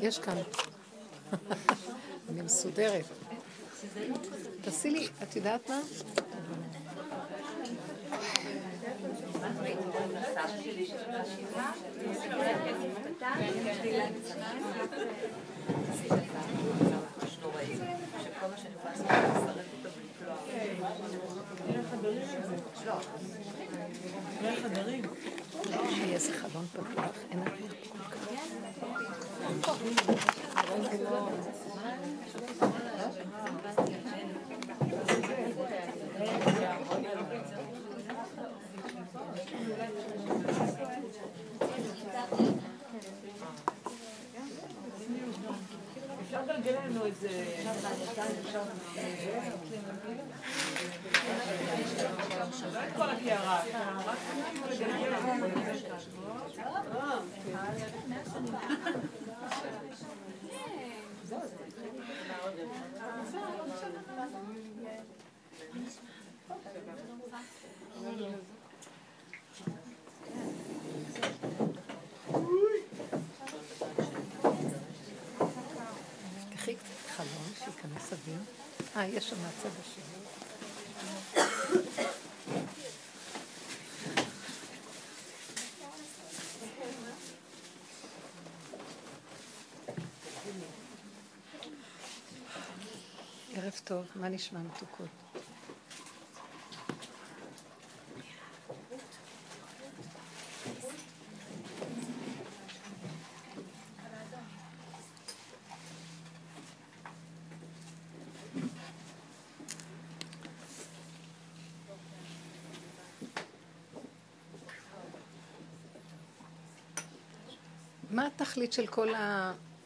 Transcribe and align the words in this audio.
יש 0.00 0.18
כאן. 0.18 0.36
אני 2.28 2.42
מסודרת. 2.42 3.04
תעשי 4.62 4.90
לי, 4.90 5.08
את 5.22 5.36
יודעת 5.36 5.68
מה? 5.68 5.80
שיהיה 25.90 26.14
איזה 26.14 26.32
חלון 26.32 26.66
פתוח, 26.66 26.90
אין 27.30 27.42
אוויר 27.42 27.56
כל 29.62 29.72
אפשר 46.22 46.42
לגלגל 46.42 46.78
לנו 46.86 47.04
איזה... 47.04 47.28
לא 52.72 52.80
את 52.84 52.96
כל 52.96 53.10
הקערה, 53.10 53.62
רק 54.06 54.18
לגלגל 54.70 55.14
תפתחי 76.60 76.74
קצת 76.74 77.10
חלון, 77.16 77.52
שייכנס 77.64 78.12
אוויר. 78.12 78.38
אה, 79.00 79.06
יש 79.06 79.30
שם 79.30 79.36
מהצד 79.42 79.68
השני. 79.80 80.04
ערב 93.54 93.80
טוב, 93.84 94.06
מה 94.14 94.28
נשמע 94.28 94.60
מתוקות? 94.60 95.08
מה 118.10 118.28
התכלית 118.40 118.72
של 118.72 118.86
כל 118.86 119.08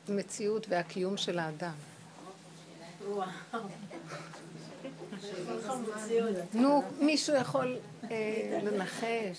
המציאות 0.08 0.66
והקיום 0.68 1.16
של 1.16 1.38
האדם? 1.38 1.72
נו, 6.54 6.82
מישהו 7.00 7.36
יכול 7.36 7.76
אה, 8.10 8.60
לנחש? 8.62 9.38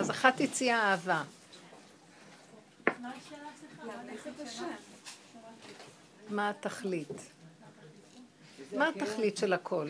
אז 0.00 0.10
אחת 0.10 0.40
הציעה 0.40 0.90
אהבה. 0.90 1.22
מה 3.00 3.10
התכלית? 6.50 7.30
מה 8.72 8.88
התכלית 8.88 9.36
של 9.36 9.52
הכל? 9.52 9.88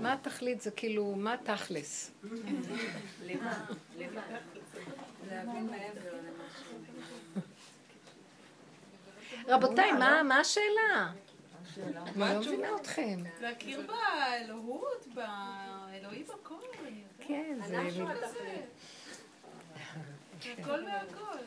מה 0.00 0.12
התכלית 0.12 0.60
זה 0.60 0.70
כאילו, 0.70 1.14
מה 1.16 1.36
תכלס? 1.44 2.10
רבותיי, 9.48 9.92
מה 10.22 10.40
השאלה? 10.40 11.12
אני 11.76 11.92
לא 12.18 12.40
מבינה 12.40 12.68
אתכם. 12.80 13.18
להכיר 13.40 13.80
באלוהות, 13.86 15.06
באלוהי 15.14 16.22
בכל. 16.22 16.54
כן, 17.20 17.58
זה... 17.68 17.82
הכל 20.40 20.70
והכל. 20.70 21.38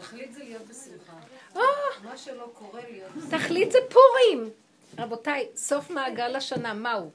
תכלית 0.00 0.32
זה 0.32 0.44
להיות 0.44 0.62
בשמחה. 0.62 1.16
אה! 1.56 1.62
מה 2.02 2.16
שלא 2.16 2.50
קורה 2.54 2.80
להיות 2.90 3.10
תכלית 3.30 3.72
זה 3.72 3.78
פורים. 3.90 4.50
רבותיי, 4.98 5.48
סוף 5.56 5.90
מעגל 5.90 6.36
השנה, 6.36 6.74
מהו? 6.74 7.10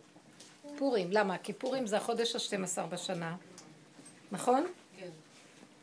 פורים. 0.78 1.08
למה? 1.12 1.38
כי 1.38 1.54
פורים 1.54 1.88
זה 1.88 1.98
החודש 1.98 2.36
ה-12 2.36 2.82
בשנה, 2.90 3.36
נכון? 4.32 4.66
כן. 5.00 5.10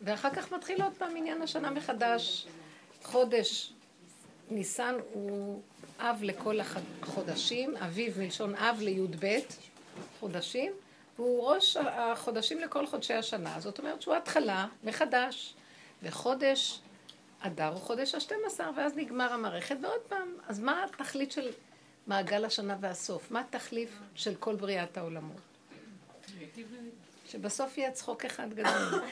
ואחר 0.02 0.30
כך 0.30 0.52
מתחיל 0.52 0.82
עוד 0.82 0.92
פעם 0.98 1.16
עניין 1.16 1.42
השנה 1.42 1.70
מחדש. 1.70 2.46
חודש 3.02 3.72
ניסן 4.50 4.94
הוא 5.12 5.60
אב 5.98 6.18
לכל 6.22 6.58
החודשים, 6.60 7.76
אביב 7.76 8.18
מלשון 8.18 8.54
אב 8.54 8.80
לי"ב 8.80 9.38
חודשים, 10.20 10.72
והוא 11.18 11.48
ראש 11.48 11.76
החודשים 11.76 12.60
לכל 12.60 12.86
חודשי 12.86 13.14
השנה. 13.14 13.60
זאת 13.60 13.78
אומרת 13.78 14.02
שהוא 14.02 14.14
התחלה 14.14 14.66
מחדש, 14.84 15.54
וחודש 16.02 16.80
אדר 17.40 17.68
הוא 17.68 17.80
חודש 17.80 18.14
ה-12, 18.14 18.60
ואז 18.76 18.96
נגמר 18.96 19.32
המערכת, 19.32 19.76
ועוד 19.82 20.00
פעם. 20.08 20.28
אז 20.48 20.60
מה 20.60 20.84
התכלית 20.84 21.32
של 21.32 21.50
מעגל 22.06 22.44
השנה 22.44 22.76
והסוף? 22.80 23.30
מה 23.30 23.40
התחליף 23.40 23.90
של 24.14 24.34
כל 24.34 24.56
בריאת 24.56 24.96
העולמות? 24.96 25.40
שבסוף 27.26 27.78
יהיה 27.78 27.90
צחוק 27.90 28.24
אחד 28.24 28.54
גדול. 28.54 29.02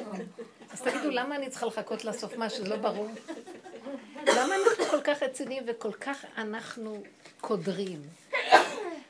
אז 0.72 0.82
תגידו, 0.82 1.10
למה 1.10 1.36
אני 1.36 1.50
צריכה 1.50 1.66
לחכות 1.66 2.04
לסוף? 2.04 2.36
מה, 2.36 2.50
שזה 2.50 2.68
לא 2.68 2.76
ברור? 2.76 3.08
למה 4.26 4.54
אנחנו 4.54 4.84
כל 4.90 5.00
כך 5.04 5.22
רציניים 5.22 5.62
וכל 5.66 5.92
כך 5.92 6.24
אנחנו 6.36 7.02
קודרים? 7.40 8.02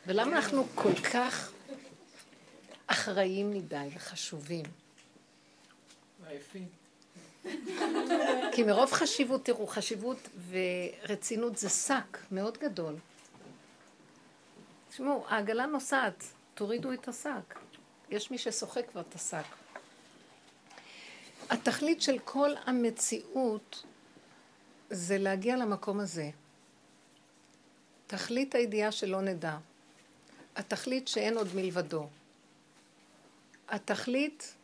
ולמה 0.06 0.36
אנחנו 0.36 0.66
כל 0.74 0.94
כך 0.94 1.52
אחראיים 2.92 3.50
מדי 3.50 3.88
וחשובים? 3.94 4.64
כי 8.52 8.62
מרוב 8.62 8.92
חשיבות, 8.92 9.44
תראו, 9.44 9.66
חשיבות 9.66 10.28
ורצינות 10.50 11.56
זה 11.56 11.68
שק 11.68 12.18
מאוד 12.32 12.58
גדול. 12.58 12.96
תשמעו, 14.90 15.24
העגלה 15.28 15.66
נוסעת, 15.66 16.24
תורידו 16.54 16.92
את 16.92 17.08
השק. 17.08 17.58
יש 18.10 18.30
מי 18.30 18.38
ששוחק 18.38 18.90
כבר 18.90 19.00
את 19.00 19.14
השק. 19.14 19.44
התכלית 21.50 22.02
של 22.02 22.18
כל 22.18 22.50
המציאות 22.64 23.84
זה 24.90 25.18
להגיע 25.18 25.56
למקום 25.56 26.00
הזה. 26.00 26.30
תכלית 28.06 28.54
הידיעה 28.54 28.92
שלא 28.92 29.20
נדע. 29.20 29.56
התכלית 30.56 31.08
שאין 31.08 31.36
עוד 31.36 31.48
מלבדו. 31.54 32.08
התכלית 33.70 34.54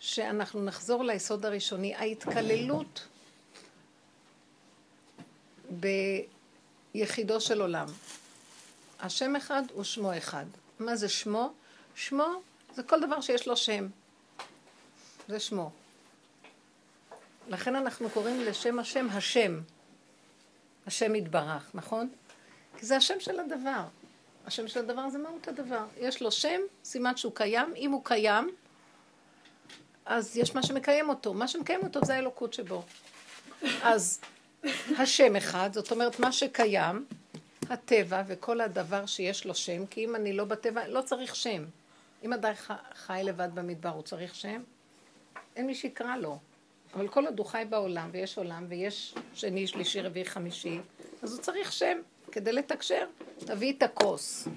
שאנחנו 0.00 0.64
נחזור 0.64 1.04
ליסוד 1.04 1.46
הראשוני, 1.46 1.94
ההתקללות 1.94 3.06
ביחידו 6.94 7.40
של 7.40 7.60
עולם. 7.60 7.86
השם 9.00 9.36
אחד 9.36 9.62
הוא 9.72 9.84
שמו 9.84 10.18
אחד. 10.18 10.44
מה 10.78 10.96
זה 10.96 11.08
שמו? 11.08 11.52
שמו 11.94 12.26
זה 12.74 12.82
כל 12.82 13.00
דבר 13.00 13.20
שיש 13.20 13.48
לו 13.48 13.56
שם. 13.56 13.88
זה 15.28 15.40
שמו. 15.40 15.70
לכן 17.48 17.76
אנחנו 17.76 18.10
קוראים 18.10 18.40
לשם 18.40 18.78
השם 18.78 19.06
השם. 19.10 19.60
השם 20.86 21.14
יתברך, 21.14 21.70
נכון? 21.74 22.10
כי 22.78 22.86
זה 22.86 22.96
השם 22.96 23.20
של 23.20 23.40
הדבר. 23.40 23.84
השם 24.46 24.68
של 24.68 24.80
הדבר 24.80 25.10
זה 25.10 25.18
מהות 25.18 25.48
הדבר. 25.48 25.84
יש 26.00 26.22
לו 26.22 26.30
שם, 26.30 26.60
סימן 26.84 27.16
שהוא 27.16 27.32
קיים. 27.34 27.74
אם 27.76 27.90
הוא 27.90 28.04
קיים, 28.04 28.50
אז 30.06 30.36
יש 30.36 30.54
מה 30.54 30.62
שמקיים 30.62 31.08
אותו. 31.08 31.34
מה 31.34 31.48
שמקיים 31.48 31.80
אותו 31.82 32.00
זה 32.04 32.14
האלוקות 32.14 32.52
שבו. 32.52 32.82
אז 33.82 34.20
השם 34.98 35.36
אחד, 35.36 35.70
זאת 35.72 35.90
אומרת, 35.90 36.20
מה 36.20 36.32
שקיים, 36.32 37.04
הטבע 37.70 38.22
וכל 38.26 38.60
הדבר 38.60 39.06
שיש 39.06 39.46
לו 39.46 39.54
שם, 39.54 39.86
כי 39.86 40.04
אם 40.04 40.14
אני 40.14 40.32
לא 40.32 40.44
בטבע, 40.44 40.88
לא 40.88 41.02
צריך 41.02 41.36
שם. 41.36 41.64
אם 42.22 42.32
אדם 42.32 42.52
חי 42.94 43.20
לבד 43.24 43.48
במדבר, 43.54 43.88
הוא 43.88 44.02
צריך 44.02 44.34
שם? 44.34 44.62
אין 45.56 45.66
מי 45.66 45.74
שיקרא 45.74 46.16
לו. 46.16 46.38
אבל 46.94 47.08
כל 47.08 47.26
עוד 47.26 47.38
הוא 47.38 47.46
חי 47.46 47.64
בעולם, 47.68 48.08
ויש 48.12 48.38
עולם, 48.38 48.66
ויש 48.68 49.14
שני, 49.34 49.66
שלישי, 49.66 50.00
רביעי, 50.00 50.24
חמישי, 50.24 50.80
אז 51.22 51.32
הוא 51.32 51.42
צריך 51.42 51.72
שם 51.72 51.98
כדי 52.32 52.52
לתקשר. 52.52 53.06
תביא 53.38 53.72
את 53.72 53.82
הכוס, 53.82 54.48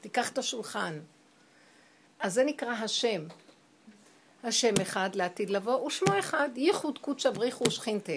תיקח 0.00 0.30
את 0.30 0.38
השולחן. 0.38 1.00
אז 2.20 2.34
זה 2.34 2.44
נקרא 2.44 2.72
השם. 2.72 3.22
השם 4.44 4.74
אחד 4.82 5.14
לעתיד 5.14 5.50
לבוא, 5.50 5.86
ושמו 5.86 6.18
אחד, 6.18 6.48
ייחוד 6.56 6.98
קודשא 6.98 7.30
בריחו 7.30 7.64
ושכינתה. 7.68 8.12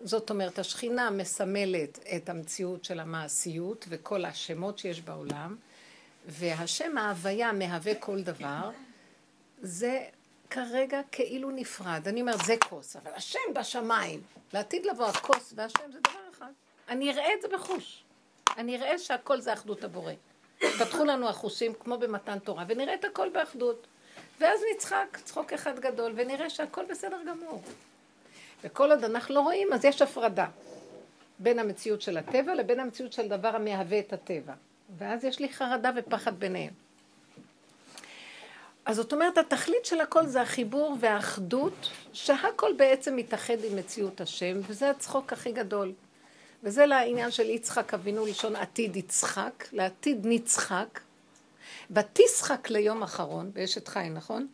זאת 0.00 0.30
אומרת, 0.30 0.58
השכינה 0.58 1.10
מסמלת 1.10 1.98
את 2.16 2.28
המציאות 2.28 2.84
של 2.84 3.00
המעשיות 3.00 3.86
וכל 3.88 4.24
השמות 4.24 4.78
שיש 4.78 5.00
בעולם, 5.00 5.56
והשם 6.26 6.98
ההוויה 6.98 7.52
מהווה 7.52 7.94
כל 7.94 8.22
דבר, 8.22 8.70
זה 9.62 10.04
כרגע 10.50 11.00
כאילו 11.12 11.50
נפרד. 11.50 12.08
אני 12.08 12.20
אומרת, 12.20 12.44
זה 12.44 12.56
כוס, 12.68 12.96
אבל 12.96 13.10
השם 13.14 13.38
בשמיים. 13.54 14.22
לעתיד 14.52 14.86
לבוא 14.86 15.06
הכוס 15.06 15.52
והשם 15.56 15.92
זה 15.92 16.00
דבר 16.00 16.20
אחד. 16.30 16.52
אני 16.88 17.12
אראה 17.12 17.34
את 17.34 17.42
זה 17.42 17.48
בחוש. 17.48 18.04
אני 18.56 18.76
אראה 18.76 18.98
שהכל 18.98 19.40
זה 19.40 19.52
אחדות 19.52 19.84
הבורא. 19.84 20.12
פתחו 20.58 21.04
לנו 21.04 21.28
החושים 21.28 21.72
כמו 21.74 21.98
במתן 21.98 22.38
תורה, 22.38 22.64
ונראה 22.68 22.94
את 22.94 23.04
הכל 23.04 23.28
באחדות. 23.28 23.86
ואז 24.40 24.60
נצחק, 24.74 25.18
צחוק 25.24 25.52
אחד 25.52 25.78
גדול, 25.78 26.12
ונראה 26.16 26.50
שהכל 26.50 26.84
בסדר 26.90 27.18
גמור. 27.26 27.62
וכל 28.64 28.90
עוד 28.90 29.04
אנחנו 29.04 29.34
לא 29.34 29.40
רואים, 29.40 29.72
אז 29.72 29.84
יש 29.84 30.02
הפרדה 30.02 30.46
בין 31.38 31.58
המציאות 31.58 32.02
של 32.02 32.16
הטבע 32.16 32.54
לבין 32.54 32.80
המציאות 32.80 33.12
של 33.12 33.28
דבר 33.28 33.48
המהווה 33.48 33.98
את 33.98 34.12
הטבע. 34.12 34.52
ואז 34.98 35.24
יש 35.24 35.38
לי 35.38 35.48
חרדה 35.52 35.90
ופחד 35.96 36.40
ביניהם. 36.40 36.72
אז 38.84 38.96
זאת 38.96 39.12
אומרת, 39.12 39.38
התכלית 39.38 39.84
של 39.84 40.00
הכל 40.00 40.26
זה 40.26 40.40
החיבור 40.40 40.96
והאחדות, 41.00 41.90
שהכל 42.12 42.72
בעצם 42.76 43.16
מתאחד 43.16 43.64
עם 43.64 43.76
מציאות 43.76 44.20
השם, 44.20 44.60
וזה 44.66 44.90
הצחוק 44.90 45.32
הכי 45.32 45.52
גדול. 45.52 45.92
וזה 46.62 46.86
לעניין 46.86 47.30
של 47.30 47.50
יצחק 47.50 47.94
אבינו 47.94 48.26
לשון 48.26 48.56
עתיד 48.56 48.96
יצחק, 48.96 49.68
לעתיד 49.72 50.26
נצחק, 50.26 51.00
ותשחק 51.90 52.70
ליום 52.70 53.02
אחרון, 53.02 53.50
באשת 53.52 53.88
חי, 53.88 54.08
נכון? 54.10 54.46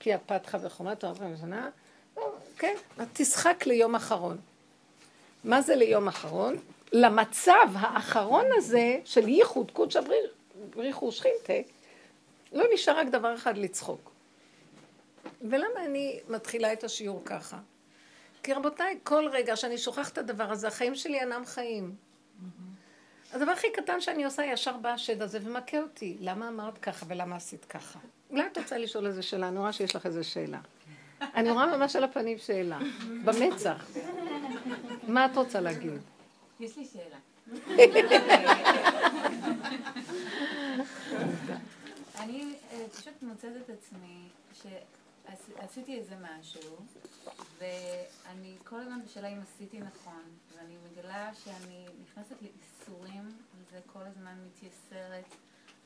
כי 0.00 0.14
הפתחה 0.14 0.58
וחומת 0.62 1.00
תורת 1.00 1.16
שנה, 1.40 1.70
כן, 2.58 2.74
ותשחק 2.96 3.66
ליום 3.66 3.94
אחרון. 3.94 4.38
מה 5.44 5.62
זה 5.62 5.76
ליום 5.76 6.08
אחרון? 6.08 6.56
למצב 6.92 7.68
האחרון 7.74 8.44
הזה 8.56 8.98
של 9.04 9.28
ייחוד 9.28 9.70
קודשא 9.70 10.00
בריחו 10.70 11.12
שכינתה, 11.12 11.68
לא 12.52 12.64
נשאר 12.74 12.98
רק 12.98 13.06
דבר 13.06 13.34
אחד 13.34 13.58
לצחוק. 13.58 14.10
ולמה 15.40 15.84
אני 15.84 16.20
מתחילה 16.28 16.72
את 16.72 16.84
השיעור 16.84 17.22
ככה? 17.24 17.58
כי 18.42 18.52
רבותיי, 18.52 18.98
כל 19.02 19.28
רגע 19.32 19.56
שאני 19.56 19.78
שוכחת 19.78 20.12
את 20.12 20.18
הדבר 20.18 20.50
הזה, 20.50 20.68
החיים 20.68 20.94
שלי 20.94 21.20
אינם 21.20 21.44
חיים. 21.46 21.94
הדבר 23.32 23.50
הכי 23.50 23.66
קטן 23.72 24.00
שאני 24.00 24.24
עושה, 24.24 24.44
ישר 24.44 24.76
בא 24.76 24.88
השד 24.88 25.22
הזה 25.22 25.38
ומכה 25.42 25.80
אותי. 25.80 26.16
למה 26.20 26.48
אמרת 26.48 26.78
ככה 26.78 27.06
ולמה 27.08 27.36
עשית 27.36 27.64
ככה? 27.64 27.98
אולי 28.30 28.46
את 28.52 28.58
רוצה 28.58 28.78
לשאול 28.78 29.06
איזה 29.06 29.22
שאלה? 29.22 29.48
אני 29.48 29.58
רואה 29.58 29.72
שיש 29.72 29.96
לך 29.96 30.06
איזה 30.06 30.24
שאלה. 30.24 30.58
אני 31.20 31.50
רואה 31.50 31.76
ממש 31.76 31.96
על 31.96 32.04
הפנים 32.04 32.38
שאלה. 32.38 32.78
במצח. 33.24 33.86
מה 35.08 35.26
את 35.26 35.36
רוצה 35.36 35.60
להגיד? 35.60 36.00
יש 36.60 36.76
לי 36.76 36.84
שאלה. 36.84 37.16
אני 42.20 42.54
אה, 42.72 42.84
פשוט 42.92 43.22
מוצאת 43.22 43.52
את 43.64 43.70
עצמי 43.70 44.28
שעשיתי 45.26 45.98
איזה 45.98 46.14
משהו, 46.20 46.76
ואני 47.58 48.56
כל 48.64 48.80
הזמן 48.80 49.00
בשאלה 49.04 49.28
אם 49.28 49.40
עשיתי 49.42 49.80
נכון, 49.80 50.22
ואני 50.56 50.74
מגלה 50.90 51.30
שאני 51.34 51.86
נכנסת 52.02 52.36
לאיסורים, 52.42 53.28
וזה 53.56 53.80
כל 53.92 54.02
הזמן 54.02 54.34
מתייסרת. 54.46 55.34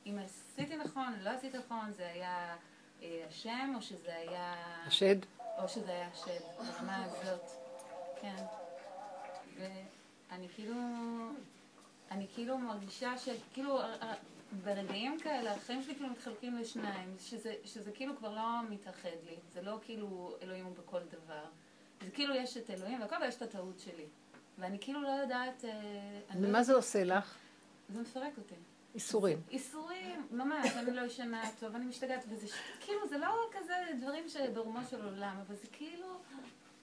אם 0.06 0.18
עשיתי 0.24 0.76
נכון, 0.76 1.14
לא 1.20 1.30
עשיתי 1.30 1.58
נכון, 1.58 1.92
זה 1.92 2.06
היה 2.06 2.56
אה, 3.02 3.24
השם, 3.28 3.72
או 3.76 3.82
שזה 3.82 4.16
היה... 4.16 4.54
השד? 4.86 5.16
או 5.58 5.68
שזה 5.68 5.90
היה 5.90 6.08
השד, 6.08 6.40
ברמה 6.58 7.04
הזאת. 7.04 7.50
כן. 8.20 8.44
ואני 9.58 10.48
כאילו... 10.54 10.74
אני 12.10 12.26
כאילו 12.34 12.58
מרגישה 12.58 13.18
שכאילו 13.18 13.80
ברגעים 14.62 15.18
כאלה 15.20 15.54
החיים 15.54 15.82
שלי 15.82 15.94
כאילו 15.94 16.08
מתחלקים 16.08 16.56
לשניים, 16.56 17.14
שזה, 17.18 17.54
שזה 17.64 17.92
כאילו 17.92 18.16
כבר 18.16 18.34
לא 18.34 18.62
מתאחד 18.70 19.08
לי, 19.24 19.36
זה 19.52 19.62
לא 19.62 19.78
כאילו 19.82 20.36
אלוהים 20.42 20.64
הוא 20.64 20.74
בכל 20.76 21.00
דבר. 21.00 21.44
זה 22.04 22.10
כאילו 22.10 22.34
יש 22.34 22.56
את 22.56 22.70
אלוהים 22.70 23.00
והכל 23.00 23.16
ויש 23.22 23.36
את 23.36 23.42
הטעות 23.42 23.78
שלי. 23.78 24.06
ואני 24.58 24.78
כאילו 24.80 25.02
לא 25.02 25.08
יודעת... 25.08 25.64
אה, 25.64 25.70
ומה 26.36 26.58
לא... 26.58 26.62
זה 26.62 26.74
עושה 26.74 27.04
לך? 27.04 27.36
זה 27.88 28.00
מפרק 28.00 28.38
אותי. 28.38 28.54
איסורים. 28.94 29.42
איסורים, 29.50 30.26
ממש, 30.30 30.70
אני 30.76 30.90
לא 30.90 31.00
ישנה 31.00 31.42
טוב, 31.60 31.74
אני 31.74 31.84
משתגעת, 31.84 32.24
וזה 32.28 32.46
כאילו, 32.80 33.08
זה 33.08 33.18
לא 33.18 33.50
כזה 33.52 33.74
דברים 34.00 34.28
שברומו 34.28 34.80
של 34.90 35.04
עולם, 35.04 35.36
אבל 35.46 35.54
זה 35.54 35.66
כאילו, 35.72 36.06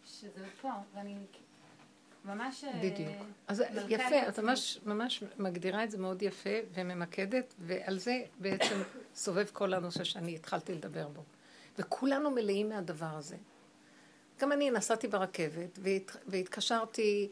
שזה 0.06 0.46
פה, 0.62 0.72
ואני 0.94 1.18
ממש... 2.26 2.64
אה, 2.64 2.80
בדיוק. 2.84 3.16
אז 3.48 3.64
יפה, 3.90 4.28
את 4.28 4.40
ממש, 4.40 4.80
ממש 4.86 5.24
מגדירה 5.38 5.84
את 5.84 5.92
זה 5.92 5.98
מאוד 5.98 6.22
יפה 6.22 6.50
וממקדת, 6.74 7.54
ועל 7.60 8.00
זה 8.00 8.22
בעצם 8.40 8.82
סובב 9.16 9.46
כל 9.54 9.74
הנושא 9.74 10.04
שאני 10.04 10.36
התחלתי 10.36 10.74
לדבר 10.74 11.08
בו. 11.08 11.24
וכולנו 11.80 12.32
מלאים 12.32 12.70
מהדבר 12.70 13.16
הזה. 13.18 13.36
גם 14.40 14.52
אני 14.52 14.72
נסעתי 14.72 15.08
ברכבת 15.08 15.80
והת, 15.82 16.18
והתקשרתי, 16.28 17.30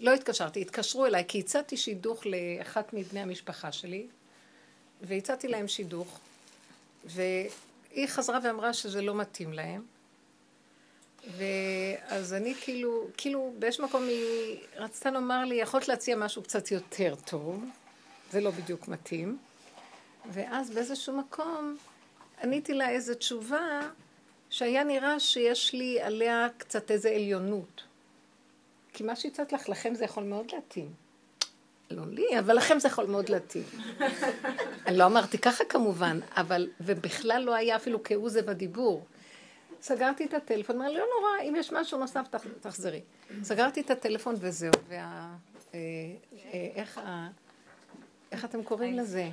לא 0.00 0.14
התקשרתי, 0.14 0.60
התקשרו 0.60 1.06
אליי, 1.06 1.24
כי 1.28 1.40
הצעתי 1.40 1.76
שידוך 1.76 2.22
לאחת 2.26 2.92
מבני 2.92 3.20
המשפחה 3.20 3.72
שלי, 3.72 4.06
והצעתי 5.00 5.48
להם 5.48 5.68
שידוך, 5.68 6.20
והיא 7.04 8.06
חזרה 8.06 8.38
ואמרה 8.44 8.72
שזה 8.72 9.02
לא 9.02 9.14
מתאים 9.14 9.52
להם. 9.52 9.82
ואז 12.12 12.34
אני 12.34 12.54
כאילו, 12.54 13.06
כאילו 13.16 13.52
באיזשהו 13.58 13.84
מקום 13.84 14.02
היא 14.02 14.56
רצתה 14.76 15.10
לומר 15.10 15.44
לי, 15.44 15.54
יכולת 15.54 15.88
להציע 15.88 16.16
משהו 16.16 16.42
קצת 16.42 16.70
יותר 16.70 17.14
טוב, 17.24 17.64
זה 18.30 18.40
לא 18.40 18.50
בדיוק 18.50 18.88
מתאים. 18.88 19.38
ואז 20.32 20.70
באיזשהו 20.70 21.16
מקום 21.16 21.76
עניתי 22.42 22.74
לה 22.74 22.90
איזו 22.90 23.14
תשובה 23.14 23.80
שהיה 24.50 24.84
נראה 24.84 25.20
שיש 25.20 25.72
לי 25.72 26.00
עליה 26.00 26.46
קצת 26.58 26.90
איזו 26.90 27.08
עליונות. 27.08 27.82
כי 28.92 29.02
מה 29.02 29.16
שהצעת 29.16 29.52
לך, 29.52 29.68
לכם 29.68 29.94
זה 29.94 30.04
יכול 30.04 30.24
מאוד 30.24 30.46
להתאים. 30.52 30.92
לא 31.90 32.06
לי, 32.06 32.38
אבל 32.38 32.56
לכם 32.56 32.78
זה 32.78 32.88
יכול 32.88 33.06
מאוד 33.06 33.28
להתאים. 33.28 33.64
אני 34.86 34.96
לא 34.96 35.06
אמרתי 35.06 35.38
ככה 35.38 35.64
כמובן, 35.64 36.20
אבל, 36.36 36.70
ובכלל 36.80 37.42
לא 37.42 37.54
היה 37.54 37.76
אפילו 37.76 38.02
כהוא 38.04 38.28
זה 38.28 38.42
בדיבור. 38.42 39.04
סגרתי 39.82 40.24
את 40.24 40.34
הטלפון, 40.34 40.76
אמר 40.76 40.88
לי, 40.88 40.98
לא 40.98 41.04
נורא, 41.20 41.48
אם 41.48 41.54
יש 41.56 41.72
משהו 41.72 41.98
נוסף, 41.98 42.26
תחזרי. 42.60 43.00
סגרתי 43.42 43.80
את 43.80 43.90
הטלפון 43.90 44.34
וזהו, 44.38 44.72
וה... 44.88 45.34
אה, 45.74 45.78
אה, 46.54 46.68
איך 46.74 46.98
ה... 46.98 47.28
איך 48.32 48.44
אתם 48.44 48.62
קוראים 48.62 48.94
לזה? 48.94 49.28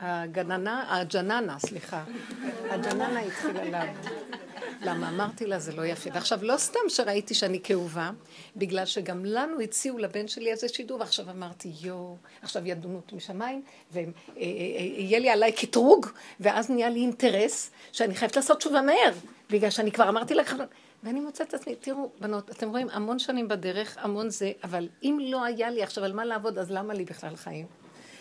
הגננה, 0.00 1.00
הג'ננה, 1.00 1.58
סליחה. 1.58 2.04
הג'ננה 2.70 3.20
התחילה 3.20 3.64
לעבוד. 3.64 4.12
למה? 4.82 5.08
אמרתי 5.08 5.46
לה, 5.46 5.58
זה 5.58 5.72
לא 5.72 5.86
יפה. 5.86 6.10
ועכשיו, 6.14 6.38
לא 6.42 6.56
סתם 6.56 6.80
שראיתי 6.88 7.34
שאני 7.34 7.60
כאובה, 7.62 8.10
בגלל 8.56 8.84
שגם 8.84 9.24
לנו 9.24 9.60
הציעו 9.60 9.98
לבן 9.98 10.28
שלי 10.28 10.50
איזה 10.50 10.68
שידור, 10.68 11.00
ועכשיו 11.00 11.30
אמרתי, 11.30 11.72
יואו, 11.80 12.16
עכשיו 12.42 12.66
ידונו 12.66 12.96
אותי 12.96 13.16
משמיים, 13.16 13.62
ויהיה 13.92 14.08
אה, 14.36 15.18
לי 15.18 15.30
עליי 15.30 15.52
קטרוג, 15.52 16.06
ואז 16.40 16.70
נהיה 16.70 16.88
לי 16.88 17.00
אינטרס 17.00 17.70
שאני 17.92 18.14
חייבת 18.14 18.36
לעשות 18.36 18.58
תשובה 18.58 18.82
מהר. 18.82 19.12
בגלל 19.50 19.70
שאני 19.70 19.92
כבר 19.92 20.08
אמרתי 20.08 20.34
לך, 20.34 20.54
ואני 21.02 21.20
מוצאת 21.20 21.48
את 21.48 21.54
עצמי, 21.54 21.74
תראו, 21.74 22.10
בנות, 22.20 22.50
אתם 22.50 22.70
רואים 22.70 22.90
המון 22.90 23.18
שנים 23.18 23.48
בדרך, 23.48 23.96
המון 24.00 24.30
זה, 24.30 24.52
אבל 24.64 24.88
אם 25.02 25.18
לא 25.22 25.44
היה 25.44 25.70
לי 25.70 25.82
עכשיו 25.82 26.04
על 26.04 26.12
מה 26.12 26.24
לעבוד, 26.24 26.58
אז 26.58 26.70
למה 26.70 26.94
לי 26.94 27.04
בכלל 27.04 27.36
חיים? 27.36 27.66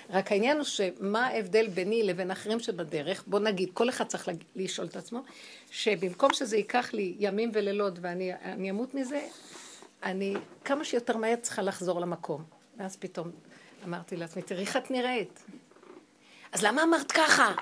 רק 0.10 0.32
העניין 0.32 0.58
הוא 0.58 0.66
שמה 0.66 1.28
ההבדל 1.28 1.68
ביני 1.68 2.04
לבין 2.04 2.32
אחרים 2.32 2.60
שבדרך, 2.60 3.24
בוא 3.28 3.40
נגיד, 3.40 3.70
כל 3.74 3.90
אחד 3.90 4.06
צריך 4.08 4.30
לשאול 4.56 4.88
את 4.88 4.96
עצמו, 4.96 5.24
שבמקום 5.72 6.34
שזה 6.34 6.58
ייקח 6.58 6.94
לי 6.94 7.16
ימים 7.20 7.50
ולילות 7.54 7.94
ואני 8.02 8.70
אמות 8.70 8.96
מזה, 8.96 9.22
אני 10.04 10.36
כמה 10.66 10.84
שיותר 10.84 11.18
מהר 11.18 11.36
צריכה 11.42 11.62
לחזור 11.62 12.02
למקום. 12.02 12.44
ואז 12.78 12.96
פתאום 12.96 13.32
אמרתי 13.86 14.16
לעצמי, 14.18 14.42
תראי 14.42 14.62
איך 14.62 14.78
את 14.78 14.92
נראית. 14.92 15.44
אז 16.52 16.64
למה 16.64 16.84
אמרת 16.84 17.12
ככה? 17.12 17.54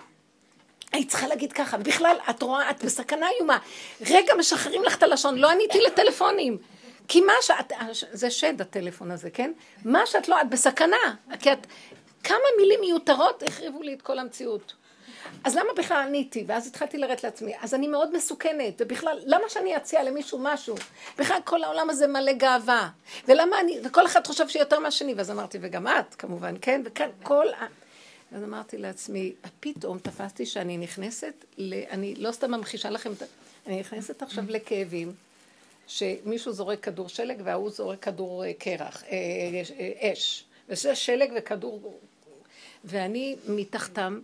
היית 0.91 1.09
צריכה 1.09 1.27
להגיד 1.27 1.53
ככה, 1.53 1.77
ובכלל, 1.79 2.17
את 2.29 2.41
רואה, 2.41 2.69
את 2.69 2.83
בסכנה 2.83 3.27
איומה. 3.29 3.57
רגע, 4.01 4.33
משחררים 4.35 4.83
לך 4.83 4.97
את 4.97 5.03
הלשון, 5.03 5.37
לא 5.37 5.49
עניתי 5.49 5.79
לטלפונים. 5.81 6.57
כי 7.07 7.21
מה 7.21 7.33
שאת, 7.41 7.73
זה 8.11 8.31
שד 8.31 8.61
הטלפון 8.61 9.11
הזה, 9.11 9.29
כן? 9.29 9.51
מה 9.85 10.05
שאת 10.05 10.27
לא, 10.27 10.41
את 10.41 10.49
בסכנה. 10.49 11.15
כי 11.39 11.53
את, 11.53 11.67
כמה 12.23 12.37
מילים 12.59 12.79
מיותרות 12.81 13.43
החריבו 13.43 13.81
לי 13.81 13.93
את 13.93 14.01
כל 14.01 14.19
המציאות. 14.19 14.73
אז 15.43 15.55
למה 15.55 15.73
בכלל 15.77 16.03
עניתי? 16.07 16.43
ואז 16.47 16.67
התחלתי 16.67 16.97
לרדת 16.97 17.23
לעצמי. 17.23 17.53
אז 17.61 17.73
אני 17.73 17.87
מאוד 17.87 18.15
מסוכנת, 18.15 18.73
ובכלל, 18.79 19.19
למה 19.25 19.49
שאני 19.49 19.77
אציע 19.77 20.03
למישהו 20.03 20.39
משהו? 20.41 20.75
בכלל 21.17 21.37
כל 21.43 21.63
העולם 21.63 21.89
הזה 21.89 22.07
מלא 22.07 22.33
גאווה. 22.33 22.89
ולמה 23.27 23.59
אני, 23.59 23.79
וכל 23.83 24.05
אחד 24.05 24.27
חושב 24.27 24.47
שיותר 24.47 24.79
מהשני, 24.79 25.13
ואז 25.13 25.31
אמרתי, 25.31 25.57
וגם 25.61 25.87
את, 25.87 26.15
כמובן, 26.15 26.55
כן? 26.61 26.81
וכאן 26.85 27.09
כל 27.23 27.47
ה... 27.47 27.65
אז 28.31 28.43
אמרתי 28.43 28.77
לעצמי, 28.77 29.33
פתאום 29.59 29.99
תפסתי 29.99 30.45
שאני 30.45 30.77
נכנסת, 30.77 31.33
ל... 31.57 31.73
אני 31.73 32.15
לא 32.15 32.31
סתם 32.31 32.51
ממחישה 32.51 32.89
לכם, 32.89 33.11
אני 33.67 33.79
נכנסת 33.79 34.21
עכשיו 34.21 34.43
לכאבים, 34.47 35.13
שמישהו 35.87 36.53
זורק 36.53 36.79
כדור 36.79 37.09
שלג 37.09 37.41
וההוא 37.43 37.69
זורק 37.69 38.03
כדור 38.03 38.45
אה, 38.45 38.53
קרח, 38.53 39.03
אה, 39.03 39.17
אה, 39.79 40.13
אש, 40.13 40.45
וזה 40.69 40.95
שלג 40.95 41.31
וכדור, 41.37 41.99
ואני 42.83 43.35
מתחתם, 43.47 44.19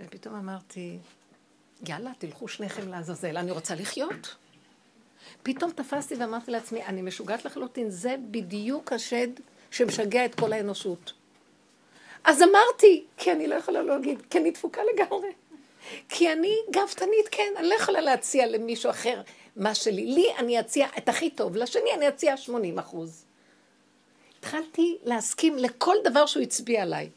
ופתאום 0.00 0.34
אמרתי, 0.34 0.98
יאללה, 1.88 2.10
תלכו 2.18 2.48
שניכם 2.48 2.88
לעזאזל, 2.88 3.36
אני 3.36 3.50
רוצה 3.50 3.74
לחיות. 3.74 4.36
פתאום 5.42 5.70
תפסתי 5.72 6.14
ואמרתי 6.14 6.50
לעצמי, 6.50 6.84
אני 6.84 7.02
משוגעת 7.02 7.44
לחלוטין, 7.44 7.90
זה 7.90 8.16
בדיוק 8.30 8.92
השד 8.92 9.28
שמשגע 9.70 10.24
את 10.24 10.34
כל 10.34 10.52
האנושות. 10.52 11.12
אז 12.24 12.42
אמרתי, 12.42 13.04
כי 13.16 13.32
אני 13.32 13.46
לא 13.46 13.54
יכולה 13.54 13.82
להגיד, 13.82 14.22
כי 14.30 14.38
אני 14.38 14.50
דפוקה 14.50 14.80
לגמרי. 14.94 15.28
כי 16.08 16.32
אני 16.32 16.56
גאוותנית, 16.70 17.28
כן, 17.30 17.52
אני 17.56 17.68
לא 17.68 17.74
יכולה 17.74 18.00
להציע 18.00 18.46
למישהו 18.46 18.90
אחר 18.90 19.22
מה 19.56 19.74
שלי. 19.74 20.06
לי 20.06 20.26
אני 20.38 20.60
אציע 20.60 20.86
את 20.98 21.08
הכי 21.08 21.30
טוב, 21.30 21.56
לשני 21.56 21.94
אני 21.94 22.08
אציע 22.08 22.36
80 22.36 22.78
אחוז. 22.78 23.24
התחלתי 24.38 24.98
להסכים 25.04 25.58
לכל 25.58 25.96
דבר 26.04 26.26
שהוא 26.26 26.42
הצביע 26.42 26.82
עליי. 26.82 27.10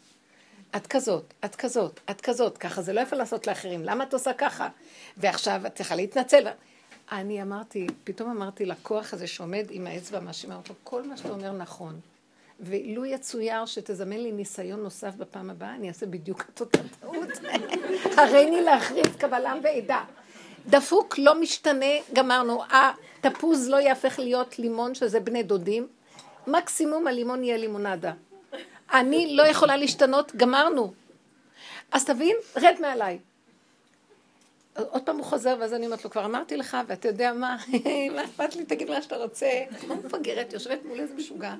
את 0.76 0.88
כזאת, 0.88 1.34
את 1.46 1.56
כזאת, 1.56 2.00
את 2.12 2.22
כזאת, 2.22 2.58
ככה 2.58 2.82
זה 2.82 2.94
לא 2.94 3.02
יפה 3.02 3.16
לעשות 3.16 3.48
לאחרים, 3.48 3.84
למה 3.84 4.04
את 4.04 4.14
עושה 4.14 4.34
ככה? 4.34 4.70
ועכשיו 5.18 5.62
את 5.66 5.76
צריכה 5.76 5.96
להתנצל. 5.96 6.48
אני 7.12 7.42
אמרתי, 7.42 7.88
פתאום 8.04 8.30
אמרתי 8.30 8.66
לכוח 8.66 9.14
הזה 9.14 9.28
שעומד 9.28 9.66
עם 9.70 9.88
האצבע 9.88 10.18
המאשימה 10.18 10.56
אותו, 10.56 10.74
כל 10.84 11.04
מה 11.04 11.18
שאתה 11.18 11.30
אומר 11.30 11.52
נכון. 11.52 12.00
ולו 12.60 13.06
יצויר 13.06 13.66
שתזמן 13.66 14.18
לי 14.18 14.32
ניסיון 14.32 14.84
נוסף 14.84 15.16
בפעם 15.16 15.50
הבאה, 15.50 15.76
אני 15.76 15.88
אעשה 15.88 16.06
בדיוק 16.06 16.46
את 16.54 16.60
אותה 16.60 16.80
טעות. 17.00 17.30
הריני 18.18 18.62
להכריז 18.62 19.16
קבלם 19.18 19.60
ועדה. 19.64 20.04
דפוק 20.68 21.18
לא 21.18 21.42
משתנה, 21.42 21.96
גמרנו. 22.14 22.62
התפוז 22.70 23.70
לא 23.70 23.78
יהפך 23.78 24.20
להיות 24.20 24.60
לימון, 24.60 24.96
שזה 24.96 25.20
בני 25.20 25.44
דודים. 25.44 25.88
מקסימום 26.48 27.08
הלימון 27.08 27.44
יהיה 27.44 27.58
לימונדה. 27.58 28.14
אני 28.94 29.36
לא 29.36 29.44
יכולה 29.48 29.78
להשתנות, 29.78 30.36
גמרנו. 30.36 30.94
אז 31.92 32.06
תבין, 32.06 32.36
רד 32.56 32.76
מעליי. 32.82 33.20
עוד 34.76 35.04
פעם 35.06 35.18
הוא 35.18 35.26
חוזר, 35.26 35.56
ואז 35.60 35.74
אני 35.74 35.86
אומרת 35.86 36.04
לו, 36.04 36.10
כבר 36.10 36.26
אמרתי 36.26 36.58
לך, 36.58 36.78
ואתה 36.88 37.08
יודע 37.08 37.34
מה, 37.34 37.58
מה 38.16 38.24
אכפת 38.24 38.56
לי, 38.56 38.66
תגיד 38.66 38.90
מה 38.90 39.02
שאתה 39.02 39.18
רוצה. 39.18 39.50
כמו 39.80 39.96
מפגרת, 39.96 40.54
יושבת 40.54 40.86
מול 40.86 41.00
איזה 41.00 41.14
משוגע. 41.14 41.56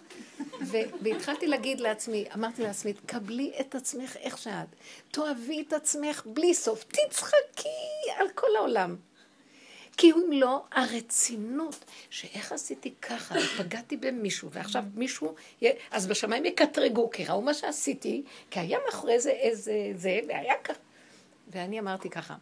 והתחלתי 1.02 1.48
להגיד 1.48 1.80
לעצמי, 1.80 2.26
אמרתי 2.36 2.64
לעצמי, 2.64 2.94
קבלי 3.06 3.52
את 3.60 3.76
עצמך 3.76 4.18
איך 4.18 4.38
שאת. 4.38 4.68
תאהבי 5.12 5.64
את 5.68 5.74
עצמך 5.74 6.24
בלי 6.26 6.54
סוף. 6.54 6.84
תצחקי 6.84 8.12
על 8.18 8.28
כל 8.36 8.56
העולם. 8.58 8.96
כי 9.98 10.12
אם 10.12 10.32
לא, 10.32 10.64
הרצינות, 10.72 11.86
שאיך 12.10 12.52
עשיתי 12.52 12.94
ככה, 13.02 13.36
פגעתי 13.58 13.98
במישהו, 13.98 14.52
ועכשיו 14.52 14.84
מישהו, 14.96 15.36
אז 15.92 16.08
בשמיים 16.08 16.46
יקטרגו, 16.46 17.10
כי 17.10 17.26
ראו 17.26 17.42
מה 17.42 17.54
שעשיתי, 17.54 18.24
כי 18.52 18.60
היה 18.60 18.78
מאחורי 18.86 19.20
זה 19.20 19.30
איזה 19.30 19.74
זה, 19.96 20.20
והיה 20.28 20.54
ככה. 20.64 20.80
ואני 21.48 21.80
אמרתי 21.80 22.10
ככה, 22.10 22.36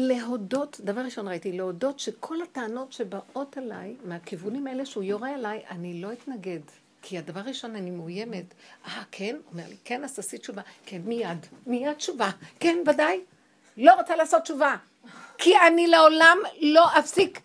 להודות, 0.00 0.80
דבר 0.84 1.00
ראשון 1.00 1.28
ראיתי, 1.28 1.52
להודות 1.52 1.98
שכל 1.98 2.42
הטענות 2.42 2.92
שבאות 2.92 3.56
עליי, 3.56 3.96
מהכיוונים 4.04 4.66
האלה 4.66 4.86
שהוא 4.86 5.04
יורה 5.04 5.34
עליי, 5.34 5.62
אני 5.70 6.00
לא 6.00 6.12
אתנגד. 6.12 6.60
כי 7.02 7.18
הדבר 7.18 7.40
ראשון, 7.40 7.76
אני 7.76 7.90
מאוימת. 7.90 8.44
אה, 8.86 9.02
כן? 9.10 9.36
אומר 9.52 9.62
לי, 9.68 9.76
כן, 9.84 10.04
אז 10.04 10.14
תעשי 10.14 10.38
תשובה. 10.38 10.62
כן, 10.86 11.00
מיד. 11.04 11.46
מיד 11.66 11.92
תשובה. 11.92 12.30
כן, 12.60 12.78
ודאי. 12.86 13.20
לא 13.76 13.94
רוצה 13.94 14.16
לעשות 14.16 14.42
תשובה. 14.42 14.76
כי 15.38 15.52
אני 15.66 15.86
לעולם 15.86 16.38
לא 16.60 16.98
אפסיק. 16.98 17.40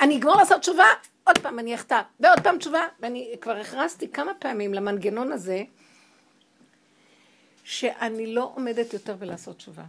אני 0.00 0.16
אגמור 0.18 0.36
לעשות 0.36 0.60
תשובה, 0.60 0.86
עוד 1.24 1.38
פעם 1.38 1.58
אני 1.58 1.74
אחטא. 1.74 2.00
ועוד 2.20 2.40
פעם 2.40 2.58
תשובה. 2.58 2.82
ואני 3.00 3.34
כבר 3.40 3.56
הכרזתי 3.56 4.08
כמה 4.08 4.34
פעמים 4.34 4.74
למנגנון 4.74 5.32
הזה, 5.32 5.62
שאני 7.64 8.34
לא 8.34 8.52
עומדת 8.54 8.92
יותר 8.92 9.14
בלעשות 9.14 9.56
תשובה. 9.56 9.84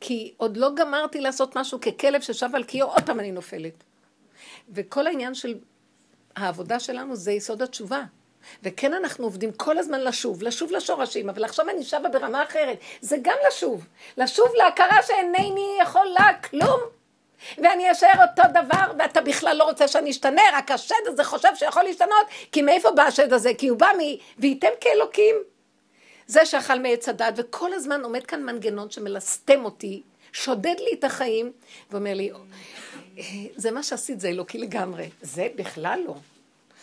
כי 0.00 0.34
עוד 0.36 0.56
לא 0.56 0.74
גמרתי 0.74 1.20
לעשות 1.20 1.56
משהו 1.56 1.80
ככלב 1.80 2.20
ששב 2.20 2.48
על 2.54 2.64
קיו, 2.64 2.86
עוד 2.86 3.02
פעם 3.06 3.20
אני 3.20 3.32
נופלת. 3.32 3.84
וכל 4.74 5.06
העניין 5.06 5.34
של 5.34 5.54
העבודה 6.36 6.80
שלנו 6.80 7.16
זה 7.16 7.32
יסוד 7.32 7.62
התשובה. 7.62 8.02
וכן 8.62 8.94
אנחנו 8.94 9.24
עובדים 9.24 9.52
כל 9.52 9.78
הזמן 9.78 10.00
לשוב, 10.00 10.42
לשוב 10.42 10.72
לשורשים, 10.72 11.28
אבל 11.28 11.44
עכשיו 11.44 11.70
אני 11.70 11.84
שבה 11.84 12.08
ברמה 12.08 12.42
אחרת. 12.42 12.78
זה 13.00 13.16
גם 13.22 13.36
לשוב. 13.48 13.86
לשוב 14.16 14.48
להכרה 14.54 15.02
שאינני 15.02 15.78
יכולה 15.82 16.32
כלום. 16.50 16.80
ואני 17.58 17.92
אשאר 17.92 18.24
אותו 18.28 18.48
דבר, 18.50 18.92
ואתה 18.98 19.20
בכלל 19.20 19.56
לא 19.56 19.64
רוצה 19.64 19.88
שאני 19.88 20.10
אשתנה, 20.10 20.42
רק 20.54 20.70
השד 20.70 20.94
הזה 21.06 21.24
חושב 21.24 21.48
שיכול 21.54 21.82
להשתנות, 21.82 22.26
כי 22.52 22.62
מאיפה 22.62 22.90
בא 22.90 23.02
השד 23.02 23.32
הזה? 23.32 23.54
כי 23.58 23.68
הוא 23.68 23.78
בא 23.78 23.86
מ... 23.98 24.00
וייתם 24.38 24.68
כאלוקים. 24.80 25.36
זה 26.30 26.46
שאכל 26.46 26.78
מעץ 26.78 27.08
הדת, 27.08 27.34
וכל 27.36 27.72
הזמן 27.72 28.00
עומד 28.04 28.26
כאן 28.26 28.42
מנגנון 28.42 28.90
שמלסתם 28.90 29.64
אותי, 29.64 30.02
שודד 30.32 30.74
לי 30.78 30.92
את 30.92 31.04
החיים, 31.04 31.52
ואומר 31.90 32.14
לי, 32.14 32.30
זה 33.56 33.70
מה 33.70 33.82
שעשית, 33.82 34.20
זה 34.20 34.28
אלוקי 34.28 34.58
לגמרי. 34.58 35.08
זה 35.22 35.48
בכלל 35.56 36.00
לא. 36.06 36.14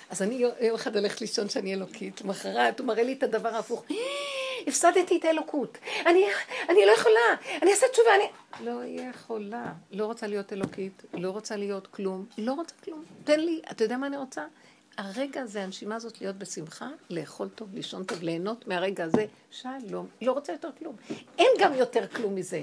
אז 0.09 0.21
אני 0.21 0.35
יום 0.35 0.75
אחד 0.75 0.97
הולכת 0.97 1.21
לישון 1.21 1.49
שאני 1.49 1.73
אלוקית, 1.73 2.21
למחרת 2.21 2.79
הוא 2.79 2.87
מראה 2.87 3.03
לי 3.03 3.13
את 3.13 3.23
הדבר 3.23 3.49
ההפוך. 3.49 3.85
הפסדתי 4.67 5.17
את 5.17 5.25
האלוקות. 5.25 5.77
אני, 6.05 6.25
אני 6.69 6.85
לא 6.85 6.91
יכולה, 6.91 7.19
אני 7.61 7.71
אעשה 7.71 7.85
תשובה, 7.91 8.09
אני... 8.15 8.25
לא 8.65 8.81
יכולה. 8.85 9.73
לא 9.91 10.05
רוצה 10.05 10.27
להיות 10.27 10.53
אלוקית, 10.53 11.03
לא 11.13 11.29
רוצה 11.29 11.55
להיות 11.55 11.87
כלום, 11.87 12.25
לא 12.37 12.53
רוצה 12.53 12.75
כלום. 12.83 13.03
תן 13.23 13.39
לי, 13.39 13.61
אתה 13.71 13.83
יודע 13.83 13.97
מה 13.97 14.07
אני 14.07 14.17
רוצה? 14.17 14.41
הרגע 14.97 15.41
הזה, 15.41 15.63
הנשימה 15.63 15.95
הזאת 15.95 16.21
להיות 16.21 16.35
בשמחה, 16.35 16.89
לאכול 17.09 17.49
טוב, 17.55 17.75
לישון 17.75 18.03
טוב, 18.03 18.23
ליהנות 18.23 18.67
מהרגע 18.67 19.03
הזה, 19.03 19.25
שלום, 19.51 20.07
לא 20.21 20.31
רוצה 20.31 20.51
יותר 20.51 20.69
כלום. 20.79 20.95
אין 21.37 21.47
גם 21.59 21.73
יותר 21.73 22.07
כלום 22.07 22.35
מזה. 22.35 22.61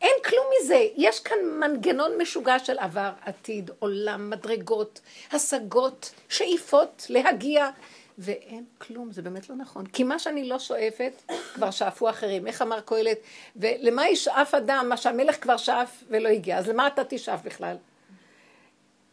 אין 0.00 0.14
כלום 0.24 0.46
מזה. 0.60 0.88
יש 0.96 1.20
כאן 1.20 1.38
מנגנון 1.60 2.12
משוגע 2.22 2.58
של 2.58 2.78
עבר, 2.78 3.10
עתיד, 3.24 3.70
עולם, 3.78 4.30
מדרגות, 4.30 5.00
השגות, 5.32 6.12
שאיפות, 6.28 7.06
להגיע, 7.08 7.70
ואין 8.18 8.64
כלום, 8.78 9.12
זה 9.12 9.22
באמת 9.22 9.50
לא 9.50 9.56
נכון. 9.56 9.86
כי 9.86 10.04
מה 10.04 10.18
שאני 10.18 10.48
לא 10.48 10.58
שואפת, 10.58 11.22
כבר 11.54 11.70
שאפו 11.70 12.10
אחרים. 12.10 12.46
איך 12.46 12.62
אמר 12.62 12.80
קהלת? 12.80 13.18
ולמה 13.56 14.08
ישאף 14.08 14.54
אדם, 14.54 14.86
מה 14.88 14.96
שהמלך 14.96 15.42
כבר 15.42 15.56
שאף 15.56 16.04
ולא 16.08 16.28
הגיע, 16.28 16.58
אז 16.58 16.68
למה 16.68 16.86
אתה 16.86 17.02
תשאף 17.08 17.40
בכלל? 17.44 17.76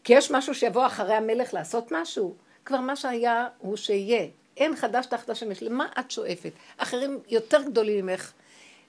כי 0.03 0.13
יש 0.13 0.31
משהו 0.31 0.55
שיבוא 0.55 0.85
אחרי 0.85 1.13
המלך 1.13 1.53
לעשות 1.53 1.91
משהו? 1.91 2.35
כבר 2.65 2.79
מה 2.79 2.95
שהיה 2.95 3.47
הוא 3.57 3.77
שיהיה. 3.77 4.27
אין 4.57 4.75
חדש 4.75 5.05
תחת 5.05 5.29
השמש. 5.29 5.63
למה 5.63 5.87
את 5.99 6.11
שואפת? 6.11 6.51
אחרים 6.77 7.19
יותר 7.27 7.61
גדולים 7.63 8.05
ממך. 8.05 8.31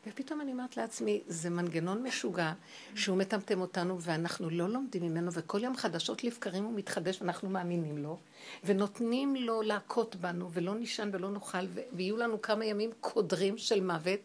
ופתאום 0.06 0.40
אני 0.40 0.52
אומרת 0.52 0.76
לעצמי, 0.76 1.22
זה 1.26 1.50
מנגנון 1.50 2.02
משוגע 2.02 2.52
שהוא 2.94 3.16
מטמטם 3.16 3.60
אותנו 3.60 4.00
ואנחנו 4.00 4.50
לא 4.50 4.68
לומדים 4.68 5.02
ממנו 5.02 5.32
וכל 5.32 5.62
יום 5.62 5.76
חדשות 5.76 6.24
לבקרים 6.24 6.64
הוא 6.64 6.72
מתחדש 6.74 7.20
ואנחנו 7.20 7.50
מאמינים 7.50 7.98
לו 7.98 8.18
ונותנים 8.64 9.36
לו 9.36 9.62
להכות 9.62 10.16
בנו 10.16 10.50
ולא 10.52 10.74
נישן 10.74 11.10
ולא 11.12 11.30
נאכל 11.30 11.66
ויהיו 11.92 12.16
לנו 12.16 12.42
כמה 12.42 12.64
ימים 12.64 12.90
קודרים 13.00 13.58
של 13.58 13.80
מוות 13.80 14.20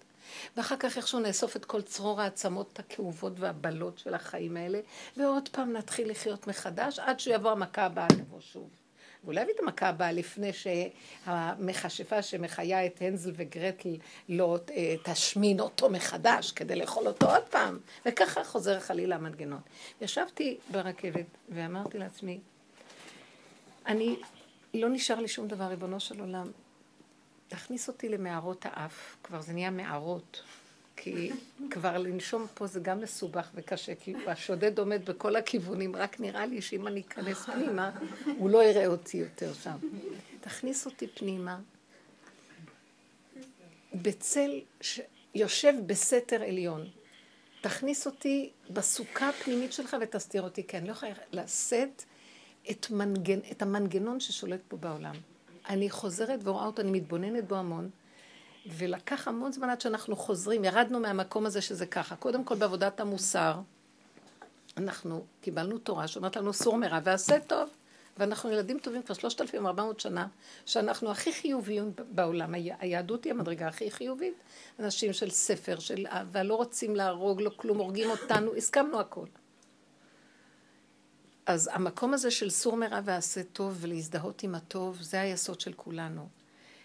ואחר 0.57 0.75
כך 0.79 0.97
איכשהו 0.97 1.19
נאסוף 1.19 1.55
את 1.55 1.65
כל 1.65 1.81
צרור 1.81 2.21
העצמות 2.21 2.79
הכאובות 2.79 3.33
והבלות 3.39 3.97
של 3.97 4.13
החיים 4.13 4.57
האלה 4.57 4.79
ועוד 5.17 5.49
פעם 5.49 5.73
נתחיל 5.73 6.11
לחיות 6.11 6.47
מחדש 6.47 6.99
עד 6.99 7.19
שיבוא 7.19 7.51
המכה 7.51 7.85
הבאה 7.85 8.07
לבוא 8.19 8.41
שוב. 8.41 8.78
ואולי 9.23 9.41
הביא 9.41 9.53
את 9.53 9.59
המכה 9.59 9.89
הבאה 9.89 10.11
לפני 10.11 10.51
שהמכשפה 10.53 12.21
שמחיה 12.21 12.85
את 12.85 13.01
הנזל 13.01 13.31
וגרטל 13.35 13.95
לא 14.29 14.57
אה, 14.71 14.95
תשמין 15.03 15.59
אותו 15.59 15.89
מחדש 15.89 16.51
כדי 16.51 16.75
לאכול 16.75 17.07
אותו 17.07 17.35
עוד 17.35 17.43
פעם. 17.49 17.79
וככה 18.05 18.43
חוזר 18.43 18.79
חלילה 18.79 19.15
המנגנון. 19.15 19.61
ישבתי 20.01 20.57
ברכבת 20.71 21.25
ואמרתי 21.49 21.97
לעצמי, 21.97 22.39
אני, 23.85 24.15
לא 24.73 24.89
נשאר 24.89 25.19
לי 25.19 25.27
שום 25.27 25.47
דבר, 25.47 25.63
ריבונו 25.63 25.99
של 25.99 26.19
עולם. 26.19 26.51
תכניס 27.47 27.88
אותי 27.88 28.09
למערות 28.09 28.65
האף, 28.65 29.17
כבר 29.23 29.41
זה 29.41 29.53
נהיה 29.53 29.69
מערות, 29.69 30.41
כי 31.01 31.31
כבר 31.69 31.97
לנשום 31.97 32.47
פה 32.53 32.67
זה 32.67 32.79
גם 32.79 33.01
מסובך 33.01 33.49
וקשה, 33.55 33.95
כי 33.95 34.13
השודד 34.27 34.79
עומד 34.79 35.05
בכל 35.05 35.35
הכיוונים, 35.35 35.95
רק 35.95 36.19
נראה 36.19 36.45
לי 36.45 36.61
שאם 36.61 36.87
אני 36.87 37.01
אכנס 37.01 37.45
פנימה, 37.45 37.91
הוא 38.37 38.49
לא 38.49 38.63
יראה 38.63 38.87
אותי 38.87 39.17
יותר 39.17 39.53
שם. 39.53 39.77
תכניס 40.41 40.85
אותי 40.85 41.07
פנימה, 41.07 41.59
בצל, 43.93 44.59
ש... 44.81 44.99
יושב 45.35 45.73
בסתר 45.85 46.43
עליון. 46.43 46.87
תכניס 47.61 48.05
אותי 48.05 48.49
בסוכה 48.69 49.29
הפנימית 49.29 49.73
שלך 49.73 49.97
ותסתיר 50.01 50.41
אותי, 50.41 50.67
כי 50.67 50.77
אני 50.77 50.87
לא 50.87 50.91
יכולה 50.91 51.11
לשאת 51.31 52.03
את, 52.71 52.91
מנגנ... 52.91 53.39
את 53.51 53.61
המנגנון 53.61 54.19
ששולט 54.19 54.59
פה 54.67 54.77
בעולם. 54.77 55.15
אני 55.69 55.89
חוזרת 55.89 56.39
ורואה 56.43 56.65
אותו, 56.65 56.81
אני 56.81 56.91
מתבוננת 56.91 57.47
בו 57.47 57.55
המון, 57.55 57.89
ולקח 58.77 59.27
המון 59.27 59.51
זמן 59.51 59.69
עד 59.69 59.81
שאנחנו 59.81 60.15
חוזרים, 60.15 60.63
ירדנו 60.63 60.99
מהמקום 60.99 61.45
הזה 61.45 61.61
שזה 61.61 61.85
ככה. 61.85 62.15
קודם 62.15 62.43
כל 62.43 62.55
בעבודת 62.55 62.99
המוסר, 62.99 63.59
אנחנו 64.77 65.25
קיבלנו 65.41 65.77
תורה 65.77 66.07
שאומרת 66.07 66.35
לנו 66.35 66.53
סור 66.53 66.77
מרע 66.77 66.99
ועשה 67.03 67.39
טוב. 67.39 67.69
ואנחנו 68.19 68.51
ילדים 68.51 68.79
טובים 68.79 69.01
כבר 69.03 69.15
3,400 69.15 69.99
שנה, 69.99 70.27
שאנחנו 70.65 71.11
הכי 71.11 71.33
חיוביים 71.33 71.91
בעולם. 72.11 72.53
היהדות 72.79 73.23
היא 73.23 73.33
המדרגה 73.33 73.67
הכי 73.67 73.91
חיובית. 73.91 74.33
אנשים 74.79 75.13
של 75.13 75.29
ספר, 75.29 75.79
של 75.79 76.07
אהבה, 76.07 76.43
לא 76.43 76.55
רוצים 76.55 76.95
להרוג, 76.95 77.41
לא 77.41 77.51
כלום, 77.55 77.77
הורגים 77.77 78.09
אותנו, 78.09 78.55
הסכמנו 78.55 78.99
הכל. 78.99 79.25
אז 81.45 81.69
המקום 81.73 82.13
הזה 82.13 82.31
של 82.31 82.49
סור 82.49 82.77
מרע 82.77 82.99
ועשה 83.03 83.43
טוב 83.43 83.77
ולהזדהות 83.81 84.43
עם 84.43 84.55
הטוב, 84.55 84.97
זה 85.01 85.21
היסוד 85.21 85.59
של 85.59 85.73
כולנו. 85.73 86.38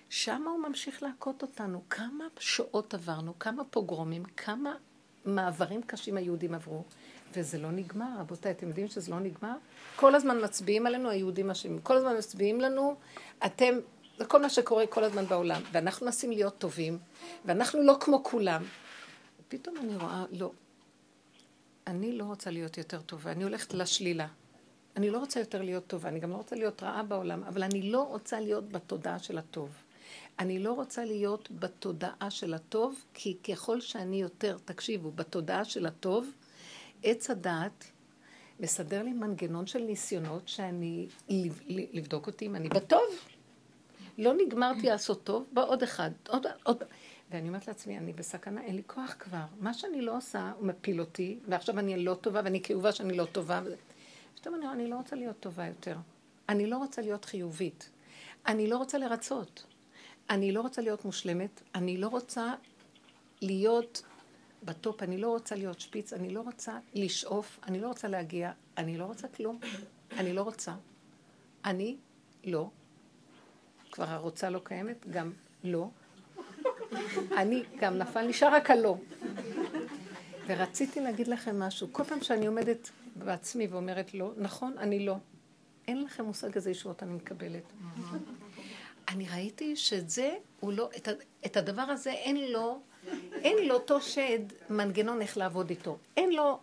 שם 0.08 0.42
הוא 0.46 0.68
ממשיך 0.68 1.02
להכות 1.02 1.42
אותנו. 1.42 1.82
כמה 1.90 2.24
שעות 2.38 2.94
עברנו, 2.94 3.38
כמה 3.38 3.64
פוגרומים, 3.64 4.24
כמה 4.24 4.74
מעברים 5.24 5.82
קשים 5.82 6.16
היהודים 6.16 6.54
עברו. 6.54 6.84
וזה 7.36 7.58
לא 7.58 7.70
נגמר, 7.70 8.06
רבותיי, 8.18 8.52
אתם 8.52 8.68
יודעים 8.68 8.88
שזה 8.88 9.10
לא 9.10 9.20
נגמר? 9.20 9.54
כל 9.96 10.14
הזמן 10.14 10.44
מצביעים 10.44 10.86
עלינו, 10.86 11.10
היהודים 11.10 11.50
אשמים. 11.50 11.80
כל 11.80 11.96
הזמן 11.96 12.16
מצביעים 12.18 12.60
לנו, 12.60 12.96
אתם, 13.46 13.74
זה 14.18 14.24
כל 14.24 14.42
מה 14.42 14.48
שקורה 14.48 14.86
כל 14.86 15.04
הזמן 15.04 15.26
בעולם. 15.26 15.62
ואנחנו 15.72 16.06
מנסים 16.06 16.30
להיות 16.30 16.58
טובים, 16.58 16.98
ואנחנו 17.44 17.82
לא 17.82 17.96
כמו 18.00 18.24
כולם. 18.24 18.62
פתאום 19.48 19.76
אני 19.76 19.96
רואה, 19.96 20.24
לא. 20.30 20.52
אני 21.86 22.12
לא 22.12 22.24
רוצה 22.24 22.50
להיות 22.50 22.78
יותר 22.78 23.00
טובה, 23.00 23.32
אני 23.32 23.44
הולכת 23.44 23.74
לשלילה. 23.74 24.26
אני 24.96 25.10
לא 25.10 25.18
רוצה 25.18 25.40
יותר 25.40 25.62
להיות 25.62 25.86
טובה, 25.86 26.08
אני 26.08 26.20
גם 26.20 26.30
לא 26.30 26.36
רוצה 26.36 26.56
להיות 26.56 26.82
רעה 26.82 27.02
בעולם, 27.02 27.44
אבל 27.44 27.62
אני 27.62 27.82
לא 27.82 28.02
רוצה 28.02 28.40
להיות 28.40 28.68
בתודעה 28.68 29.18
של 29.18 29.38
הטוב. 29.38 29.83
אני 30.38 30.58
לא 30.58 30.72
רוצה 30.72 31.04
להיות 31.04 31.48
בתודעה 31.50 32.30
של 32.30 32.54
הטוב, 32.54 33.04
כי 33.14 33.36
ככל 33.48 33.80
שאני 33.80 34.20
יותר, 34.20 34.56
תקשיבו, 34.64 35.10
בתודעה 35.10 35.64
של 35.64 35.86
הטוב, 35.86 36.30
עץ 37.02 37.30
הדעת 37.30 37.84
מסדר 38.60 39.02
לי 39.02 39.12
מנגנון 39.12 39.66
של 39.66 39.78
ניסיונות 39.78 40.48
שאני, 40.48 41.08
לבדוק 41.68 42.26
אותי 42.26 42.46
אם 42.46 42.56
אני 42.56 42.68
בטוב. 42.68 43.04
לא 44.18 44.32
נגמרתי 44.34 44.86
לעשות 44.86 45.24
טוב, 45.24 45.46
בא 45.52 45.64
עוד 45.64 45.82
אחד, 45.82 46.10
עוד, 46.28 46.46
עוד. 46.62 46.82
ואני 47.30 47.48
אומרת 47.48 47.68
לעצמי, 47.68 47.98
אני 47.98 48.12
בסכנה, 48.12 48.62
אין 48.62 48.76
לי 48.76 48.82
כוח 48.86 49.16
כבר. 49.18 49.44
מה 49.60 49.74
שאני 49.74 50.02
לא 50.02 50.16
עושה, 50.16 50.52
הוא 50.58 50.66
מפיל 50.66 51.00
אותי, 51.00 51.38
ועכשיו 51.48 51.78
אני 51.78 52.04
לא 52.04 52.14
טובה, 52.14 52.40
ואני 52.44 52.62
כאובה 52.62 52.92
שאני 52.92 53.16
לא 53.16 53.24
טובה. 53.24 53.62
פתאום 54.34 54.54
אני 54.54 54.68
אני 54.68 54.90
לא 54.90 54.96
רוצה 54.96 55.16
להיות 55.16 55.40
טובה 55.40 55.66
יותר. 55.66 55.96
אני 56.48 56.66
לא 56.66 56.76
רוצה 56.76 57.02
להיות 57.02 57.24
חיובית. 57.24 57.90
אני 58.46 58.66
לא 58.66 58.76
רוצה 58.76 58.98
לרצות. 58.98 59.64
אני 60.30 60.52
לא 60.52 60.60
רוצה 60.60 60.82
להיות 60.82 61.04
מושלמת. 61.04 61.62
אני 61.74 61.96
לא 61.96 62.08
רוצה 62.08 62.54
להיות 63.42 64.02
בטופ, 64.64 65.02
אני 65.02 65.18
לא 65.18 65.28
רוצה 65.28 65.54
להיות 65.54 65.80
שפיץ, 65.80 66.12
אני 66.12 66.30
לא 66.30 66.40
רוצה 66.40 66.78
לשאוף, 66.94 67.58
אני 67.66 67.80
לא 67.80 67.88
רוצה 67.88 68.08
להגיע, 68.08 68.52
אני 68.78 68.98
לא 68.98 69.04
רוצה 69.04 69.28
כלום, 69.28 69.58
אני 70.18 70.32
לא 70.32 70.42
רוצה. 70.42 70.74
אני 71.64 71.96
לא. 72.44 72.70
כבר 73.92 74.04
הרוצה 74.04 74.50
לא 74.50 74.60
קיימת, 74.64 75.06
גם 75.10 75.32
לא. 75.64 75.88
אני 77.38 77.62
גם 77.80 77.98
נפל, 77.98 78.26
נשאר 78.26 78.54
רק 78.54 78.70
הלא. 78.70 78.96
ורציתי 80.46 81.00
להגיד 81.00 81.28
לכם 81.28 81.58
משהו. 81.58 81.88
כל 81.92 82.04
פעם 82.04 82.22
שאני 82.22 82.46
עומדת 82.46 82.90
בעצמי 83.16 83.66
ואומרת 83.66 84.14
לא, 84.14 84.32
נכון, 84.36 84.78
אני 84.78 85.06
לא. 85.06 85.16
אין 85.88 86.04
לכם 86.04 86.24
מושג 86.24 86.54
איזה 86.54 86.70
ישועות 86.70 87.02
אני 87.02 87.12
מקבלת. 87.12 87.72
אני 89.14 89.26
ראיתי 89.28 89.76
שאת 89.76 90.10
זה, 90.10 90.34
הוא 90.60 90.72
לא, 90.72 90.90
את, 90.96 91.08
את 91.46 91.56
הדבר 91.56 91.82
הזה 91.82 92.10
אין 92.10 92.52
לו 92.52 92.80
אין 93.32 93.68
לאותו 93.68 94.00
שד 94.00 94.38
מנגנון 94.70 95.22
איך 95.22 95.36
לעבוד 95.36 95.70
איתו. 95.70 95.98
אין 96.16 96.32
לו, 96.32 96.58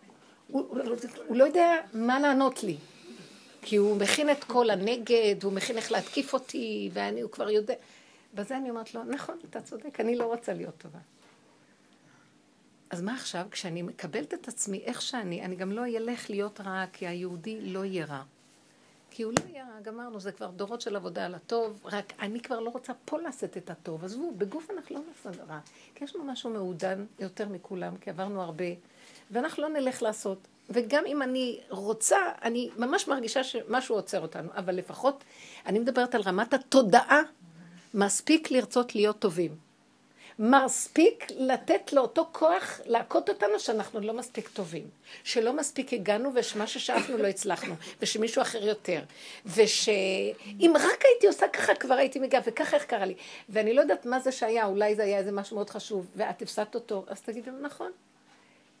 הוא, 0.48 0.78
הוא 1.26 1.36
לא 1.36 1.44
יודע 1.44 1.76
מה 1.94 2.20
לענות 2.20 2.62
לי. 2.62 2.76
כי 3.62 3.76
הוא 3.76 3.96
מכין 3.96 4.30
את 4.30 4.44
כל 4.44 4.70
הנגד, 4.70 5.36
הוא 5.42 5.52
מכין 5.52 5.76
איך 5.76 5.92
להתקיף 5.92 6.32
אותי, 6.32 6.90
ואני, 6.92 7.20
הוא 7.20 7.30
כבר 7.30 7.50
יודע. 7.50 7.74
בזה 8.34 8.56
אני 8.56 8.70
אומרת 8.70 8.94
לו, 8.94 9.04
נכון, 9.04 9.38
אתה 9.50 9.60
צודק, 9.60 10.00
אני 10.00 10.16
לא 10.16 10.24
רוצה 10.24 10.52
להיות 10.52 10.78
טובה. 10.78 10.98
אז 12.90 13.02
מה 13.02 13.14
עכשיו? 13.14 13.46
כשאני 13.50 13.82
מקבלת 13.82 14.34
את 14.34 14.48
עצמי 14.48 14.82
איך 14.84 15.02
שאני, 15.02 15.44
אני 15.44 15.56
גם 15.56 15.72
לא 15.72 15.86
אלך 15.86 16.30
להיות 16.30 16.60
רעה, 16.60 16.86
כי 16.92 17.06
היהודי 17.06 17.60
לא 17.60 17.84
יהיה 17.84 18.04
רע. 18.04 18.22
כי 19.14 19.22
הוא 19.22 19.32
לא 19.32 19.44
היה, 19.52 19.66
גמרנו, 19.82 20.20
זה 20.20 20.32
כבר 20.32 20.50
דורות 20.50 20.80
של 20.80 20.96
עבודה 20.96 21.26
על 21.26 21.34
הטוב, 21.34 21.80
רק 21.84 22.12
אני 22.20 22.40
כבר 22.40 22.60
לא 22.60 22.70
רוצה 22.70 22.92
פה 23.04 23.20
לעשות 23.20 23.56
את 23.56 23.70
הטוב. 23.70 24.04
עזבו, 24.04 24.32
בגוף 24.38 24.70
אנחנו 24.70 24.96
לא 24.96 25.02
נעשה 25.08 25.42
רע. 25.48 25.58
כי 25.94 26.04
יש 26.04 26.16
לנו 26.16 26.24
משהו 26.24 26.50
מעודן 26.50 27.04
יותר 27.18 27.48
מכולם, 27.48 27.96
כי 27.96 28.10
עברנו 28.10 28.42
הרבה, 28.42 28.64
ואנחנו 29.30 29.62
לא 29.62 29.68
נלך 29.68 30.02
לעשות. 30.02 30.38
וגם 30.70 31.06
אם 31.06 31.22
אני 31.22 31.60
רוצה, 31.68 32.16
אני 32.42 32.70
ממש 32.76 33.08
מרגישה 33.08 33.44
שמשהו 33.44 33.96
עוצר 33.96 34.20
אותנו, 34.20 34.48
אבל 34.56 34.74
לפחות, 34.74 35.24
אני 35.66 35.78
מדברת 35.78 36.14
על 36.14 36.22
רמת 36.22 36.54
התודעה, 36.54 37.20
מספיק 37.94 38.50
לרצות 38.50 38.94
להיות 38.94 39.18
טובים. 39.18 39.71
מספיק 40.38 41.26
לתת 41.36 41.92
לאותו 41.92 42.28
כוח 42.32 42.80
להכות 42.84 43.28
אותנו 43.28 43.58
שאנחנו 43.58 44.00
לא 44.00 44.14
מספיק 44.14 44.48
טובים, 44.48 44.84
שלא 45.24 45.52
מספיק 45.52 45.92
הגענו 45.92 46.30
ושמה 46.34 46.66
ששאפנו 46.66 47.18
לא 47.18 47.26
הצלחנו, 47.26 47.74
ושמישהו 48.02 48.42
אחר 48.42 48.66
יותר, 48.66 49.00
ושאם 49.46 50.72
רק 50.74 51.04
הייתי 51.04 51.26
עושה 51.26 51.48
ככה 51.48 51.74
כבר 51.74 51.94
הייתי 51.94 52.18
מגיעה, 52.18 52.42
וככה 52.46 52.76
איך 52.76 52.84
קרה 52.84 53.04
לי, 53.04 53.14
ואני 53.48 53.74
לא 53.74 53.80
יודעת 53.80 54.06
מה 54.06 54.20
זה 54.20 54.32
שהיה, 54.32 54.66
אולי 54.66 54.94
זה 54.94 55.02
היה 55.02 55.18
איזה 55.18 55.32
משהו 55.32 55.56
מאוד 55.56 55.70
חשוב, 55.70 56.06
ואת 56.16 56.42
הפסדת 56.42 56.74
אותו, 56.74 57.04
אז 57.08 57.20
תגידי 57.20 57.50
לו 57.50 57.58
נכון. 57.58 57.90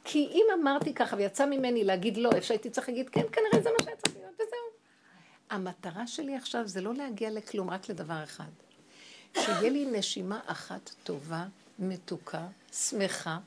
כי 0.04 0.28
אם 0.32 0.46
אמרתי 0.54 0.94
ככה 0.94 1.16
ויצא 1.16 1.46
ממני 1.46 1.84
להגיד 1.84 2.16
לא, 2.16 2.30
איפה 2.32 2.46
שהייתי 2.46 2.70
צריך 2.70 2.88
להגיד 2.88 3.08
כן, 3.08 3.24
כנראה 3.32 3.62
זה 3.62 3.70
מה 3.70 3.84
שהיה 3.84 3.96
צריך 3.96 4.16
להיות, 4.16 4.34
וזהו. 4.34 4.72
המטרה 5.50 6.06
שלי 6.06 6.36
עכשיו 6.36 6.68
זה 6.68 6.80
לא 6.80 6.94
להגיע 6.94 7.30
לכלום, 7.30 7.70
רק 7.70 7.88
לדבר 7.88 8.24
אחד. 8.24 8.61
שיהיה 9.34 9.70
לי 9.70 9.84
נשימה 9.84 10.40
אחת 10.46 10.90
טובה, 11.04 11.44
מתוקה, 11.78 12.46
שמחה, 12.72 13.38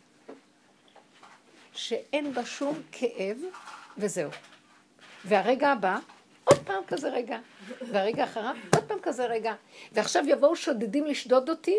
שאין 1.73 2.33
בה 2.33 2.45
שום 2.45 2.81
כאב, 2.91 3.37
וזהו. 3.97 4.29
והרגע 5.25 5.69
הבא, 5.69 5.99
עוד 6.43 6.59
פעם 6.65 6.83
כזה 6.87 7.09
רגע, 7.09 7.39
והרגע 7.91 8.23
אחריו, 8.23 8.55
עוד 8.75 8.83
פעם 8.83 8.97
כזה 9.01 9.25
רגע. 9.25 9.53
ועכשיו 9.91 10.23
יבואו 10.27 10.55
שודדים 10.55 11.05
לשדוד 11.05 11.49
אותי, 11.49 11.77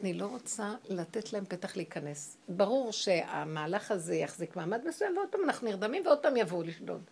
אני 0.00 0.14
לא 0.14 0.26
רוצה 0.26 0.74
לתת 0.88 1.32
להם 1.32 1.44
פתח 1.44 1.76
להיכנס. 1.76 2.36
ברור 2.48 2.92
שהמהלך 2.92 3.90
הזה 3.90 4.14
יחזיק 4.14 4.56
מעמד 4.56 4.80
מסוים, 4.88 5.16
ועוד 5.16 5.28
פעם 5.28 5.40
אנחנו 5.44 5.66
נרדמים, 5.66 6.06
ועוד 6.06 6.18
פעם 6.18 6.36
יבואו 6.36 6.62
לשדוד. 6.62 7.02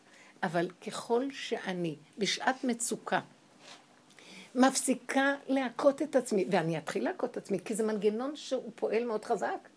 אבל 0.43 0.69
ככל 0.87 1.25
שאני 1.31 1.97
בשעת 2.19 2.65
מצוקה 2.65 3.21
מפסיקה 4.55 5.35
להכות 5.49 6.03
את 6.03 6.17
עצמי, 6.17 6.45
ואני 6.51 6.79
אתחיל 6.79 7.05
להכות 7.05 7.31
את 7.31 7.37
עצמי, 7.37 7.59
כי 7.65 7.75
זה 7.75 7.83
מנגנון 7.83 8.37
שהוא 8.37 8.73
פועל 8.75 9.05
מאוד 9.05 9.25
חזק. 9.25 9.69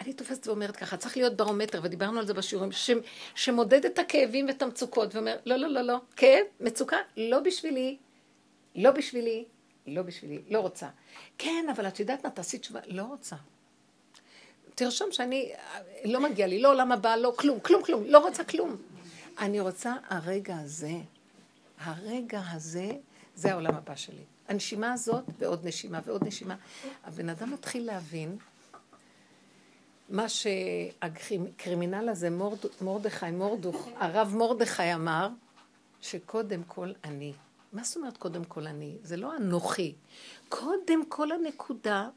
אני 0.00 0.12
תופסת 0.12 0.46
ואומרת 0.46 0.76
ככה, 0.76 0.96
צריך 0.96 1.16
להיות 1.16 1.36
ברומטר, 1.36 1.80
ודיברנו 1.82 2.18
על 2.18 2.26
זה 2.26 2.34
בשיעורים, 2.34 2.72
ש, 2.72 2.90
שמודד 3.34 3.84
את 3.84 3.98
הכאבים 3.98 4.46
ואת 4.48 4.62
המצוקות, 4.62 5.14
ואומר, 5.14 5.36
לא, 5.46 5.56
לא, 5.56 5.68
לא, 5.68 5.80
לא, 5.80 5.96
כאב, 6.16 6.44
מצוקה, 6.60 6.96
לא 7.16 7.40
בשבילי, 7.40 7.96
לא 8.76 8.90
בשבילי, 8.90 9.44
לא 9.86 10.02
בשבילי, 10.02 10.42
לא 10.50 10.60
רוצה. 10.60 10.88
כן, 11.38 11.66
אבל 11.76 11.88
את 11.88 12.00
יודעת 12.00 12.24
מה, 12.24 12.30
תעשי 12.30 12.58
תשובה, 12.58 12.80
לא 12.86 13.02
רוצה. 13.02 13.36
תרשום 14.74 15.12
שאני, 15.12 15.52
לא 16.04 16.20
מגיע 16.20 16.46
לי, 16.46 16.62
לא 16.62 16.70
עולם 16.70 16.92
הבא, 16.92 17.16
לא 17.16 17.32
כלום, 17.36 17.60
כלום, 17.60 17.82
כלום, 17.82 18.04
לא 18.06 18.18
רוצה 18.18 18.44
כלום. 18.44 18.76
אני 19.38 19.60
רוצה 19.60 19.94
הרגע 20.08 20.56
הזה, 20.56 20.92
הרגע 21.78 22.40
הזה, 22.52 22.90
זה 23.34 23.52
העולם 23.52 23.74
הבא 23.74 23.94
שלי. 23.94 24.24
הנשימה 24.48 24.92
הזאת 24.92 25.24
ועוד 25.38 25.66
נשימה 25.66 26.00
ועוד 26.04 26.26
נשימה. 26.26 26.56
הבן 27.04 27.28
אדם 27.28 27.52
מתחיל 27.52 27.86
להבין 27.86 28.36
מה 30.08 30.28
שהקרימינל 30.28 32.08
הזה, 32.08 32.30
מורד, 32.30 32.58
מורדכי, 32.80 33.30
מורדוך, 33.30 33.88
הרב 33.96 34.34
מורדכי 34.36 34.94
אמר, 34.94 35.28
שקודם 36.00 36.62
כל 36.62 36.92
אני. 37.04 37.32
מה 37.72 37.84
זאת 37.84 37.96
אומרת 37.96 38.16
קודם 38.16 38.44
כל 38.44 38.66
אני? 38.66 38.96
זה 39.02 39.16
לא 39.16 39.36
אנוכי. 39.36 39.94
קודם 40.48 41.06
כל 41.08 41.32
הנקודה 41.32 42.08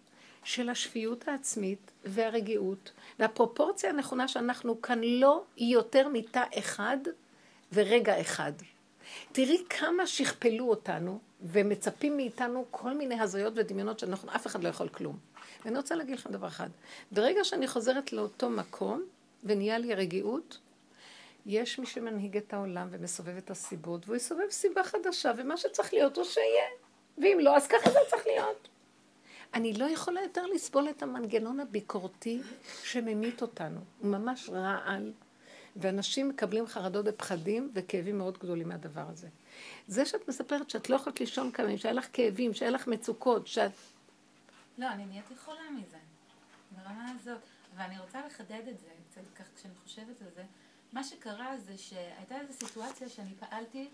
של 0.43 0.69
השפיות 0.69 1.27
העצמית 1.27 1.91
והרגיעות, 2.05 2.91
והפרופורציה 3.19 3.89
הנכונה 3.89 4.27
שאנחנו 4.27 4.81
כאן 4.81 4.99
לא 5.03 5.43
יותר 5.57 6.07
מתא 6.07 6.43
אחד 6.59 6.97
ורגע 7.73 8.21
אחד. 8.21 8.53
תראי 9.31 9.63
כמה 9.69 10.07
שכפלו 10.07 10.69
אותנו 10.69 11.19
ומצפים 11.41 12.17
מאיתנו 12.17 12.65
כל 12.71 12.93
מיני 12.93 13.19
הזיות 13.19 13.53
ודמיונות 13.55 13.99
שאנחנו, 13.99 14.35
אף 14.35 14.47
אחד 14.47 14.63
לא 14.63 14.69
יכול 14.69 14.89
כלום. 14.89 15.17
ואני 15.65 15.77
רוצה 15.77 15.95
להגיד 15.95 16.15
לכם 16.15 16.31
דבר 16.31 16.47
אחד. 16.47 16.69
ברגע 17.11 17.43
שאני 17.43 17.67
חוזרת 17.67 18.13
לאותו 18.13 18.49
מקום 18.49 19.03
ונהיה 19.43 19.77
לי 19.77 19.93
רגיעות, 19.95 20.59
יש 21.45 21.79
מי 21.79 21.85
שמנהיג 21.85 22.37
את 22.37 22.53
העולם 22.53 22.87
ומסובב 22.91 23.37
את 23.37 23.51
הסיבות, 23.51 24.05
והוא 24.05 24.15
יסובב 24.15 24.49
סיבה 24.49 24.83
חדשה, 24.83 25.31
ומה 25.37 25.57
שצריך 25.57 25.93
להיות 25.93 26.17
הוא 26.17 26.25
שיהיה. 26.25 26.65
ואם 27.17 27.37
לא, 27.41 27.57
אז 27.57 27.67
ככה 27.67 27.89
זה 27.91 27.99
צריך 28.09 28.27
להיות. 28.27 28.67
אני 29.53 29.73
לא 29.73 29.85
יכולה 29.85 30.21
יותר 30.21 30.45
לסבול 30.45 30.89
את 30.89 31.03
המנגנון 31.03 31.59
הביקורתי 31.59 32.41
שממית 32.83 33.41
אותנו. 33.41 33.79
הוא 33.99 34.11
ממש 34.11 34.49
רעל, 34.49 35.11
ואנשים 35.81 36.29
מקבלים 36.29 36.67
חרדות 36.67 37.05
ופחדים 37.09 37.71
וכאבים 37.73 38.17
מאוד 38.17 38.37
גדולים 38.37 38.69
מהדבר 38.69 39.05
הזה. 39.09 39.27
זה 39.87 40.05
שאת 40.05 40.27
מספרת 40.27 40.69
שאת 40.69 40.89
לא 40.89 40.95
יכולת 40.95 41.19
לישון 41.19 41.51
כמה 41.51 41.65
ימים, 41.65 41.77
שהיה 41.77 41.93
לך 41.93 42.07
כאבים, 42.13 42.53
שהיה 42.53 42.71
לך 42.71 42.87
מצוקות, 42.87 43.47
שאת... 43.47 43.71
לא, 44.77 44.87
אני 44.91 45.05
נהייתי 45.05 45.35
חולה 45.35 45.69
מזה, 45.71 45.97
ברמה 46.71 47.11
הזאת. 47.15 47.41
ואני 47.75 47.99
רוצה 47.99 48.25
לחדד 48.25 48.61
את 48.69 48.79
זה, 48.79 48.87
קצת 49.09 49.21
ככה 49.35 49.49
כשאני 49.55 49.73
חושבת 49.83 50.21
על 50.21 50.27
זה. 50.35 50.43
מה 50.93 51.03
שקרה 51.03 51.57
זה 51.57 51.77
שהייתה 51.77 52.41
איזו 52.41 52.53
סיטואציה 52.53 53.09
שאני 53.09 53.33
פעלתי, 53.39 53.89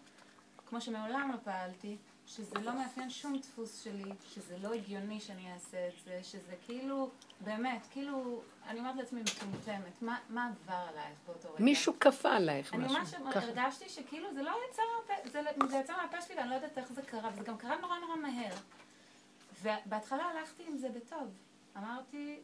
כמו 0.65 0.81
שמעולם 0.81 1.31
לא 1.33 1.37
פעלתי, 1.43 1.97
שזה 2.27 2.55
לא 2.65 2.73
מאפיין 2.73 3.09
שום 3.09 3.37
דפוס 3.37 3.83
שלי, 3.83 4.03
שזה 4.33 4.55
לא 4.63 4.73
הגיוני 4.73 5.19
שאני 5.19 5.53
אעשה 5.53 5.87
את 5.87 5.93
זה, 6.05 6.19
שזה 6.23 6.53
כאילו, 6.65 7.09
באמת, 7.41 7.87
כאילו, 7.91 8.41
אני 8.67 8.79
אומרת 8.79 8.95
לעצמי 8.95 9.21
מטומטמת, 9.21 10.01
מה, 10.01 10.17
מה 10.29 10.49
עבר 10.65 10.73
עלייך 10.89 11.17
באותו 11.27 11.47
רגע? 11.53 11.63
מישהו 11.63 11.93
כפה 11.99 12.35
עלייך 12.35 12.73
אני 12.73 12.85
משהו. 12.85 12.97
ממש 12.97 13.09
ככה. 13.35 13.39
הרגשתי 13.39 13.89
שכאילו 13.89 14.33
זה 14.33 14.41
לא 14.41 14.51
יצא, 14.69 14.81
מהפה- 14.97 15.29
זה, 15.31 15.41
זה 15.69 15.77
יצא 15.77 15.93
מהפה 16.01 16.21
שלי 16.21 16.35
ואני 16.37 16.49
לא 16.49 16.55
יודעת 16.55 16.77
איך 16.77 16.91
זה 16.93 17.01
קרה, 17.01 17.29
וזה 17.33 17.43
גם 17.43 17.57
קרה 17.57 17.75
נורא 17.81 17.99
נורא 17.99 18.15
מהר. 18.15 18.53
ובהתחלה 19.63 20.23
הלכתי 20.23 20.63
עם 20.67 20.77
זה 20.77 20.89
בטוב. 20.89 21.27
אמרתי, 21.77 22.39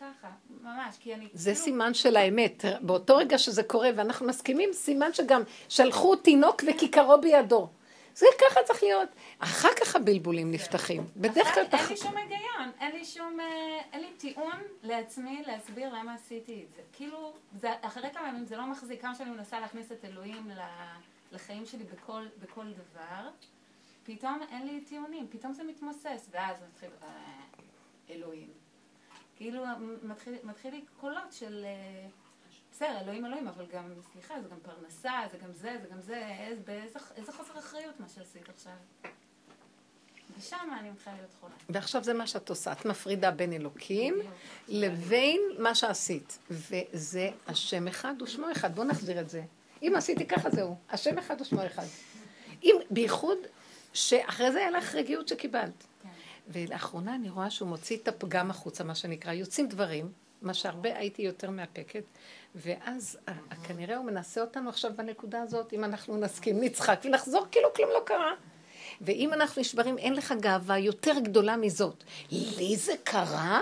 ככה, 0.00 0.28
ממש, 0.62 0.96
כי 1.00 1.14
אני... 1.14 1.28
זה 1.34 1.50
כאילו- 1.50 1.64
סימן 1.64 1.94
של 1.94 2.16
האמת. 2.16 2.64
באותו 2.80 3.16
רגע 3.16 3.38
שזה 3.38 3.62
קורה 3.62 3.88
ואנחנו 3.96 4.26
מסכימים, 4.26 4.70
סימן 4.72 5.12
שגם 5.12 5.42
שלחו 5.68 6.16
תינוק 6.16 6.62
וכיכרו 6.66 7.20
בידו. 7.20 7.68
זה 8.20 8.26
ככה 8.38 8.60
צריך 8.64 8.82
להיות. 8.82 9.08
אחר 9.38 9.68
כך 9.80 9.96
הבלבולים 9.96 10.50
נפתחים. 10.50 11.06
בדרך 11.16 11.54
כלל... 11.54 11.64
אין 11.72 11.88
לי 11.88 11.96
שום 11.96 12.16
היגיון, 12.16 12.70
אין 12.80 12.92
לי 12.92 13.04
שום, 13.04 13.40
אה, 13.40 13.80
אין 13.92 14.00
לי 14.00 14.12
טיעון 14.18 14.58
לעצמי 14.82 15.42
להסביר 15.46 15.94
למה 15.94 16.14
עשיתי 16.14 16.64
את 16.64 16.74
זה. 16.76 16.82
כאילו, 16.92 17.32
זה, 17.52 17.68
אחרי 17.80 18.10
כמה 18.14 18.28
ימים 18.28 18.46
זה 18.46 18.56
לא 18.56 18.66
מחזיק, 18.66 19.02
כמה 19.02 19.14
שאני 19.14 19.30
מנסה 19.30 19.60
להכניס 19.60 19.92
את 19.92 20.04
אלוהים 20.04 20.50
לחיים 21.32 21.66
שלי 21.66 21.84
בכל, 21.84 22.26
בכל 22.40 22.66
דבר, 22.72 23.30
פתאום 24.04 24.40
אין 24.52 24.66
לי 24.66 24.80
טיעונים, 24.80 25.26
פתאום 25.30 25.52
זה 25.52 25.64
מתמוסס, 25.64 26.28
ואז 26.30 26.56
מתחיל, 26.68 26.90
אה, 27.02 27.08
אלוהים. 28.10 28.48
כאילו, 29.36 29.64
מתחיל, 30.02 30.34
מתחיל 30.42 30.74
לי 30.74 30.84
קולות 31.00 31.32
של, 31.32 31.64
בסדר, 32.80 33.00
אלוהים 33.00 33.26
אלוהים, 33.26 33.48
אבל 33.48 33.64
גם, 33.72 33.84
סליחה, 34.12 34.34
זה 34.42 34.48
גם 34.48 34.56
פרנסה, 34.62 35.12
זה 35.32 35.38
גם 35.38 35.52
זה, 35.52 35.76
זה 35.82 35.88
גם 35.88 36.00
זה, 36.00 36.28
איזה, 36.48 36.62
באיזה, 36.64 36.98
איזה 37.16 37.32
חוסר 37.32 37.58
אחריות 37.58 38.00
מה 38.00 38.06
שעשית 38.14 38.48
עכשיו. 38.48 38.72
ושם 40.38 40.56
אני 40.80 40.90
מתחילה 40.90 41.16
להיות 41.16 41.34
חולה. 41.40 41.54
ועכשיו 41.68 42.04
זה 42.04 42.14
מה 42.14 42.26
שאת 42.26 42.48
עושה. 42.48 42.72
את 42.72 42.84
מפרידה 42.84 43.30
בין 43.30 43.52
אלוקים 43.52 44.14
לבין 44.68 45.40
מה 45.58 45.74
שעשית. 45.74 46.38
וזה 46.50 47.30
השם 47.46 47.88
אחד 47.88 48.22
ושמו 48.22 48.52
אחד. 48.52 48.74
בואו 48.74 48.86
נחזיר 48.86 49.20
את 49.20 49.30
זה. 49.30 49.42
אם 49.82 49.92
עשיתי 49.96 50.26
ככה, 50.26 50.50
זהו. 50.50 50.76
השם 50.90 51.18
אחד 51.18 51.40
ושמו 51.40 51.66
אחד. 51.66 51.86
אם, 52.62 52.76
בייחוד 52.90 53.38
שאחרי 53.92 54.52
זה 54.52 54.58
היה 54.58 54.70
לך 54.70 54.94
רגיעות 54.94 55.28
שקיבלת. 55.28 55.84
כן. 56.02 56.08
ולאחרונה 56.48 57.14
אני 57.14 57.30
רואה 57.30 57.50
שהוא 57.50 57.68
מוציא 57.68 57.96
את 57.96 58.08
הפגם 58.08 58.50
החוצה, 58.50 58.84
מה 58.84 58.94
שנקרא. 58.94 59.32
יוצאים 59.32 59.68
דברים, 59.68 60.12
מה 60.42 60.54
שהרבה 60.54 60.98
הייתי 60.98 61.22
יותר 61.22 61.50
מאפקת, 61.50 62.04
ואז 62.54 63.18
ה- 63.26 63.30
ה- 63.30 63.54
כנראה 63.68 63.96
הוא 63.96 64.04
מנסה 64.06 64.40
אותנו 64.40 64.68
עכשיו 64.68 64.90
בנקודה 64.96 65.42
הזאת, 65.42 65.72
אם 65.72 65.84
אנחנו 65.84 66.16
נסכים, 66.16 66.60
נצחק 66.60 67.00
ונחזור 67.04 67.46
כאילו 67.50 67.68
כלום 67.74 67.90
לא 67.90 68.00
קרה. 68.04 68.32
ואם 69.00 69.32
אנחנו 69.32 69.60
נשברים, 69.60 69.98
אין 69.98 70.14
לך 70.14 70.34
גאווה 70.40 70.78
יותר 70.78 71.12
גדולה 71.22 71.56
מזאת. 71.56 72.04
לי 72.30 72.76
זה 72.76 72.92
קרה? 73.04 73.60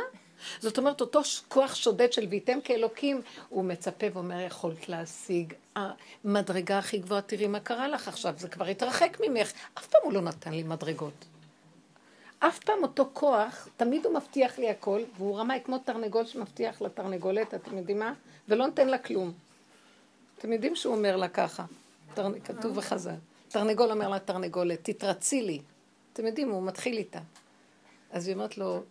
זאת 0.60 0.78
אומרת, 0.78 1.00
אותו 1.00 1.20
כוח 1.48 1.74
שודד 1.74 2.12
של 2.12 2.26
ויתם 2.30 2.58
כאלוקים, 2.64 3.22
הוא 3.48 3.64
מצפה 3.64 4.06
ואומר, 4.12 4.40
יכולת 4.40 4.88
להשיג 4.88 5.52
המדרגה 5.76 6.78
הכי 6.78 6.98
גבוהה, 6.98 7.20
תראי 7.22 7.46
מה 7.46 7.60
קרה 7.60 7.88
לך 7.88 8.08
עכשיו, 8.08 8.34
זה 8.36 8.48
כבר 8.48 8.64
התרחק 8.64 9.16
ממך. 9.20 9.52
אף 9.78 9.86
פעם 9.86 10.00
הוא 10.04 10.12
לא 10.12 10.20
נתן 10.20 10.52
לי 10.52 10.62
מדרגות. 10.62 11.24
אף 12.38 12.58
פעם 12.58 12.82
אותו 12.82 13.10
כוח, 13.12 13.68
תמיד 13.76 14.06
הוא 14.06 14.14
מבטיח 14.14 14.58
לי 14.58 14.70
הכל, 14.70 15.02
והוא 15.16 15.38
רמאי 15.38 15.60
כמו 15.64 15.78
תרנגול 15.78 16.26
שמבטיח 16.26 16.82
לתרנגולת, 16.82 17.54
אתם 17.54 17.78
יודעים 17.78 17.98
מה? 17.98 18.12
ולא 18.48 18.66
נותן 18.66 18.88
לה 18.88 18.98
כלום. 18.98 19.32
אתם 20.38 20.52
יודעים 20.52 20.76
שהוא 20.76 20.94
אומר 20.94 21.16
לה 21.16 21.28
ככה, 21.28 21.64
תרנ... 22.14 22.40
כתוב 22.40 22.76
בחז"ל. 22.76 23.14
תרנגול 23.48 23.90
אומר 23.90 24.08
לה 24.08 24.18
תרנגולת, 24.18 24.78
תתרצי 24.82 25.42
לי. 25.42 25.60
אתם 26.12 26.26
יודעים, 26.26 26.50
הוא 26.50 26.62
מתחיל 26.62 26.96
איתה. 26.96 27.20
אז 28.10 28.26
היא 28.26 28.34
אומרת 28.34 28.58
לו, 28.58 28.82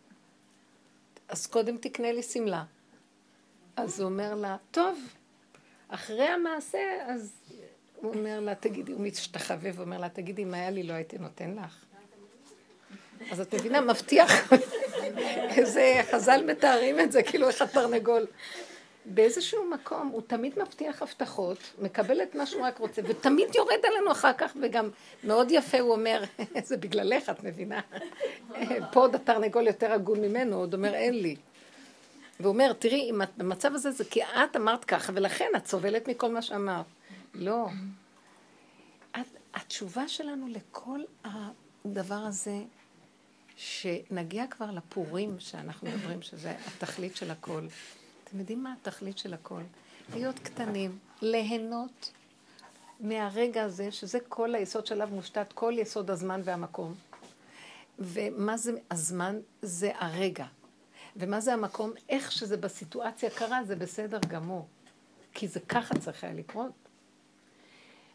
אז 1.29 1.47
קודם 1.47 1.77
תקנה 1.77 2.11
לי 2.11 2.23
שמלה. 2.23 2.63
אז 3.75 3.99
הוא 3.99 4.09
אומר 4.09 4.35
לה, 4.35 4.57
טוב, 4.71 4.99
אחרי 5.87 6.27
המעשה, 6.27 6.79
אז 7.07 7.33
הוא 7.95 8.13
אומר 8.13 8.39
לה, 8.39 8.55
תגידי, 8.55 8.91
הוא 8.91 9.01
משתחווה 9.01 9.71
ואומר 9.73 9.97
לה, 9.97 10.09
תגידי, 10.09 10.43
אם 10.43 10.53
היה 10.53 10.69
לי 10.69 10.83
לא 10.83 10.93
הייתי 10.93 11.17
נותן 11.17 11.55
לך. 11.55 11.85
אז 13.31 13.39
את 13.39 13.53
מבינה, 13.55 13.81
מבטיח, 13.81 14.53
איזה 15.57 16.01
חז"ל 16.11 16.43
מתארים 16.45 16.99
את 16.99 17.11
זה, 17.11 17.23
כאילו 17.23 17.47
איך 17.47 17.61
התרנגול. 17.61 18.25
באיזשהו 19.05 19.69
מקום 19.69 20.07
הוא 20.07 20.21
תמיד 20.27 20.59
מבטיח 20.59 21.01
הבטחות, 21.01 21.57
מקבל 21.79 22.21
את 22.21 22.35
מה 22.35 22.45
שהוא 22.45 22.61
רק 22.61 22.77
רוצה, 22.77 23.01
ותמיד 23.05 23.55
יורד 23.55 23.79
עלינו 23.83 24.11
אחר 24.11 24.33
כך, 24.33 24.51
וגם 24.61 24.89
מאוד 25.23 25.51
יפה 25.51 25.79
הוא 25.79 25.91
אומר, 25.91 26.23
זה 26.63 26.77
בגללך, 26.77 27.29
את 27.29 27.43
מבינה? 27.43 27.81
פה 28.91 28.99
עוד 28.99 29.15
התרנגול 29.15 29.67
יותר 29.67 29.91
הגון 29.91 30.21
ממנו, 30.21 30.55
עוד 30.55 30.73
אומר, 30.73 30.93
אין 30.93 31.13
לי. 31.13 31.35
והוא 32.39 32.53
אומר, 32.53 32.73
תראי, 32.73 33.09
אם 33.09 33.21
את 33.21 33.29
במצב 33.37 33.75
הזה, 33.75 33.91
זה 33.91 34.03
כי 34.05 34.23
את 34.23 34.55
אמרת 34.55 34.85
ככה, 34.85 35.11
ולכן 35.15 35.49
את 35.57 35.67
סובלת 35.67 36.07
מכל 36.07 36.31
מה 36.31 36.41
שאמרת. 36.41 36.85
לא. 37.33 37.67
התשובה 39.53 40.07
שלנו 40.07 40.47
לכל 40.47 40.99
הדבר 41.23 42.15
הזה, 42.15 42.59
שנגיע 43.57 44.47
כבר 44.47 44.71
לפורים 44.71 45.39
שאנחנו 45.39 45.89
מדברים, 45.89 46.21
שזה 46.21 46.55
התכלית 46.67 47.15
של 47.15 47.31
הכל. 47.31 47.67
אתם 48.23 48.39
יודעים 48.39 48.63
מה 48.63 48.73
התכלית 48.81 49.17
של 49.17 49.33
הכל? 49.33 49.61
להיות 50.15 50.39
קטנים, 50.39 50.97
ליהנות 51.21 52.11
מהרגע 52.99 53.63
הזה, 53.63 53.91
שזה 53.91 54.19
כל 54.29 54.55
היסוד 54.55 54.85
שעליו 54.85 55.09
מושתת, 55.11 55.53
כל 55.53 55.73
יסוד 55.77 56.11
הזמן 56.11 56.41
והמקום. 56.43 56.93
ומה 57.99 58.57
זה 58.57 58.71
הזמן? 58.91 59.39
זה 59.61 59.91
הרגע. 59.95 60.45
ומה 61.15 61.39
זה 61.39 61.53
המקום? 61.53 61.91
איך 62.09 62.31
שזה 62.31 62.57
בסיטואציה 62.57 63.29
קרה, 63.29 63.63
זה 63.63 63.75
בסדר 63.75 64.19
גמור. 64.27 64.67
כי 65.33 65.47
זה 65.47 65.59
ככה 65.59 65.99
צריך 65.99 66.23
היה 66.23 66.33
לקרות. 66.33 66.71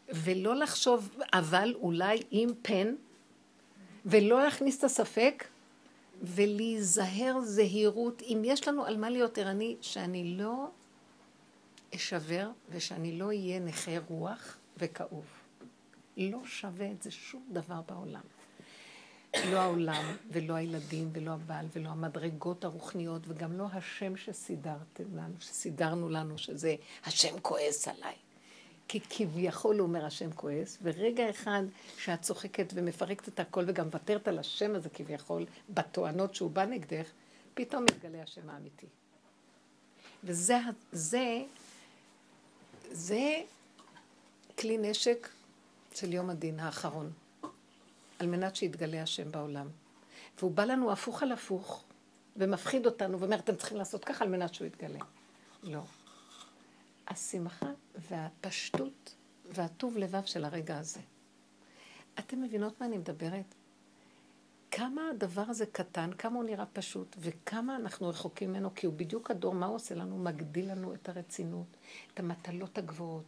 ולא 0.09 0.55
לחשוב, 0.55 1.15
אבל 1.33 1.73
אולי 1.75 2.23
עם 2.31 2.49
פן, 2.61 2.95
ולא 4.05 4.43
להכניס 4.43 4.79
את 4.79 4.83
הספק, 4.83 5.43
ולהיזהר 6.21 7.39
זהירות, 7.43 8.21
אם 8.21 8.41
יש 8.45 8.67
לנו 8.67 8.85
על 8.85 8.97
מה 8.97 9.09
להיות 9.09 9.37
ערני, 9.37 9.75
שאני 9.81 10.37
לא 10.37 10.67
אשבר 11.95 12.49
ושאני 12.69 13.19
לא 13.19 13.25
אהיה 13.25 13.59
נכה 13.59 13.91
רוח 14.07 14.57
וכאוב. 14.77 15.25
לא 16.17 16.39
שווה 16.45 16.91
את 16.91 17.03
זה 17.03 17.11
שום 17.11 17.43
דבר 17.51 17.81
בעולם. 17.87 18.21
לא 19.51 19.57
העולם, 19.57 20.15
ולא 20.31 20.53
הילדים, 20.53 21.09
ולא 21.13 21.31
הבעל, 21.31 21.65
ולא 21.73 21.89
המדרגות 21.89 22.65
הרוחניות, 22.65 23.21
וגם 23.27 23.57
לא 23.57 23.65
השם 23.73 24.17
שסידרתם 24.17 25.15
לנו, 25.15 25.33
שסידרנו 25.39 26.09
לנו, 26.09 26.37
שזה 26.37 26.75
השם 27.05 27.39
כועס 27.41 27.87
עליי. 27.87 28.15
כי 28.87 28.99
כביכול 29.09 29.79
הוא 29.79 29.87
אומר 29.87 30.05
השם 30.05 30.31
כועס, 30.31 30.77
ורגע 30.81 31.29
אחד 31.29 31.63
שאת 31.97 32.21
צוחקת 32.21 32.73
ומפרקת 32.73 33.27
את 33.27 33.39
הכל 33.39 33.63
וגם 33.67 33.85
מוותרת 33.85 34.27
על 34.27 34.39
השם 34.39 34.75
הזה 34.75 34.89
כביכול, 34.89 35.45
בטוענות 35.69 36.35
שהוא 36.35 36.51
בא 36.51 36.65
נגדך, 36.65 37.09
פתאום 37.53 37.83
מתגלה 37.83 38.23
השם 38.23 38.49
האמיתי. 38.49 38.85
וזה 40.23 40.57
זה, 40.91 41.43
זה 42.91 43.41
כלי 44.59 44.77
נשק 44.77 45.29
של 45.95 46.13
יום 46.13 46.29
הדין 46.29 46.59
האחרון, 46.59 47.11
על 48.19 48.27
מנת 48.27 48.55
שיתגלה 48.55 49.01
השם 49.01 49.31
בעולם. 49.31 49.67
והוא 50.39 50.51
בא 50.51 50.65
לנו 50.65 50.91
הפוך 50.91 51.23
על 51.23 51.31
הפוך, 51.31 51.83
ומפחיד 52.37 52.85
אותנו, 52.85 53.19
ואומר, 53.19 53.39
אתם 53.39 53.55
צריכים 53.55 53.77
לעשות 53.77 54.05
ככה 54.05 54.23
על 54.23 54.31
מנת 54.31 54.53
שהוא 54.53 54.67
יתגלה. 54.67 54.99
לא. 55.63 55.81
השמחה 57.07 57.71
והפשטות 57.95 59.15
והטוב 59.51 59.97
לבב 59.97 60.25
של 60.25 60.45
הרגע 60.45 60.77
הזה. 60.77 60.99
אתם 62.19 62.41
מבינות 62.41 62.81
מה 62.81 62.87
אני 62.87 62.97
מדברת? 62.97 63.55
כמה 64.71 65.09
הדבר 65.09 65.41
הזה 65.47 65.65
קטן, 65.65 66.11
כמה 66.17 66.35
הוא 66.35 66.43
נראה 66.43 66.65
פשוט, 66.65 67.15
וכמה 67.19 67.75
אנחנו 67.75 68.09
רחוקים 68.09 68.49
ממנו, 68.49 68.75
כי 68.75 68.87
הוא 68.87 68.93
בדיוק 68.93 69.31
הדור, 69.31 69.53
מה 69.53 69.65
הוא 69.65 69.75
עושה 69.75 69.95
לנו? 69.95 70.17
מגדיל 70.17 70.71
לנו 70.71 70.93
את 70.93 71.09
הרצינות, 71.09 71.67
את 72.13 72.19
המטלות 72.19 72.77
הגבוהות, 72.77 73.23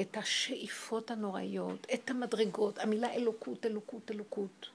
את 0.00 0.16
השאיפות 0.16 1.10
הנוראיות, 1.10 1.86
את 1.94 2.10
המדרגות, 2.10 2.78
המילה 2.78 3.12
אלוקות, 3.12 3.66
אלוקות, 3.66 4.10
אלוקות. 4.10 4.70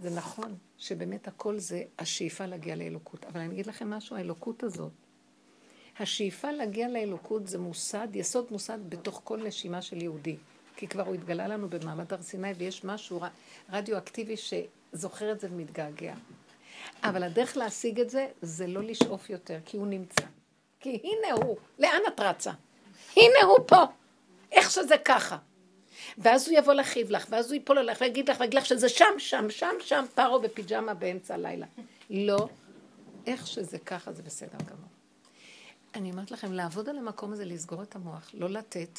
זה 0.00 0.10
נכון 0.10 0.54
שבאמת 0.78 1.28
הכל 1.28 1.58
זה 1.58 1.82
השאיפה 1.98 2.46
להגיע 2.46 2.76
לאלוקות, 2.76 3.24
אבל 3.24 3.40
אני 3.40 3.54
אגיד 3.54 3.66
לכם 3.66 3.90
משהו, 3.90 4.16
האלוקות 4.16 4.62
הזאת, 4.62 4.92
השאיפה 6.00 6.50
להגיע 6.50 6.88
לאלוקות 6.88 7.46
זה 7.46 7.58
מוסד, 7.58 8.08
יסוד 8.14 8.46
מוסד 8.50 8.78
בתוך 8.88 9.20
כל 9.24 9.42
נשימה 9.42 9.82
של 9.82 10.02
יהודי. 10.02 10.36
כי 10.76 10.88
כבר 10.88 11.02
הוא 11.02 11.14
התגלה 11.14 11.48
לנו 11.48 11.68
במעמד 11.68 12.12
הר 12.12 12.22
סיני 12.22 12.52
ויש 12.52 12.84
משהו 12.84 13.20
רדיואקטיבי 13.72 14.34
שזוכר 14.36 15.32
את 15.32 15.40
זה 15.40 15.48
ומתגעגע. 15.50 16.14
אבל 17.02 17.22
הדרך 17.22 17.56
להשיג 17.56 18.00
את 18.00 18.10
זה, 18.10 18.26
זה 18.42 18.66
לא 18.66 18.82
לשאוף 18.82 19.30
יותר, 19.30 19.58
כי 19.64 19.76
הוא 19.76 19.86
נמצא. 19.86 20.26
כי 20.80 21.00
הנה 21.02 21.32
הוא, 21.32 21.56
לאן 21.78 22.00
את 22.08 22.20
רצה? 22.20 22.52
הנה 23.16 23.42
הוא 23.46 23.58
פה, 23.66 23.84
איך 24.52 24.70
שזה 24.70 24.98
ככה. 25.04 25.36
ואז 26.18 26.48
הוא 26.48 26.58
יבוא 26.58 26.72
להכאיב 26.72 27.10
לך, 27.10 27.26
ואז 27.30 27.46
הוא 27.46 27.54
ייפול 27.54 27.78
עליך 27.78 28.00
ויגיד 28.00 28.30
לך, 28.30 28.40
ויגיד 28.40 28.54
לך 28.54 28.66
שזה 28.66 28.88
שם, 28.88 29.18
שם, 29.18 29.50
שם, 29.50 29.74
שם, 29.80 30.04
פרו 30.14 30.40
בפיג'מה 30.40 30.94
באמצע 30.94 31.34
הלילה. 31.34 31.66
לא, 32.10 32.48
איך 33.26 33.46
שזה 33.46 33.78
ככה 33.78 34.12
זה 34.12 34.22
בסדר 34.22 34.58
גמור. 34.66 34.97
אני 35.94 36.10
אומרת 36.10 36.30
לכם, 36.30 36.52
לעבוד 36.52 36.88
על 36.88 36.98
המקום 36.98 37.32
הזה, 37.32 37.44
לסגור 37.44 37.82
את 37.82 37.96
המוח, 37.96 38.30
לא 38.34 38.50
לתת, 38.50 38.98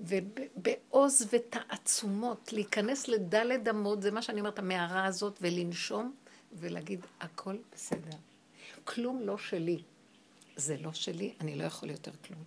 ובעוז 0.00 1.26
ותעצומות, 1.32 2.52
להיכנס 2.52 3.08
לדלת 3.08 3.68
אמות, 3.68 4.02
זה 4.02 4.10
מה 4.10 4.22
שאני 4.22 4.40
אומרת, 4.40 4.58
המערה 4.58 5.04
הזאת, 5.04 5.38
ולנשום, 5.42 6.14
ולהגיד, 6.52 7.00
הכל 7.20 7.56
בסדר. 7.74 8.16
כלום 8.84 9.20
לא 9.22 9.38
שלי. 9.38 9.82
זה 10.56 10.76
לא 10.76 10.92
שלי, 10.92 11.34
אני 11.40 11.56
לא 11.56 11.64
יכול 11.64 11.90
יותר 11.90 12.12
כלום. 12.26 12.42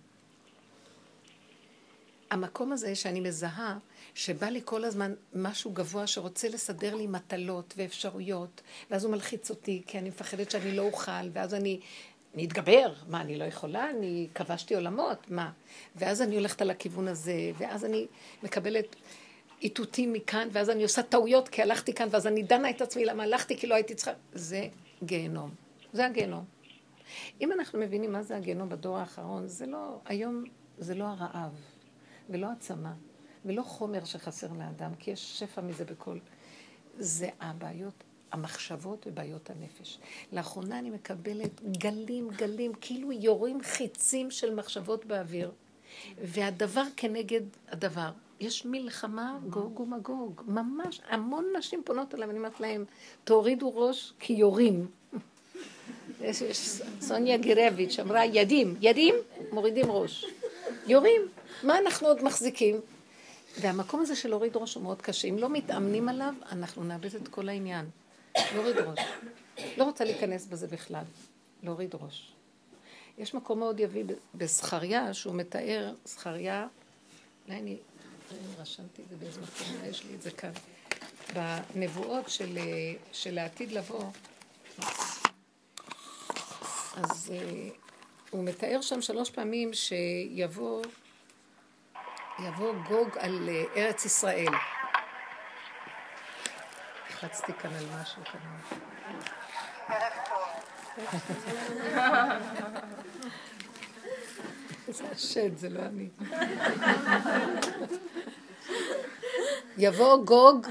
המקום 2.30 2.72
הזה 2.72 2.94
שאני 2.94 3.20
מזהה, 3.20 3.78
שבא 4.14 4.46
לי 4.46 4.60
כל 4.64 4.84
הזמן 4.84 5.14
משהו 5.34 5.70
גבוה 5.72 6.06
שרוצה 6.06 6.48
לסדר 6.48 6.94
לי 6.94 7.06
מטלות 7.06 7.74
ואפשרויות, 7.76 8.60
ואז 8.90 9.04
הוא 9.04 9.12
מלחיץ 9.12 9.50
אותי, 9.50 9.82
כי 9.86 9.98
אני 9.98 10.08
מפחדת 10.08 10.50
שאני 10.50 10.76
לא 10.76 10.82
אוכל, 10.82 11.28
ואז 11.32 11.54
אני 11.54 11.80
אני 12.38 12.46
אתגבר, 12.46 12.92
מה, 13.08 13.20
אני 13.20 13.38
לא 13.38 13.44
יכולה? 13.44 13.90
אני 13.90 14.28
כבשתי 14.34 14.74
עולמות, 14.74 15.30
מה? 15.30 15.50
ואז 15.96 16.22
אני 16.22 16.36
הולכת 16.36 16.62
על 16.62 16.70
הכיוון 16.70 17.08
הזה, 17.08 17.50
ואז 17.58 17.84
אני 17.84 18.06
מקבלת 18.42 18.96
איתותים 19.62 20.12
מכאן, 20.12 20.48
ואז 20.52 20.70
אני 20.70 20.82
עושה 20.82 21.02
טעויות 21.02 21.48
כי 21.48 21.62
הלכתי 21.62 21.92
כאן, 21.92 22.08
ואז 22.10 22.26
אני 22.26 22.42
דנה 22.42 22.70
את 22.70 22.80
עצמי 22.80 23.04
למה 23.04 23.22
הלכתי 23.22 23.56
כי 23.56 23.66
לא 23.66 23.74
הייתי 23.74 23.94
צריכה... 23.94 24.10
זה 24.32 24.68
גיהנום. 25.02 25.50
זה 25.92 26.06
הגיהנום. 26.06 26.44
אם 27.40 27.52
אנחנו 27.52 27.78
מבינים 27.78 28.12
מה 28.12 28.22
זה 28.22 28.36
הגיהנום 28.36 28.68
בדור 28.68 28.98
האחרון, 28.98 29.46
זה 29.46 29.66
לא, 29.66 30.00
היום 30.04 30.44
זה 30.78 30.94
לא 30.94 31.04
הרעב, 31.04 31.52
ולא 32.30 32.46
הצמא, 32.52 32.90
ולא 33.44 33.62
חומר 33.62 34.04
שחסר 34.04 34.48
לאדם, 34.58 34.94
כי 34.98 35.10
יש 35.10 35.38
שפע 35.38 35.60
מזה 35.60 35.84
בכל... 35.84 36.18
זה 36.98 37.28
הבעיות 37.40 38.04
המחשבות 38.32 39.06
ובעיות 39.06 39.50
הנפש. 39.50 39.98
לאחרונה 40.32 40.78
אני 40.78 40.90
מקבלת 40.90 41.60
גלים 41.78 42.30
גלים, 42.30 42.72
כאילו 42.80 43.12
יורים 43.12 43.62
חיצים 43.62 44.30
של 44.30 44.54
מחשבות 44.54 45.04
באוויר, 45.04 45.50
והדבר 46.22 46.84
כנגד 46.96 47.40
הדבר. 47.68 48.10
יש 48.40 48.64
מלחמה 48.64 49.38
גוג 49.50 49.80
ומגוג, 49.80 50.42
ממש, 50.46 51.00
המון 51.08 51.44
נשים 51.58 51.82
פונות 51.84 52.14
אליי, 52.14 52.28
אני 52.30 52.38
אומרת 52.38 52.60
להם, 52.60 52.84
תורידו 53.24 53.76
ראש 53.76 54.12
כי 54.18 54.32
יורים. 54.32 54.86
סוניה 57.00 57.36
גירביץ' 57.36 57.98
אמרה, 57.98 58.24
ידים, 58.24 58.76
ידים, 58.80 59.14
מורידים 59.52 59.90
ראש. 59.90 60.24
יורים, 60.86 61.22
מה 61.62 61.78
אנחנו 61.78 62.08
עוד 62.08 62.24
מחזיקים? 62.24 62.80
והמקום 63.60 64.00
הזה 64.00 64.16
של 64.16 64.28
להוריד 64.28 64.56
ראש 64.56 64.74
הוא 64.74 64.82
מאוד 64.82 65.02
קשה. 65.02 65.28
אם 65.28 65.38
לא 65.38 65.48
מתאמנים 65.48 66.08
עליו, 66.08 66.34
אנחנו 66.52 66.84
נאבד 66.84 67.14
את 67.14 67.28
כל 67.28 67.48
העניין. 67.48 67.86
להוריד 68.54 68.76
ראש. 68.76 68.98
לא 69.76 69.84
רוצה 69.84 70.04
להיכנס 70.04 70.46
בזה 70.46 70.66
בכלל. 70.66 71.04
להוריד 71.62 71.94
ראש. 71.94 72.32
יש 73.18 73.34
מקום 73.34 73.58
מאוד 73.58 73.80
יביא 73.80 74.04
בזכריה, 74.34 75.14
שהוא 75.14 75.34
מתאר, 75.34 75.94
זכריה, 76.04 76.66
אולי 77.46 77.60
אני, 77.60 77.76
רשמתי 78.58 79.02
את 79.02 79.08
זה 79.08 79.16
באיזה 79.16 79.40
מקום, 79.40 79.66
יש 79.84 80.04
לי 80.04 80.14
את 80.14 80.22
זה 80.22 80.30
כאן. 80.30 80.50
בנבואות 81.34 82.28
של, 82.28 82.58
של 83.12 83.38
העתיד 83.38 83.72
לבוא, 83.72 84.04
אז 86.96 87.32
uh, 87.32 87.74
הוא 88.30 88.44
מתאר 88.44 88.80
שם 88.80 89.00
שלוש 89.00 89.30
פעמים 89.30 89.74
שיבוא 89.74 90.82
יבוא 92.38 92.72
גוג 92.88 93.08
על 93.18 93.48
uh, 93.48 93.78
ארץ 93.78 94.04
ישראל. 94.04 94.52
לחצתי 97.22 97.52
כאן 97.52 97.70
על 97.74 97.84
משהו 98.02 98.22
כנראה. 98.24 98.58
זה 104.88 105.04
השד, 105.12 105.56
זה 105.56 105.68
לא 105.68 105.80
אני. 105.80 106.08
יבוא 109.78 110.24
גוג, 110.24 110.66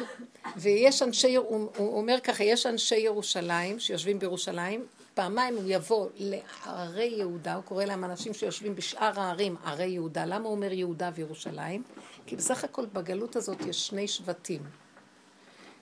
ויש 0.58 1.02
אנשי, 1.02 1.36
הוא 1.36 1.70
אומר 1.78 2.20
ככה, 2.24 2.44
יש 2.44 2.66
אנשי 2.66 2.96
ירושלים 2.96 3.80
שיושבים 3.80 4.20
בירושלים, 4.20 4.86
פעמיים 5.14 5.56
הוא 5.56 5.64
יבוא 5.68 6.10
לערי 6.16 7.14
יהודה, 7.18 7.56
הוא 7.56 7.64
קורא 7.64 7.86
להם 7.86 8.04
אנשים 8.04 8.34
שיושבים 8.34 8.76
בשאר 8.76 9.20
הערים, 9.20 9.56
ערי 9.66 9.86
יהודה. 9.86 10.26
למה 10.26 10.46
הוא 10.46 10.56
אומר 10.56 10.74
יהודה 10.74 11.10
וירושלים? 11.16 11.84
כי 12.26 12.36
בסך 12.36 12.64
הכל 12.64 12.86
בגלות 12.86 13.36
הזאת 13.36 13.66
יש 13.66 13.88
שני 13.88 14.08
שבטים. 14.08 14.87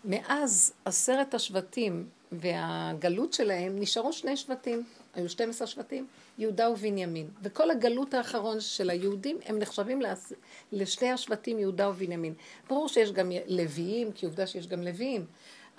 מאז 0.06 0.74
עשרת 0.86 1.34
השבטים 1.34 2.08
והגלות 2.32 3.34
שלהם 3.34 3.80
נשארו 3.80 4.13
שני 4.13 4.38
שבטים, 4.38 4.84
היו 5.15 5.30
12 5.30 5.68
שבטים, 5.68 6.08
יהודה 6.38 6.70
ובנימין. 6.70 7.30
וכל 7.44 7.72
הגלות 7.72 8.13
האחרון 8.13 8.60
של 8.60 8.89
היהודים 8.89 9.38
הם 9.46 9.60
נחשבים 9.60 10.02
לשני 10.72 11.12
השבטים 11.12 11.60
יהודה 11.60 11.89
ובנימין. 11.89 12.34
ברור 12.70 12.88
שיש 12.88 13.12
גם 13.12 13.32
לוויים, 13.48 14.12
כי 14.12 14.26
עובדה 14.26 14.48
שיש 14.48 14.68
גם 14.68 14.84
לוויים, 14.84 15.26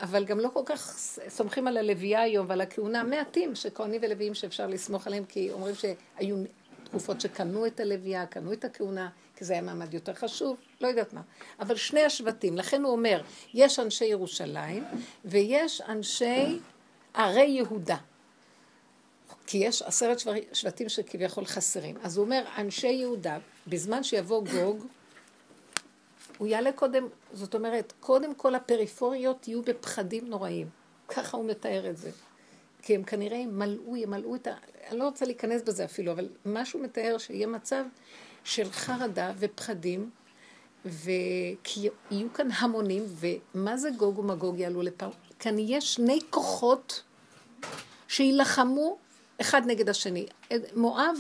אבל 0.01 0.25
גם 0.25 0.41
לא 0.41 0.49
כל 0.49 0.63
כך 0.67 0.97
סומכים 1.29 1.67
על 1.67 1.77
הלוויה 1.77 2.23
היום 2.23 2.47
ועל 2.49 2.61
הכהונה. 2.61 3.03
מעטים 3.03 3.55
שכהנים 3.55 4.01
ולוויים 4.05 4.35
שאפשר 4.35 4.67
לסמוך 4.67 5.07
עליהם, 5.07 5.25
כי 5.25 5.51
אומרים 5.51 5.75
שהיו 5.75 6.37
תקופות 6.85 7.21
שקנו 7.21 7.67
את 7.67 7.81
הלוויה, 7.81 8.27
קנו 8.27 8.53
את 8.53 8.65
הכהונה, 8.65 9.09
כי 9.37 9.45
זה 9.45 9.53
היה 9.53 9.63
מעמד 9.63 9.95
יותר 9.95 10.15
חשוב, 10.15 10.57
לא 10.81 10.89
יודעת 10.89 11.13
מה. 11.13 11.21
אבל 11.61 11.77
שני 11.77 12.03
השבטים, 12.03 12.59
לכן 12.59 12.83
הוא 12.83 12.93
אומר, 12.93 13.23
יש 13.55 13.79
אנשי 13.79 14.05
ירושלים 14.05 14.85
ויש 15.25 15.81
אנשי 15.81 16.59
ערי 17.15 17.47
יהודה. 17.47 17.97
כי 19.47 19.59
יש 19.59 19.83
עשרת 19.83 20.19
שבטים 20.53 20.89
שכביכול 20.89 21.45
חסרים. 21.45 21.97
אז 22.03 22.17
הוא 22.17 22.25
אומר, 22.25 22.45
אנשי 22.59 22.89
יהודה, 22.89 23.39
בזמן 23.67 24.03
שיבוא 24.03 24.45
גוג, 24.53 24.87
הוא 26.39 26.49
יעלה 26.49 26.73
קודם, 26.73 27.09
זאת 27.33 27.55
אומרת, 27.55 27.93
קודם 28.01 28.35
כל 28.35 28.55
הפריפוריות 28.55 29.49
יהיו 29.49 29.63
בפחדים 29.63 30.29
נוראים. 30.29 30.69
ככה 31.09 31.37
הוא 31.37 31.45
מתאר 31.45 31.91
את 31.91 31.97
זה. 31.97 32.11
כי 32.83 32.95
הם 32.95 33.03
כנראה 33.03 33.37
ימלאו, 33.37 33.97
ימלאו 33.97 34.35
את 34.35 34.47
ה... 34.47 34.55
אני 34.91 34.99
לא 34.99 35.05
רוצה 35.05 35.25
להיכנס 35.25 35.63
בזה 35.63 35.85
אפילו, 35.85 36.13
אבל 36.13 36.29
משהו 36.47 36.81
מתאר 36.81 37.19
שיהיה 37.19 37.47
מצב 37.47 37.85
של 38.47 38.71
חרדה 38.71 39.33
ופחדים, 39.39 40.11
וכי 40.85 41.89
יהיו 42.11 42.33
כאן 42.35 42.49
המונים, 42.51 43.03
ומה 43.09 43.77
זה 43.77 43.91
גוג 43.91 44.19
ומגוג 44.19 44.59
יעלו 44.59 44.83
לפעם? 44.83 45.11
כאן 45.39 45.59
יהיה 45.59 45.81
שני 45.81 46.19
כוחות 46.31 47.03
שיילחמו 48.09 48.97
אחד 49.41 49.63
נגד 49.67 49.89
השני. 49.89 50.27
מואב 50.75 51.17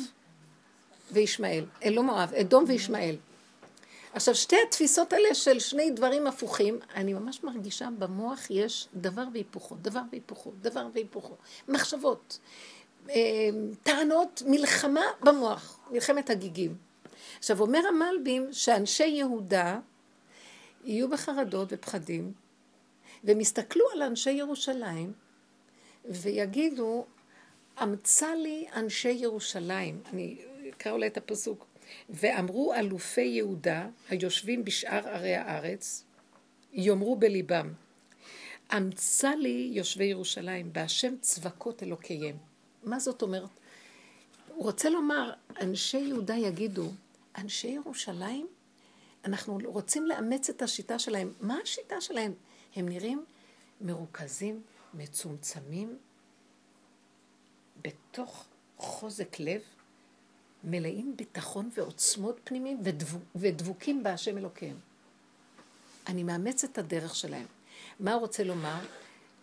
וישמעאל, 1.12 1.64
אה, 1.84 1.90
לא 1.90 2.02
מואב, 2.02 2.34
אדום 2.34 2.64
וישמעאל. 2.68 3.16
עכשיו, 4.12 4.34
שתי 4.34 4.56
התפיסות 4.68 5.12
האלה 5.12 5.34
של 5.34 5.58
שני 5.58 5.90
דברים 5.90 6.26
הפוכים, 6.26 6.78
אני 6.94 7.12
ממש 7.12 7.44
מרגישה 7.44 7.88
במוח 7.98 8.50
יש 8.50 8.88
דבר 8.94 9.24
והיפוכו, 9.32 9.76
דבר 9.82 10.02
והיפוכו, 10.10 10.52
דבר 10.60 10.86
והיפוכו. 10.92 11.34
מחשבות, 11.68 12.38
אה, 13.10 13.14
טענות, 13.82 14.42
מלחמה 14.46 15.04
במוח, 15.22 15.78
מלחמת 15.90 16.30
הגיגים. 16.30 16.85
עכשיו, 17.38 17.60
אומר 17.60 17.82
המלבים 17.88 18.52
שאנשי 18.52 19.06
יהודה 19.06 19.78
יהיו 20.84 21.08
בחרדות 21.08 21.68
ופחדים, 21.70 22.32
והם 23.24 23.40
יסתכלו 23.40 23.84
על 23.94 24.02
אנשי 24.02 24.30
ירושלים, 24.30 25.12
ויגידו, 26.04 27.06
אמצא 27.82 28.34
לי 28.34 28.66
אנשי 28.76 29.10
ירושלים, 29.10 30.02
אני 30.12 30.38
אקרא 30.68 30.92
אולי 30.92 31.06
את 31.06 31.16
הפסוק, 31.16 31.66
ואמרו 32.10 32.74
אלופי 32.74 33.20
יהודה 33.20 33.88
היושבים 34.08 34.64
בשאר 34.64 35.08
ערי 35.08 35.34
הארץ, 35.34 36.04
יאמרו 36.72 37.16
בליבם, 37.16 37.72
אמצא 38.76 39.28
לי 39.28 39.70
יושבי 39.72 40.04
ירושלים, 40.04 40.72
בהשם 40.72 41.14
צבקות 41.20 41.82
אלוקיהם. 41.82 42.36
מה 42.82 42.98
זאת 42.98 43.22
אומרת? 43.22 43.48
הוא 44.54 44.64
רוצה 44.64 44.90
לומר, 44.90 45.32
אנשי 45.60 45.98
יהודה 45.98 46.34
יגידו, 46.34 46.90
אנשי 47.36 47.68
ירושלים, 47.68 48.46
אנחנו 49.24 49.58
רוצים 49.64 50.06
לאמץ 50.06 50.50
את 50.50 50.62
השיטה 50.62 50.98
שלהם. 50.98 51.32
מה 51.40 51.58
השיטה 51.62 52.00
שלהם? 52.00 52.34
הם 52.76 52.88
נראים 52.88 53.24
מרוכזים, 53.80 54.62
מצומצמים, 54.94 55.98
בתוך 57.82 58.44
חוזק 58.76 59.40
לב, 59.40 59.60
מלאים 60.64 61.16
ביטחון 61.16 61.70
ועוצמות 61.74 62.40
פנימיים 62.44 62.80
ודבוק, 62.84 63.22
ודבוקים 63.36 64.02
בהשם 64.02 64.38
אלוקיהם. 64.38 64.76
אני 66.06 66.22
מאמץ 66.22 66.64
את 66.64 66.78
הדרך 66.78 67.14
שלהם. 67.14 67.46
מה 68.00 68.12
הוא 68.12 68.20
רוצה 68.20 68.44
לומר? 68.44 68.78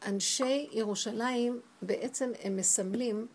אנשי 0.06 0.70
ירושלים 0.72 1.62
בעצם 1.82 2.32
הם 2.42 2.56
מסמלים, 2.56 3.28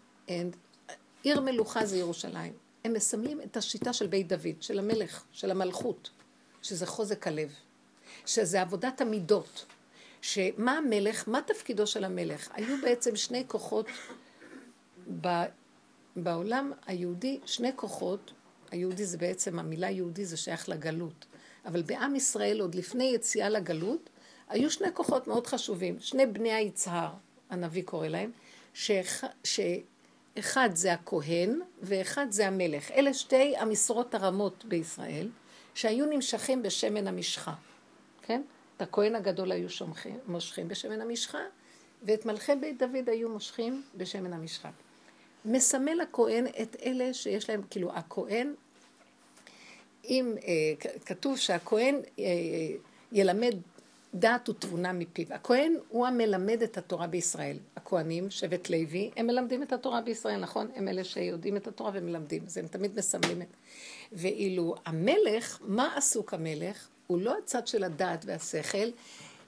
עיר 1.23 1.41
מלוכה 1.41 1.87
זה 1.87 1.97
ירושלים. 1.97 2.68
הם 2.89 2.95
מסמלים 2.95 3.41
את 3.41 3.57
השיטה 3.57 3.93
של 3.93 4.07
בית 4.07 4.29
דוד, 4.29 4.63
של 4.63 4.79
המלך, 4.79 5.25
של 5.33 5.51
המלכות, 5.51 6.11
שזה 6.63 6.87
חוזק 6.87 7.27
הלב, 7.27 7.55
שזה 8.27 8.61
עבודת 8.61 9.01
המידות. 9.01 9.67
שמה 10.23 10.73
המלך, 10.73 11.29
מה 11.29 11.41
תפקידו 11.47 11.87
של 11.87 12.05
המלך? 12.05 12.49
היו 12.55 12.77
בעצם 12.83 13.17
שני 13.17 13.45
כוחות 13.47 13.87
ב, 15.21 15.29
בעולם 16.17 16.73
היהודי, 16.87 17.41
שני 17.47 17.71
כוחות, 17.77 18.33
היהודי 18.71 19.05
זה 19.05 19.19
בעצם, 19.19 19.59
המילה 19.59 19.91
יהודי 19.91 20.25
זה 20.25 20.37
שייך 20.37 20.69
לגלות, 20.69 21.27
אבל 21.67 21.83
בעם 21.83 22.17
ישראל 22.17 22.61
עוד 22.61 22.75
לפני 22.75 23.13
יציאה 23.15 23.49
לגלות, 23.49 24.11
היו 24.49 24.71
שני 24.71 24.89
כוחות 24.95 25.27
מאוד 25.27 25.47
חשובים, 25.47 25.97
שני 26.01 26.27
בני 26.27 26.53
היצהר, 26.53 27.11
הנביא 27.51 27.83
קורא 27.83 28.09
להם, 28.09 28.31
שאח, 28.75 29.25
שאחד 30.37 30.71
זה 30.75 30.93
הכהן 30.93 31.61
ואחד 31.83 32.27
זה 32.31 32.47
המלך. 32.47 32.91
אלה 32.91 33.15
שתי 33.15 33.57
המשרות 33.57 34.15
הרמות 34.15 34.65
בישראל, 34.65 35.29
שהיו 35.75 36.07
נמשכים 36.07 36.63
בשמן 36.63 37.07
המשחה, 37.07 37.55
כן? 38.23 38.43
את 38.77 38.83
הכהן 38.83 39.15
הגדול 39.15 39.53
היו 39.53 39.71
שומחים, 39.71 40.19
מושכים 40.27 40.69
בשמן 40.69 41.01
המשחה, 41.01 41.39
ואת 42.03 42.27
מלכי 42.27 42.53
בית 42.61 42.79
דוד 42.79 43.09
היו 43.09 43.29
מושכים 43.29 43.83
בשמן 43.97 44.33
המשחה. 44.33 44.71
מסמל 45.45 46.01
הכהן 46.01 46.47
את 46.63 46.77
אלה 46.85 47.15
שיש 47.15 47.51
להם, 47.51 47.63
כאילו 47.71 47.93
הכהן, 47.93 48.55
אם 50.05 50.35
אה, 50.43 50.91
כתוב 51.07 51.37
שהכהן 51.37 52.01
אה, 52.19 52.25
ילמד 53.13 53.55
דעת 54.15 54.49
ותבונה 54.49 54.93
מפיו. 54.93 55.27
הכהן 55.31 55.75
הוא 55.89 56.07
המלמד 56.07 56.63
את 56.63 56.79
התורה 56.79 57.07
בישראל. 57.07 57.57
הכהנים, 57.77 58.31
שבט 58.31 58.71
לוי, 58.71 59.11
הם 59.17 59.27
מלמדים 59.27 59.63
את 59.63 59.73
התורה 59.73 60.01
בישראל, 60.01 60.41
נכון? 60.41 60.69
הם 60.75 60.89
אלה 60.89 61.05
שיודעים 61.05 61.57
את 61.57 61.67
התורה 61.67 61.91
ומלמדים, 61.95 62.43
אז 62.47 62.59
הם 62.59 62.67
תמיד 62.67 62.97
מסמלים 62.97 63.43
את... 63.43 63.57
ואילו 64.13 64.75
המלך, 64.85 65.59
מה 65.61 65.97
עסוק 65.97 66.35
המלך? 66.35 66.89
הוא 67.07 67.21
לא 67.21 67.39
הצד 67.39 67.67
של 67.67 67.85
הדעת 67.85 68.25
והשכל. 68.25 68.89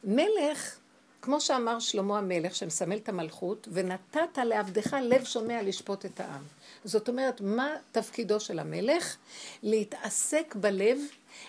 מלך, 0.04 0.78
כמו 1.22 1.40
שאמר 1.40 1.78
שלמה 1.78 2.18
המלך, 2.18 2.54
שמסמל 2.54 2.96
את 2.96 3.08
המלכות, 3.08 3.68
ונתת 3.72 4.38
לעבדך 4.44 4.96
לב 5.02 5.24
שומע 5.24 5.62
לשפוט 5.62 6.04
את 6.04 6.20
העם. 6.20 6.42
זאת 6.84 7.08
אומרת, 7.08 7.40
מה 7.40 7.76
תפקידו 7.92 8.40
של 8.40 8.58
המלך? 8.58 9.16
להתעסק 9.62 10.54
בלב 10.60 10.98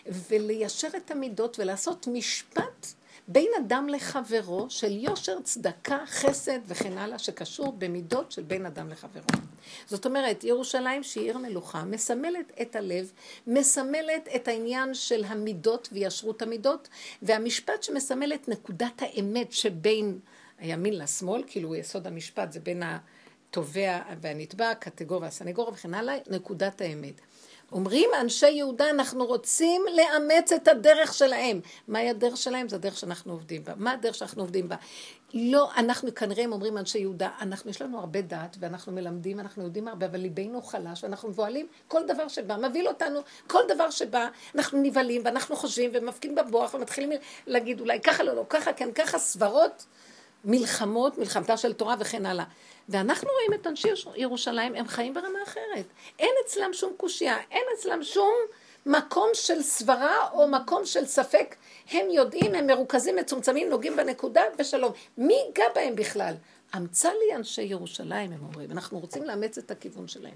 וליישר 0.07 0.87
את 0.97 1.11
המידות 1.11 1.59
ולעשות 1.59 2.07
משפט 2.07 2.87
בין 3.31 3.49
אדם 3.65 3.89
לחברו 3.89 4.69
של 4.69 4.91
יושר, 4.91 5.41
צדקה, 5.43 5.99
חסד 6.05 6.59
וכן 6.67 6.97
הלאה, 6.97 7.19
שקשור 7.19 7.73
במידות 7.77 8.31
של 8.31 8.43
בין 8.43 8.65
אדם 8.65 8.89
לחברו. 8.89 9.41
זאת 9.87 10.05
אומרת, 10.05 10.43
ירושלים 10.43 11.03
שהיא 11.03 11.23
עיר 11.23 11.37
מלוכה, 11.37 11.83
מסמלת 11.83 12.51
את 12.61 12.75
הלב, 12.75 13.11
מסמלת 13.47 14.29
את 14.35 14.47
העניין 14.47 14.93
של 14.93 15.23
המידות 15.27 15.89
וישרות 15.91 16.41
המידות, 16.41 16.89
והמשפט 17.21 17.83
שמסמל 17.83 18.33
את 18.33 18.49
נקודת 18.49 19.01
האמת 19.01 19.51
שבין 19.51 20.19
הימין 20.59 20.97
לשמאל, 20.97 21.43
כאילו 21.47 21.75
יסוד 21.75 22.07
המשפט 22.07 22.51
זה 22.51 22.59
בין 22.59 22.83
התובע 22.83 24.01
והנתבע, 24.21 24.69
הקטגור 24.69 25.21
והסנגור 25.21 25.69
וכן 25.73 25.93
הלאה, 25.93 26.17
נקודת 26.29 26.81
האמת. 26.81 27.21
אומרים 27.71 28.09
אנשי 28.21 28.49
יהודה, 28.49 28.89
אנחנו 28.89 29.25
רוצים 29.25 29.81
לאמץ 29.95 30.51
את 30.51 30.67
הדרך 30.67 31.13
שלהם. 31.13 31.59
מהי 31.87 32.09
הדרך 32.09 32.37
שלהם? 32.37 32.69
זו 32.69 32.75
הדרך 32.75 32.97
שאנחנו 32.97 33.31
עובדים 33.33 33.63
בה. 33.63 33.73
מה 33.75 33.91
הדרך 33.91 34.15
שאנחנו 34.15 34.41
עובדים 34.41 34.69
בה? 34.69 34.75
לא, 35.33 35.69
אנחנו 35.77 36.15
כנראה, 36.15 36.43
הם 36.43 36.51
אומרים 36.51 36.77
אנשי 36.77 36.99
יהודה, 36.99 37.29
אנחנו, 37.41 37.69
יש 37.69 37.81
לנו 37.81 37.99
הרבה 37.99 38.21
דעת, 38.21 38.57
ואנחנו 38.59 38.91
מלמדים, 38.91 39.39
אנחנו 39.39 39.63
יודעים 39.63 39.87
הרבה, 39.87 40.05
אבל 40.05 40.19
ליבנו 40.19 40.61
חלש, 40.61 41.03
ואנחנו 41.03 41.29
מבוהלים 41.29 41.67
כל 41.87 42.01
דבר 42.07 42.27
שבא, 42.27 42.57
מבהיל 42.57 42.87
אותנו, 42.87 43.19
כל 43.47 43.61
דבר 43.67 43.89
שבא, 43.89 44.27
אנחנו 44.55 44.81
נבהלים, 44.81 45.21
ואנחנו 45.25 45.55
חושבים, 45.55 45.91
ומפקידים 45.93 46.35
בבוח, 46.35 46.73
ומתחילים 46.73 47.11
להגיד, 47.47 47.79
אולי 47.79 47.99
ככה 47.99 48.23
לא, 48.23 48.35
לא, 48.35 48.45
ככה 48.49 48.73
כן, 48.73 48.91
ככה 48.91 49.19
סברות, 49.19 49.85
מלחמות, 50.45 51.17
מלחמתה 51.17 51.57
של 51.57 51.73
תורה 51.73 51.95
וכן 51.99 52.25
הלאה. 52.25 52.45
ואנחנו 52.89 53.29
רואים 53.33 53.61
את 53.61 53.67
אנשי 53.67 53.87
ירושלים, 54.15 54.75
הם 54.75 54.87
חיים 54.87 55.13
ברמה 55.13 55.39
אחרת. 55.43 55.85
אין 56.19 56.31
אצלם 56.45 56.73
שום 56.73 56.93
קושייה, 56.97 57.37
אין 57.51 57.63
אצלם 57.77 58.03
שום 58.03 58.33
מקום 58.85 59.29
של 59.33 59.61
סברה 59.61 60.29
או 60.33 60.47
מקום 60.47 60.85
של 60.85 61.05
ספק. 61.05 61.55
הם 61.91 62.09
יודעים, 62.09 62.55
הם 62.55 62.67
מרוכזים, 62.67 63.15
מצומצמים, 63.15 63.69
נוגעים 63.69 63.95
בנקודה 63.95 64.41
ושלום. 64.59 64.91
מי 65.17 65.33
ייגע 65.33 65.65
בהם 65.75 65.95
בכלל? 65.95 66.33
אמצא 66.77 67.09
לי 67.09 67.35
אנשי 67.35 67.61
ירושלים, 67.61 68.31
הם 68.31 68.39
אומרים. 68.43 68.71
אנחנו 68.71 68.99
רוצים 68.99 69.23
לאמץ 69.23 69.57
את 69.57 69.71
הכיוון 69.71 70.07
שלהם. 70.07 70.35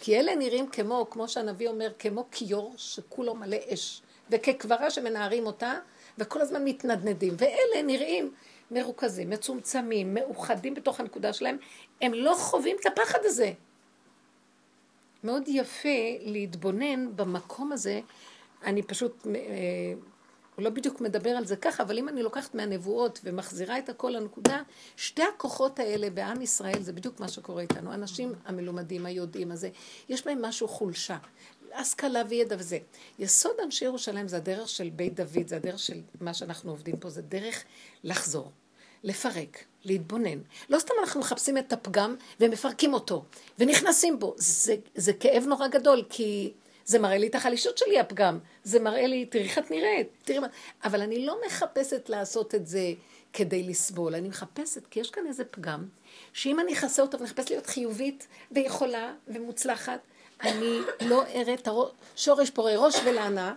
כי 0.00 0.20
אלה 0.20 0.34
נראים 0.34 0.66
כמו, 0.66 1.06
כמו 1.10 1.28
שהנביא 1.28 1.68
אומר, 1.68 1.92
כמו 1.98 2.24
כיור 2.30 2.74
שכולו 2.76 3.34
מלא 3.34 3.56
אש, 3.74 4.02
וככברה 4.30 4.90
שמנערים 4.90 5.46
אותה, 5.46 5.74
וכל 6.18 6.40
הזמן 6.40 6.64
מתנדנדים. 6.64 7.34
ואלה 7.38 7.82
נראים 7.84 8.32
מרוכזים, 8.72 9.30
מצומצמים, 9.30 10.14
מאוחדים 10.14 10.74
בתוך 10.74 11.00
הנקודה 11.00 11.32
שלהם, 11.32 11.56
הם 12.00 12.14
לא 12.14 12.34
חווים 12.34 12.76
את 12.80 12.86
הפחד 12.86 13.18
הזה. 13.22 13.52
מאוד 15.24 15.42
יפה 15.46 15.88
להתבונן 16.20 17.16
במקום 17.16 17.72
הזה, 17.72 18.00
אני 18.64 18.82
פשוט, 18.82 19.26
אה, 19.26 19.94
לא 20.58 20.70
בדיוק 20.70 21.00
מדבר 21.00 21.30
על 21.30 21.44
זה 21.44 21.56
ככה, 21.56 21.82
אבל 21.82 21.98
אם 21.98 22.08
אני 22.08 22.22
לוקחת 22.22 22.54
מהנבואות 22.54 23.20
ומחזירה 23.24 23.78
את 23.78 23.88
הכל 23.88 24.10
לנקודה, 24.16 24.62
שתי 24.96 25.22
הכוחות 25.22 25.78
האלה 25.78 26.10
בעם 26.10 26.42
ישראל, 26.42 26.82
זה 26.82 26.92
בדיוק 26.92 27.20
מה 27.20 27.28
שקורה 27.28 27.62
איתנו. 27.62 27.90
האנשים 27.92 28.32
המלומדים, 28.44 29.06
היודעים 29.06 29.52
הזה, 29.52 29.68
יש 30.08 30.26
בהם 30.26 30.42
משהו 30.44 30.68
חולשה. 30.68 31.16
השכלה 31.74 32.22
וידע 32.28 32.56
וזה. 32.58 32.78
יסוד 33.18 33.52
אנשי 33.64 33.84
ירושלים 33.84 34.28
זה 34.28 34.36
הדרך 34.36 34.68
של 34.68 34.90
בית 34.90 35.14
דוד, 35.14 35.46
זה 35.46 35.56
הדרך 35.56 35.78
של 35.78 36.00
מה 36.20 36.34
שאנחנו 36.34 36.70
עובדים 36.70 36.96
פה, 36.96 37.10
זה 37.10 37.22
דרך 37.22 37.64
לחזור. 38.04 38.50
לפרק, 39.04 39.64
להתבונן. 39.84 40.38
לא 40.68 40.78
סתם 40.78 40.94
אנחנו 41.00 41.20
מחפשים 41.20 41.58
את 41.58 41.72
הפגם 41.72 42.16
ומפרקים 42.40 42.94
אותו, 42.94 43.24
ונכנסים 43.58 44.18
בו. 44.18 44.34
זה, 44.36 44.76
זה 44.94 45.12
כאב 45.12 45.44
נורא 45.46 45.68
גדול, 45.68 46.04
כי 46.10 46.52
זה 46.84 46.98
מראה 46.98 47.18
לי 47.18 47.26
את 47.26 47.34
החלישות 47.34 47.78
שלי, 47.78 48.00
הפגם. 48.00 48.38
זה 48.64 48.80
מראה 48.80 49.06
לי, 49.06 49.26
תראי 49.26 49.44
איך 49.44 49.58
את 49.58 49.70
נראית, 49.70 50.08
תראי 50.24 50.38
מה... 50.38 50.46
אבל 50.84 51.00
אני 51.00 51.26
לא 51.26 51.38
מחפשת 51.46 52.08
לעשות 52.08 52.54
את 52.54 52.66
זה 52.66 52.92
כדי 53.32 53.62
לסבול, 53.62 54.14
אני 54.14 54.28
מחפשת, 54.28 54.86
כי 54.86 55.00
יש 55.00 55.10
כאן 55.10 55.26
איזה 55.26 55.44
פגם, 55.44 55.84
שאם 56.32 56.60
אני 56.60 56.72
אכסה 56.72 57.02
אותו 57.02 57.20
ונחפש 57.20 57.50
להיות 57.50 57.66
חיובית 57.66 58.26
ויכולה 58.52 59.14
ומוצלחת, 59.28 60.00
אני 60.40 60.78
לא 61.00 61.22
אראה 61.26 61.54
את 61.54 61.68
השורש 62.16 62.50
פורה 62.50 62.76
ראש 62.76 62.94
ולענה, 63.04 63.54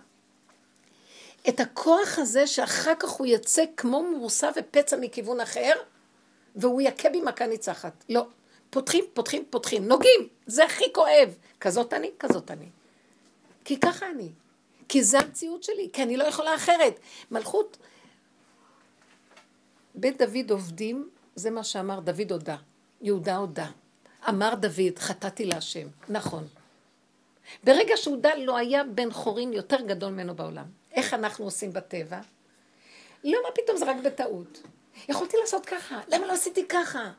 את 1.49 1.59
הכוח 1.59 2.19
הזה 2.19 2.47
שאחר 2.47 2.93
כך 2.99 3.09
הוא 3.09 3.27
יצא 3.27 3.63
כמו 3.77 4.03
מורסה 4.03 4.49
ופצע 4.55 4.97
מכיוון 4.97 5.39
אחר, 5.39 5.71
והוא 6.55 6.81
יכה 6.81 7.09
בי 7.09 7.21
מכה 7.21 7.47
ניצחת. 7.47 8.05
לא. 8.09 8.27
פותחים, 8.69 9.05
פותחים, 9.13 9.43
פותחים. 9.49 9.87
נוגעים. 9.87 10.27
זה 10.45 10.65
הכי 10.65 10.93
כואב. 10.93 11.37
כזאת 11.59 11.93
אני, 11.93 12.11
כזאת 12.19 12.51
אני. 12.51 12.69
כי 13.65 13.79
ככה 13.79 14.09
אני. 14.09 14.29
כי 14.87 15.03
זה 15.03 15.19
המציאות 15.19 15.63
שלי, 15.63 15.89
כי 15.93 16.03
אני 16.03 16.17
לא 16.17 16.23
יכולה 16.23 16.55
אחרת. 16.55 16.99
מלכות, 17.31 17.77
בית 19.95 20.21
דוד 20.21 20.51
עובדים, 20.51 21.09
זה 21.35 21.51
מה 21.51 21.63
שאמר 21.63 21.99
דוד 21.99 22.31
הודה. 22.31 22.55
יהודה 23.01 23.35
הודה. 23.35 23.67
אמר 24.29 24.55
דוד, 24.55 24.99
חטאתי 24.99 25.45
להשם. 25.45 25.87
נכון. 26.09 26.47
ברגע 27.63 27.93
שהודה 27.97 28.35
לא 28.35 28.57
היה 28.57 28.83
בן 28.83 29.11
חורין 29.11 29.53
יותר 29.53 29.81
גדול 29.81 30.11
ממנו 30.11 30.35
בעולם. 30.35 30.65
איך 30.95 31.13
אנחנו 31.13 31.45
עושים 31.45 31.73
בטבע? 31.73 32.19
לא, 33.23 33.39
מה 33.43 33.49
פתאום, 33.55 33.77
זה 33.77 33.85
רק 33.85 33.97
בטעות. 34.03 34.61
יכולתי 35.09 35.37
לעשות 35.41 35.65
ככה, 35.65 36.01
למה 36.07 36.27
לא 36.27 36.33
עשיתי 36.33 36.67
ככה? 36.67 37.11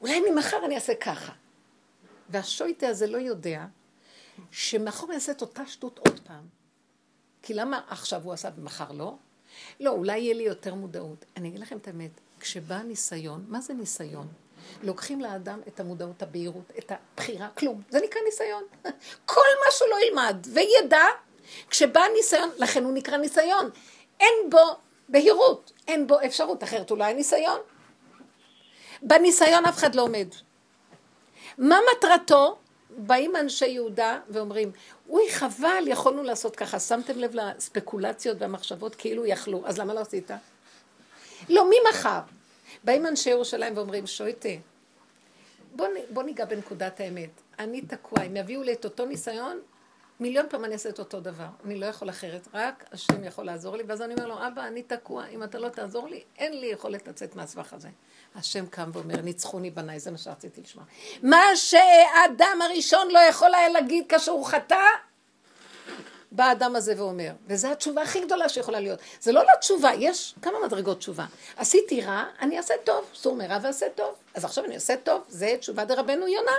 אולי 0.00 0.18
אני 0.18 0.30
מחר 0.30 0.64
אני 0.64 0.74
אעשה 0.74 0.94
ככה. 0.94 1.32
והשויטה 2.28 2.88
הזה 2.88 3.06
לא 3.06 3.18
יודע 3.18 3.64
שמחר 4.50 5.06
הוא 5.06 5.12
יעשה 5.12 5.32
את 5.32 5.40
אותה 5.40 5.66
שטות 5.66 5.98
עוד 5.98 6.20
פעם. 6.24 6.46
כי 7.42 7.54
למה 7.54 7.80
עכשיו 7.88 8.22
הוא 8.24 8.32
עשה 8.32 8.48
ומחר 8.56 8.92
לא? 8.92 9.14
לא, 9.80 9.90
אולי 9.90 10.18
יהיה 10.18 10.34
לי 10.34 10.42
יותר 10.42 10.74
מודעות. 10.74 11.24
אני 11.36 11.48
אגיד 11.48 11.60
לכם 11.60 11.76
את 11.76 11.86
האמת, 11.86 12.10
כשבא 12.40 12.82
ניסיון, 12.82 13.44
מה 13.48 13.60
זה 13.60 13.74
ניסיון? 13.74 14.28
לוקחים 14.82 15.20
לאדם 15.20 15.60
את 15.68 15.80
המודעות, 15.80 16.22
הבהירות, 16.22 16.72
את 16.78 16.92
הבחירה, 16.92 17.48
כלום. 17.48 17.82
זה 17.90 17.98
נקרא 18.04 18.20
ניסיון. 18.24 18.64
כל 19.26 19.40
מה 19.64 19.70
שהוא 19.70 19.88
לא 19.88 19.96
ילמד 20.06 20.46
וידע, 20.54 21.04
כשבא 21.70 22.02
ניסיון, 22.16 22.50
לכן 22.56 22.84
הוא 22.84 22.92
נקרא 22.92 23.16
ניסיון. 23.16 23.70
אין 24.20 24.34
בו 24.50 24.76
בהירות, 25.08 25.72
אין 25.88 26.06
בו 26.06 26.16
אפשרות, 26.26 26.64
אחרת 26.64 26.90
היה 26.90 27.12
ניסיון. 27.12 27.60
בניסיון 29.02 29.64
אף 29.64 29.78
אחד 29.78 29.94
לא 29.94 30.02
עומד. 30.02 30.28
מה 31.58 31.78
מטרתו? 31.92 32.56
באים 32.96 33.36
אנשי 33.36 33.66
יהודה 33.66 34.18
ואומרים, 34.28 34.72
אוי 35.08 35.30
חבל, 35.30 35.84
יכולנו 35.86 36.22
לעשות 36.22 36.56
ככה, 36.56 36.80
שמתם 36.80 37.18
לב 37.18 37.34
לספקולציות 37.34 38.36
והמחשבות 38.40 38.94
כאילו 38.94 39.26
יכלו, 39.26 39.62
אז 39.66 39.78
למה 39.78 39.94
לא 39.94 40.00
עשית? 40.00 40.30
לא, 41.48 41.70
מי 41.70 41.76
מחר? 41.90 42.20
באים 42.84 43.06
אנשי 43.06 43.30
ירושלים 43.30 43.76
ואומרים, 43.76 44.06
שויטה, 44.06 44.48
בוא, 45.76 45.86
בוא 46.10 46.22
ניגע 46.22 46.44
בנקודת 46.44 47.00
האמת. 47.00 47.30
אני 47.58 47.80
תקוע, 47.80 48.22
אם 48.22 48.36
יביאו 48.36 48.62
לי 48.62 48.72
את 48.72 48.84
אותו 48.84 49.06
ניסיון, 49.06 49.60
מיליון 50.20 50.46
פעם 50.50 50.64
אני 50.64 50.72
אעשה 50.72 50.88
את 50.88 50.98
אותו 50.98 51.20
דבר. 51.20 51.46
אני 51.64 51.76
לא 51.76 51.86
יכול 51.86 52.10
אחרת, 52.10 52.48
רק 52.54 52.84
השם 52.92 53.24
יכול 53.24 53.44
לעזור 53.44 53.76
לי. 53.76 53.84
ואז 53.86 54.02
אני 54.02 54.14
אומר 54.14 54.26
לו, 54.26 54.46
אבא, 54.46 54.66
אני 54.66 54.82
תקוע, 54.82 55.26
אם 55.26 55.42
אתה 55.42 55.58
לא 55.58 55.68
תעזור 55.68 56.08
לי, 56.08 56.22
אין 56.38 56.60
לי 56.60 56.66
יכולת 56.66 57.08
לצאת 57.08 57.36
מהסבך 57.36 57.72
הזה. 57.72 57.88
השם 58.34 58.66
קם 58.66 58.90
ואומר, 58.92 59.20
ניצחוני 59.20 59.70
בניי, 59.70 60.00
זה 60.00 60.10
מה 60.10 60.18
שרציתי 60.18 60.60
לשמוע. 60.60 60.84
מה 61.22 61.42
שהאדם 61.54 62.58
הראשון 62.64 63.10
לא 63.10 63.18
יכול 63.18 63.54
היה 63.54 63.68
להגיד 63.68 64.04
כאשר 64.08 64.32
הוא 64.32 64.46
חטא, 64.46 64.84
בא 66.32 66.44
האדם 66.44 66.76
הזה 66.76 66.94
ואומר, 66.96 67.32
וזו 67.46 67.72
התשובה 67.72 68.02
הכי 68.02 68.20
גדולה 68.20 68.48
שיכולה 68.48 68.80
להיות. 68.80 68.98
זה 69.20 69.32
לא 69.32 69.42
לתשובה, 69.54 69.90
יש 69.98 70.34
כמה 70.42 70.54
מדרגות 70.66 70.98
תשובה. 70.98 71.26
עשיתי 71.56 72.00
רע, 72.00 72.24
אני 72.40 72.58
אעשה 72.58 72.74
טוב, 72.84 73.04
סור 73.14 73.36
מרע 73.36 73.58
ועשה 73.62 73.86
טוב. 73.94 74.14
אז 74.34 74.44
עכשיו 74.44 74.64
אני 74.64 74.74
אעשה 74.74 74.96
טוב, 74.96 75.22
זה 75.28 75.56
תשובה 75.60 75.84
דרבנו 75.84 76.28
יונה. 76.28 76.56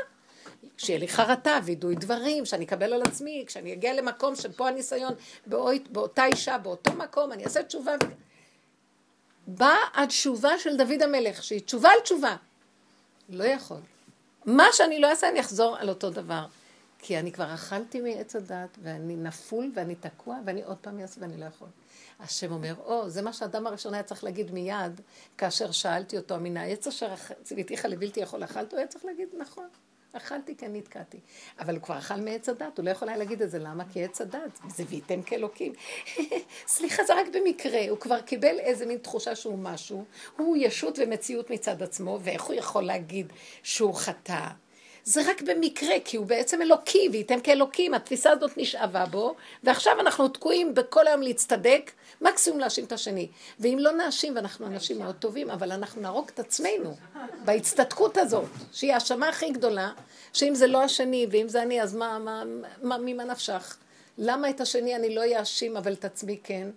שיהיה 0.78 1.00
לי 1.00 1.08
חרטה 1.08 1.60
וידוי 1.64 1.96
דברים, 1.96 2.46
שאני 2.46 2.66
אקבל 2.66 2.94
על 2.94 3.02
עצמי, 3.02 3.44
כשאני 3.48 3.74
אגיע 3.74 3.94
למקום 3.94 4.36
שפה 4.36 4.68
הניסיון, 4.68 5.14
באותה 5.92 6.26
אישה, 6.26 6.58
באותו 6.58 6.94
מקום, 6.94 7.32
אני 7.32 7.44
אעשה 7.44 7.64
תשובה. 7.64 7.96
באה 9.48 9.78
התשובה 9.94 10.60
של 10.60 10.78
דוד 10.78 11.02
המלך, 11.02 11.44
שהיא 11.44 11.62
תשובה 11.62 11.90
על 11.90 12.00
תשובה. 12.00 12.36
לא 13.30 13.44
יכול. 13.44 13.80
מה 14.46 14.68
שאני 14.74 15.00
לא 15.00 15.10
אעשה, 15.10 15.30
אני 15.30 15.40
אחזור 15.40 15.78
על 15.78 15.90
אותו 15.90 16.10
דבר. 16.10 16.46
כי 17.00 17.20
אני 17.20 17.32
כבר 17.32 17.54
אכלתי 17.54 18.02
מעץ 18.02 18.36
הדת, 18.36 18.78
ואני 18.82 19.16
נפול, 19.16 19.72
ואני 19.76 19.96
תקוע, 19.96 20.38
ואני 20.46 20.64
עוד 20.64 20.78
פעם 20.78 21.00
אעשה, 21.00 21.22
ואני 21.22 21.38
לא 21.38 21.46
יכול. 21.46 21.68
השם 22.20 22.52
אומר, 22.52 22.74
או, 22.86 23.10
זה 23.10 23.22
מה 23.22 23.34
שהאדם 23.34 23.68
הראשון 23.68 23.94
היה 23.94 24.04
צריך 24.04 24.24
להגיד 24.24 24.52
מיד, 24.52 25.02
כאשר 25.38 25.72
שאלתי 25.72 26.18
אותו, 26.18 26.40
מן 26.40 26.58
העץ 26.58 26.88
אשר 26.88 27.08
ציוויתיך 27.44 27.86
לבלתי 27.86 28.20
יכול 28.20 28.44
אכלת, 28.44 28.72
הוא 28.72 28.78
היה 28.78 28.88
צריך 28.88 29.06
להגיד, 29.06 29.28
נכון. 29.38 29.68
אכלתי 30.14 30.58
כי 30.58 30.66
אני 30.66 30.80
נתקעתי. 30.80 31.20
אבל 31.60 31.76
הוא 31.76 31.84
כבר 31.84 31.98
אכל 31.98 32.16
מעץ 32.16 32.50
הדת, 32.50 32.78
הוא 32.78 32.86
לא 32.86 32.90
יכול 32.90 33.10
היה 33.10 33.18
להגיד 33.18 33.42
את 33.42 33.52
זה, 33.52 33.60
למה? 33.60 33.84
כי 33.94 34.04
עץ 34.04 34.22
הדת, 34.22 34.60
זיוויתם 34.70 35.22
כאלוקים. 35.22 35.74
סליחה, 36.68 37.04
זה 37.04 37.14
רק 37.14 37.28
במקרה, 37.34 37.90
הוא 37.90 37.98
כבר 37.98 38.22
קיבל 38.22 38.60
איזה 38.60 38.86
מין 38.86 38.98
תחושה 38.98 39.36
שהוא 39.36 39.60
משהו, 39.60 40.06
הוא 40.38 40.58
ישות 40.60 41.00
ומציאות 41.00 41.50
מצד 41.50 41.84
עצמו, 41.84 42.20
ואיך 42.24 42.44
הוא 42.44 42.56
יכול 42.56 42.84
להגיד 42.84 43.34
שהוא 43.64 43.94
חטא? 43.94 44.48
זה 45.08 45.22
רק 45.30 45.42
במקרה, 45.42 45.96
כי 46.06 46.18
הוא 46.18 46.26
בעצם 46.26 46.62
אלוקי, 46.62 47.10
וייתם 47.12 47.40
כאלוקים, 47.40 47.94
התפיסה 47.94 48.32
הזאת 48.32 48.58
נשאבה 48.58 49.06
בו, 49.06 49.36
ועכשיו 49.64 50.00
אנחנו 50.00 50.28
תקועים 50.28 50.74
בכל 50.74 51.08
היום 51.08 51.22
להצטדק, 51.22 51.92
מקסימום 52.22 52.60
להאשים 52.60 52.84
את 52.84 52.92
השני. 52.92 53.28
ואם 53.60 53.78
לא 53.82 53.92
נאשים, 53.92 54.36
ואנחנו 54.36 54.68
אנשים 54.68 55.00
מאוד 55.00 55.16
טובים, 55.16 55.50
אבל 55.50 55.72
אנחנו 55.72 56.02
נהרוג 56.02 56.30
את 56.34 56.40
עצמנו 56.40 56.96
בהצטדקות 57.46 58.18
הזאת, 58.18 58.50
שהיא 58.72 58.94
האשמה 58.94 59.30
הכי 59.30 59.52
גדולה, 59.52 59.92
שאם 60.34 60.56
זה 60.56 60.68
לא 60.68 60.84
השני, 60.84 61.28
ואם 61.32 61.50
זה 61.50 61.62
אני, 61.62 61.82
אז 61.82 61.96
מה, 61.96 62.20
מה, 62.20 62.44
מה, 62.82 62.98
ממה 62.98 63.24
נפשך? 63.24 63.78
למה 64.18 64.50
את 64.50 64.62
השני 64.62 64.96
אני 64.96 65.16
לא 65.16 65.22
אאשים, 65.40 65.78
אבל 65.78 65.94
את 65.94 66.06
עצמי 66.06 66.40
כן? 66.44 66.70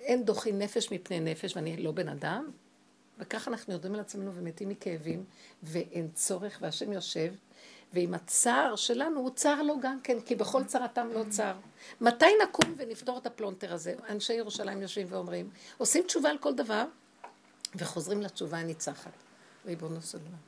אין 0.00 0.24
דוחין 0.24 0.52
נפש 0.52 0.92
מפני 0.92 1.20
נפש, 1.20 1.56
ואני 1.56 1.76
לא 1.76 1.90
בן 1.90 2.08
אדם, 2.08 2.50
וככה 3.20 3.50
אנחנו 3.50 3.72
יורדים 3.72 3.94
על 3.94 4.00
עצמנו 4.00 4.34
ומתים 4.34 4.68
מכאבים, 4.68 5.24
ואין 5.62 6.08
צורך, 6.14 6.58
והשם 6.60 6.92
יושב, 6.92 7.32
ועם 7.92 8.14
הצער 8.14 8.76
שלנו, 8.76 9.20
הוא 9.20 9.30
צר 9.30 9.62
לו 9.62 9.80
גם 9.80 10.00
כן, 10.00 10.20
כי 10.20 10.34
בכל 10.34 10.64
צרתם 10.64 11.08
לא 11.14 11.24
צר. 11.30 11.54
מתי 12.00 12.26
נקום 12.42 12.74
ונפתור 12.76 13.18
את 13.18 13.26
הפלונטר 13.26 13.72
הזה? 13.72 13.94
אנשי 14.08 14.32
ירושלים 14.32 14.82
יושבים 14.82 15.06
ואומרים, 15.10 15.50
עושים 15.78 16.04
תשובה 16.06 16.30
על 16.30 16.38
כל 16.38 16.54
דבר, 16.54 16.84
וחוזרים 17.74 18.22
לתשובה 18.22 18.58
הניצחת. 18.58 19.12
ריבונו 19.66 20.02
של 20.02 20.18
עולם. 20.18 20.38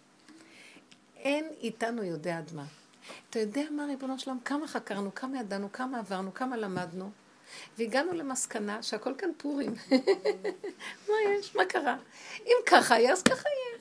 אין 1.17 1.49
איתנו 1.61 2.05
יודע 2.05 2.39
עד 2.39 2.51
מה. 2.55 2.65
אתה 3.31 3.39
יודע 3.39 3.63
מה, 3.71 3.85
ריבונו 3.85 4.19
של 4.19 4.31
עולם? 4.31 4.41
כמה 4.45 4.67
חקרנו, 4.67 5.15
כמה 5.15 5.41
ידענו, 5.41 5.73
כמה 5.73 5.99
עברנו, 5.99 6.35
כמה 6.35 6.57
למדנו, 6.57 7.11
והגענו 7.79 8.13
למסקנה 8.13 8.83
שהכל 8.83 9.15
כאן 9.19 9.31
פורים. 9.37 9.75
מה 11.09 11.15
יש? 11.39 11.55
מה 11.55 11.65
קרה? 11.65 11.97
אם 12.47 12.57
ככה 12.67 12.95
היה, 12.95 13.13
אז 13.13 13.23
ככה 13.23 13.49
יהיה. 13.49 13.79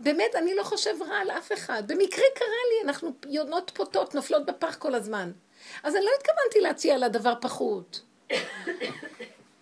באמת, 0.00 0.34
אני 0.34 0.54
לא 0.54 0.62
חושב 0.62 0.94
רע 1.02 1.16
על 1.16 1.30
אף 1.30 1.52
אחד. 1.52 1.82
במקרה 1.86 2.24
קרה 2.34 2.46
לי, 2.46 2.88
אנחנו 2.88 3.12
יונות 3.28 3.70
פוטות, 3.74 4.14
נופלות 4.14 4.46
בפח 4.46 4.76
כל 4.76 4.94
הזמן. 4.94 5.32
אז 5.82 5.96
אני 5.96 6.04
לא 6.04 6.10
התכוונתי 6.20 6.60
להציע 6.60 6.98
לה 6.98 7.08
דבר 7.08 7.34
פחות. 7.40 8.00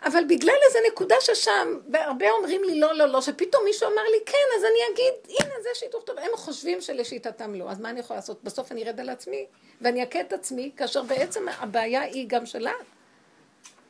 אבל 0.05 0.25
בגלל 0.29 0.55
איזה 0.69 0.79
נקודה 0.93 1.15
ששם, 1.21 1.79
והרבה 1.93 2.31
אומרים 2.31 2.65
לי 2.65 2.81
לא, 2.81 2.95
לא, 2.95 3.07
לא, 3.07 3.21
שפתאום 3.21 3.65
מישהו 3.65 3.87
אמר 3.87 4.03
לי 4.03 4.19
כן, 4.27 4.57
אז 4.59 4.65
אני 4.65 4.95
אגיד, 4.95 5.37
הנה, 5.41 5.55
זה 5.63 5.69
שיתוף 5.75 6.05
טוב. 6.05 6.19
הם 6.19 6.31
חושבים 6.37 6.81
שלשיטתם 6.81 7.55
לא, 7.55 7.71
אז 7.71 7.81
מה 7.81 7.91
אני 7.91 8.01
יכולה 8.01 8.19
לעשות? 8.19 8.45
בסוף 8.45 8.73
אני 8.73 8.85
ארד 8.85 9.01
על 9.01 9.09
עצמי, 9.09 9.47
ואני 9.81 10.05
אכה 10.05 10.21
את 10.21 10.33
עצמי, 10.33 10.71
כאשר 10.77 11.03
בעצם 11.03 11.49
הבעיה 11.49 12.01
היא 12.01 12.25
גם 12.29 12.47
שלה. 12.47 12.73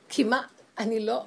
כי 0.09 0.25
מה, 0.25 0.43
אני 0.79 1.01
לא, 1.01 1.23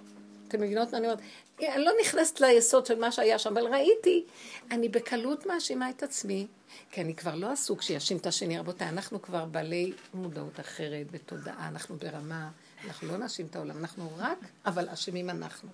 אתם 0.48 0.62
מבינות 0.62 0.92
מה 0.92 0.98
אני 0.98 1.08
אומרת? 1.08 1.20
אני 1.60 1.84
לא 1.84 1.92
נכנסת 2.02 2.40
ליסוד 2.42 2.86
של 2.86 3.00
מה 3.00 3.12
שהיה 3.12 3.40
שם, 3.40 3.58
אבל 3.58 3.74
ראיתי, 3.74 4.26
אני 4.72 4.90
בקלות 4.90 5.46
מאשימה 5.46 5.90
את 5.90 6.04
עצמי, 6.04 6.48
כי 6.92 7.02
אני 7.02 7.16
כבר 7.16 7.36
לא 7.36 7.48
עסוק 7.48 7.82
שיאשים 7.82 8.18
את 8.18 8.26
השני. 8.26 8.60
רבותיי, 8.60 8.90
אנחנו 8.90 9.22
כבר 9.22 9.46
בעלי 9.46 9.94
מודעות 10.14 10.60
אחרת, 10.60 11.12
בתודעה, 11.12 11.68
אנחנו 11.68 11.96
ברמה, 11.96 12.50
אנחנו 12.88 13.08
לא 13.08 13.18
נאשים 13.18 13.46
את 13.46 13.56
העולם, 13.56 13.78
אנחנו 13.78 14.10
רק, 14.18 14.38
אבל 14.66 14.90
אשמים 14.90 15.30
אנחנו. 15.30 15.70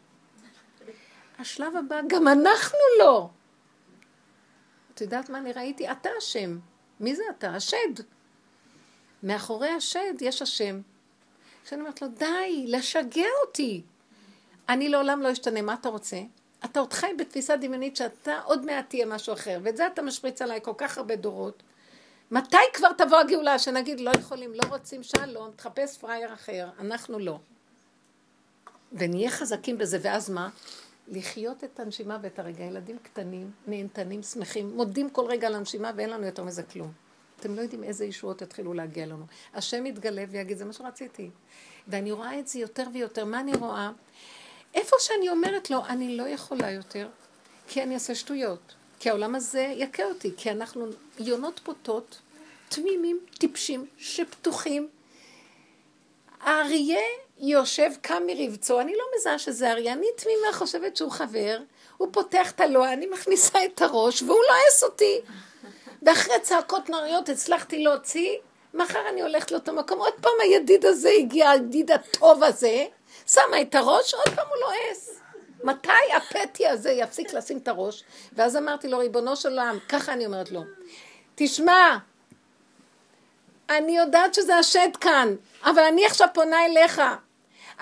השלב 1.39 1.76
הבא, 1.76 2.01
גם 2.07 2.28
אנחנו 2.28 2.80
לא. 2.99 3.30
את 4.93 5.01
יודעת 5.01 5.30
מה 5.30 5.38
אני 5.38 5.53
ראיתי? 5.53 5.91
אתה 5.91 6.10
אשם. 6.18 6.60
מי 6.99 7.16
זה 7.16 7.24
אתה? 7.38 7.55
השד. 7.55 8.03
מאחורי 9.24 9.70
השד 9.70 10.14
יש 10.22 10.41
השם. 10.41 10.82
כשאני 11.64 11.82
אומרת 11.82 12.01
לו, 12.01 12.07
די, 12.07 12.66
לשגע 12.68 13.28
אותי. 13.45 13.84
אני 14.70 14.89
לעולם 14.89 15.22
לא 15.22 15.32
אשתנה, 15.32 15.62
מה 15.62 15.74
אתה 15.74 15.89
רוצה? 15.89 16.18
אתה 16.66 16.80
עוד 16.80 16.93
חי 16.93 17.12
בתפיסה 17.18 17.57
דמיונית 17.57 17.95
שאתה 17.95 18.39
עוד 18.41 18.66
מעט 18.66 18.89
תהיה 18.89 19.05
משהו 19.05 19.34
אחר, 19.34 19.60
ואת 19.64 19.78
זה 19.78 19.88
אתה 19.88 20.01
משפריץ 20.01 20.41
עליי 20.41 20.60
כל 20.64 20.74
כך 20.78 20.97
הרבה 20.97 21.16
דורות. 21.16 21.64
מתי 22.32 22.57
כבר 22.73 22.93
תבוא 22.97 23.17
הגאולה 23.17 23.59
שנגיד 23.59 23.99
לא 23.99 24.11
יכולים, 24.19 24.53
לא 24.53 24.63
רוצים 24.69 25.03
שלום, 25.03 25.51
תחפש 25.55 25.97
פראייר 25.97 26.34
אחר, 26.34 26.69
אנחנו 26.80 27.19
לא. 27.19 27.39
ונהיה 28.93 29.30
חזקים 29.30 29.77
בזה, 29.77 29.97
ואז 30.01 30.30
מה? 30.30 30.49
לחיות 31.07 31.63
את 31.63 31.80
הנשימה 31.80 32.17
ואת 32.21 32.39
הרגע. 32.39 32.63
ילדים 32.63 32.97
קטנים, 33.03 33.51
נהנתנים, 33.67 34.23
שמחים, 34.23 34.75
מודים 34.75 35.09
כל 35.09 35.25
רגע 35.25 35.47
על 35.47 35.55
הנשימה 35.55 35.91
ואין 35.95 36.09
לנו 36.09 36.25
יותר 36.25 36.43
מזה 36.43 36.63
כלום. 36.63 36.91
אתם 37.39 37.55
לא 37.55 37.61
יודעים 37.61 37.84
איזה 37.84 38.05
ישועות 38.05 38.41
יתחילו 38.41 38.73
להגיע 38.73 39.05
לנו. 39.05 39.25
השם 39.53 39.86
יתגלה 39.86 40.23
ויגיד, 40.30 40.57
זה 40.57 40.65
מה 40.65 40.73
שרציתי. 40.73 41.30
ואני 41.88 42.11
רואה 42.11 42.39
את 42.39 42.47
זה 42.47 42.59
יותר 42.59 42.88
ויותר. 42.93 43.25
מה 43.25 43.39
אני 43.39 43.53
רואה? 43.53 43.91
איפה 44.73 44.95
שאני 44.99 45.30
אומרת 45.30 45.69
לו, 45.69 45.86
אני 45.86 46.17
לא 46.17 46.23
יכולה 46.27 46.71
יותר, 46.71 47.09
כי 47.67 47.84
אני 47.84 47.93
אעשה 47.93 48.15
שטויות. 48.15 48.75
כי 49.00 49.10
העולם 49.10 49.36
הזה 49.36 49.74
יכה 49.76 50.04
אותי, 50.04 50.32
כי 50.38 50.52
אנחנו 50.52 50.86
יונות 51.20 51.60
פוטות, 51.64 52.20
תמימים, 52.70 53.20
טיפשים, 53.38 53.86
שפתוחים. 53.97 54.89
האריה 56.41 57.00
יושב, 57.39 57.91
קם 58.02 58.24
מרבצו, 58.28 58.80
אני 58.80 58.95
לא 58.95 59.04
מזהה 59.16 59.39
שזה 59.39 59.72
אריה, 59.72 59.93
אני 59.93 60.08
תמימה 60.16 60.54
חושבת 60.54 60.97
שהוא 60.97 61.12
חבר, 61.12 61.60
הוא 61.97 62.08
פותח 62.12 62.52
את 62.52 62.62
הלוע, 62.62 62.93
אני 62.93 63.06
מכניסה 63.06 63.66
את 63.66 63.82
הראש, 63.82 64.22
והוא 64.22 64.39
לועס 64.50 64.84
אותי. 64.84 65.22
ואחרי 66.02 66.39
צעקות 66.41 66.89
נריות 66.89 67.30
הצלחתי 67.30 67.84
להוציא, 67.84 68.38
מחר 68.74 69.10
אני 69.10 69.22
הולכת 69.22 69.52
לאותו 69.52 69.74
מקום, 69.74 70.00
עוד 70.00 70.14
פעם 70.22 70.32
הידיד 70.41 70.86
הזה 70.86 71.10
הגיע, 71.20 71.50
הידיד 71.50 71.91
הטוב 71.91 72.43
הזה, 72.43 72.86
שמה 73.28 73.62
את 73.62 73.76
הראש, 73.76 74.14
עוד 74.14 74.36
פעם 74.36 74.47
הוא 74.47 74.58
לועס. 74.58 75.18
מתי 75.64 76.14
הפטי 76.18 76.68
הזה 76.68 76.91
יפסיק 76.91 77.34
לשים 77.34 77.57
את 77.57 77.68
הראש? 77.68 78.03
ואז 78.34 78.57
אמרתי 78.57 78.88
לו, 78.88 78.97
ריבונו 78.97 79.36
של 79.36 79.49
עולם, 79.49 79.78
ככה 79.89 80.14
אני 80.14 80.26
אומרת 80.26 80.51
לו, 80.51 80.64
תשמע, 81.36 81.97
אני 83.70 83.97
יודעת 83.97 84.34
שזה 84.34 84.55
השד 84.55 84.89
כאן, 85.01 85.36
אבל 85.64 85.84
אני 85.84 86.05
עכשיו 86.05 86.28
פונה 86.34 86.66
אליך. 86.66 87.01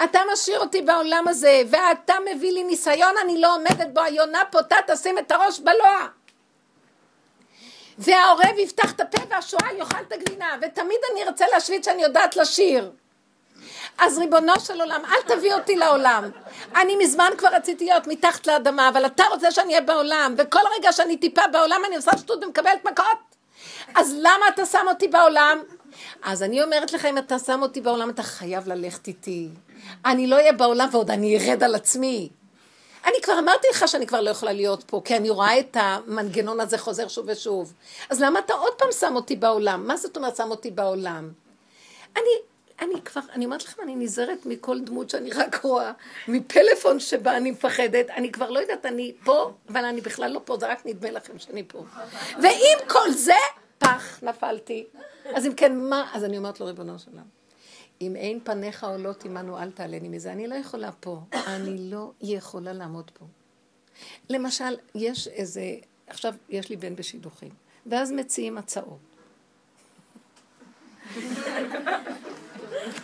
אתה 0.03 0.19
משאיר 0.33 0.59
אותי 0.59 0.81
בעולם 0.81 1.27
הזה, 1.27 1.61
ואתה 1.69 2.13
מביא 2.31 2.51
לי 2.51 2.63
ניסיון, 2.63 3.15
אני 3.23 3.41
לא 3.41 3.55
עומדת 3.55 3.87
בו, 3.93 4.01
היונה 4.01 4.41
פותה 4.51 4.75
תשים 4.87 5.19
את 5.19 5.31
הראש 5.31 5.59
בלוע. 5.59 6.07
והעורב 7.97 8.57
יפתח 8.57 8.91
את 8.91 9.01
הפה 9.01 9.21
והשועל 9.29 9.77
יאכל 9.77 10.01
את 10.07 10.11
הגבינה, 10.11 10.57
ותמיד 10.61 10.99
אני 11.11 11.23
ארצה 11.23 11.45
להשוויץ 11.53 11.85
שאני 11.85 12.03
יודעת 12.03 12.35
לשיר. 12.35 12.91
אז 13.97 14.17
ריבונו 14.17 14.59
של 14.59 14.81
עולם, 14.81 15.01
אל 15.05 15.35
תביא 15.35 15.53
אותי 15.53 15.75
לעולם. 15.75 16.29
אני 16.75 16.95
מזמן 16.95 17.31
כבר 17.37 17.49
רציתי 17.53 17.85
להיות 17.85 18.07
מתחת 18.07 18.47
לאדמה, 18.47 18.89
אבל 18.89 19.05
אתה 19.05 19.23
רוצה 19.31 19.51
שאני 19.51 19.73
אהיה 19.73 19.81
בעולם, 19.81 20.35
וכל 20.37 20.59
רגע 20.77 20.91
שאני 20.91 21.17
טיפה 21.17 21.41
בעולם 21.51 21.81
אני 21.87 21.95
עושה 21.95 22.11
שטות 22.17 22.43
ומקבלת 22.43 22.85
מכות. 22.85 23.17
אז 23.95 24.15
למה 24.19 24.47
אתה 24.53 24.65
שם 24.65 24.85
אותי 24.87 25.07
בעולם? 25.07 25.59
אז 26.23 26.43
אני 26.43 26.63
אומרת 26.63 26.93
לך, 26.93 27.05
אם 27.05 27.17
אתה 27.17 27.39
שם 27.39 27.61
אותי 27.61 27.81
בעולם, 27.81 28.09
אתה 28.09 28.23
חייב 28.23 28.67
ללכת 28.67 29.07
איתי. 29.07 29.49
אני 30.05 30.27
לא 30.27 30.35
אהיה 30.35 30.53
בעולם 30.53 30.89
ועוד 30.91 31.11
אני 31.11 31.37
ארד 31.37 31.63
על 31.63 31.75
עצמי. 31.75 32.29
אני 33.05 33.21
כבר 33.23 33.39
אמרתי 33.39 33.67
לך 33.71 33.87
שאני 33.87 34.07
כבר 34.07 34.21
לא 34.21 34.29
יכולה 34.29 34.53
להיות 34.53 34.83
פה, 34.87 35.01
כי 35.05 35.17
אני 35.17 35.29
רואה 35.29 35.59
את 35.59 35.77
המנגנון 35.79 36.59
הזה 36.59 36.77
חוזר 36.77 37.07
שוב 37.07 37.25
ושוב. 37.29 37.73
אז 38.09 38.21
למה 38.21 38.39
אתה 38.39 38.53
עוד 38.53 38.73
פעם 38.77 38.89
שם 38.99 39.15
אותי 39.15 39.35
בעולם? 39.35 39.87
מה 39.87 39.97
זאת 39.97 40.17
אומרת 40.17 40.35
שם 40.35 40.51
אותי 40.51 40.71
בעולם? 40.71 41.29
אני, 42.17 42.31
אני 42.81 43.01
כבר, 43.01 43.21
אני 43.33 43.45
אומרת 43.45 43.63
לכם, 43.63 43.81
אני 43.83 43.95
נזהרת 43.95 44.45
מכל 44.45 44.79
דמות 44.79 45.09
שאני 45.09 45.31
רק 45.31 45.61
רואה, 45.63 45.91
מפלאפון 46.27 46.99
שבה 46.99 47.37
אני 47.37 47.51
מפחדת, 47.51 48.09
אני 48.09 48.31
כבר 48.31 48.49
לא 48.49 48.59
יודעת, 48.59 48.85
אני 48.85 49.13
פה, 49.23 49.51
אבל 49.69 49.85
אני 49.85 50.01
בכלל 50.01 50.31
לא 50.31 50.41
פה, 50.45 50.57
זה 50.59 50.67
רק 50.67 50.85
נדמה 50.85 51.11
לכם 51.11 51.39
שאני 51.39 51.63
פה. 51.67 51.83
ועם 52.41 52.79
כל 52.87 53.11
זה, 53.11 53.33
פח, 53.77 54.23
נפלתי. 54.23 54.85
אז 55.35 55.45
אם 55.45 55.53
כן, 55.53 55.79
מה? 55.79 56.11
אז 56.13 56.23
אני 56.23 56.37
אומרת 56.37 56.59
לו, 56.59 56.65
ריבונו 56.65 56.99
של 56.99 57.11
עולם. 57.11 57.25
אם 58.01 58.15
אין 58.15 58.39
פניך 58.43 58.83
עולות 58.83 59.25
עמנו, 59.25 59.59
אל 59.59 59.71
תעלני 59.71 60.09
מזה. 60.09 60.31
אני 60.31 60.47
לא 60.47 60.55
יכולה 60.55 60.91
פה. 60.91 61.19
אני 61.33 61.91
לא 61.91 62.11
יכולה 62.21 62.73
לעמוד 62.73 63.11
פה. 63.19 63.25
למשל, 64.29 64.77
יש 64.95 65.27
איזה, 65.27 65.61
עכשיו 66.07 66.33
יש 66.49 66.69
לי 66.69 66.75
בן 66.75 66.95
בשידוכים, 66.95 67.51
ואז 67.85 68.11
מציעים 68.11 68.57
הצעות. 68.57 68.99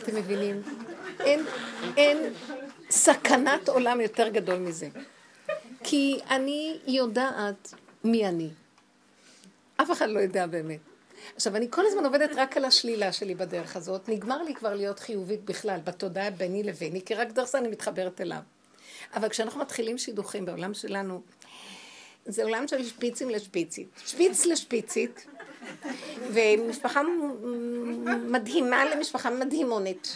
אתם 0.03 0.15
מבינים? 0.15 0.61
אין, 1.19 1.45
אין 1.97 2.33
סכנת 2.89 3.69
עולם 3.69 4.01
יותר 4.01 4.27
גדול 4.27 4.59
מזה. 4.59 4.89
כי 5.83 6.19
אני 6.29 6.79
יודעת 6.87 7.73
מי 8.03 8.27
אני. 8.27 8.49
אף 9.77 9.91
אחד 9.91 10.09
לא 10.09 10.19
יודע 10.19 10.47
באמת. 10.47 10.79
עכשיו, 11.35 11.55
אני 11.55 11.67
כל 11.69 11.85
הזמן 11.85 12.05
עובדת 12.05 12.29
רק 12.35 12.57
על 12.57 12.65
השלילה 12.65 13.11
שלי 13.11 13.35
בדרך 13.35 13.75
הזאת. 13.75 14.09
נגמר 14.09 14.43
לי 14.43 14.55
כבר 14.55 14.75
להיות 14.75 14.99
חיובית 14.99 15.43
בכלל, 15.45 15.79
בתודעה 15.83 16.31
ביני 16.31 16.63
לביני, 16.63 17.01
כי 17.05 17.13
רק 17.13 17.31
דרך 17.31 17.49
זה 17.49 17.57
אני 17.57 17.67
מתחברת 17.67 18.21
אליו. 18.21 18.39
אבל 19.15 19.29
כשאנחנו 19.29 19.59
מתחילים 19.59 19.97
שידוכים 19.97 20.45
בעולם 20.45 20.73
שלנו, 20.73 21.21
זה 22.25 22.43
עולם 22.43 22.67
של 22.67 22.85
שפיצים 22.85 23.29
לשפיצית. 23.29 23.87
שפיץ 24.05 24.45
לשפיצית, 24.45 25.25
ומשפחה 26.29 27.01
מדהימה 28.05 28.85
למשפחה 28.85 29.29
מדהימונת. 29.29 30.07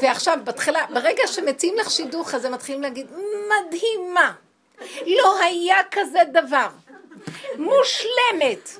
ועכשיו, 0.00 0.38
בתחילה, 0.44 0.86
ברגע 0.94 1.22
שמציעים 1.26 1.74
לך 1.78 1.90
שידוך, 1.90 2.34
אז 2.34 2.44
הם 2.44 2.52
מתחילים 2.52 2.82
להגיד, 2.82 3.06
מדהימה. 3.48 4.32
לא 5.06 5.40
היה 5.40 5.76
כזה 5.90 6.18
דבר. 6.32 6.68
מושלמת. 7.58 8.70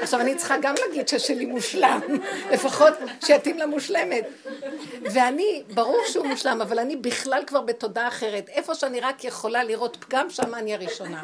עכשיו 0.00 0.20
אני 0.20 0.34
צריכה 0.34 0.56
גם 0.62 0.74
להגיד 0.86 1.08
ששלי 1.08 1.46
מושלם, 1.46 2.00
לפחות 2.50 2.94
שיתאים 3.24 3.58
למושלמת. 3.58 4.24
ואני, 5.02 5.62
ברור 5.74 6.00
שהוא 6.06 6.26
מושלם, 6.26 6.60
אבל 6.62 6.78
אני 6.78 6.96
בכלל 6.96 7.42
כבר 7.46 7.60
בתודעה 7.60 8.08
אחרת. 8.08 8.48
איפה 8.48 8.74
שאני 8.74 9.00
רק 9.00 9.24
יכולה 9.24 9.64
לראות 9.64 9.96
פגם, 10.00 10.30
שם 10.30 10.54
אני 10.54 10.74
הראשונה. 10.74 11.22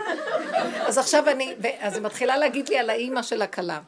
אז 0.87 0.99
עכשיו 0.99 1.29
אני, 1.29 1.55
אז 1.81 1.95
היא 1.95 2.03
מתחילה 2.03 2.37
להגיד 2.37 2.69
לי 2.69 2.79
על 2.79 2.91
האימא 2.91 3.23
של 3.23 3.43
הכלה. 3.43 3.79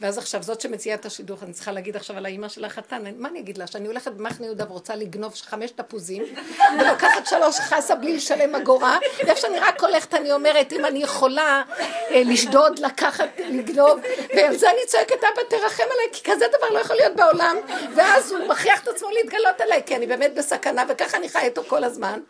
ואז 0.00 0.18
עכשיו, 0.18 0.42
זאת 0.42 0.60
שמציעה 0.60 0.96
את 0.96 1.06
השידוך, 1.06 1.42
אני 1.42 1.52
צריכה 1.52 1.72
להגיד 1.72 1.96
עכשיו 1.96 2.16
על 2.16 2.26
האימא 2.26 2.48
של 2.48 2.64
החתן, 2.64 3.02
מה 3.16 3.28
אני 3.28 3.40
אגיד 3.40 3.58
לה? 3.58 3.66
שאני 3.66 3.86
הולכת 3.86 4.12
במחנה 4.12 4.46
יהודה 4.46 4.64
ורוצה 4.68 4.96
לגנוב 4.96 5.34
חמש 5.34 5.70
תפוזים, 5.70 6.22
ולוקחת 6.80 7.26
שלוש 7.26 7.60
חסה 7.60 7.94
בלי 7.94 8.16
לשלם 8.16 8.54
אגורה, 8.54 8.98
ואיפה 9.18 9.40
שאני 9.40 9.58
רק 9.58 9.80
הולכת, 9.82 10.14
אני 10.14 10.32
אומרת, 10.32 10.72
אם 10.72 10.84
אני 10.84 11.02
יכולה 11.02 11.62
אה, 12.10 12.22
לשדוד, 12.24 12.78
לקחת, 12.78 13.28
לגנוב, 13.38 14.00
ועל 14.36 14.56
זה 14.56 14.70
אני 14.70 14.80
צועקת, 14.86 15.24
אבא 15.24 15.42
תרחם 15.50 15.82
עליי, 15.82 16.06
כי 16.12 16.32
כזה 16.32 16.44
דבר 16.58 16.70
לא 16.70 16.78
יכול 16.78 16.96
להיות 16.96 17.16
בעולם, 17.16 17.56
ואז 17.94 18.32
הוא 18.32 18.48
מכריח 18.48 18.82
את 18.82 18.88
עצמו 18.88 19.08
להתגלות 19.10 19.60
עליי, 19.60 19.82
כי 19.86 19.96
אני 19.96 20.06
באמת 20.06 20.34
בסכנה, 20.34 20.84
וככה 20.88 21.16
אני 21.16 21.28
חיה 21.28 21.42
איתו 21.42 21.64
כל 21.64 21.84
הזמן. 21.84 22.20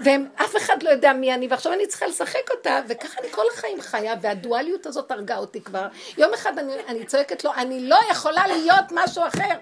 ואף 0.00 0.56
אחד 0.56 0.82
לא 0.82 0.90
יודע 0.90 1.12
מי 1.12 1.34
אני, 1.34 1.46
ועכשיו 1.50 1.72
אני 1.72 1.86
צריכה 1.86 2.06
לשחק 2.06 2.50
אותה, 2.50 2.80
וככה 2.88 3.20
אני 3.20 3.28
כל 3.30 3.44
החיים 3.54 3.80
חיה, 3.80 4.14
והדואליות 4.20 4.86
הזאת 4.86 5.10
הרגה 5.10 5.36
אותי 5.36 5.60
כבר. 5.60 5.86
יום 6.18 6.34
אחד 6.34 6.58
אני, 6.58 6.72
אני 6.90 7.06
צועקת 7.06 7.44
לו, 7.44 7.50
אני 7.56 7.88
לא 7.88 7.98
יכולה 8.10 8.46
להיות 8.46 8.84
משהו 8.92 9.22
אחר. 9.26 9.54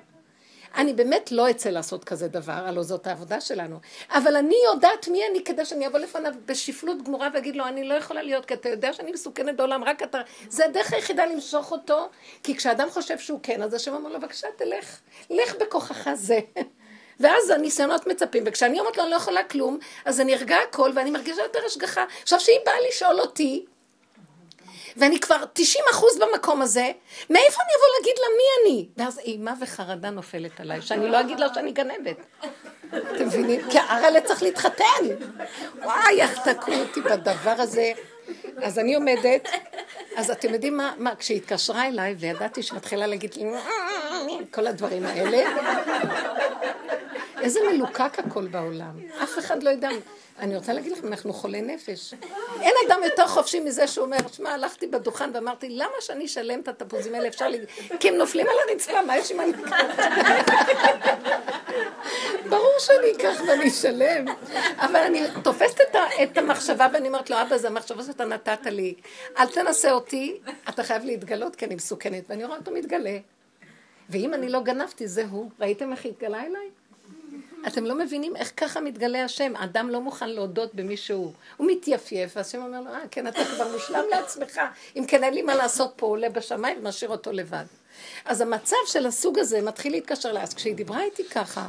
אני 0.76 0.92
באמת 0.92 1.32
לא 1.32 1.50
אצא 1.50 1.70
לעשות 1.70 2.04
כזה 2.04 2.28
דבר, 2.28 2.52
הלוא 2.52 2.82
זאת 2.82 3.06
העבודה 3.06 3.40
שלנו. 3.40 3.78
אבל 4.10 4.36
אני 4.36 4.54
יודעת 4.72 5.08
מי 5.08 5.20
אני 5.30 5.44
כדי 5.44 5.64
שאני 5.64 5.86
אבוא 5.86 5.98
לפניו 5.98 6.32
בשפלות 6.46 7.02
גמורה 7.02 7.28
ואגיד 7.34 7.56
לו, 7.56 7.66
אני 7.66 7.84
לא 7.84 7.94
יכולה 7.94 8.22
להיות, 8.22 8.44
כי 8.44 8.54
אתה 8.54 8.68
יודע 8.68 8.92
שאני 8.92 9.12
מסוכנת 9.12 9.56
בעולם, 9.56 9.84
רק 9.84 10.02
אתה... 10.02 10.18
זה 10.48 10.64
הדרך 10.64 10.92
היחידה 10.92 11.26
למשוך 11.26 11.72
אותו, 11.72 12.08
כי 12.42 12.56
כשאדם 12.56 12.90
חושב 12.90 13.18
שהוא 13.18 13.40
כן, 13.42 13.62
אז 13.62 13.74
השם 13.74 13.94
אומר 13.94 14.10
לו, 14.10 14.20
בבקשה, 14.20 14.46
תלך, 14.56 14.98
לך 15.30 15.54
בכוחך 15.60 16.08
זה. 16.14 16.38
ואז 17.20 17.50
הניסיונות 17.50 18.06
מצפים, 18.06 18.42
וכשאני 18.46 18.80
אומרת 18.80 18.96
לו, 18.96 19.02
אני 19.02 19.10
לא 19.10 19.16
יכולה 19.16 19.44
כלום, 19.44 19.78
אז 20.04 20.20
אני 20.20 20.34
ארגע 20.34 20.56
הכל, 20.68 20.90
ואני 20.94 21.10
מרגישה 21.10 21.42
יותר 21.42 21.58
השגחה. 21.66 22.04
עכשיו, 22.22 22.40
שהיא 22.40 22.58
באה 22.66 22.74
לשאול 22.88 23.20
אותי, 23.20 23.64
ואני 24.98 25.20
כבר 25.20 25.44
90 25.52 25.84
אחוז 25.90 26.18
במקום 26.18 26.62
הזה, 26.62 26.90
מאיפה 27.30 27.60
אני 27.62 27.72
אבוא 27.76 27.88
להגיד 27.98 28.14
לה 28.18 28.26
מי 28.36 28.44
אני? 28.62 28.88
ואז 28.96 29.18
אימה 29.18 29.54
וחרדה 29.60 30.10
נופלת 30.10 30.60
עליי, 30.60 30.82
שאני 30.82 31.08
לא 31.08 31.20
אגיד 31.20 31.40
לה 31.40 31.46
שאני 31.54 31.72
גנבת. 31.72 32.16
אתם 32.88 33.26
מבינים? 33.26 33.60
כי 33.70 33.78
הרעלה 33.78 34.20
צריך 34.20 34.42
להתחתן. 34.42 35.04
וואי, 35.82 36.20
איך 36.20 36.48
תקעו 36.48 36.74
אותי 36.74 37.00
בדבר 37.00 37.54
הזה. 37.58 37.92
אז 38.62 38.78
אני 38.78 38.94
עומדת, 38.94 39.48
אז 40.16 40.30
אתם 40.30 40.54
יודעים 40.54 40.76
מה, 40.76 40.92
מה 40.98 41.14
כשהיא 41.14 41.36
התקשרה 41.36 41.86
אליי, 41.86 42.14
וידעתי 42.18 42.62
שמתחילה 42.62 43.06
להגיד 43.06 43.34
לי, 43.34 43.44
כל 44.50 44.66
הדברים 44.66 45.06
האלה, 45.06 45.50
איזה 47.48 47.60
מלוקק 47.72 48.18
הכל 48.18 48.46
בעולם. 48.46 49.00
אף 49.22 49.38
אחד 49.38 49.62
לא 49.62 49.70
יודע. 49.70 49.88
אני 50.38 50.56
רוצה 50.56 50.72
להגיד 50.72 50.92
לכם, 50.92 51.06
אנחנו 51.06 51.32
חולי 51.32 51.62
נפש. 51.62 52.14
אין 52.60 52.74
אדם 52.88 53.00
יותר 53.04 53.26
חופשי 53.26 53.60
מזה 53.60 53.86
שהוא 53.86 54.04
אומר, 54.04 54.16
שמע, 54.32 54.50
הלכתי 54.50 54.86
בדוכן 54.86 55.30
ואמרתי, 55.34 55.68
למה 55.70 55.92
שאני 56.00 56.24
אשלם 56.24 56.60
את 56.60 56.68
התפוזים 56.68 57.14
האלה? 57.14 57.28
אפשר 57.28 57.48
ל... 57.48 57.54
כי 58.00 58.08
הם 58.08 58.14
נופלים 58.14 58.46
על 58.46 58.54
הרצפה, 58.68 59.02
מה 59.02 59.16
יש 59.16 59.32
עם 59.32 59.40
אני 59.40 59.52
ברור 62.50 62.74
שאני 62.78 63.12
אקח 63.16 63.40
ואני 63.48 63.68
אשלם. 63.68 64.24
אבל 64.76 65.00
אני 65.00 65.22
תופסת 65.42 65.80
את, 65.80 65.96
את 66.22 66.38
המחשבה 66.38 66.86
ואני 66.92 67.08
אומרת 67.08 67.30
לו, 67.30 67.42
אבא, 67.42 67.56
זה 67.56 67.68
המחשבה 67.68 68.02
שאתה 68.02 68.24
נתת 68.24 68.66
לי. 68.66 68.94
אל 69.38 69.46
תנסה 69.46 69.92
אותי, 69.92 70.40
אתה 70.68 70.82
חייב 70.82 71.04
להתגלות 71.04 71.56
כי 71.56 71.64
אני 71.64 71.74
מסוכנת. 71.74 72.24
ואני 72.28 72.44
רואה 72.44 72.58
אותו 72.58 72.70
מתגלה. 72.70 73.18
ואם 74.10 74.34
אני 74.34 74.48
לא 74.48 74.60
גנבתי, 74.60 75.08
זה 75.08 75.24
הוא. 75.30 75.50
ראיתם 75.60 75.92
איך 75.92 76.04
התגלה 76.04 76.40
אליי? 76.46 76.68
אתם 77.66 77.84
לא 77.84 77.94
מבינים 77.98 78.36
איך 78.36 78.52
ככה 78.56 78.80
מתגלה 78.80 79.24
השם. 79.24 79.56
אדם 79.56 79.90
לא 79.90 80.00
מוכן 80.00 80.28
להודות 80.30 80.74
במי 80.74 80.96
שהוא. 80.96 81.32
הוא 81.56 81.66
מתייפייף, 81.70 82.36
והשם 82.36 82.62
אומר 82.62 82.80
לו, 82.80 82.90
אה, 82.90 83.00
כן, 83.10 83.26
אתה 83.26 83.44
כבר 83.44 83.72
מושלם 83.72 84.04
לעצמך. 84.10 84.60
אם 84.96 85.04
כן, 85.08 85.24
אין 85.24 85.34
לי 85.34 85.42
מה 85.42 85.54
לעשות 85.54 85.92
פה, 85.96 86.06
עולה 86.06 86.28
בשמיים 86.28 86.78
ומשאיר 86.78 87.10
אותו 87.10 87.32
לבד. 87.32 87.64
אז 88.24 88.40
המצב 88.40 88.76
של 88.86 89.06
הסוג 89.06 89.38
הזה 89.38 89.62
מתחיל 89.62 89.92
להתקשר 89.92 90.32
לה. 90.32 90.42
אז 90.42 90.54
כשהיא 90.54 90.74
דיברה 90.74 91.02
איתי 91.02 91.24
ככה, 91.24 91.68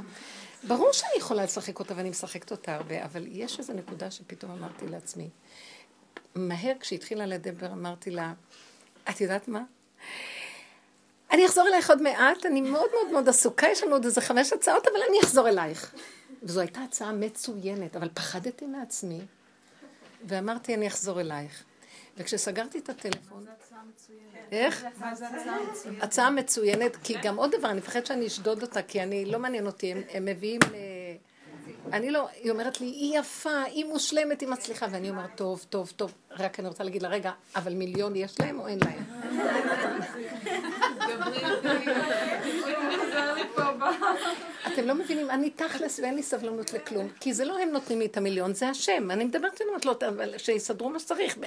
ברור 0.64 0.94
שאני 0.94 1.12
יכולה 1.18 1.44
לשחק 1.44 1.80
אותה 1.80 1.94
ואני 1.98 2.10
משחקת 2.10 2.52
אותה 2.52 2.76
הרבה, 2.76 3.06
אבל 3.06 3.28
יש 3.28 3.60
איזו 3.60 3.74
נקודה 3.74 4.12
שפתאום 4.12 4.52
אמרתי 4.52 4.88
לעצמי, 4.88 5.30
מהר 6.36 6.74
כשהתחילה 6.80 7.26
לדבר 7.26 7.68
אמרתי 7.68 8.12
לה, 8.12 8.34
את 9.10 9.22
יודעת 9.22 9.48
מה? 9.48 9.64
אני 11.32 11.46
אחזור 11.46 11.68
אלייך 11.68 11.90
עוד 11.90 12.02
מעט, 12.02 12.46
אני 12.46 12.62
מאוד 12.62 12.90
מאוד 12.94 13.12
מאוד 13.12 13.30
עסוקה, 13.30 13.68
יש 13.68 13.84
לנו 13.84 13.94
עוד 13.94 14.06
איזה 14.06 14.22
חמש 14.22 14.54
הצעות, 14.54 14.88
אבל 14.88 15.00
אני 15.10 15.18
אחזור 15.24 15.50
אלייך. 15.50 15.96
וזו 16.44 16.60
הייתה 16.60 16.82
הצעה 16.82 17.12
מצוינת, 17.12 17.96
אבל 17.96 18.10
פחדתי 18.14 18.66
מעצמי, 18.66 19.20
ואמרתי, 20.28 20.76
אני 20.76 20.88
אחזור 20.88 21.22
אלייך. 21.22 21.64
וכשסגרתי 22.18 22.80
את 22.80 22.90
הטלפון... 22.90 23.46
איך? 24.52 24.86
מה 24.98 25.16
זה 25.16 25.28
הצעה 25.28 25.60
מצוינת? 25.72 26.04
הצעה 26.04 26.30
מצוינת, 26.30 26.96
כי 27.04 27.16
גם 27.24 27.38
עוד 27.38 27.56
דבר, 27.56 27.70
אני 27.70 27.78
מפחדת 27.78 28.06
שאני 28.06 28.28
אשדוד 28.28 28.62
אותה, 28.62 28.82
כי 28.82 29.04
אני, 29.04 29.26
לא 29.26 29.40
מעניין 29.40 29.66
אותי, 29.66 29.92
הם, 29.92 30.02
הם 30.14 30.26
מביאים 30.26 30.60
ל... 30.72 30.76
אני 31.94 32.12
לא, 32.12 32.28
היא 32.44 32.52
אומרת 32.52 32.82
לי, 32.82 32.88
היא 32.88 33.20
יפה, 33.20 33.64
היא 33.64 33.86
מושלמת, 33.86 34.42
היא 34.42 34.50
מצליחה, 34.50 34.88
ואני 34.92 35.10
אומרת, 35.10 35.30
טוב, 35.36 35.66
טוב, 35.70 35.92
טוב, 35.96 36.14
רק 36.32 36.60
אני 36.60 36.68
רוצה 36.68 36.84
להגיד 36.84 37.02
לה, 37.02 37.10
רגע, 37.10 37.32
אבל 37.56 37.74
מיליון 37.74 38.16
יש 38.16 38.40
להם 38.40 38.60
או 38.60 38.68
אין 38.68 38.80
להם? 38.86 39.04
אתם 44.74 44.88
לא 44.88 44.95
מבינים, 44.95 45.30
אני 45.30 45.49
תכלס 45.49 45.99
ואין 45.99 46.16
לי 46.16 46.24
סבלנות 46.24 46.74
לכלום, 46.74 47.07
כי 47.20 47.34
זה 47.34 47.45
לא 47.45 47.60
הם 47.60 47.70
נותנים 47.70 47.99
לי 47.99 48.05
את 48.05 48.18
המיליון, 48.18 48.53
זה 48.53 48.70
השם. 48.70 49.12
אני 49.12 49.24
מדברת 49.24 49.62
עם 49.62 49.68
לא, 49.86 49.95
אבל 50.07 50.38
שיסדרו 50.38 50.89
מה 50.89 50.99
שצריך. 50.99 51.38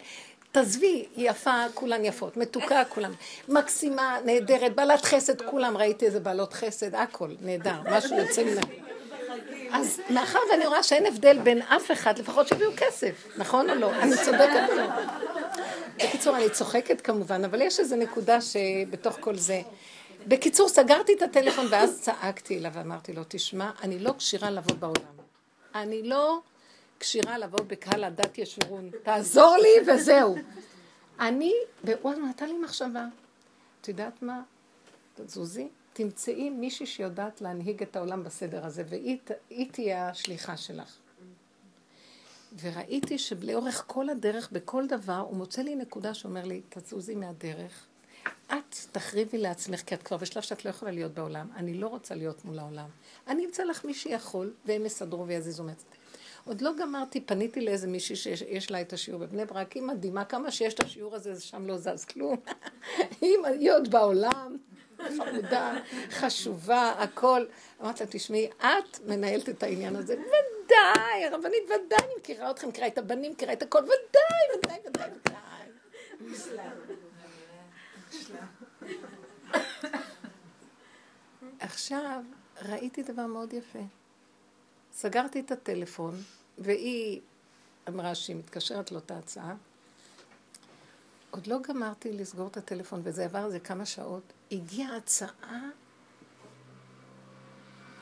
תעזבי, 0.53 1.05
יפה, 1.17 1.65
כולן 1.75 2.05
יפות, 2.05 2.37
מתוקה, 2.37 2.85
כולן, 2.85 3.13
מקסימה, 3.49 4.19
נהדרת, 4.25 4.75
בעלת 4.75 5.05
חסד, 5.05 5.43
כולם, 5.43 5.77
ראיתי 5.77 6.07
איזה 6.07 6.21
בעלות 6.21 6.53
חסד, 6.53 6.95
הכל, 6.95 7.29
נהדר, 7.41 7.81
משהו 7.91 8.17
יוצא 8.17 8.45
מן... 8.45 8.61
אז 9.73 10.01
מאחר 10.11 10.39
ואני 10.51 10.67
רואה 10.67 10.83
שאין 10.83 11.07
הבדל 11.07 11.39
בין 11.39 11.63
אף 11.63 11.91
אחד, 11.91 12.19
לפחות 12.19 12.49
שיביאו 12.49 12.71
כסף, 12.77 13.27
נכון 13.37 13.71
או 13.71 13.75
לא? 13.75 13.91
אני 13.91 14.13
צודקת 14.25 14.69
או 14.69 14.75
לא? 14.75 14.85
בקיצור, 15.97 16.37
אני 16.37 16.51
צוחקת 16.51 17.01
כמובן, 17.01 17.45
אבל 17.45 17.63
יש 17.63 17.81
איזו 17.81 17.97
נקודה 17.97 18.39
שבתוך 18.41 19.17
כל 19.21 19.37
זה... 19.37 19.61
בקיצור, 20.29 20.69
סגרתי 20.69 21.13
את 21.13 21.23
הטלפון 21.23 21.67
ואז 21.71 22.01
צעקתי 22.01 22.59
אליו 22.59 22.73
ואמרתי 22.75 23.13
לו, 23.13 23.23
תשמע, 23.29 23.71
אני 23.83 23.99
לא 23.99 24.15
כשירה 24.19 24.51
לבוא 24.51 24.77
בעולם. 24.77 25.15
אני 25.75 26.03
לא 26.03 26.41
כשירה 27.01 27.39
לבוא 27.39 27.61
בקהל 27.67 28.05
הדת 28.05 28.39
ישורון. 28.39 28.91
תעזור 29.03 29.57
לי 29.57 29.93
וזהו. 29.93 30.37
אני, 31.21 31.53
והוא 31.85 32.15
נתן 32.15 32.47
לי 32.47 32.59
מחשבה. 32.59 33.07
את 33.81 33.89
יודעת 33.89 34.23
מה? 34.23 34.43
תזוזי, 35.15 35.69
תמצאי 35.93 36.51
מישהי 36.51 36.87
שיודעת 36.87 37.41
להנהיג 37.41 37.83
את 37.83 37.97
העולם 37.97 38.25
בסדר 38.25 38.67
הזה, 38.67 38.83
והיא 38.89 39.19
תהיה 39.73 40.09
השליחה 40.09 40.57
שלך. 40.57 40.97
וראיתי 42.61 43.19
שלאורך 43.19 43.85
כל 43.87 44.09
הדרך, 44.09 44.53
בכל 44.53 44.87
דבר, 44.87 45.19
הוא 45.19 45.37
מוצא 45.37 45.63
לי 45.63 45.77
נקודה 45.77 46.15
שאומר 46.15 46.45
לי, 46.45 46.61
תזוזי 46.69 47.15
מהדרך. 47.15 47.87
תחריבי 48.93 49.39
לעצמך, 49.39 49.81
כי 49.81 49.95
את 49.95 50.03
כבר 50.03 50.17
בשלב 50.17 50.43
שאת 50.43 50.65
לא 50.65 50.71
יכולה 50.71 50.93
להיות 50.93 51.15
בעולם. 51.15 51.49
אני 51.57 51.75
לא 51.75 51.87
רוצה 51.87 52.15
להיות 52.15 52.45
מול 52.45 52.59
העולם. 52.59 52.89
אני 53.29 53.47
אמצא 53.47 53.65
לך 53.65 53.85
מי 53.85 53.95
שיכול, 53.95 54.53
והם 54.65 54.87
יסדרו 54.87 55.27
ויזיזו 55.27 55.65
מעצמם. 55.65 55.91
עוד 56.45 56.61
לא 56.61 56.71
גמרתי, 56.79 57.21
פניתי 57.21 57.61
לאיזה 57.61 57.87
מישהי 57.87 58.17
שיש 58.17 58.71
לה 58.71 58.81
את 58.81 58.93
השיעור 58.93 59.21
בבני 59.21 59.45
ברק, 59.45 59.73
היא 59.73 59.83
מדהימה, 59.83 60.25
כמה 60.25 60.51
שיש 60.51 60.75
את 60.75 60.81
השיעור 60.81 61.15
הזה, 61.15 61.41
שם 61.41 61.67
לא 61.67 61.79
זז 61.79 62.05
כלום. 62.05 62.37
היא 63.21 63.73
עוד 63.73 63.91
בעולם, 63.91 64.57
חמודה, 64.99 65.75
חשובה, 66.11 66.95
הכל. 66.99 67.45
אמרתי 67.81 68.05
לה, 68.05 68.11
תשמעי, 68.11 68.51
את 68.59 69.01
מנהלת 69.07 69.49
את 69.49 69.63
העניין 69.63 69.97
הזה. 69.97 70.15
ודאי, 70.15 71.25
הרבנית, 71.25 71.63
ודאי, 71.65 71.99
אני 71.99 72.13
מכירה 72.19 72.51
אתכם, 72.51 72.69
מכירה 72.69 72.87
את 72.87 72.99
הבנים, 72.99 73.33
מכירה 73.33 73.53
את 73.53 73.63
הכל, 73.63 73.79
ודאי, 73.79 74.59
ודאי, 74.59 74.79
ודאי, 74.87 75.11
ודאי. 75.11 75.33
עכשיו, 81.61 82.23
ראיתי 82.63 83.03
דבר 83.03 83.27
מאוד 83.27 83.53
יפה. 83.53 83.79
סגרתי 84.93 85.41
את 85.41 85.51
הטלפון, 85.51 86.15
והיא 86.59 87.21
אמרה 87.89 88.15
שהיא 88.15 88.37
מתקשרת 88.37 88.93
לאותה 88.93 89.19
הצעה. 89.19 89.55
עוד 91.31 91.47
לא 91.47 91.59
גמרתי 91.69 92.13
לסגור 92.13 92.47
את 92.47 92.57
הטלפון, 92.57 93.01
וזה 93.05 93.25
עבר 93.25 93.47
איזה 93.47 93.61
כמה 93.61 93.87
שעות. 93.87 94.23
הגיעה 94.53 94.97
הצעה, 94.97 95.61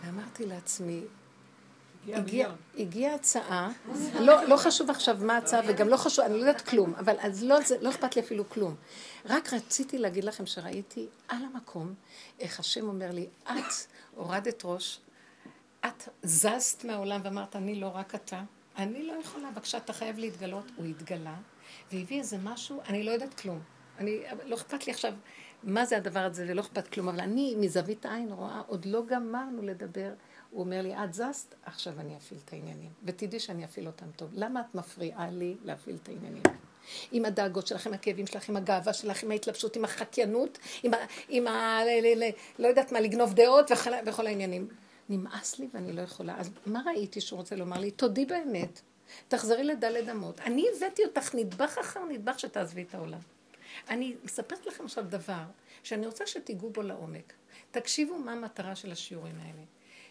ואמרתי 0.03 0.47
לעצמי, 0.47 1.03
הגיעה 2.09 2.53
הגיע 2.79 3.15
הצעה, 3.15 3.71
לא, 4.21 4.45
לא 4.45 4.57
חשוב 4.57 4.91
עכשיו 4.91 5.17
מה 5.21 5.35
ההצעה, 5.35 5.61
וגם 5.69 5.89
לא 5.89 5.97
חשוב, 5.97 6.25
אני 6.25 6.35
לא 6.35 6.39
יודעת 6.39 6.61
כלום, 6.61 6.95
אבל 6.95 7.17
אז 7.21 7.45
לא, 7.45 7.59
לא 7.81 7.91
אכפת 7.91 8.17
לי 8.17 8.23
אפילו 8.23 8.49
כלום. 8.49 8.75
רק 9.27 9.53
רציתי 9.53 9.99
להגיד 9.99 10.25
לכם 10.25 10.47
שראיתי 10.47 11.07
על 11.29 11.39
המקום, 11.53 11.95
איך 12.39 12.61
השם 12.61 12.89
אומר 12.89 13.11
לי, 13.11 13.27
את 13.45 13.73
הורדת 14.17 14.63
ראש, 14.65 15.01
את 15.87 16.09
זזת 16.23 16.85
מהעולם 16.85 17.21
ואמרת, 17.25 17.57
אני 17.57 17.81
לא 17.81 17.93
רק 17.95 18.15
אתה, 18.15 18.43
אני 18.79 19.07
לא 19.07 19.13
יכולה, 19.13 19.51
בבקשה, 19.51 19.79
אתה 19.79 19.93
חייב 19.93 20.19
להתגלות. 20.19 20.65
הוא 20.77 20.87
התגלה, 20.87 21.35
והביא 21.93 22.19
איזה 22.19 22.39
משהו, 22.39 22.81
אני 22.89 23.03
לא 23.03 23.11
יודעת 23.11 23.35
כלום. 23.35 23.61
אני, 23.99 24.21
לא 24.45 24.57
אכפת 24.57 24.87
לי 24.87 24.93
עכשיו 24.93 25.13
מה 25.63 25.85
זה 25.85 25.97
הדבר 25.97 26.21
הזה 26.21 26.47
ולא 26.49 26.61
אכפת 26.61 26.89
כלום, 26.89 27.09
אבל 27.09 27.21
אני 27.21 27.55
מזווית 27.59 28.07
העין 28.07 28.33
רואה, 28.33 28.63
עוד 28.67 28.85
לא 28.85 29.03
גמרנו 29.07 29.63
לדבר. 29.63 30.13
הוא 30.51 30.61
אומר 30.61 30.83
לי, 30.83 30.95
את 31.05 31.15
זזת, 31.15 31.55
עכשיו 31.65 32.01
אני 32.01 32.17
אפעיל 32.17 32.41
את 32.45 32.53
העניינים. 32.53 32.91
ותדעי 33.05 33.41
שאני 33.41 33.65
אפעיל 33.65 33.87
אותם 33.87 34.07
טוב. 34.17 34.31
למה 34.33 34.61
את 34.61 34.75
מפריעה 34.75 35.31
לי 35.31 35.57
להפעיל 35.65 35.97
את 36.03 36.09
העניינים? 36.09 36.43
עם 37.13 37.25
הדאגות 37.25 37.67
שלך, 37.67 37.87
עם 37.87 37.95
הכאבים 37.95 38.27
שלך, 38.27 38.49
עם 38.49 38.57
הגאווה 38.57 38.93
שלך, 38.93 39.23
עם 39.23 39.31
ההתלבשות, 39.31 39.77
עם 39.77 39.85
החקיינות, 39.85 40.59
עם 40.83 40.95
ה... 40.95 40.97
עם 41.29 41.47
ה 41.47 41.81
ל, 41.85 41.89
ל, 42.07 42.25
ל, 42.25 42.31
לא 42.59 42.69
יודעת 42.69 42.93
מה, 42.93 43.01
לגנוב 43.01 43.35
דעות 43.35 43.71
וכל, 43.71 43.91
וכל 44.07 44.27
העניינים. 44.27 44.69
נמאס 45.09 45.59
לי 45.59 45.69
ואני 45.75 45.93
לא 45.93 46.01
יכולה. 46.01 46.39
אז 46.39 46.51
מה 46.67 46.83
ראיתי 46.87 47.21
שהוא 47.21 47.37
רוצה 47.37 47.57
לומר 47.57 47.79
לי? 47.79 47.91
תודי 47.91 48.25
באמת, 48.25 48.81
תחזרי 49.29 49.65
לדלת 49.65 50.09
אמות. 50.09 50.41
אני 50.41 50.67
הבאתי 50.77 51.05
אותך 51.05 51.35
נדבך 51.35 51.79
אחר 51.81 52.05
נדבך 52.05 52.41
שתעזבי 52.41 52.83
את 52.83 52.95
העולם. 52.95 53.19
אני 53.89 54.15
מספרת 54.25 54.67
לכם 54.67 54.85
עכשיו 54.85 55.05
דבר 55.09 55.43
שאני 55.83 56.07
רוצה 56.07 56.27
שתיגעו 56.27 56.71
בו 56.71 56.83
לעומק. 56.83 57.33
תקשיבו 57.71 58.19
מה 58.19 58.33
המטרה 58.33 58.77
של 58.77 58.93
השיעורים 58.93 59.39
האלה. 59.41 59.63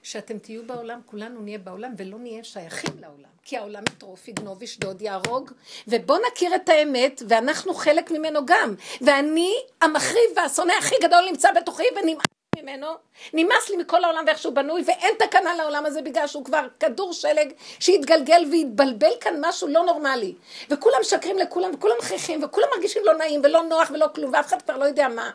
שאתם 0.10 0.40
תהיו 0.40 0.64
בעולם, 0.68 1.00
כולנו 1.06 1.42
נהיה 1.42 1.58
בעולם 1.58 1.94
ולא 1.98 2.18
נהיה 2.20 2.44
שייכים 2.44 2.94
לעולם. 3.02 3.30
כי 3.44 3.58
העולם 3.58 3.84
יטרוף, 3.90 4.28
יגנוב, 4.28 4.64
ישדוד, 4.64 5.02
יהרוג, 5.02 5.52
ובואו 5.88 6.20
נכיר 6.32 6.56
את 6.56 6.70
האמת, 6.70 7.22
ואנחנו 7.28 7.74
חלק 7.74 8.12
ממנו 8.12 8.46
גם. 8.46 8.76
ואני, 9.02 9.54
המחריב 9.82 10.30
והשונא 10.36 10.74
הכי 10.80 10.96
גדול 11.04 11.26
נמצא 11.30 11.52
בתוכי 11.52 11.84
ונמאס 11.96 12.26
ממנו, 12.58 12.88
נמאס 13.34 13.70
לי 13.70 13.78
מכל 13.78 14.04
העולם 14.04 14.24
ואיך 14.28 14.40
שהוא 14.40 14.54
בנוי, 14.54 14.84
ואין 14.86 15.16
תקנה 15.20 15.56
לעולם 15.56 15.86
הזה 15.86 16.02
בגלל 16.02 16.28
שהוא 16.28 16.46
כבר 16.46 16.68
כדור 16.80 17.14
שלג 17.14 17.54
שהתגלגל 17.80 18.46
והתבלבל 18.52 19.12
כאן 19.22 19.34
משהו 19.42 19.68
לא 19.68 19.86
נורמלי. 19.86 20.36
וכולם 20.70 20.98
משקרים 21.02 21.38
לכולם, 21.38 21.72
וכולם 21.74 21.96
מכריחים, 22.00 22.44
וכולם 22.44 22.68
מרגישים 22.76 23.02
לא 23.06 23.14
נעים 23.14 23.42
ולא 23.44 23.64
נוח 23.64 23.92
ולא 23.94 24.06
כלום, 24.16 24.32
ואף 24.34 24.48
אחד 24.48 24.62
כבר 24.62 24.78
לא 24.78 24.86
יודע 24.86 25.08
מה. 25.08 25.32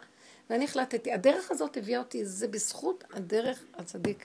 ואני 0.50 0.64
החלטתי, 0.64 1.12
הדרך 1.12 1.50
הזאת 1.50 1.76
הביאה 1.76 1.98
אותי, 1.98 2.24
זה 2.24 2.48
בזכות 2.48 3.04
הדרך 3.12 3.64
הצדיק. 3.74 4.24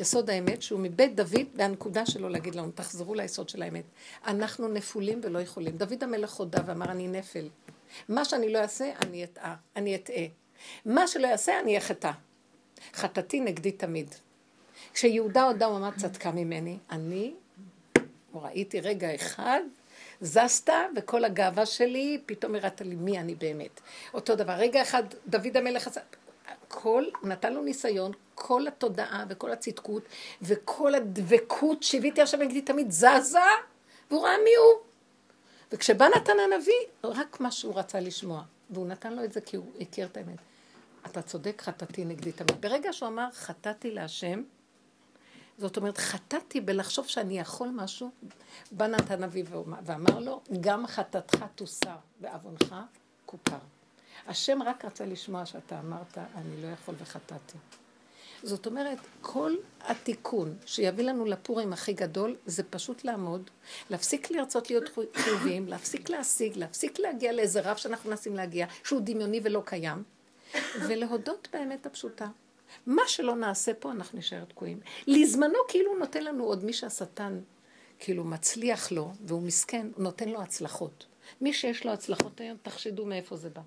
יסוד 0.00 0.30
האמת, 0.30 0.62
שהוא 0.62 0.80
מבית 0.80 1.16
דוד, 1.16 1.46
והנקודה 1.54 2.06
שלו 2.06 2.28
להגיד 2.28 2.54
לנו, 2.54 2.70
תחזרו 2.70 3.14
ליסוד 3.14 3.48
של 3.48 3.62
האמת. 3.62 3.84
אנחנו 4.26 4.68
נפולים 4.68 5.20
ולא 5.22 5.38
יכולים. 5.38 5.76
דוד 5.76 6.04
המלך 6.04 6.32
הודה 6.32 6.58
ואמר, 6.66 6.90
אני 6.90 7.08
נפל. 7.08 7.48
מה 8.08 8.24
שאני 8.24 8.52
לא 8.52 8.58
אעשה, 8.58 8.92
אני 9.02 9.24
אטעה. 9.24 9.54
אני 9.76 9.94
אטעה. 9.96 10.24
מה 10.84 11.08
שלא 11.08 11.26
אעשה, 11.26 11.60
אני 11.60 11.78
אחטא. 11.78 12.10
חטאתי 12.94 13.40
נגדי 13.40 13.72
תמיד. 13.72 14.14
כשיהודה 14.94 15.42
הודה, 15.42 15.66
הוא 15.66 15.76
אמר, 15.76 15.90
צדקה 15.96 16.30
ממני. 16.30 16.78
אני, 16.90 17.34
ראיתי 18.34 18.80
רגע 18.80 19.14
אחד, 19.14 19.60
זזת, 20.20 20.70
וכל 20.96 21.24
הגאווה 21.24 21.66
שלי, 21.66 22.20
פתאום 22.26 22.54
הראת 22.54 22.80
לי 22.80 22.94
מי 22.94 23.18
אני 23.18 23.34
באמת. 23.34 23.80
אותו 24.14 24.36
דבר, 24.36 24.52
רגע 24.52 24.82
אחד, 24.82 25.02
דוד 25.26 25.56
המלך 25.56 25.86
עשה, 25.86 26.00
הכל, 26.70 27.04
נתן 27.22 27.52
לו 27.52 27.62
ניסיון, 27.62 28.12
כל 28.34 28.66
התודעה 28.66 29.24
וכל 29.28 29.50
הצדקות 29.50 30.02
וכל 30.42 30.94
הדבקות 30.94 31.82
שהביאתי 31.82 32.22
עכשיו 32.22 32.40
נגדי 32.40 32.62
תמיד 32.62 32.90
זזה, 32.90 33.38
והוא 34.10 34.22
ראה 34.22 34.36
מי 34.44 34.50
הוא. 34.56 34.80
וכשבא 35.72 36.08
נתן 36.16 36.32
הנביא, 36.44 36.74
רק 37.04 37.40
מה 37.40 37.50
שהוא 37.50 37.74
רצה 37.74 38.00
לשמוע. 38.00 38.42
והוא 38.70 38.86
נתן 38.86 39.12
לו 39.12 39.24
את 39.24 39.32
זה 39.32 39.40
כי 39.40 39.56
הוא 39.56 39.66
הכיר 39.80 40.06
את 40.06 40.16
האמת. 40.16 40.38
אתה 41.06 41.22
צודק, 41.22 41.62
חטאתי 41.62 42.04
נגדי 42.04 42.32
תמיד. 42.32 42.60
ברגע 42.60 42.92
שהוא 42.92 43.08
אמר, 43.08 43.28
חטאתי 43.32 43.90
להשם, 43.90 44.42
זאת 45.58 45.76
אומרת, 45.76 45.98
חטאתי 45.98 46.60
בלחשוב 46.60 47.06
שאני 47.06 47.38
יכול 47.38 47.68
משהו, 47.68 48.10
בא 48.72 48.86
נתן 48.86 49.22
אביו 49.22 49.46
ואמר 49.84 50.18
לו, 50.18 50.40
גם 50.60 50.86
חטאתך 50.86 51.44
תוסר 51.54 51.96
ועוונך 52.20 52.74
כופר. 53.26 53.79
השם 54.26 54.62
רק 54.62 54.84
רצה 54.84 55.04
לשמוע 55.04 55.46
שאתה 55.46 55.80
אמרת, 55.80 56.18
אני 56.18 56.62
לא 56.62 56.66
יכול 56.66 56.94
וחטאתי. 56.98 57.58
זאת 58.42 58.66
אומרת, 58.66 58.98
כל 59.20 59.54
התיקון 59.80 60.56
שיביא 60.66 61.04
לנו 61.04 61.24
לפורים 61.24 61.72
הכי 61.72 61.92
גדול, 61.92 62.36
זה 62.46 62.62
פשוט 62.62 63.04
לעמוד, 63.04 63.50
להפסיק 63.90 64.30
לרצות 64.30 64.70
להיות 64.70 64.84
חיוביים, 65.14 65.68
להפסיק 65.68 66.10
להשיג, 66.10 66.56
להפסיק 66.56 66.98
להגיע 66.98 67.32
לאיזה 67.32 67.60
רב 67.60 67.76
שאנחנו 67.76 68.10
מנסים 68.10 68.36
להגיע, 68.36 68.66
שהוא 68.84 69.00
דמיוני 69.04 69.40
ולא 69.42 69.62
קיים, 69.64 70.02
ולהודות 70.88 71.48
באמת 71.52 71.86
הפשוטה. 71.86 72.28
מה 72.86 73.02
שלא 73.06 73.36
נעשה 73.36 73.74
פה, 73.74 73.90
אנחנו 73.92 74.18
נשאר 74.18 74.44
תקועים. 74.44 74.80
לזמנו 75.06 75.58
כאילו 75.68 75.98
נותן 75.98 76.24
לנו 76.24 76.44
עוד 76.44 76.64
מי 76.64 76.72
שהשטן 76.72 77.40
כאילו 77.98 78.24
מצליח 78.24 78.92
לו, 78.92 79.12
והוא 79.26 79.42
מסכן, 79.42 79.86
נותן 79.96 80.28
לו 80.28 80.42
הצלחות. 80.42 81.06
מי 81.40 81.52
שיש 81.52 81.86
לו 81.86 81.92
הצלחות 81.92 82.40
היום, 82.40 82.56
תחשדו 82.62 83.06
מאיפה 83.06 83.36
זה 83.36 83.50
בא. 83.50 83.60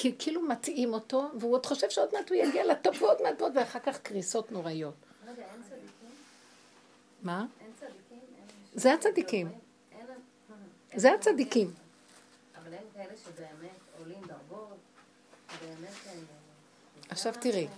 כי 0.00 0.14
כאילו 0.18 0.42
מטעים 0.42 0.92
אותו, 0.92 1.30
והוא 1.40 1.52
עוד 1.52 1.66
חושב 1.66 1.90
שעוד 1.90 2.08
מעט 2.12 2.28
הוא 2.30 2.36
יגיע 2.36 2.66
לטוב 2.66 3.02
ועוד 3.02 3.22
מעט 3.22 3.40
ועוד, 3.42 3.56
ואחר 3.56 3.78
כך 3.80 3.98
קריסות 4.00 4.52
נוראיות. 4.52 4.94
מה? 7.22 7.46
אין 7.60 7.70
צדיקים? 7.80 8.18
אין- 8.38 8.46
זה 8.80 8.94
הצדיקים. 8.94 9.48
אין- 9.92 10.08
זה 11.00 11.12
הצדיקים. 11.14 11.72
אבל 12.56 12.72
אין 12.74 12.82
כאלה 12.94 13.12
שבאמת 13.24 13.70
עולים 13.98 14.20
דרגות, 14.26 14.76
באמת... 15.62 15.90
אה, 16.06 16.12
עכשיו 17.10 17.32
תראי. 17.40 17.68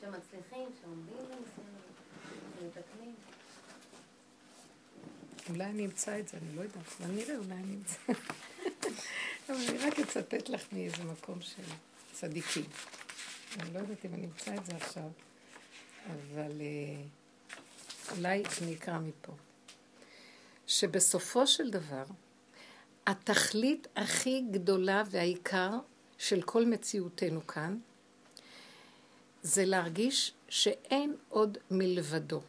שמצליחים, 0.00 0.68
שעומדים 0.82 1.16
שמתקנים. 2.60 3.14
אולי 5.50 5.64
אני 5.64 5.84
אמצא 5.86 6.18
את 6.18 6.28
זה, 6.28 6.36
אני 6.36 6.56
לא 6.56 6.62
יודעת. 6.62 6.82
אבל 7.00 7.10
נראה, 7.14 7.36
אולי 7.36 7.54
אני 7.54 7.74
אמצא. 7.76 8.12
אבל 9.48 9.58
אני 9.68 9.78
רק 9.78 9.98
אצטט 9.98 10.48
לך 10.48 10.62
מאיזה 10.72 11.04
מקום 11.04 11.40
של 11.40 11.62
צדיקים. 12.12 12.64
אני 13.58 13.74
לא 13.74 13.78
יודעת 13.78 14.04
אם 14.04 14.14
אני 14.14 14.26
אמצא 14.26 14.54
את 14.54 14.66
זה 14.66 14.72
עכשיו, 14.76 15.08
אבל 16.06 16.60
אה, 16.60 17.02
אולי 18.16 18.42
אני 18.62 18.74
אקרא 18.74 18.98
מפה. 18.98 19.32
שבסופו 20.66 21.46
של 21.46 21.70
דבר, 21.70 22.04
התכלית 23.06 23.88
הכי 23.96 24.42
גדולה 24.50 25.02
והעיקר 25.10 25.70
של 26.18 26.42
כל 26.42 26.66
מציאותנו 26.66 27.46
כאן, 27.46 27.78
זה 29.42 29.64
להרגיש 29.64 30.32
שאין 30.48 31.16
עוד 31.28 31.58
מלבדו. 31.70 32.40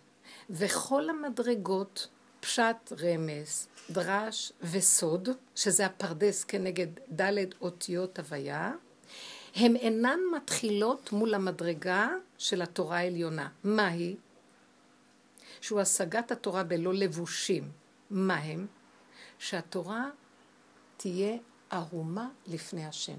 וכל 0.49 1.09
המדרגות, 1.09 2.07
פשט 2.41 2.93
רמז, 3.01 3.67
דרש 3.89 4.51
וסוד, 4.61 5.29
שזה 5.55 5.85
הפרדס 5.85 6.43
כנגד 6.43 6.87
ד' 7.21 7.31
אותיות 7.61 8.19
הוויה, 8.19 8.71
הן 9.55 9.75
אינן 9.75 10.19
מתחילות 10.35 11.11
מול 11.11 11.33
המדרגה 11.33 12.09
של 12.37 12.61
התורה 12.61 12.97
העליונה. 12.97 13.49
מה 13.63 13.87
היא? 13.87 14.15
שהוא 15.61 15.79
השגת 15.79 16.31
התורה 16.31 16.63
בלא 16.63 16.93
לבושים. 16.93 17.71
מה 18.09 18.35
הם? 18.35 18.67
שהתורה 19.39 20.09
תהיה 20.97 21.37
ערומה 21.69 22.29
לפני 22.47 22.85
השם. 22.85 23.17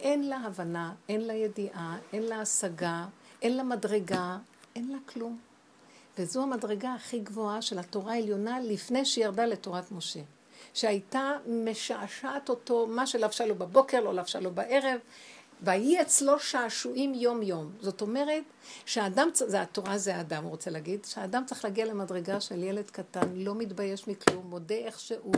אין 0.00 0.28
לה 0.28 0.36
הבנה, 0.36 0.94
אין 1.08 1.20
לה 1.20 1.32
ידיעה, 1.32 1.98
אין 2.12 2.22
לה 2.22 2.40
השגה, 2.40 3.06
אין 3.42 3.56
לה 3.56 3.62
מדרגה, 3.62 4.38
אין 4.74 4.92
לה 4.92 4.98
כלום. 5.06 5.38
וזו 6.18 6.42
המדרגה 6.42 6.94
הכי 6.94 7.18
גבוהה 7.18 7.62
של 7.62 7.78
התורה 7.78 8.12
העליונה 8.12 8.60
לפני 8.60 9.04
שהיא 9.04 9.24
ירדה 9.24 9.46
לתורת 9.46 9.92
משה. 9.92 10.20
שהייתה 10.74 11.32
משעשעת 11.46 12.48
אותו, 12.48 12.86
מה 12.86 13.06
שלבשה 13.06 13.46
לו 13.46 13.54
בבוקר, 13.54 14.00
לא 14.00 14.14
לבשה 14.14 14.40
לו 14.40 14.50
בערב, 14.50 15.00
ויהי 15.62 16.00
אצלו 16.02 16.38
שעשועים 16.38 17.14
יום 17.14 17.42
יום. 17.42 17.70
זאת 17.80 18.00
אומרת 18.00 18.42
שהאדם, 18.86 19.28
זה 19.34 19.62
התורה 19.62 19.98
זה 19.98 20.16
האדם, 20.16 20.42
הוא 20.42 20.50
רוצה 20.50 20.70
להגיד, 20.70 21.04
שהאדם 21.04 21.42
צריך 21.46 21.64
להגיע 21.64 21.84
למדרגה 21.84 22.40
של 22.40 22.62
ילד 22.62 22.90
קטן, 22.90 23.28
לא 23.34 23.54
מתבייש 23.54 24.08
מכלום, 24.08 24.46
מודה 24.46 24.74
איך 24.74 25.00
שהוא, 25.00 25.34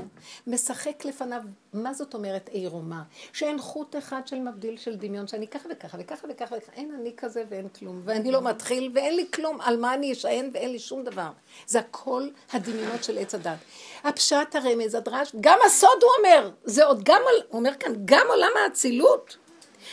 משחק 0.46 1.04
לפניו, 1.04 1.42
מה 1.72 1.94
זאת 1.94 2.14
אומרת 2.14 2.48
עירומה? 2.52 3.02
שאין 3.32 3.58
חוט 3.58 3.96
אחד 3.96 4.26
של 4.26 4.38
מבדיל 4.38 4.76
של 4.76 4.96
דמיון, 4.96 5.26
שאני 5.26 5.48
ככה 5.48 5.68
וככה 5.72 5.98
וככה 6.00 6.26
וככה 6.30 6.56
אין 6.72 6.94
אני 7.00 7.12
כזה 7.16 7.44
ואין 7.48 7.68
כלום, 7.68 8.02
ואני 8.04 8.32
לא 8.32 8.42
מתחיל 8.42 8.90
ואין 8.94 9.16
לי 9.16 9.26
כלום, 9.34 9.60
על 9.60 9.76
מה 9.76 9.94
אני 9.94 10.12
אשען 10.12 10.50
ואין 10.54 10.72
לי 10.72 10.78
שום 10.78 11.04
דבר. 11.04 11.30
זה 11.66 11.78
הכל 11.78 12.28
הדמיונות 12.52 13.04
של 13.04 13.18
עץ 13.18 13.34
הדת. 13.34 13.58
הפשט, 14.04 14.54
הרמז, 14.54 14.94
הדרש, 14.94 15.32
גם 15.40 15.58
הסוד 15.66 16.02
הוא 16.02 16.10
אומר, 16.18 16.50
זה 16.64 16.84
עוד 16.84 17.04
גם, 17.04 17.22
הוא 17.48 17.58
אומר 17.58 17.74
כאן, 17.74 17.92
גם 18.04 18.26
עולם 18.28 18.50
האצילות. 18.64 19.36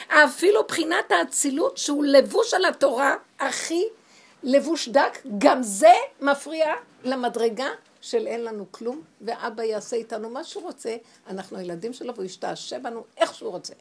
אפילו 0.10 0.64
בחינת 0.68 1.12
האצילות 1.12 1.78
שהוא 1.78 2.04
לבוש 2.06 2.54
על 2.54 2.66
התורה 2.66 3.16
הכי 3.40 3.84
לבוש 4.44 4.90
דק, 4.90 5.20
גם 5.38 5.64
זה 5.64 5.94
מפריע 6.22 6.74
למדרגה 7.04 7.68
של 8.02 8.28
אין 8.28 8.44
לנו 8.44 8.66
כלום, 8.72 9.02
ואבא 9.22 9.64
יעשה 9.64 9.96
איתנו 9.96 10.30
מה 10.30 10.44
שהוא 10.44 10.64
רוצה, 10.64 10.96
אנחנו 11.28 11.58
הילדים 11.58 11.94
שלו 11.94 12.16
והוא 12.16 12.26
ישתעשע 12.26 12.80
בנו 12.80 13.04
איך 13.18 13.34
שהוא 13.36 13.52
רוצה. 13.52 13.74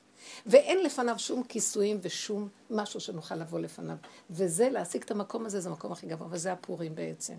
ואין 0.46 0.82
לפניו 0.82 1.18
שום 1.18 1.42
כיסויים 1.42 1.98
ושום 2.02 2.48
משהו 2.70 3.00
שנוכל 3.00 3.34
לבוא 3.34 3.60
לפניו. 3.60 3.96
וזה, 4.30 4.68
להשיג 4.68 5.02
את 5.02 5.10
המקום 5.10 5.46
הזה, 5.46 5.60
זה 5.60 5.68
המקום 5.68 5.92
הכי 5.92 6.06
גבוה, 6.06 6.28
וזה 6.30 6.52
הפורים 6.52 6.94
בעצם. 6.94 7.34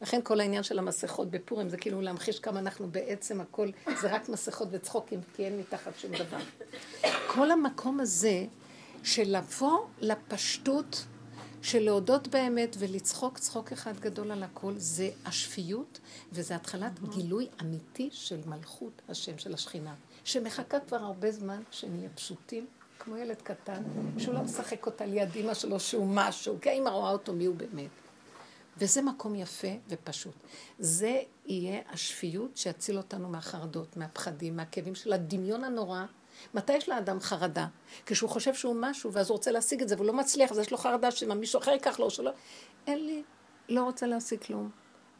לכן 0.00 0.20
כל 0.22 0.40
העניין 0.40 0.62
של 0.62 0.78
המסכות 0.78 1.30
בפורים 1.30 1.68
זה 1.68 1.76
כאילו 1.76 2.00
להמחיש 2.00 2.38
כמה 2.38 2.58
אנחנו 2.58 2.90
בעצם 2.90 3.40
הכל, 3.40 3.68
זה 4.00 4.14
רק 4.14 4.28
מסכות 4.28 4.68
וצחוקים, 4.70 5.20
כי 5.36 5.44
אין 5.44 5.58
מתחת 5.58 5.92
שום 5.98 6.10
דבר. 6.12 6.38
כל 7.26 7.50
המקום 7.50 8.00
הזה 8.00 8.46
של 9.02 9.36
לבוא 9.36 9.78
לפשטות, 10.00 11.04
של 11.62 11.78
להודות 11.78 12.28
באמת 12.28 12.76
ולצחוק 12.78 13.38
צחוק 13.38 13.72
אחד 13.72 14.00
גדול 14.00 14.30
על 14.30 14.42
הכל, 14.42 14.72
זה 14.76 15.10
השפיות, 15.24 16.00
וזה 16.32 16.56
התחלת 16.56 17.00
גילוי 17.08 17.48
אמיתי 17.62 18.08
של 18.12 18.38
מלכות 18.46 19.02
השם 19.08 19.38
של 19.38 19.54
השכינה, 19.54 19.94
שמחכה 20.24 20.80
כבר 20.80 20.96
הרבה 20.96 21.30
זמן 21.30 21.62
שנהיה 21.70 22.08
פשוטים, 22.14 22.66
כמו 22.98 23.16
ילד 23.16 23.42
קטן, 23.42 23.82
שהוא 24.18 24.34
לא 24.34 24.40
משחק 24.40 24.86
אותה 24.86 25.06
ליד 25.06 25.34
אימא 25.34 25.54
שלו 25.54 25.80
שהוא 25.80 26.06
משהו, 26.14 26.58
כי 26.60 26.70
האמא 26.70 26.88
רואה 26.88 27.10
אותו 27.10 27.32
מי 27.32 27.44
הוא 27.44 27.56
באמת. 27.56 27.99
וזה 28.76 29.02
מקום 29.02 29.34
יפה 29.34 29.68
ופשוט. 29.88 30.34
זה 30.78 31.22
יהיה 31.46 31.80
השפיות 31.92 32.56
שיציל 32.56 32.96
אותנו 32.96 33.28
מהחרדות, 33.28 33.96
מהפחדים, 33.96 34.56
מהכאבים 34.56 34.94
של 34.94 35.12
הדמיון 35.12 35.64
הנורא. 35.64 36.04
מתי 36.54 36.72
יש 36.72 36.88
לאדם 36.88 37.20
חרדה? 37.20 37.66
כשהוא 38.06 38.30
חושב 38.30 38.54
שהוא 38.54 38.76
משהו, 38.78 39.12
ואז 39.12 39.30
הוא 39.30 39.36
רוצה 39.36 39.50
להשיג 39.50 39.82
את 39.82 39.88
זה, 39.88 39.94
והוא 39.94 40.06
לא 40.06 40.12
מצליח, 40.12 40.50
אז 40.50 40.58
יש 40.58 40.70
לו 40.70 40.78
חרדה 40.78 41.10
שמה 41.10 41.34
מישהו 41.34 41.60
אחר 41.60 41.70
ייקח 41.70 41.98
לו, 41.98 42.04
או 42.04 42.10
שלא. 42.10 42.30
אין 42.86 43.06
לי, 43.06 43.22
לא 43.68 43.84
רוצה 43.84 44.06
להשיג 44.06 44.40
כלום. 44.40 44.70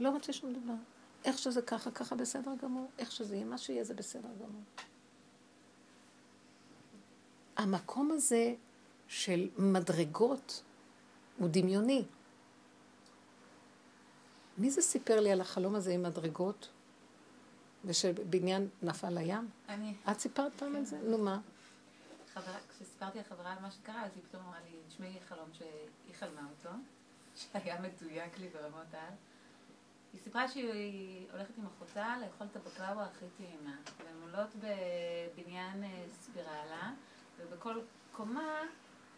לא 0.01 0.11
רוצה 0.11 0.33
שום 0.33 0.53
דבר. 0.53 0.75
איך 1.25 1.39
שזה 1.39 1.63
ככה, 1.63 1.91
ככה 1.91 2.15
בסדר 2.15 2.51
גמור. 2.63 2.91
איך 2.99 3.13
שזה 3.13 3.35
יהיה, 3.35 3.45
מה 3.45 3.59
שיהיה 3.59 3.85
זה 3.85 3.95
בסדר 3.95 4.29
גמור. 4.39 4.63
המקום 7.57 8.11
הזה 8.11 8.55
של 9.09 9.49
מדרגות 9.59 10.63
הוא 11.39 11.49
דמיוני. 11.49 12.05
מי 14.61 14.71
זה 14.71 14.83
סיפר 14.83 15.21
לי 15.21 15.33
על 15.33 15.41
החלום 15.41 15.75
הזה 15.75 15.93
עם 15.93 16.03
מדרגות? 16.03 16.69
ושבניין 17.85 18.69
נפל 18.83 19.11
לים? 19.11 19.49
אני, 19.69 19.95
את 20.11 20.19
סיפרת 20.19 20.53
פעם 20.57 20.77
על 20.77 20.85
זה? 20.85 20.99
נו 21.03 21.19
מה? 21.19 21.41
כשסיפרתי 22.69 23.19
לחברה 23.19 23.53
על 23.53 23.59
מה 23.63 23.71
שקרה, 23.71 24.05
אז 24.05 24.11
היא 24.15 24.23
פתאום 24.29 24.43
אמרה 24.43 24.59
לי, 24.61 24.77
תשמעי 24.89 25.19
חלום 25.29 25.49
שהיא 25.53 26.15
חלמה 26.19 26.49
אותו, 26.51 26.77
שהיה 27.41 27.81
מדויק 27.81 28.39
לי 28.39 28.49
ברמות 28.49 28.95
על. 28.95 29.15
היא 30.13 30.21
סיפרה 30.21 30.49
שהיא 30.49 31.27
הולכת 31.33 31.59
עם 31.59 31.67
אחותה 31.67 32.17
לאכול 32.21 32.47
את 32.51 32.57
הבקלאווה 32.57 33.05
הכי 33.05 33.25
טעימה. 33.37 33.77
והן 33.99 34.23
עולות 34.23 34.51
בבניין 34.55 35.85
אה, 35.85 36.05
ספירלה, 36.21 36.93
ובכל 37.39 37.81
קומה, 38.13 38.63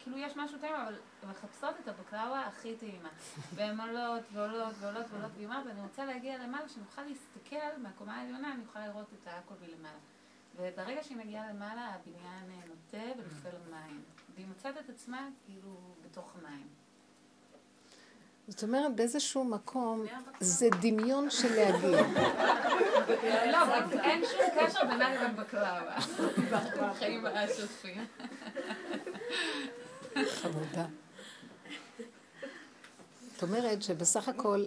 כאילו 0.03 0.19
יש 0.19 0.37
משהו 0.37 0.59
טעים, 0.59 0.75
אבל 0.75 0.95
מחפשות 1.31 1.75
את 1.83 1.89
הבקלאווה 1.89 2.47
הכי 2.47 2.77
טעימה. 2.77 3.09
והן 3.55 3.81
עולות 3.81 4.23
ועולות 4.33 4.75
ועולות 4.81 5.07
ועולות, 5.11 5.31
והיא 5.35 5.47
אומרת, 5.47 5.67
אני 5.67 5.81
רוצה 5.81 6.05
להגיע 6.05 6.39
למעלה, 6.39 6.69
שנוכל 6.69 7.03
להסתכל 7.03 7.81
מהקומה 7.83 8.17
העליונה, 8.17 8.53
אני 8.53 8.63
אוכל 8.69 8.81
לראות 8.87 9.07
את 9.23 9.29
הכל 9.29 9.55
מלמעלה. 9.61 9.99
וברגע 10.57 11.03
שהיא 11.03 11.17
מגיעה 11.17 11.53
למעלה, 11.53 11.95
הבניין 11.95 12.51
אה, 12.51 12.67
נוטה 12.67 13.21
ונופל 13.21 13.57
למים. 13.67 14.03
והיא 14.35 14.47
מוצאת 14.47 14.79
את 14.79 14.91
עצמה 14.91 15.29
כאילו 15.45 15.77
בתוך 16.05 16.33
המים. 16.39 16.67
זאת 18.49 18.63
אומרת, 18.63 18.97
באיזשהו 18.97 19.45
מקום 19.45 20.05
זה 20.41 20.69
דמיון 20.81 21.31
של 21.31 21.55
להגיע. 21.55 22.03
לא, 23.53 23.63
אבל 23.63 24.01
אין 24.01 24.23
שום 24.25 24.41
קשר 24.61 24.85
בינה 24.85 25.15
לבין 25.15 25.37
בקלאווה. 25.37 25.97
בחיים 26.81 27.27
השוטפים. 27.27 28.07
חמודה. 30.29 30.87
זאת 33.33 33.43
אומרת 33.43 33.83
שבסך 33.83 34.29
הכל 34.29 34.65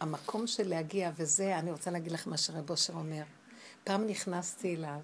המקום 0.00 0.46
של 0.46 0.68
להגיע, 0.68 1.10
וזה, 1.16 1.58
אני 1.58 1.70
רוצה 1.70 1.90
להגיד 1.90 2.12
לך 2.12 2.28
מה 2.28 2.36
שרב 2.36 2.70
אושר 2.70 2.92
אומר. 2.92 3.22
פעם 3.84 4.06
נכנסתי 4.06 4.76
אליו, 4.76 5.00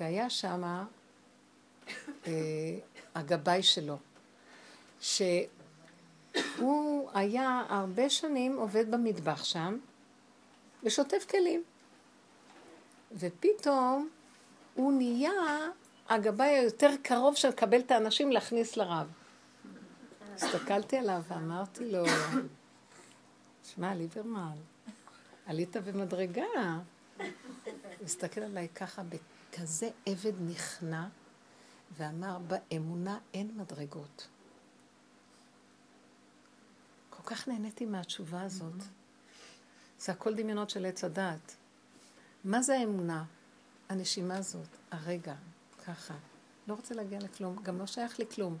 והיה 0.00 0.30
שם 0.30 0.84
אה, 2.26 2.32
הגבאי 3.14 3.62
שלו, 3.62 3.96
שהוא 5.00 7.10
היה 7.14 7.62
הרבה 7.68 8.10
שנים 8.10 8.56
עובד 8.56 8.90
במטבח 8.90 9.44
שם, 9.44 9.78
ושוטף 10.82 11.26
כלים. 11.30 11.62
ופתאום 13.12 14.08
הוא 14.74 14.92
נהיה 14.92 15.32
הגבאי 16.10 16.48
היותר 16.48 16.90
קרוב 17.02 17.36
שמקבל 17.36 17.80
את 17.80 17.90
האנשים 17.90 18.32
להכניס 18.32 18.76
לרב. 18.76 19.12
הסתכלתי 20.34 20.96
עליו 20.96 21.22
ואמרתי 21.28 21.92
לו, 21.92 22.04
שמע, 23.64 23.94
ליברמן, 23.94 24.56
עלית 25.46 25.76
במדרגה. 25.76 26.44
הוא 27.16 27.26
הסתכל 28.04 28.40
עליי 28.40 28.68
ככה 28.68 29.02
בכזה 29.02 29.90
עבד 30.06 30.32
נכנע, 30.50 31.06
ואמר, 31.96 32.38
באמונה 32.38 33.18
אין 33.34 33.50
מדרגות. 33.56 34.28
כל 37.10 37.22
כך 37.22 37.48
נהניתי 37.48 37.86
מהתשובה 37.86 38.42
הזאת. 38.42 38.82
זה 39.98 40.12
הכל 40.12 40.34
דמיונות 40.34 40.70
של 40.70 40.86
עץ 40.86 41.04
הדעת. 41.04 41.56
מה 42.44 42.62
זה 42.62 42.78
האמונה? 42.78 43.24
הנשימה 43.88 44.36
הזאת, 44.36 44.68
הרגע, 44.90 45.34
ככה. 45.90 46.14
לא 46.68 46.74
רוצה 46.74 46.94
להגיע 46.94 47.18
לכלום, 47.18 47.56
גם 47.62 47.78
לא 47.78 47.86
שייך 47.86 48.18
לי 48.18 48.26
כלום. 48.26 48.56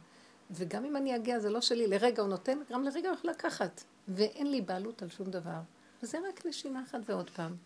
וגם 0.50 0.84
אם 0.84 0.96
אני 0.96 1.16
אגיע, 1.16 1.38
זה 1.38 1.50
לא 1.50 1.60
שלי. 1.60 1.86
לרגע 1.86 2.22
הוא 2.22 2.30
נותן, 2.30 2.58
גם 2.70 2.84
לרגע 2.84 3.08
הוא 3.08 3.16
יכול 3.16 3.30
לקחת. 3.30 3.82
ואין 4.08 4.50
לי 4.50 4.60
בעלות 4.60 5.02
על 5.02 5.08
שום 5.08 5.30
דבר. 5.30 5.60
וזה 6.02 6.18
רק 6.28 6.46
נשימה 6.46 6.82
אחת 6.82 7.00
ועוד 7.06 7.30
פעם. 7.30 7.56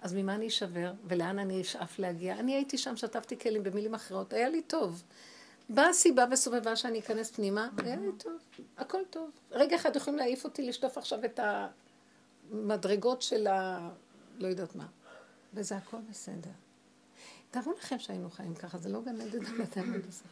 אז 0.00 0.14
ממה 0.14 0.34
אני 0.34 0.48
אשבר, 0.48 0.92
ולאן 1.04 1.38
אני 1.38 1.60
אשאף 1.60 1.98
להגיע? 1.98 2.38
אני 2.38 2.54
הייתי 2.54 2.78
שם, 2.78 2.96
שטפתי 2.96 3.38
כלים 3.38 3.62
במילים 3.62 3.94
אחרות, 3.94 4.32
היה 4.32 4.48
לי 4.48 4.62
טוב. 4.62 5.02
באה 5.68 5.92
סיבה 5.92 6.24
וסובבה 6.30 6.76
שאני 6.76 6.98
אכנס 6.98 7.30
פנימה, 7.30 7.68
היה 7.84 7.96
לי 7.96 8.08
טוב, 8.18 8.32
הכל 8.76 9.02
טוב. 9.10 9.30
רגע 9.50 9.76
אחד 9.76 9.96
יכולים 9.96 10.18
להעיף 10.18 10.44
אותי 10.44 10.62
לשטוף 10.62 10.98
עכשיו 10.98 11.24
את 11.24 11.40
המדרגות 12.52 13.22
של 13.22 13.46
ה... 13.46 13.88
לא 14.38 14.48
יודעת 14.48 14.74
מה. 14.74 14.86
וזה 15.54 15.76
הכל 15.76 15.98
בסדר. 16.10 16.50
תארו 17.50 17.72
לכם 17.78 17.98
שהיינו 17.98 18.30
חיים 18.30 18.54
ככה, 18.54 18.78
זה 18.78 18.88
לא 18.88 19.00
גן 19.00 19.20
עדן, 19.20 19.62
אתם 19.62 19.92
עוד 19.92 20.02
עושה 20.06 20.24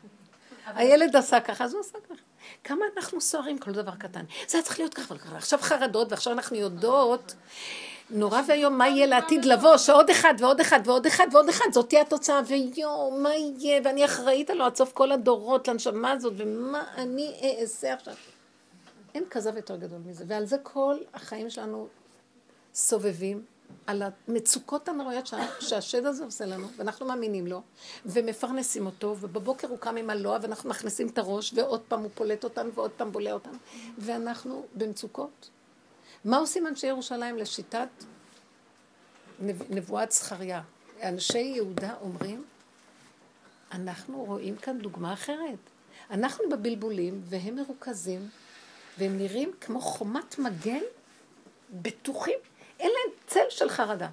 הילד 0.67 1.17
עשה 1.17 1.41
ככה, 1.41 1.65
אז 1.65 1.73
הוא 1.73 1.81
עשה 1.81 1.99
ככה. 2.09 2.23
כמה 2.65 2.85
אנחנו 2.97 3.21
סוערים 3.21 3.59
כל 3.59 3.73
דבר 3.73 3.95
קטן. 3.95 4.25
זה 4.49 4.59
היה 4.59 4.65
צריך 4.65 4.79
להיות 4.79 4.95
ככה 4.95 5.15
וככה. 5.15 5.37
עכשיו 5.37 5.59
חרדות, 5.63 6.11
ועכשיו 6.11 6.33
אנחנו 6.33 6.57
יודעות, 6.57 7.35
נורא 8.11 8.41
ואיום, 8.49 8.79
מה 8.79 8.89
יהיה 8.89 9.07
לעתיד 9.07 9.45
לבוא, 9.45 9.77
שעוד 9.77 10.11
אחד 10.11 10.35
ועוד 10.39 10.61
אחד 10.61 10.81
ועוד 10.85 11.07
אחד 11.07 11.27
ועוד 11.33 11.49
אחד, 11.49 11.65
זאת 11.73 11.89
תהיה 11.89 12.03
התוצאה, 12.03 12.41
ויואו, 12.47 13.11
מה 13.11 13.35
יהיה, 13.35 13.81
ואני 13.85 14.05
אחראית 14.05 14.51
עלו 14.51 14.65
עד 14.65 14.77
סוף 14.77 14.93
כל 14.93 15.13
הדורות 15.13 15.69
לנשמה 15.69 16.11
הזאת, 16.11 16.33
ומה 16.37 16.85
אני 16.97 17.57
אעשה 17.61 17.95
עכשיו. 17.95 18.15
אין 19.15 19.25
כזב 19.31 19.57
יותר 19.57 19.77
גדול 19.77 20.01
מזה, 20.07 20.25
ועל 20.29 20.47
זה 20.47 20.57
כל 20.63 20.97
החיים 21.15 21.51
שלנו 21.51 21.89
סובבים, 22.75 23.45
על 23.87 24.03
המצוקות 24.29 24.89
הנוראיות 24.89 25.31
שהשד 25.61 26.07
הזה 26.07 26.25
עושה 26.25 26.47
לנו, 26.47 26.69
ואנחנו 26.77 27.07
מאמינים 27.07 27.47
לו, 27.47 27.63
ומפרנסים 28.07 28.87
אותו, 28.87 29.17
ובבוקר 29.21 29.69
הוא 29.69 29.79
קם 29.79 29.97
עם 29.97 30.11
הלוע, 30.11 30.39
ואנחנו 30.43 30.71
מכניסים 30.71 31.07
את 31.07 31.19
הראש, 31.19 31.53
ועוד 31.57 31.81
פעם 31.89 32.01
הוא 32.01 32.11
פולט 32.15 32.45
אותנו, 32.45 32.73
ועוד 32.73 32.91
פעם 32.91 33.13
בולע 33.13 33.33
אותנו, 33.33 33.59
ואנחנו 33.99 34.67
במצוקות. 34.75 35.51
מה 36.25 36.37
עושים 36.37 36.67
אנשי 36.67 36.87
ירושלים 36.87 37.39
לשיטת 37.39 37.89
נבואת 39.71 40.13
זכריה? 40.13 40.63
אנשי 41.03 41.39
יהודה 41.39 41.95
אומרים, 42.01 42.45
אנחנו 43.73 44.25
רואים 44.25 44.57
כאן 44.57 44.79
דוגמה 44.79 45.13
אחרת. 45.13 45.59
אנחנו 46.11 46.45
בבלבולים, 46.51 47.23
והם 47.25 47.57
מרוכזים, 47.57 48.29
והם 48.99 49.19
נראים 49.19 49.53
כמו 49.61 49.81
חומת 49.81 50.39
מגן, 50.39 50.83
בטוחים. 51.71 52.39
אין 52.81 52.91
להם 52.91 53.15
צל 53.27 53.51
של 53.51 53.69
חרדה. 53.69 54.09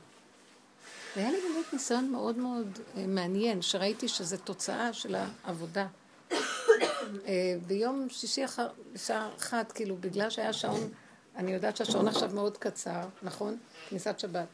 והיה 1.15 1.31
לי 1.31 1.37
באמת 1.37 1.73
ניסיון 1.73 2.11
מאוד 2.11 2.37
מאוד 2.37 2.79
אה, 2.97 3.07
מעניין, 3.07 3.61
שראיתי 3.61 4.07
שזה 4.07 4.37
תוצאה 4.37 4.93
של 4.93 5.15
העבודה. 5.15 5.87
אה, 7.25 7.55
ביום 7.67 8.09
שישי 8.09 8.45
אחר, 8.45 8.67
בשעה 8.93 9.29
אחת, 9.37 9.71
כאילו, 9.71 9.95
בגלל 9.95 10.29
שהיה 10.29 10.53
שעון, 10.53 10.91
אני 11.35 11.53
יודעת 11.53 11.77
שהשעון 11.77 12.07
עכשיו 12.07 12.29
מאוד 12.33 12.57
קצר, 12.57 13.07
נכון? 13.23 13.57
כניסת 13.89 14.19
שבת. 14.19 14.47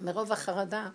מרוב 0.00 0.32
החרדה, 0.32 0.88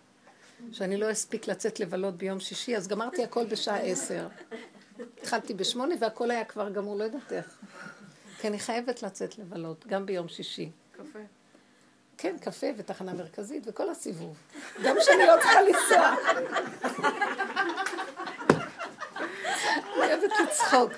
שאני 0.71 0.97
לא 0.97 1.11
אספיק 1.11 1.47
לצאת 1.47 1.79
לבלות 1.79 2.17
ביום 2.17 2.39
שישי, 2.39 2.77
אז 2.77 2.87
גמרתי 2.87 3.23
הכל 3.23 3.45
בשעה 3.45 3.79
עשר. 3.79 4.27
התחלתי 5.17 5.53
בשמונה 5.53 5.95
והכל 5.99 6.31
היה 6.31 6.45
כבר 6.45 6.69
גמור, 6.69 6.97
לא 6.97 7.03
יודעת 7.03 7.33
איך. 7.33 7.57
כי 8.39 8.47
אני 8.47 8.59
חייבת 8.59 9.03
לצאת 9.03 9.37
לבלות, 9.37 9.87
גם 9.87 10.05
ביום 10.05 10.27
שישי. 10.27 10.71
קפה. 10.91 11.19
כן, 12.21 12.35
קפה 12.41 12.67
ותחנה 12.77 13.13
מרכזית 13.13 13.63
וכל 13.67 13.89
הסיבוב. 13.89 14.35
גם 14.83 14.95
שאני 14.99 15.27
לא 15.27 15.33
צריכה 15.41 15.61
לנסוע. 15.61 16.15
אני 20.03 20.13
אוהבת 20.13 20.31
לצחוק. 20.43 20.91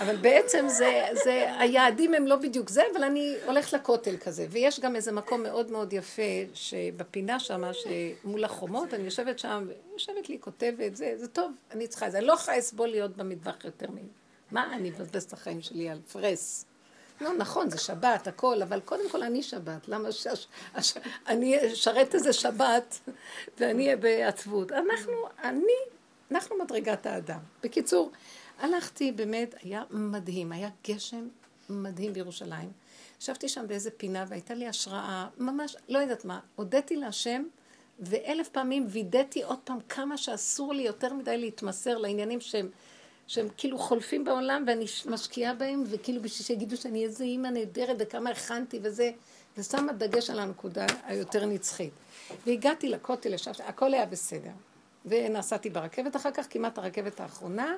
אבל 0.00 0.16
בעצם 0.16 0.68
זה, 0.68 1.02
זה, 1.24 1.50
היעדים 1.58 2.14
הם 2.14 2.26
לא 2.26 2.36
בדיוק 2.36 2.68
זה, 2.68 2.82
אבל 2.92 3.04
אני 3.04 3.34
הולכת 3.46 3.72
לכותל 3.72 4.16
כזה. 4.16 4.46
ויש 4.50 4.80
גם 4.80 4.96
איזה 4.96 5.12
מקום 5.12 5.42
מאוד 5.42 5.70
מאוד 5.70 5.92
יפה, 5.92 6.22
שבפינה 6.54 7.40
שם, 7.40 7.62
שמול 7.72 8.44
החומות, 8.44 8.94
אני 8.94 9.04
יושבת 9.04 9.38
שם, 9.38 9.68
יושבת 9.92 10.28
לי, 10.28 10.38
כותבת, 10.40 10.96
זה, 10.96 11.12
זה 11.16 11.28
טוב, 11.28 11.52
אני 11.70 11.86
צריכה 11.86 12.06
את 12.06 12.12
זה. 12.12 12.18
אני 12.18 12.26
לא 12.26 12.32
יכולה 12.32 12.56
לסבול 12.56 12.88
להיות 12.88 13.16
במטבח 13.16 13.64
יותר 13.64 13.90
מ... 13.90 13.96
מה 14.50 14.74
אני 14.74 14.90
מבזבז 14.90 15.24
את 15.24 15.32
החיים 15.32 15.62
שלי 15.62 15.90
על 15.90 16.00
פרס? 16.12 16.69
לא, 17.20 17.32
נכון, 17.32 17.70
זה 17.70 17.78
שבת, 17.78 18.26
הכל, 18.26 18.62
אבל 18.62 18.80
קודם 18.80 19.10
כל 19.10 19.22
אני 19.22 19.42
שבת. 19.42 19.88
למה 19.88 20.12
ש... 20.12 20.26
הש... 20.74 20.94
אני 21.26 21.72
אשרת 21.72 22.14
איזה 22.14 22.32
שבת 22.32 22.98
ואני 23.58 23.84
אהיה 23.84 23.96
בעצבות? 23.96 24.72
אנחנו, 24.72 25.12
אני, 25.42 25.72
אנחנו 26.30 26.56
מדרגת 26.64 27.06
האדם. 27.06 27.40
בקיצור, 27.62 28.10
הלכתי, 28.58 29.12
באמת, 29.12 29.54
היה 29.62 29.82
מדהים, 29.90 30.52
היה 30.52 30.68
גשם 30.88 31.28
מדהים 31.70 32.12
בירושלים. 32.12 32.72
ישבתי 33.20 33.48
שם 33.48 33.68
באיזה 33.68 33.90
פינה 33.90 34.24
והייתה 34.28 34.54
לי 34.54 34.68
השראה, 34.68 35.28
ממש, 35.38 35.76
לא 35.88 35.98
יודעת 35.98 36.24
מה, 36.24 36.40
הודיתי 36.56 36.96
להשם 36.96 37.42
ואלף 37.98 38.48
פעמים 38.48 38.86
וידאתי 38.88 39.42
עוד 39.42 39.58
פעם 39.64 39.78
כמה 39.88 40.16
שאסור 40.16 40.74
לי 40.74 40.82
יותר 40.82 41.14
מדי 41.14 41.38
להתמסר 41.38 41.98
לעניינים 41.98 42.40
שהם 42.40 42.68
שהם 43.30 43.48
כאילו 43.56 43.78
חולפים 43.78 44.24
בעולם 44.24 44.64
ואני 44.66 44.84
משקיעה 45.06 45.54
בהם, 45.54 45.82
וכאילו 45.86 46.22
בשביל 46.22 46.46
שיגידו 46.46 46.76
שאני 46.76 47.04
איזה 47.04 47.24
אימא 47.24 47.48
נהדרת 47.48 47.96
וכמה 47.98 48.30
הכנתי 48.30 48.78
וזה, 48.82 49.10
ושמה 49.58 49.92
דגש 49.92 50.30
על 50.30 50.38
הנקודה 50.38 50.86
היותר 51.04 51.46
נצחית. 51.46 51.92
והגעתי 52.46 52.88
לכותל, 52.88 53.34
ישבתי, 53.34 53.62
הכל 53.62 53.94
היה 53.94 54.06
בסדר. 54.06 54.50
ונסעתי 55.06 55.70
ברכבת 55.70 56.16
אחר 56.16 56.30
כך, 56.30 56.46
כמעט 56.50 56.78
הרכבת 56.78 57.20
האחרונה, 57.20 57.74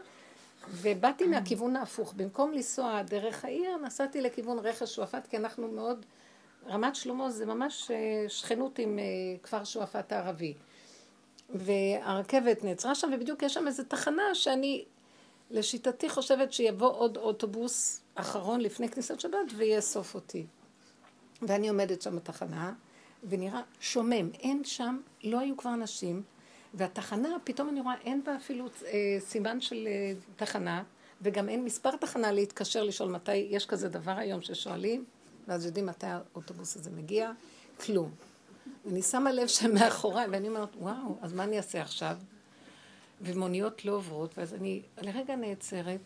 ובאתי 0.71 1.27
מהכיוון 1.27 1.77
ההפוך. 1.77 2.13
במקום 2.17 2.53
לנסוע 2.53 3.03
דרך 3.03 3.45
העיר, 3.45 3.77
נסעתי 3.77 4.21
לכיוון 4.21 4.59
רכס 4.59 4.89
שועפאט, 4.89 5.27
כי 5.27 5.37
אנחנו 5.37 5.69
מאוד... 5.69 6.07
רמת 6.67 6.97
שלמה 6.97 7.31
זה 7.31 7.47
ממש 7.47 7.91
אה, 7.91 8.29
שכנות 8.29 8.79
עם 8.79 8.99
אה, 8.99 9.05
כפר 9.43 9.65
שועפאט 9.65 10.13
הערבי. 10.13 10.55
והרכבת 11.51 12.65
נעצרה 12.65 12.95
שם, 12.95 13.11
ובדיוק 13.15 13.43
יש 13.43 13.55
שם 13.55 13.67
איזו 13.67 13.83
תחנה 13.89 14.35
שאני 14.35 14.85
לשיטתי 15.53 16.09
חושבת 16.09 16.53
שיבוא 16.53 16.93
עוד 16.93 17.17
אוטובוס 17.17 18.01
אחרון 18.15 18.61
לפני 18.61 18.89
כניסת 18.89 19.21
שבת 19.21 19.53
ויאסוף 19.57 20.15
אותי. 20.15 20.47
ואני 21.43 21.69
עומדת 21.69 22.03
שם 22.03 22.17
בתחנה, 22.17 22.73
ונראה 23.29 23.61
שומם, 23.81 24.31
אין 24.41 24.65
שם, 24.65 25.01
לא 25.25 25.39
היו 25.39 25.57
כבר 25.57 25.75
אנשים, 25.75 26.23
והתחנה, 26.75 27.37
פתאום 27.45 27.69
אני 27.69 27.81
רואה, 27.81 27.95
אין 28.05 28.25
בה 28.25 28.37
אפילו 28.37 28.67
אה, 28.87 28.91
סימן 29.21 29.61
של 29.61 29.87
אה, 29.87 30.13
תחנה, 30.37 30.83
וגם 31.23 31.49
אין 31.49 31.65
מספר 31.65 31.97
תחנה 31.97 32.33
להתקשר 32.33 32.85
לשאול 32.85 33.11
מתי, 33.11 33.37
יש 33.37 33.67
כזה 33.67 33.89
דבר 33.89 34.13
היום 34.13 34.43
ששואלים, 34.43 35.05
ואז 35.49 35.67
יודעים 35.67 35.87
מתי 35.87 36.07
האוטובוס 36.07 36.77
הזה 36.77 36.91
מגיע, 36.91 37.33
כלום. 37.85 38.11
ואני 38.85 39.03
שמה 39.03 39.33
לב 39.33 39.47
שמאחוריי, 39.47 40.27
ואני 40.31 40.49
אומרת, 40.49 40.77
וואו, 40.77 41.17
אז 41.23 41.33
מה 41.33 41.45
אני 41.45 41.57
אעשה 41.57 41.83
עכשיו? 41.83 42.17
ומוניות 43.23 43.85
לא 43.85 43.93
עוברות, 43.93 44.39
ואז 44.39 44.55
אני 44.55 44.83
לרגע 45.03 45.37
נעצרת, 45.37 46.01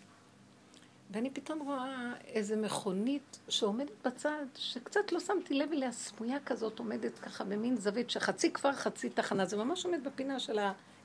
ואני 1.10 1.30
פתאום 1.30 1.58
רואה 1.58 2.12
איזה 2.24 2.56
מכונית 2.56 3.38
שעומדת 3.48 4.06
בצד, 4.06 4.44
שקצת 4.54 5.12
לא 5.12 5.20
שמתי 5.20 5.54
לב 5.54 5.72
אליה, 5.72 5.92
סמויה 5.92 6.38
כזאת 6.46 6.78
עומדת 6.78 7.18
ככה 7.18 7.44
במין 7.44 7.76
זווית, 7.76 8.10
שחצי 8.10 8.52
כפר, 8.52 8.72
חצי 8.72 9.10
תחנה, 9.10 9.44
זה 9.44 9.56
ממש 9.56 9.84
עומד 9.84 10.04
בפינה 10.04 10.38
של 10.38 10.58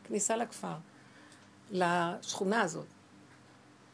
הכניסה 0.03 0.35
לכפר, 0.35 0.75
לשכונה 1.71 2.61
הזאת. 2.61 2.87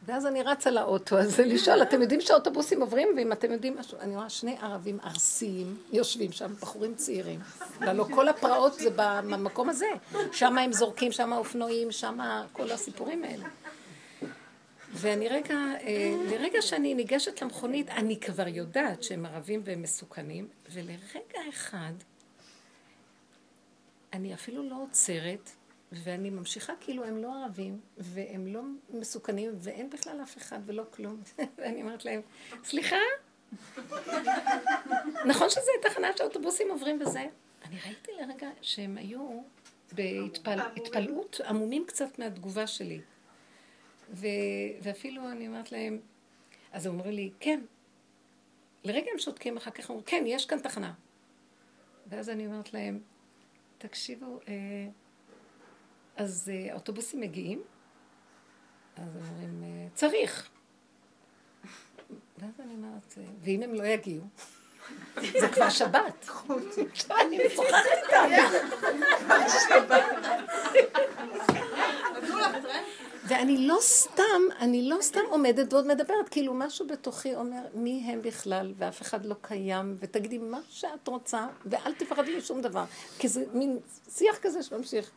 ואז 0.06 0.26
אני 0.26 0.42
רצה 0.42 0.70
לאוטו 0.70 1.18
הזה 1.18 1.44
לשאול, 1.44 1.82
אתם 1.82 2.02
יודעים 2.02 2.20
שהאוטובוסים 2.20 2.80
עוברים? 2.80 3.08
ואם 3.16 3.32
אתם 3.32 3.52
יודעים 3.52 3.76
משהו, 3.78 3.98
אני 4.00 4.16
רואה 4.16 4.28
שני 4.28 4.56
ערבים 4.60 4.98
ארסיים 5.04 5.76
יושבים 5.92 6.32
שם, 6.32 6.54
בחורים 6.60 6.94
צעירים. 6.94 7.40
ולא 7.80 8.06
כל 8.14 8.28
הפרעות 8.28 8.74
זה 8.74 8.90
במקום 8.96 9.68
הזה. 9.68 9.86
שם 10.32 10.58
הם 10.58 10.72
זורקים, 10.72 11.12
שם 11.12 11.32
האופנועים, 11.32 11.92
שם 11.92 12.18
כל 12.52 12.70
הסיפורים 12.70 13.24
האלה. 13.24 13.44
ואני 14.92 15.28
רגע, 15.28 15.54
אה, 15.54 16.14
לרגע 16.30 16.62
שאני 16.62 16.94
ניגשת 16.94 17.42
למכונית, 17.42 17.88
אני 17.88 18.20
כבר 18.20 18.48
יודעת 18.48 19.02
שהם 19.02 19.26
ערבים 19.26 19.60
והם 19.64 19.82
מסוכנים, 19.82 20.48
ולרגע 20.72 21.48
אחד, 21.48 21.92
אני 24.12 24.34
אפילו 24.34 24.62
לא 24.62 24.76
עוצרת, 24.82 25.50
ואני 25.92 26.30
ממשיכה 26.30 26.72
כאילו 26.80 27.04
הם 27.04 27.22
לא 27.22 27.44
ערבים, 27.44 27.80
והם 27.98 28.46
לא 28.46 28.60
מסוכנים, 28.90 29.50
ואין 29.58 29.90
בכלל 29.90 30.22
אף 30.22 30.36
אחד 30.36 30.58
ולא 30.66 30.82
כלום. 30.90 31.22
ואני 31.58 31.82
אומרת 31.82 32.04
להם, 32.04 32.20
סליחה? 32.64 32.96
נכון 35.30 35.50
שזו 35.50 35.70
תחנה 35.82 36.08
שהאוטובוסים 36.16 36.70
עוברים 36.70 37.00
וזה? 37.00 37.26
אני 37.64 37.76
ראיתי 37.84 38.10
לרגע 38.20 38.48
שהם 38.62 38.98
היו 38.98 39.42
בהתפלאות, 39.92 41.40
עמומים 41.46 41.84
קצת 41.86 42.18
מהתגובה 42.18 42.66
שלי. 42.66 43.00
ו... 44.10 44.26
ואפילו 44.82 45.30
אני 45.30 45.48
אומרת 45.48 45.72
להם, 45.72 46.00
אז 46.72 46.86
הם 46.86 46.92
אומרים 46.92 47.12
לי, 47.12 47.30
כן. 47.40 47.60
לרגע 48.84 49.10
הם 49.12 49.18
שותקים, 49.18 49.56
אחר 49.56 49.70
כך 49.70 49.88
אומרים, 49.88 50.04
כן, 50.06 50.24
יש 50.26 50.46
כאן 50.46 50.58
תחנה. 50.58 50.92
ואז 52.06 52.28
אני 52.28 52.46
אומרת 52.46 52.72
להם, 52.72 53.00
תקשיבו, 53.78 54.40
אה, 54.48 54.54
אז 56.18 56.50
אה, 56.54 56.72
האוטובוסים 56.72 57.20
מגיעים? 57.20 57.62
אז 58.96 59.02
הם 59.16 59.22
אומרים, 59.30 59.62
אה, 59.62 59.88
צריך. 59.94 60.48
ואז 62.38 62.60
אני 62.60 62.74
אומרת, 62.74 63.14
אה, 63.18 63.22
ואם 63.42 63.62
הם 63.62 63.74
לא 63.74 63.82
יגיעו? 63.82 64.24
זה 65.40 65.48
כבר 65.52 65.70
שבת. 65.70 66.28
אני 67.10 67.38
משוחחת 67.46 67.86
איתם. 68.04 68.28
ואני 73.28 73.66
לא 73.66 73.76
סתם, 73.80 74.42
אני 74.58 74.88
לא 74.88 74.96
סתם 75.00 75.20
עומדת 75.28 75.72
ועוד 75.72 75.86
מדברת, 75.86 76.28
כאילו 76.30 76.54
משהו 76.54 76.86
בתוכי 76.86 77.34
אומר, 77.34 77.62
מי 77.74 78.04
הם 78.06 78.22
בכלל, 78.22 78.72
ואף 78.76 79.02
אחד 79.02 79.24
לא 79.24 79.34
קיים, 79.40 79.96
ותגידי 80.00 80.38
מה 80.38 80.60
שאת 80.68 81.08
רוצה, 81.08 81.46
ואל 81.66 81.94
תפחדי 81.94 82.36
משום 82.36 82.62
דבר, 82.62 82.84
כי 83.18 83.28
זה 83.28 83.44
מין 83.52 83.78
שיח 84.10 84.38
כזה 84.42 84.62
שממשיך. 84.62 85.10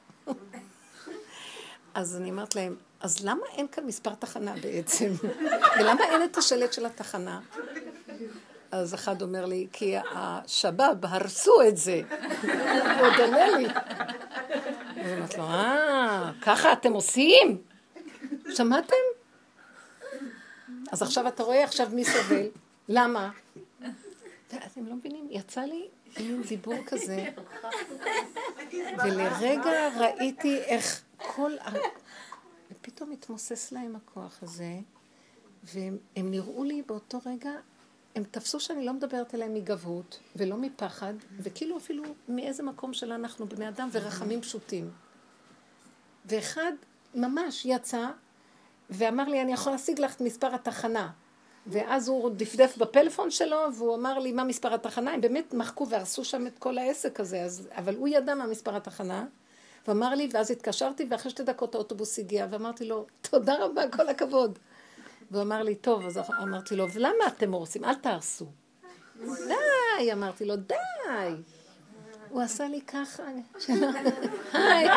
אז 1.94 2.16
אני 2.16 2.30
אומרת 2.30 2.56
להם, 2.56 2.76
אז 3.00 3.26
למה 3.26 3.42
אין 3.56 3.68
כאן 3.72 3.86
מספר 3.86 4.14
תחנה 4.16 4.54
בעצם? 4.62 5.12
ולמה 5.80 6.04
אין 6.04 6.24
את 6.24 6.38
השלט 6.38 6.74
של 6.74 6.86
התחנה? 6.86 7.40
אז 8.72 8.94
אחד 8.94 9.22
אומר 9.22 9.46
לי, 9.46 9.68
כי 9.74 9.96
השבאב 10.12 11.06
הרסו 11.06 11.62
את 11.68 11.78
זה. 11.78 12.02
הוא 12.42 12.52
עוד 13.08 13.14
עונה 13.20 13.58
לי. 13.58 13.68
אז 13.68 15.12
אומרת 15.12 15.38
לו, 15.38 15.44
אה, 15.44 16.32
ככה 16.42 16.74
אתם 16.74 16.94
עושים? 16.94 17.62
שמעתם? 18.50 18.96
אז 20.92 21.02
עכשיו 21.02 21.28
אתה 21.28 21.44
רואה 21.44 21.64
עכשיו 21.64 21.88
מי 21.94 22.06
סובל. 22.06 22.48
למה? 22.90 23.30
הם 24.76 24.88
לא 24.88 24.96
מבינים, 24.96 25.28
יצא 25.30 25.62
לי 25.62 25.88
מין 26.20 26.42
דיבור 26.42 26.76
כזה, 26.88 27.26
ולרגע 29.04 29.90
ראיתי 29.98 30.58
איך 30.58 31.02
כל 31.36 31.52
ה... 31.60 31.70
ופתאום 32.72 33.12
התמוסס 33.12 33.72
להם 33.72 33.96
הכוח 33.96 34.40
הזה, 34.42 34.80
והם 35.64 35.98
הם 36.16 36.32
נראו 36.32 36.64
לי 36.64 36.82
באותו 36.82 37.20
רגע, 37.26 37.52
הם 38.16 38.24
תפסו 38.24 38.60
שאני 38.60 38.86
לא 38.86 38.94
מדברת 38.94 39.36
אליהם 39.36 39.54
מגבהות, 39.54 40.20
ולא 40.36 40.58
מפחד, 40.58 41.14
וכאילו 41.40 41.78
אפילו 41.78 42.04
מאיזה 42.28 42.64
מקום 42.64 42.94
של 42.94 43.12
אנחנו 43.12 43.50
בני 43.50 43.68
אדם 43.68 43.90
ורחמים 43.92 44.42
פשוטים. 44.42 44.92
ואחד 46.26 46.72
ממש 47.16 47.66
יצא 47.66 48.08
ואמר 48.90 49.30
לי, 49.30 49.42
אני 49.42 49.54
יכול 49.54 49.72
להשיג 49.72 50.00
לך 50.00 50.16
את 50.16 50.22
מספר 50.22 50.56
התחנה. 50.56 51.12
ואז 51.68 52.08
הוא 52.08 52.32
דפדף 52.36 52.78
בפלאפון 52.78 53.32
שלו, 53.32 53.58
והוא 53.78 53.96
אמר 53.96 54.20
לי 54.20 54.32
מה 54.32 54.44
מספר 54.44 54.74
התחנה, 54.74 55.12
הם 55.12 55.22
באמת 55.22 55.54
מחקו 55.54 55.88
והרסו 55.90 56.26
שם 56.26 56.48
את 56.48 56.60
כל 56.60 56.78
העסק 56.78 57.20
הזה, 57.20 57.42
אז, 57.42 57.68
אבל 57.72 57.96
הוא 57.96 58.08
ידע 58.08 58.36
מה 58.36 58.48
מספר 58.48 58.76
התחנה, 58.76 59.26
ואמר 59.88 60.16
לי, 60.16 60.30
ואז 60.34 60.52
התקשרתי, 60.52 61.06
ואחרי 61.10 61.32
שתי 61.32 61.44
דקות 61.44 61.76
האוטובוס 61.76 62.20
הגיע, 62.20 62.48
ואמרתי 62.52 62.86
לו, 62.86 63.06
תודה 63.22 63.56
רבה, 63.66 63.88
כל 63.88 64.10
הכבוד. 64.10 64.60
והוא 65.32 65.44
אמר 65.44 65.64
לי, 65.64 65.76
טוב, 65.76 66.06
אז 66.06 66.20
אמרתי 66.44 66.76
לו, 66.76 66.92
ולמה 66.92 67.28
אתם 67.28 67.52
הורסים? 67.52 67.86
אל 67.86 67.96
תהרסו. 67.96 68.46
די, 69.20 70.14
אמרתי 70.14 70.46
לו, 70.46 70.56
די. 70.56 70.76
הוא 72.30 72.42
עשה 72.42 72.68
לי 72.68 72.82
ככה, 72.82 73.24
היי, 74.54 74.88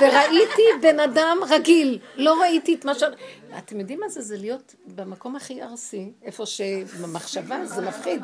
וראיתי 0.00 0.62
בן 0.82 1.00
אדם 1.00 1.38
רגיל, 1.50 1.98
לא 2.16 2.40
ראיתי 2.40 2.74
את 2.74 2.84
מה 2.84 2.94
ש... 2.94 3.02
אתם 3.58 3.80
יודעים 3.80 4.00
מה 4.00 4.08
זה? 4.08 4.22
זה 4.22 4.36
להיות 4.36 4.74
במקום 4.86 5.36
הכי 5.36 5.62
ארסי, 5.62 6.12
איפה 6.22 6.46
שבמחשבה 6.46 7.66
זה 7.66 7.82
מפחיד. 7.82 8.22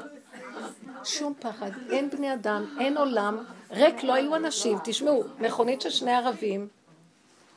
שום 1.04 1.34
פחד, 1.40 1.70
אין 1.90 2.10
בני 2.10 2.34
אדם, 2.34 2.76
אין 2.80 2.96
עולם, 2.96 3.44
ריק 3.70 4.02
לא 4.02 4.14
היו 4.14 4.36
אנשים. 4.36 4.78
תשמעו, 4.84 5.24
מכונית 5.38 5.80
של 5.80 5.90
שני 5.90 6.12
ערבים, 6.12 6.68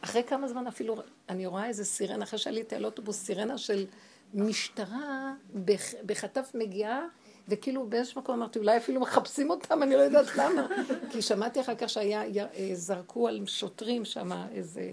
אחרי 0.02 0.24
כמה 0.24 0.48
זמן 0.48 0.68
אפילו, 0.68 0.96
אני 1.30 1.46
רואה 1.46 1.68
איזה 1.68 1.86
סירנה, 1.86 2.24
אחרי 2.24 2.40
שעליתי 2.40 2.76
על 2.76 2.86
אוטובוס, 2.86 3.26
סירנה 3.26 3.58
של 3.58 3.86
משטרה 4.34 5.34
בח, 5.56 5.82
בחטף 6.06 6.52
מגיעה, 6.54 7.06
וכאילו 7.48 7.88
באיזשהו 7.90 8.22
מקום 8.22 8.36
אמרתי, 8.36 8.60
אולי 8.60 8.78
אפילו 8.78 9.02
מחפשים 9.02 9.50
אותם, 9.50 9.84
אני 9.84 9.96
לא 9.96 10.02
יודעת 10.02 10.36
למה. 10.36 10.68
כי 11.12 11.22
שמעתי 11.22 11.62
אחר 11.62 11.76
כך 11.76 11.90
שהיה, 11.90 12.24
אה, 12.24 13.28
על 13.28 13.46
שוטרים 13.46 14.06
שם 14.06 14.32
איזה 14.52 14.92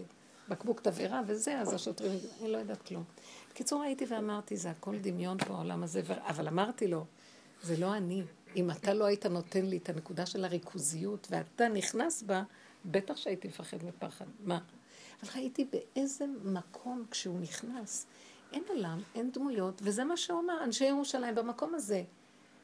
בקבוק 0.48 0.80
תבערה 0.80 1.20
וזה, 1.26 1.60
אז 1.60 1.72
השוטרים, 1.72 2.18
אני 2.40 2.52
לא 2.52 2.58
יודעת 2.58 2.82
כלום. 2.82 3.04
בקיצור, 3.50 3.82
הייתי 3.82 4.04
ואמרתי, 4.08 4.56
זה 4.56 4.70
הכל 4.70 4.96
דמיון 5.00 5.38
פה, 5.38 5.54
העולם 5.54 5.82
הזה, 5.82 6.02
אבל 6.08 6.48
אמרתי 6.48 6.86
לו, 6.86 7.04
זה 7.62 7.76
לא 7.76 7.96
אני. 7.96 8.22
אם 8.56 8.70
אתה 8.70 8.94
לא 8.94 9.04
היית 9.04 9.26
נותן 9.26 9.66
לי 9.66 9.76
את 9.76 9.88
הנקודה 9.88 10.26
של 10.26 10.44
הריכוזיות, 10.44 11.28
ואתה 11.30 11.68
נכנס 11.68 12.22
בה, 12.22 12.42
בטח 12.84 13.16
שהייתי 13.16 13.48
מפחד 13.48 13.84
מפחד. 13.84 14.24
מה? 14.44 14.58
אבל 15.22 15.30
ראיתי 15.34 15.64
באיזה 15.64 16.24
מקום 16.44 17.04
כשהוא 17.10 17.40
נכנס, 17.40 18.06
אין 18.52 18.62
עולם, 18.68 19.00
אין 19.14 19.30
דמויות, 19.32 19.80
וזה 19.84 20.04
מה 20.04 20.16
שהוא 20.16 20.40
אמר, 20.40 20.64
אנשי 20.64 20.84
ירושלים 20.84 21.34
במקום 21.34 21.74
הזה. 21.74 22.02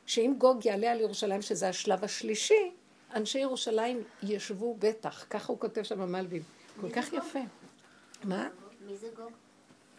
שאם 0.07 0.35
גוג 0.39 0.67
יעלה 0.67 0.93
על 0.93 1.01
ירושלים, 1.01 1.43
שזה 1.43 1.69
השלב 1.69 2.05
השלישי, 2.05 2.73
אנשי 3.15 3.39
ירושלים 3.39 4.03
ישבו 4.23 4.77
בטח, 4.79 5.27
ככה 5.31 5.53
הוא 5.53 5.61
כותב 5.61 5.83
שם 5.83 5.99
במלבים. 6.01 6.43
כל 6.81 6.91
כך 6.91 7.13
יפה. 7.13 7.41
מה? 8.25 8.49
מי 8.87 8.97
זה 8.97 9.09
גוג? 9.17 9.33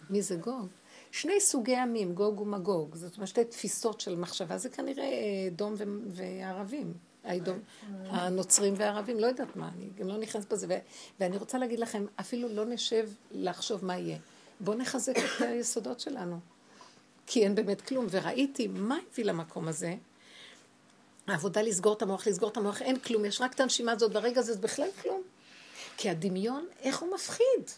מי 0.09 0.21
זה 0.21 0.35
גוג? 0.35 0.67
שני 1.11 1.41
סוגי 1.41 1.75
עמים, 1.75 2.13
גוג 2.13 2.41
ומגוג. 2.41 2.95
זאת 2.95 3.15
אומרת, 3.15 3.27
שתי 3.27 3.45
תפיסות 3.45 4.01
של 4.01 4.15
מחשבה. 4.15 4.57
זה 4.57 4.69
כנראה 4.69 5.07
דום 5.51 5.75
וערבים. 6.07 6.93
האדום, 7.23 7.59
הנוצרים 8.05 8.73
והערבים, 8.77 9.19
לא 9.19 9.27
יודעת 9.27 9.55
מה, 9.55 9.69
אני 9.77 9.89
גם 9.97 10.07
לא 10.07 10.17
נכנסת 10.17 10.53
בזה. 10.53 10.65
ו- 10.69 10.79
ואני 11.19 11.37
רוצה 11.37 11.57
להגיד 11.57 11.79
לכם, 11.79 12.05
אפילו 12.19 12.47
לא 12.49 12.65
נשב 12.65 13.09
לחשוב 13.31 13.85
מה 13.85 13.97
יהיה. 13.97 14.17
בואו 14.59 14.77
נחזק 14.77 15.17
את 15.17 15.41
היסודות 15.41 15.99
שלנו. 15.99 16.39
כי 17.27 17.43
אין 17.43 17.55
באמת 17.55 17.81
כלום. 17.81 18.07
וראיתי 18.09 18.67
מה 18.67 18.97
הביא 19.11 19.25
למקום 19.25 19.67
הזה. 19.67 19.95
העבודה 21.27 21.61
לסגור 21.61 21.93
את 21.93 22.01
המוח, 22.01 22.27
לסגור 22.27 22.49
את 22.49 22.57
המוח, 22.57 22.81
אין 22.81 22.99
כלום, 22.99 23.25
יש 23.25 23.41
רק 23.41 23.53
את 23.53 23.59
הנשימה 23.59 23.91
הזאת, 23.91 24.11
ברגע 24.11 24.39
הזה 24.39 24.53
זה 24.53 24.59
בכלל 24.59 24.87
כלום. 25.01 25.21
כי 25.97 26.09
הדמיון, 26.09 26.65
איך 26.81 26.99
הוא 26.99 27.13
מפחיד. 27.13 27.71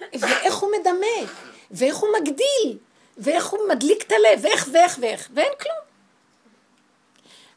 ואיך 0.00 0.54
הוא 0.54 0.70
מדמה, 0.80 1.32
ואיך 1.70 1.96
הוא 1.96 2.08
מגדיל, 2.20 2.78
ואיך 3.16 3.46
הוא 3.46 3.68
מדליק 3.68 4.02
את 4.02 4.12
הלב, 4.12 4.44
ואיך 4.44 4.68
ואיך 4.72 4.98
ואיך, 5.00 5.30
ואין 5.34 5.52
כלום. 5.60 5.76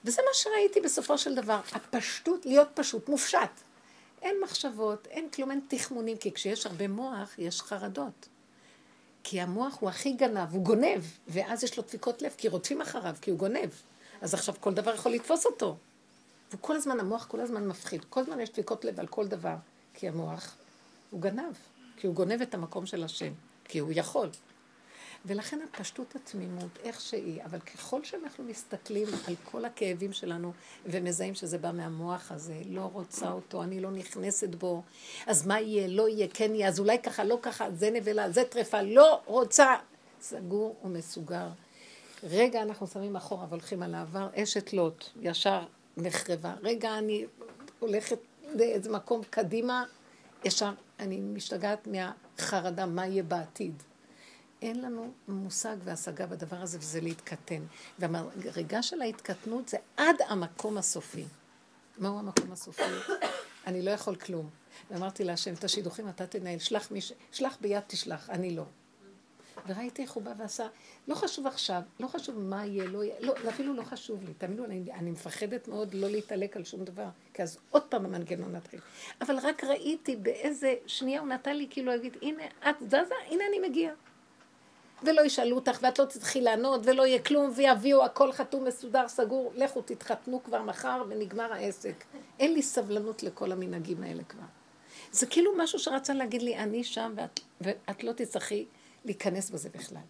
וזה 0.05 0.21
מה 0.21 0.33
שראיתי 0.33 0.81
בסופו 0.81 1.17
של 1.17 1.35
דבר, 1.35 1.59
הפשטות, 1.71 2.45
להיות 2.45 2.67
פשוט, 2.73 3.09
מופשט. 3.09 3.39
אין 4.21 4.35
מחשבות, 4.43 5.07
אין 5.07 5.29
כלום, 5.29 5.51
אין 5.51 5.61
תחמונים, 5.67 6.17
כי 6.17 6.33
כשיש 6.33 6.65
הרבה 6.65 6.87
מוח, 6.87 7.35
יש 7.37 7.61
חרדות. 7.61 8.27
כי 9.23 9.41
המוח 9.41 9.77
הוא 9.79 9.89
הכי 9.89 10.13
גנב, 10.13 10.53
הוא 10.53 10.63
גונב, 10.63 11.01
ואז 11.27 11.63
יש 11.63 11.77
לו 11.77 11.83
דפיקות 11.83 12.21
לב, 12.21 12.35
כי 12.37 12.47
רודפים 12.47 12.81
אחריו, 12.81 13.15
כי 13.21 13.31
הוא 13.31 13.39
גונב. 13.39 13.69
אז 14.21 14.33
עכשיו 14.33 14.55
כל 14.59 14.73
דבר 14.73 14.93
יכול 14.93 15.11
לתפוס 15.11 15.45
אותו. 15.45 15.77
וכל 16.51 16.75
הזמן, 16.75 16.99
המוח 16.99 17.25
כל 17.25 17.39
הזמן 17.39 17.67
מפחיד. 17.67 18.05
כל 18.09 18.19
הזמן 18.19 18.39
יש 18.39 18.49
דפיקות 18.49 18.85
לב 18.85 18.99
על 18.99 19.07
כל 19.07 19.27
דבר, 19.27 19.55
כי 19.93 20.07
המוח 20.07 20.55
הוא 21.11 21.21
גנב, 21.21 21.53
כי 21.97 22.07
הוא 22.07 22.15
גונב 22.15 22.41
את 22.41 22.53
המקום 22.53 22.85
של 22.85 23.03
השם, 23.03 23.33
כי 23.67 23.79
הוא 23.79 23.91
יכול. 23.95 24.29
ולכן 25.25 25.59
הפשטות 25.69 26.15
התמימות, 26.15 26.69
איך 26.83 27.01
שהיא, 27.01 27.43
אבל 27.43 27.59
ככל 27.59 28.03
שאנחנו 28.03 28.43
מסתכלים 28.43 29.07
על 29.27 29.35
כל 29.51 29.65
הכאבים 29.65 30.13
שלנו 30.13 30.53
ומזהים 30.85 31.35
שזה 31.35 31.57
בא 31.57 31.71
מהמוח 31.71 32.31
הזה, 32.31 32.61
לא 32.65 32.89
רוצה 32.93 33.31
אותו, 33.31 33.63
אני 33.63 33.79
לא 33.79 33.91
נכנסת 33.91 34.55
בו, 34.55 34.83
אז 35.25 35.47
מה 35.47 35.59
יהיה, 35.59 35.87
לא 35.87 36.09
יהיה, 36.09 36.27
כן 36.33 36.55
יהיה, 36.55 36.67
אז 36.67 36.79
אולי 36.79 36.99
ככה, 36.99 37.23
לא 37.23 37.39
ככה, 37.41 37.71
זה 37.71 37.91
נבלה, 37.91 38.29
זה 38.29 38.43
טרפה, 38.43 38.81
לא 38.81 39.21
רוצה. 39.25 39.75
סגור 40.21 40.75
ומסוגר. 40.83 41.47
רגע 42.23 42.61
אנחנו 42.61 42.87
שמים 42.87 43.15
אחורה 43.15 43.45
והולכים 43.49 43.83
על 43.83 43.95
העבר, 43.95 44.27
אשת 44.35 44.73
לוט, 44.73 45.05
ישר 45.21 45.65
נחרבה. 45.97 46.53
רגע 46.63 46.97
אני 46.97 47.25
הולכת 47.79 48.19
לאיזה 48.53 48.91
מקום 48.91 49.21
קדימה, 49.29 49.83
ישר 50.45 50.71
אני 50.99 51.21
משתגעת 51.21 51.87
מהחרדה, 51.87 52.85
מה 52.85 53.07
יהיה 53.07 53.23
בעתיד. 53.23 53.83
אין 54.61 54.81
לנו 54.81 55.11
מושג 55.27 55.75
והשגה 55.83 56.25
בדבר 56.25 56.57
הזה, 56.57 56.77
וזה 56.81 57.01
להתקטן. 57.01 57.61
והמדרגה 57.99 58.83
של 58.83 59.01
ההתקטנות 59.01 59.69
זה 59.69 59.77
עד 59.97 60.15
המקום 60.27 60.77
הסופי. 60.77 61.25
מהו 61.97 62.19
המקום 62.19 62.51
הסופי? 62.51 62.81
אני 63.67 63.81
לא 63.81 63.91
יכול 63.91 64.15
כלום. 64.15 64.49
ואמרתי 64.91 65.23
להשם, 65.23 65.53
את 65.53 65.63
השידוכים 65.63 66.09
אתה 66.09 66.27
תנהל, 66.27 66.59
שלח, 66.59 66.91
מיש... 66.91 67.13
שלח 67.31 67.57
ביד 67.61 67.83
תשלח, 67.87 68.29
אני 68.29 68.55
לא. 68.55 68.63
וראיתי 69.67 70.01
איך 70.01 70.11
הוא 70.11 70.23
בא 70.23 70.33
ועשה, 70.37 70.67
לא 71.07 71.15
חשוב 71.15 71.47
עכשיו, 71.47 71.81
לא 71.99 72.07
חשוב 72.07 72.39
מה 72.39 72.65
יהיה, 72.65 72.85
לא 72.85 73.03
יהיה, 73.03 73.15
לא, 73.19 73.33
אפילו 73.49 73.73
לא 73.73 73.83
חשוב 73.83 74.23
לי, 74.23 74.33
תאמינו, 74.33 74.65
אני, 74.65 74.83
אני 74.93 75.11
מפחדת 75.11 75.67
מאוד 75.67 75.93
לא 75.93 76.09
להתעלק 76.09 76.57
על 76.57 76.63
שום 76.63 76.83
דבר, 76.83 77.07
כי 77.33 77.43
אז 77.43 77.57
עוד 77.69 77.83
פעם 77.83 78.05
המנגנון 78.05 78.55
נתחיל. 78.55 78.79
אבל 79.21 79.35
רק 79.43 79.63
ראיתי 79.63 80.15
באיזה 80.15 80.73
שנייה 80.87 81.19
הוא 81.19 81.27
נתן 81.27 81.55
לי 81.55 81.67
כאילו 81.69 81.91
להגיד, 81.91 82.17
הנה, 82.21 82.43
את 82.69 82.75
זזה, 82.79 83.15
הנה 83.29 83.43
אני 83.49 83.69
מגיע. 83.69 83.93
ולא 85.03 85.21
ישאלו 85.21 85.55
אותך, 85.55 85.79
ואת 85.81 85.99
לא 85.99 86.05
תצטרכי 86.05 86.41
לענות, 86.41 86.81
ולא 86.83 87.07
יהיה 87.07 87.19
כלום, 87.19 87.51
ויביאו 87.55 88.05
הכל 88.05 88.31
חתום, 88.31 88.65
מסודר, 88.65 89.07
סגור, 89.07 89.51
לכו 89.55 89.81
תתחתנו 89.81 90.43
כבר 90.43 90.61
מחר 90.61 91.03
ונגמר 91.09 91.53
העסק. 91.53 92.03
אין 92.39 92.53
לי 92.53 92.61
סבלנות 92.61 93.23
לכל 93.23 93.51
המנהגים 93.51 94.03
האלה 94.03 94.23
כבר. 94.23 94.43
זה 95.11 95.25
כאילו 95.25 95.51
משהו 95.57 95.79
שרצה 95.79 96.13
להגיד 96.13 96.41
לי, 96.41 96.57
אני 96.57 96.83
שם 96.83 97.13
ואת, 97.15 97.39
ואת 97.61 98.03
לא 98.03 98.11
תצטרכי 98.11 98.65
להיכנס 99.07 99.49
בזה 99.49 99.69
בכלל. 99.69 100.01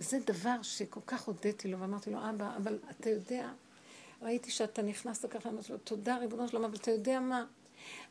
זה 0.00 0.18
דבר 0.26 0.62
שכל 0.62 1.00
כך 1.06 1.22
הודיתי 1.22 1.68
לו, 1.68 1.80
ואמרתי 1.80 2.10
לו, 2.10 2.18
אבא, 2.30 2.56
אבל 2.56 2.78
אתה 2.90 3.10
יודע, 3.10 3.48
ראיתי 4.22 4.50
שאתה 4.50 4.82
נכנסת 4.82 5.30
ככה, 5.30 5.48
אמרתי 5.48 5.72
לו, 5.72 5.78
תודה 5.78 6.16
ריבונו 6.16 6.48
שלום, 6.48 6.64
אבל 6.64 6.76
אתה 6.76 6.90
יודע 6.90 7.20
מה? 7.20 7.44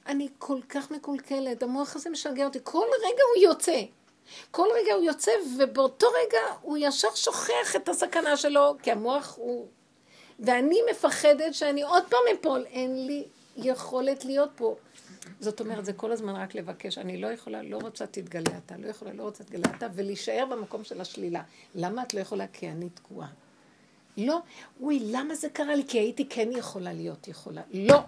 אני 0.05 0.29
כל 0.37 0.59
כך 0.69 0.91
מקולקלת, 0.91 1.63
המוח 1.63 1.95
הזה 1.95 2.09
משגע 2.09 2.45
אותי, 2.45 2.59
כל 2.63 2.85
רגע 3.05 3.23
הוא 3.35 3.43
יוצא. 3.43 3.81
כל 4.51 4.67
רגע 4.75 4.93
הוא 4.93 5.03
יוצא, 5.03 5.31
ובאותו 5.57 6.07
רגע 6.07 6.39
הוא 6.61 6.77
ישר 6.81 7.15
שוכח 7.15 7.75
את 7.75 7.89
הסכנה 7.89 8.37
שלו, 8.37 8.75
כי 8.83 8.91
המוח 8.91 9.35
הוא... 9.37 9.67
ואני 10.39 10.79
מפחדת 10.91 11.53
שאני 11.53 11.81
עוד 11.81 12.03
פעם 12.09 12.19
אפול, 12.33 12.65
אין 12.65 13.05
לי 13.05 13.23
יכולת 13.57 14.25
להיות 14.25 14.49
פה. 14.55 14.75
זאת 15.39 15.59
אומרת, 15.59 15.85
זה 15.85 15.93
כל 15.93 16.11
הזמן 16.11 16.35
רק 16.35 16.55
לבקש. 16.55 16.97
אני 16.97 17.17
לא 17.17 17.27
יכולה, 17.27 17.61
לא 17.63 17.77
רוצה 17.77 18.07
תתגלה 18.07 18.57
אתה, 18.65 18.77
לא 18.77 18.87
יכולה, 18.87 19.13
לא 19.13 19.23
רוצה 19.23 19.43
תתגלה 19.43 19.75
אתה, 19.77 19.87
ולהישאר 19.95 20.45
במקום 20.51 20.83
של 20.83 21.01
השלילה. 21.01 21.43
למה 21.75 22.03
את 22.03 22.13
לא 22.13 22.19
יכולה? 22.19 22.47
כי 22.47 22.69
אני 22.69 22.89
תקועה. 22.89 23.27
לא, 24.17 24.39
אוי, 24.81 24.99
למה 25.11 25.35
זה 25.35 25.49
קרה 25.49 25.75
לי? 25.75 25.83
כי 25.87 25.99
הייתי 25.99 26.29
כן 26.29 26.49
יכולה 26.51 26.93
להיות 26.93 27.27
יכולה. 27.27 27.61
לא. 27.73 27.99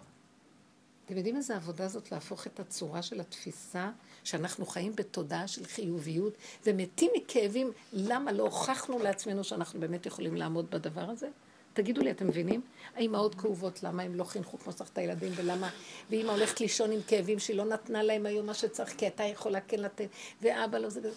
אתם 1.06 1.18
יודעים 1.18 1.36
איזה 1.36 1.56
עבודה 1.56 1.88
זאת 1.88 2.12
להפוך 2.12 2.48
את 2.48 2.60
הצורה 2.60 3.02
של 3.02 3.20
התפיסה, 3.20 3.92
שאנחנו 4.24 4.66
חיים 4.66 4.96
בתודעה 4.96 5.48
של 5.48 5.66
חיוביות 5.66 6.34
ומתים 6.66 7.12
מכאבים, 7.18 7.72
למה 7.94 8.32
לא 8.32 8.44
הוכחנו 8.44 9.00
לעצמנו 9.00 9.44
שאנחנו 9.44 9.80
באמת 9.80 10.06
יכולים 10.06 10.36
לעמוד 10.36 10.72
בדבר 10.72 11.10
הזה? 11.10 11.28
תגידו 11.74 12.02
לי, 12.02 12.12
אתם 12.12 12.28
מבינים? 12.28 12.62
האימהות 12.96 13.36
כאובות, 13.36 13.84
למה 13.84 14.04
הם 14.04 14.16
לא 14.16 14.24
חינכו 14.24 14.60
כמו 14.60 14.72
שצריך 14.72 14.90
את 14.90 14.98
הילדים, 14.98 15.32
ולמה... 15.36 15.70
ואימא 16.10 16.32
הולכת 16.32 16.62
לישון 16.62 16.92
עם 16.92 17.00
כאבים 17.08 17.40
שהיא 17.40 17.58
לא 17.58 17.66
נתנה 17.66 18.04
להם 18.04 18.26
היום 18.26 18.46
מה 18.46 18.54
שצריך, 18.54 18.94
כי 18.98 19.06
הייתה 19.06 19.24
יכולה 19.24 19.62
כן 19.62 19.80
לתת, 19.80 20.08
ואבא 20.42 20.78
לא 20.78 20.90
זה... 20.90 21.12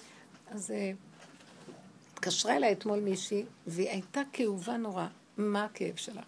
אז 0.51 0.71
אה, 0.71 0.93
התקשרה 2.13 2.57
אליי 2.57 2.73
אתמול 2.73 3.01
מישהי, 3.01 3.45
והיא 3.67 3.91
הייתה 3.91 4.21
כאובה 4.33 4.77
נורא. 4.77 5.07
מה 5.37 5.65
הכאב 5.65 5.97
שלה? 5.97 6.23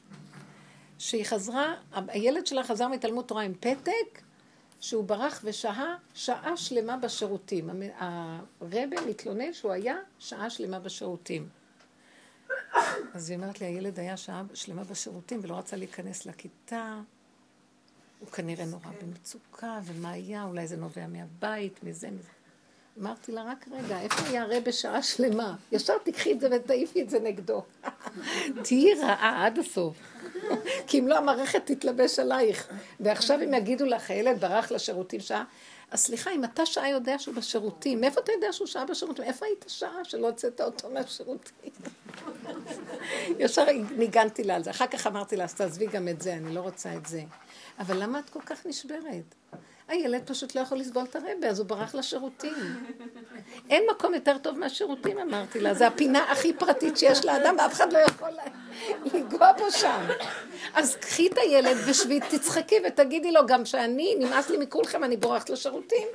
שהיא 0.99 1.25
חזרה, 1.25 1.75
הילד 1.93 2.47
שלה 2.47 2.65
חזר 2.65 2.89
מתלמוד 2.89 3.25
תורה 3.25 3.43
עם 3.43 3.55
פתק, 3.61 4.23
שהוא 4.81 5.05
ברח 5.05 5.41
ושהה 5.45 5.97
שעה 6.15 6.57
שלמה 6.57 6.97
בשירותים. 6.97 7.71
הרבה 8.61 8.87
מתלונן 9.09 9.53
שהוא 9.53 9.73
היה 9.73 9.97
שעה 10.19 10.51
שלמה 10.51 10.79
בשירותים. 10.79 11.49
אז 13.15 13.31
היא 13.31 13.39
אומרת 13.39 13.61
לי, 13.61 13.67
הילד 13.67 13.99
היה 13.99 14.17
שעה 14.17 14.43
שלמה 14.55 14.85
בשירותים 14.85 15.41
ולא 15.43 15.55
רצה 15.55 15.77
להיכנס 15.77 16.27
לכיתה. 16.27 17.01
הוא 18.19 18.29
כנראה 18.29 18.65
נורא 18.65 18.91
במצוקה, 19.03 19.81
ומה 19.85 20.11
היה? 20.11 20.45
אולי 20.45 20.67
זה 20.67 20.77
נובע 20.77 21.07
מהבית, 21.07 21.85
מזה, 21.85 22.11
מזה. 22.11 22.29
אמרתי 23.01 23.33
לה, 23.33 23.43
רק 23.43 23.69
רגע, 23.71 24.01
איפה 24.01 24.29
היה 24.29 24.43
הרי 24.43 24.61
בשעה 24.61 25.03
שלמה? 25.03 25.57
ישר 25.73 25.99
תיקחי 25.99 26.33
את 26.33 26.41
זה 26.41 26.49
ותעיפי 26.53 27.03
את 27.03 27.11
זה 27.11 27.21
נגדו. 27.21 27.63
תהיי 28.65 28.95
רעה 28.95 29.47
עד 29.47 29.59
הסוף. 29.59 29.97
כי 30.87 30.99
אם 30.99 31.09
לא, 31.09 31.19
המערכת 31.19 31.63
תתלבש 31.67 32.19
עלייך. 32.19 32.69
ועכשיו 33.01 33.39
אם 33.45 33.55
יגידו 33.55 33.85
לך, 33.85 34.11
הילד 34.11 34.41
ברח 34.41 34.71
לשירותים 34.73 35.21
שעה, 35.21 35.45
אז 35.91 36.01
סליחה, 36.01 36.31
אם 36.31 36.45
אתה 36.45 36.67
שעה 36.67 36.89
יודע 36.89 37.19
שהוא 37.19 37.35
בשירותים, 37.35 38.01
מאיפה 38.01 38.21
אתה 38.21 38.33
יודע 38.33 38.53
שהוא 38.53 38.67
שעה 38.67 38.85
בשירותים? 38.85 39.25
איפה 39.25 39.47
היית 39.47 39.65
שעה 39.69 40.05
שלא 40.05 40.27
הוצאת 40.27 40.61
אותו 40.61 40.91
מהשירותים? 40.91 41.71
ישר 43.39 43.65
ניגנתי 43.97 44.45
לה 44.45 44.57
על 44.57 44.65
זה. 44.65 44.71
אחר 44.71 44.87
כך 44.87 45.07
אמרתי 45.07 45.37
לה, 45.37 45.45
אז 45.45 45.55
תעזבי 45.55 45.87
גם 45.87 46.09
את 46.09 46.23
זה, 46.23 46.35
אני 46.35 46.55
לא 46.55 46.61
רוצה 46.61 46.95
את 46.95 47.07
זה. 47.07 47.23
אבל 47.79 48.03
למה 48.03 48.19
את 48.19 48.31
כל 48.31 48.41
כך 48.47 48.67
נשברת? 48.67 49.35
הילד 49.89 50.23
פשוט 50.27 50.55
לא 50.55 50.61
יכול 50.61 50.79
לסבול 50.79 51.05
את 51.05 51.17
הרבה, 51.17 51.49
אז 51.49 51.59
הוא 51.59 51.67
ברח 51.67 51.95
לשירותים. 51.95 52.55
אין 53.71 53.83
מקום 53.91 54.15
יותר 54.15 54.39
טוב 54.39 54.59
מהשירותים, 54.59 55.19
אמרתי 55.19 55.61
לה. 55.61 55.75
זה 55.75 55.87
הפינה 55.87 56.33
הכי 56.33 56.53
פרטית 56.53 56.97
שיש 56.97 57.25
לאדם, 57.25 57.57
ואף 57.59 57.73
אחד 57.73 57.93
לא 57.93 57.99
יכול 57.99 58.29
לנגוע 59.05 59.53
בו 59.53 59.71
שם. 59.71 60.07
אז 60.75 60.97
קחי 60.97 61.27
את 61.27 61.39
הילד 61.39 61.77
ושבי, 61.87 62.21
תצחקי 62.21 62.77
ותגידי 62.87 63.33
לו, 63.33 63.47
גם 63.47 63.65
שאני, 63.65 64.15
נמאס 64.19 64.51
לי 64.51 64.57
מכולכם, 64.57 65.05
אני 65.05 65.17
בורחת 65.17 65.51
לשירותים. 65.51 66.09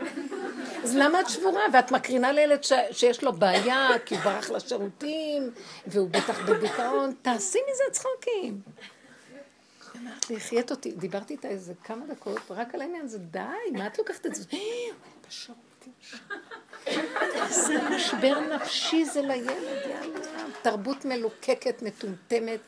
אז 0.83 0.95
למה 0.95 1.21
את 1.21 1.29
שבורה? 1.29 1.63
ואת 1.73 1.91
מקרינה 1.91 2.31
לילד 2.31 2.63
ש... 2.63 2.73
שיש 2.91 3.23
לו 3.23 3.33
בעיה, 3.33 3.89
כי 4.05 4.15
הוא 4.15 4.23
ברח 4.23 4.51
לשירותים, 4.51 5.51
והוא 5.87 6.09
בטח 6.09 6.49
בדיכאון, 6.49 7.13
תעשי 7.21 7.59
מזה 7.71 7.83
צחוקים. 7.91 8.61
אמרת 10.23 10.31
לי, 10.31 10.37
החיית 10.37 10.71
אותי, 10.71 10.91
דיברתי 10.91 11.33
איתה 11.33 11.47
איזה 11.47 11.73
כמה 11.83 12.05
דקות, 12.05 12.39
רק 12.49 12.75
על 12.75 12.81
העניין 12.81 13.05
הזה, 13.05 13.19
די, 13.19 13.39
מה 13.73 13.87
את 13.87 13.97
לוקחת 13.97 14.25
את 14.25 14.35
זה? 14.35 14.43
איזה 17.45 17.89
משבר 17.95 18.39
נפשי 18.39 19.05
זה 19.05 19.21
לילד, 19.21 19.49
יאללה. 19.89 20.19
תרבות 20.61 21.05
מלוקקת, 21.05 21.81
מטומטמת. 21.81 22.59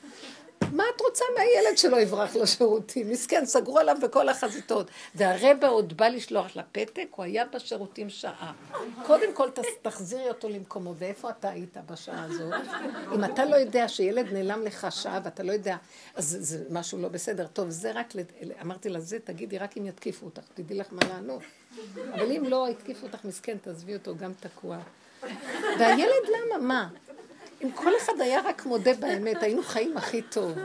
מה 0.72 0.84
את 0.96 1.02
רוצה 1.02 1.24
מהילד 1.38 1.78
שלא 1.78 1.98
יברח 1.98 2.36
לשירותים? 2.36 3.10
מסכן, 3.10 3.46
סגרו 3.46 3.80
עליו 3.80 3.98
בכל 4.02 4.30
החזיתות. 4.30 4.88
והרבע 5.16 5.68
עוד 5.68 5.98
בא 5.98 6.08
לשלוח 6.08 6.56
לפתק, 6.56 7.08
הוא 7.16 7.26
היה 7.26 7.46
בשירותים 7.46 8.10
שעה. 8.10 8.54
קודם 9.06 9.34
כל 9.34 9.50
תחזירי 9.82 10.30
אותו 10.30 10.50
למקומו, 10.50 10.94
ואיפה 10.98 11.30
אתה 11.30 11.50
היית 11.50 11.78
בשעה 11.92 12.24
הזאת? 12.24 12.54
אם 13.16 13.24
אתה 13.24 13.46
לא 13.46 13.56
יודע 13.56 13.88
שילד 13.88 14.34
נעלם 14.34 14.62
לך 14.62 14.88
שעה 14.92 15.20
ואתה 15.24 15.44
לא 15.44 15.52
יודע, 15.52 15.76
אז 16.16 16.38
זה 16.40 16.64
משהו 16.70 17.02
לא 17.02 17.08
בסדר. 17.08 17.48
טוב, 17.48 17.70
זה 17.70 17.92
רק, 17.92 18.14
אמרתי 18.62 18.90
לה, 18.90 19.00
זה 19.00 19.20
תגידי 19.20 19.58
רק 19.58 19.78
אם 19.78 19.86
יתקיפו 19.86 20.26
אותך, 20.26 20.44
תדעי 20.54 20.78
לך 20.78 20.88
מה 20.92 21.02
לענות. 21.10 21.42
אבל 22.14 22.32
אם 22.32 22.44
לא 22.44 22.68
יתקיפו 22.70 23.06
אותך, 23.06 23.26
מסכן, 23.26 23.58
תעזבי 23.58 23.94
אותו 23.94 24.16
גם 24.18 24.32
תקוע. 24.40 24.78
והילד 25.80 26.26
למה? 26.28 26.58
מה? 26.58 26.90
אם 27.66 27.72
כל 27.72 27.92
אחד 27.98 28.14
היה 28.20 28.42
רק 28.42 28.66
מודה 28.66 28.94
באמת, 28.94 29.44
היינו 29.44 29.64
חיים 29.64 29.98
הכי 29.98 30.22
טוב. 30.22 30.58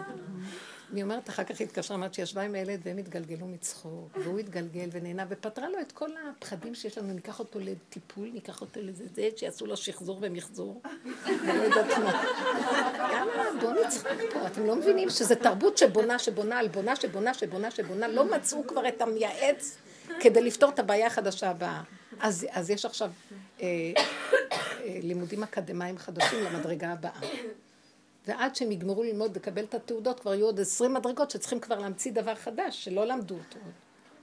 אני 0.92 1.02
אומרת, 1.02 1.28
אחר 1.28 1.44
כך 1.44 1.60
התקשרה, 1.60 1.96
אמרת 1.96 2.14
שישבה 2.14 2.42
עם 2.42 2.54
הילד 2.54 2.80
והם 2.84 2.98
התגלגלו 2.98 3.46
מצחוק, 3.46 4.16
והוא 4.16 4.38
התגלגל 4.38 4.88
ונהנה, 4.92 5.24
ופתרה 5.28 5.68
לו 5.68 5.80
את 5.80 5.92
כל 5.92 6.10
הפחדים 6.30 6.74
שיש 6.74 6.98
לנו, 6.98 7.12
ניקח 7.12 7.38
אותו 7.38 7.58
לטיפול, 7.58 8.30
ניקח 8.34 8.60
אותו 8.60 8.80
לזה, 8.82 9.04
זה, 9.14 9.28
שיעשו 9.36 9.66
לו 9.66 9.76
שחזור 9.76 10.18
ומחזור. 10.22 10.82
אני 11.26 11.58
לא 11.58 11.62
יודעת 11.62 11.98
מה. 11.98 12.22
יאללה, 13.12 13.44
בואו 13.60 13.86
נצחק 13.86 14.16
פה, 14.32 14.46
אתם 14.46 14.66
לא 14.66 14.76
מבינים 14.76 15.10
שזה 15.10 15.36
תרבות 15.36 15.78
שבונה, 15.78 16.18
שבונה 16.18 16.58
על 16.58 16.68
בונה, 16.68 16.96
שבונה, 16.96 17.34
שבונה, 17.34 17.70
שבונה, 17.70 18.08
לא 18.08 18.24
מצאו 18.24 18.66
כבר 18.66 18.88
את 18.88 19.02
המייעץ 19.02 19.76
כדי 20.20 20.40
לפתור 20.40 20.70
את 20.70 20.78
הבעיה 20.78 21.06
החדשה 21.06 21.50
הבאה. 21.50 21.82
אז, 22.20 22.70
יש 22.70 22.84
עכשיו 22.84 23.10
לימודים 25.02 25.42
אקדמיים 25.42 25.98
חדשים 25.98 26.44
למדרגה 26.44 26.92
הבאה. 26.92 27.20
ועד 28.26 28.56
שהם 28.56 28.72
יגמרו 28.72 29.02
ללמוד 29.02 29.36
לקבל 29.36 29.64
את 29.64 29.74
התעודות, 29.74 30.20
כבר 30.20 30.34
יהיו 30.34 30.46
עוד 30.46 30.60
עשרים 30.60 30.94
מדרגות 30.94 31.30
שצריכים 31.30 31.60
כבר 31.60 31.78
להמציא 31.78 32.12
דבר 32.12 32.34
חדש, 32.34 32.84
שלא 32.84 33.06
למדו 33.06 33.34
אותו. 33.34 33.58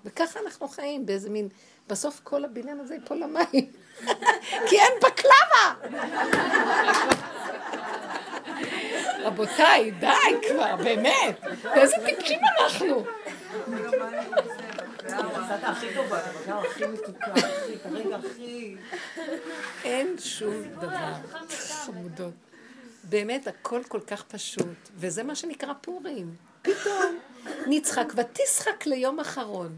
וככה 0.05 0.39
אנחנו 0.39 0.67
חיים, 0.67 1.05
באיזה 1.05 1.29
מין... 1.29 1.49
בסוף 1.89 2.21
כל 2.23 2.45
הבניין 2.45 2.79
הזה 2.79 2.93
ייפול 2.93 3.17
למים. 3.17 3.71
כי 4.69 4.79
אין 4.79 4.93
בקלבה! 5.03 5.89
רבותיי, 9.19 9.91
די 9.91 10.47
כבר, 10.47 10.75
באמת. 10.75 11.43
איזה 11.75 11.95
טיפשים 12.05 12.39
אנחנו. 12.59 13.03
אין 19.83 20.15
שום 20.19 20.63
דבר, 20.63 21.13
חמודות. 21.49 22.33
באמת, 23.03 23.47
הכל 23.47 23.81
כל 23.87 24.01
כך 24.07 24.23
פשוט, 24.23 24.77
וזה 24.95 25.23
מה 25.23 25.35
שנקרא 25.35 25.73
פורים. 25.81 26.35
פתאום 26.61 27.19
נצחק, 27.67 28.05
ותשחק 28.15 28.85
ליום 28.85 29.19
אחרון. 29.19 29.77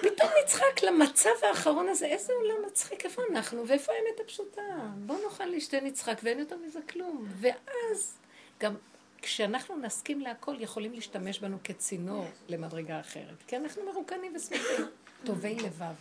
פתאום 0.00 0.30
נצחק 0.44 0.82
למצב 0.82 1.30
האחרון 1.42 1.88
הזה, 1.88 2.06
איזה 2.06 2.32
עולם 2.32 2.66
מצחיק, 2.66 3.04
איפה 3.04 3.22
אנחנו, 3.32 3.68
ואיפה 3.68 3.92
האמת 3.92 4.20
הפשוטה? 4.20 4.62
בואו 4.96 5.18
נאכל 5.24 5.44
לשתי 5.44 5.80
נצחק, 5.80 6.20
ואין 6.22 6.38
יותר 6.38 6.56
מזה 6.66 6.80
כלום. 6.92 7.28
ואז 7.40 8.18
גם 8.60 8.74
כשאנחנו 9.22 9.76
נסכים 9.76 10.20
להכל, 10.20 10.56
יכולים 10.60 10.92
להשתמש 10.92 11.38
בנו 11.38 11.56
כצינור 11.64 12.26
למדרגה 12.48 13.00
אחרת. 13.00 13.42
כי 13.46 13.56
אנחנו 13.56 13.82
מרוקנים 13.92 14.32
ושמחים, 14.36 14.86
טובי 15.24 15.54
לבב. 15.54 15.94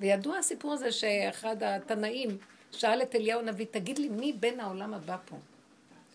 וידוע 0.00 0.38
הסיפור 0.38 0.72
הזה 0.72 0.92
שאחד 0.92 1.62
התנאים 1.62 2.38
שאל 2.72 3.02
את 3.02 3.14
אליהו 3.14 3.40
הנביא, 3.40 3.66
תגיד 3.70 3.98
לי, 3.98 4.08
מי 4.08 4.32
בין 4.32 4.60
העולם 4.60 4.94
הבא 4.94 5.16
פה? 5.24 5.36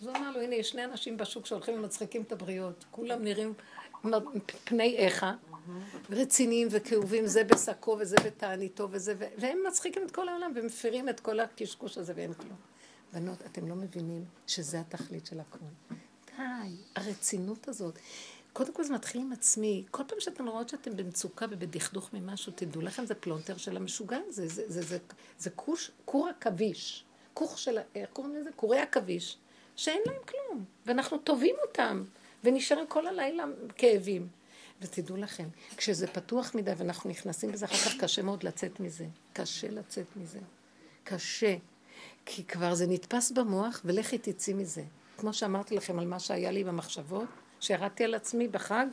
אז 0.01 0.07
הוא 0.07 0.17
אמר 0.17 0.31
לו, 0.31 0.41
הנה, 0.41 0.55
יש 0.55 0.69
שני 0.69 0.85
אנשים 0.85 1.17
בשוק 1.17 1.45
שהולכים 1.45 1.75
ומצחיקים 1.79 2.21
את 2.21 2.31
הבריות, 2.31 2.85
כולם 2.91 3.23
נראים 3.23 3.53
פני 4.63 4.95
איכה, 4.97 5.33
רציניים 6.09 6.67
וכאובים, 6.71 7.27
זה 7.27 7.43
בשקו 7.43 7.97
וזה 7.99 8.15
בתעניתו 8.25 8.87
וזה, 8.91 9.15
והם 9.37 9.57
מצחיקים 9.67 10.03
את 10.03 10.11
כל 10.11 10.29
העולם 10.29 10.51
ומפירים 10.55 11.09
את 11.09 11.19
כל 11.19 11.39
הקשקוש 11.39 11.97
הזה 11.97 12.13
ואין 12.15 12.33
כלום. 12.33 12.55
בנות, 13.13 13.41
אתם 13.45 13.67
לא 13.67 13.75
מבינים 13.75 14.25
שזה 14.47 14.79
התכלית 14.79 15.25
של 15.25 15.39
הכול. 15.39 15.67
די, 16.37 16.75
הרצינות 16.95 17.67
הזאת. 17.67 17.99
קודם 18.53 18.73
כל 18.73 18.83
זה 18.83 18.93
מתחיל 18.93 19.21
עם 19.21 19.31
עצמי. 19.31 19.83
כל 19.91 20.03
פעם 20.07 20.19
שאתן 20.19 20.47
רואות 20.47 20.69
שאתם 20.69 20.97
במצוקה 20.97 21.45
ובדכדוך 21.49 22.09
ממשהו, 22.13 22.53
תדעו 22.55 22.81
לכם, 22.81 23.05
זה 23.05 23.15
פלונטר 23.15 23.57
של 23.57 23.77
המשוגע 23.77 24.17
הזה. 24.27 24.47
זה, 24.47 24.63
זה, 24.67 24.81
זה, 24.81 24.97
זה, 25.39 25.49
כוש, 25.49 25.91
כור 26.05 26.27
עכביש. 26.27 27.03
כוך 27.33 27.57
של, 27.57 27.77
איך 27.95 28.09
קוראים 28.13 28.35
לזה? 28.35 28.49
כורי 28.55 28.79
עכביש. 28.79 29.37
שאין 29.75 30.01
להם 30.05 30.21
כלום. 30.27 30.65
ואנחנו 30.85 31.17
טובים 31.17 31.55
אותם. 31.67 32.03
ונשארים 32.43 32.87
כל 32.87 33.07
הלילה 33.07 33.45
כאבים. 33.77 34.27
ותדעו 34.81 35.17
לכם, 35.17 35.47
כשזה 35.77 36.07
פתוח 36.07 36.55
מדי 36.55 36.71
ואנחנו 36.77 37.09
נכנסים 37.09 37.51
בזה, 37.51 37.65
אחר 37.65 37.75
כך 37.75 37.97
קשה 37.99 38.21
מאוד 38.21 38.43
לצאת 38.43 38.79
מזה. 38.79 39.05
קשה 39.33 39.69
לצאת 39.69 40.07
מזה. 40.15 40.39
קשה. 41.03 41.55
כי 42.25 42.43
כבר 42.43 42.75
זה 42.75 42.87
נתפס 42.87 43.31
במוח, 43.31 43.81
ולכי 43.85 44.17
תצאי 44.17 44.53
מזה. 44.53 44.83
כמו 45.17 45.33
שאמרתי 45.33 45.75
לכם 45.75 45.99
על 45.99 46.05
מה 46.05 46.19
שהיה 46.19 46.51
לי 46.51 46.63
במחשבות, 46.63 47.27
שירדתי 47.59 48.03
על 48.03 48.13
עצמי 48.13 48.47
בחג, 48.47 48.85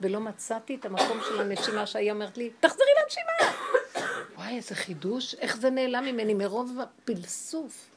ולא 0.00 0.20
מצאתי 0.20 0.74
את 0.74 0.84
המקום 0.84 1.18
של 1.28 1.40
הנשימה 1.40 1.86
שהיא 1.86 2.12
אומרת 2.12 2.38
לי, 2.38 2.50
תחזרי 2.60 2.86
לנשימה! 3.02 3.56
וואי, 4.36 4.56
איזה 4.56 4.74
חידוש, 4.74 5.34
איך 5.34 5.56
זה 5.56 5.70
נעלם 5.70 6.04
ממני 6.04 6.34
מרוב 6.34 6.78
הפלסוף 6.80 7.90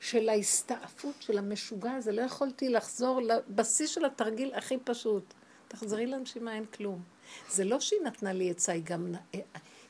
של 0.00 0.28
ההסתעפות 0.28 1.14
של 1.20 1.38
המשוגע 1.38 1.92
הזה. 1.92 2.12
לא 2.12 2.22
יכולתי 2.22 2.68
לחזור 2.68 3.20
לבסיס 3.22 3.90
של 3.90 4.04
התרגיל 4.04 4.54
הכי 4.54 4.78
פשוט. 4.84 5.34
תחזרי 5.68 6.06
לנשימה, 6.06 6.54
אין 6.54 6.64
כלום. 6.64 7.02
זה 7.48 7.64
לא 7.64 7.80
שהיא 7.80 8.00
נתנה 8.04 8.32
לי 8.32 8.50
עצה, 8.50 8.72
היא 8.72 8.82
גם... 8.84 9.14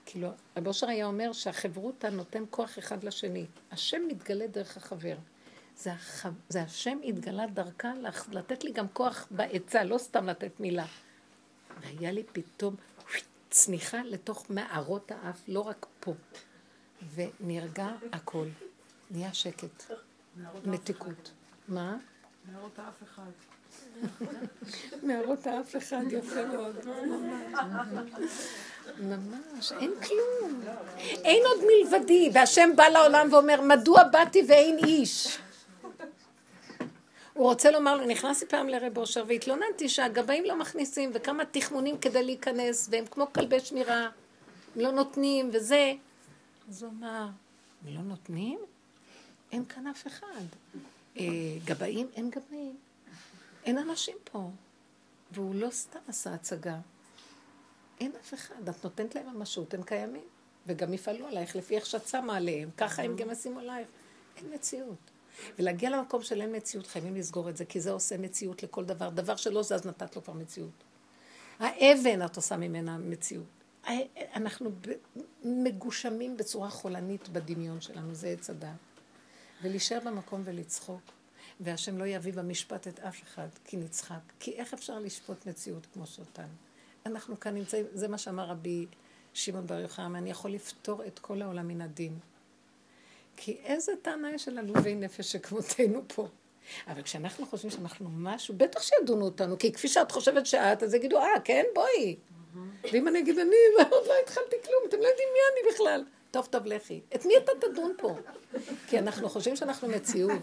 כאילו, 0.07 0.29
רב 0.57 0.67
אושר 0.67 0.89
היה 0.89 1.07
אומר 1.07 1.33
שהחברותה 1.33 2.11
נותן 2.11 2.45
כוח 2.51 2.79
אחד 2.79 3.05
לשני. 3.05 3.47
השם 3.71 4.03
מתגלה 4.09 4.47
דרך 4.47 4.77
החבר. 4.77 5.17
זה, 5.81 5.93
הח... 5.93 6.27
זה 6.49 6.63
השם 6.63 6.99
התגלה 7.05 7.47
דרכה 7.47 7.93
לתת 8.33 8.65
לי 8.65 8.73
גם 8.73 8.89
כוח 8.93 9.27
בעצה, 9.31 9.85
לא 9.85 9.99
סתם 9.99 10.27
לתת 10.27 10.61
מילה. 10.61 10.87
והיה 11.81 12.13
לי 12.13 12.23
פתאום 12.33 12.77
צניחה 13.51 13.99
לתוך 14.05 14.47
מערות 14.51 15.11
האף, 15.11 15.41
לא 15.49 15.61
רק 15.61 15.87
פה. 16.01 16.15
ונרגע 17.15 17.89
הכל. 18.13 18.47
נהיה 19.11 19.35
שקט. 19.35 19.91
מתיקות. 20.65 21.31
מה? 21.69 21.97
נערות 22.53 22.79
האף 22.79 23.03
אחד. 23.03 23.31
נערות 25.03 25.47
האף 25.47 25.77
אחד, 25.77 26.03
יפה 26.11 26.47
מאוד. 26.47 26.77
ממש, 28.99 29.73
אין 29.73 29.93
כלום. 30.07 30.61
אין 30.99 31.43
עוד 31.47 31.59
מלבדי, 31.67 32.31
והשם 32.35 32.71
בא 32.77 32.89
לעולם 32.89 33.29
ואומר, 33.33 33.61
מדוע 33.61 34.05
באתי 34.05 34.43
ואין 34.49 34.79
איש? 34.79 35.39
הוא 37.33 37.45
רוצה 37.45 37.71
לומר 37.71 37.97
לו, 37.97 38.07
נכנסתי 38.07 38.47
פעם 38.47 38.69
לרב 38.69 38.99
אושר 38.99 39.25
והתלוננתי 39.29 39.89
שהגבאים 39.89 40.45
לא 40.45 40.57
מכניסים 40.57 41.11
וכמה 41.15 41.45
תכמונים 41.45 41.99
כדי 41.99 42.25
להיכנס 42.25 42.89
והם 42.91 43.07
כמו 43.07 43.33
כלבי 43.33 43.61
שמירה, 43.61 44.11
לא 44.77 44.91
נותנים 44.91 45.51
וזה. 45.53 45.93
אז 46.69 46.83
הוא 46.83 46.91
אמר, 46.91 47.27
לא 47.89 48.01
נותנים? 48.01 48.59
אין 49.53 49.65
כאן 49.65 49.87
אף 49.87 50.07
אחד. 50.07 50.45
אה, 51.19 51.25
גבאים? 51.65 52.09
אין 52.15 52.31
גבאים. 52.31 52.77
אין 53.65 53.79
אנשים 53.79 54.17
פה. 54.25 54.51
והוא 55.33 55.55
לא 55.55 55.71
סתם 55.71 55.99
עשה 56.09 56.35
הצגה. 56.35 56.79
אין 58.01 58.13
אף 58.21 58.35
אחד. 58.35 58.69
את 58.69 58.85
נותנת 58.85 59.15
להם 59.15 59.37
ממשות, 59.37 59.75
הם 59.75 59.83
קיימים. 59.83 60.25
וגם 60.67 60.95
יפעלו 60.95 61.27
עלייך 61.27 61.57
לפי 61.57 61.77
איך 61.77 61.87
שאת 61.87 62.07
שמה 62.07 62.37
עליהם. 62.37 62.71
ככה 62.77 63.03
הם 63.03 63.17
גם 63.17 63.31
ישימו 63.31 63.61
עלייך. 63.61 63.89
אין 64.37 64.55
מציאות. 64.55 65.11
ולהגיע 65.59 65.91
למקום 65.91 66.23
של 66.23 66.41
אין 66.41 66.57
מציאות, 66.57 66.87
חייבים 66.87 67.17
לסגור 67.17 67.49
את 67.49 67.57
זה, 67.57 67.65
כי 67.65 67.81
זה 67.81 67.91
עושה 67.91 68.19
מציאות 68.19 68.63
לכל 68.63 68.85
דבר. 68.85 69.11
דבר 69.11 69.37
שלא 69.37 69.63
זז, 69.63 69.87
נתת 69.87 70.17
לו 70.17 70.25
כבר 70.25 70.33
מציאות. 70.33 70.85
האבן, 71.59 72.25
את 72.25 72.37
עושה 72.37 72.57
ממנה 72.57 72.99
מציאות. 72.99 73.47
אנחנו 74.35 74.71
מגושמים 75.45 76.37
בצורה 76.37 76.71
חולנית 76.71 77.29
בדמיון 77.29 77.81
שלנו, 77.81 78.15
זה 78.15 78.29
עץ 78.29 78.51
הדעת. 78.51 78.77
ולהישאר 79.63 79.99
במקום 80.05 80.43
ולצחוק, 80.45 81.03
והשם 81.61 81.99
לא 81.99 82.05
יביא 82.05 82.33
במשפט 82.33 82.89
את 82.89 83.01
אף 83.01 83.23
אחד, 83.23 83.49
כי 83.65 83.77
נצחק. 83.77 84.21
כי 84.41 84.53
איך 84.53 84.75
אפשר 84.75 84.99
לשפוט 84.99 85.47
מציאות 85.47 85.87
כמו 85.93 86.07
שאותנו? 86.07 86.55
אנחנו 87.07 87.41
כאן 87.41 87.55
נמצאים, 87.55 87.87
זה 87.93 88.09
מה 88.09 88.19
שאמר 88.19 88.45
רבי 88.45 88.87
שמעון 89.35 89.67
בר 89.67 89.79
יוחנן, 89.79 90.17
אני 90.17 90.31
יכול 90.31 90.51
לפתור 90.51 91.05
את 91.07 91.19
כל 91.19 91.43
העולם 91.43 91.69
מן 91.69 91.81
הדין. 91.81 92.19
כי 93.37 93.57
איזה 93.65 93.93
טענה 94.03 94.35
יש 94.35 94.45
של 94.45 94.59
עלובי 94.59 94.95
נפש 94.95 95.33
שכמותנו 95.33 96.03
פה. 96.15 96.29
אבל 96.89 97.03
כשאנחנו 97.03 97.47
חושבים 97.47 97.71
שאנחנו 97.71 98.09
משהו, 98.13 98.55
בטח 98.57 98.83
שידונו 98.83 99.25
אותנו, 99.25 99.59
כי 99.59 99.73
כפי 99.73 99.89
שאת 99.89 100.13
חושבת 100.13 100.47
שאת, 100.47 100.83
אז 100.83 100.95
יגידו, 100.95 101.19
אה, 101.19 101.41
כן, 101.45 101.65
בואי. 101.75 102.17
ואם 102.93 103.09
אני 103.09 103.19
אגיד, 103.19 103.39
אני 103.39 103.57
עוד 103.91 104.07
לא 104.07 104.15
התחלתי 104.23 104.57
כלום, 104.65 104.83
אתם 104.89 104.97
לא 104.97 105.07
יודעים 105.07 105.29
מי 105.33 105.39
אני 105.53 105.75
בכלל. 105.75 106.05
טוב, 106.31 106.47
טוב, 106.47 106.67
לכי. 106.67 107.01
את 107.15 107.27
מי 107.27 107.35
אתה 107.37 107.53
תדון 107.61 107.95
פה? 107.99 108.17
כי 108.87 108.99
אנחנו 108.99 109.29
חושבים 109.29 109.57
שאנחנו 109.57 109.89
מציאות. 109.89 110.43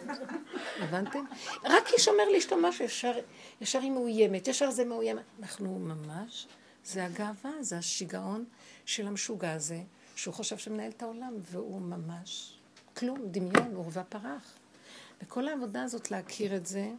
הבנתם? 0.79 1.25
רק 1.63 1.93
איש 1.93 2.07
אומר 2.07 2.29
לאשתו 2.33 2.57
משהו, 2.57 2.85
ישר, 2.85 3.19
ישר 3.61 3.79
היא 3.79 3.91
מאוימת, 3.91 4.47
ישר 4.47 4.71
זה 4.71 4.85
מאוימת. 4.85 5.23
אנחנו 5.39 5.79
ממש, 5.79 6.47
זה 6.83 7.05
הגאווה, 7.05 7.51
זה 7.59 7.77
השיגעון 7.77 8.45
של 8.85 9.07
המשוגע 9.07 9.51
הזה, 9.51 9.79
שהוא 10.15 10.33
חושב 10.33 10.57
שמנהל 10.57 10.91
את 10.91 11.03
העולם, 11.03 11.33
והוא 11.51 11.81
ממש 11.81 12.56
כלום, 12.97 13.19
דמיון, 13.31 13.75
עורבא 13.75 14.03
פרח. 14.09 14.53
וכל 15.21 15.47
העבודה 15.47 15.83
הזאת 15.83 16.11
להכיר 16.11 16.55
את 16.55 16.65
זה, 16.65 16.91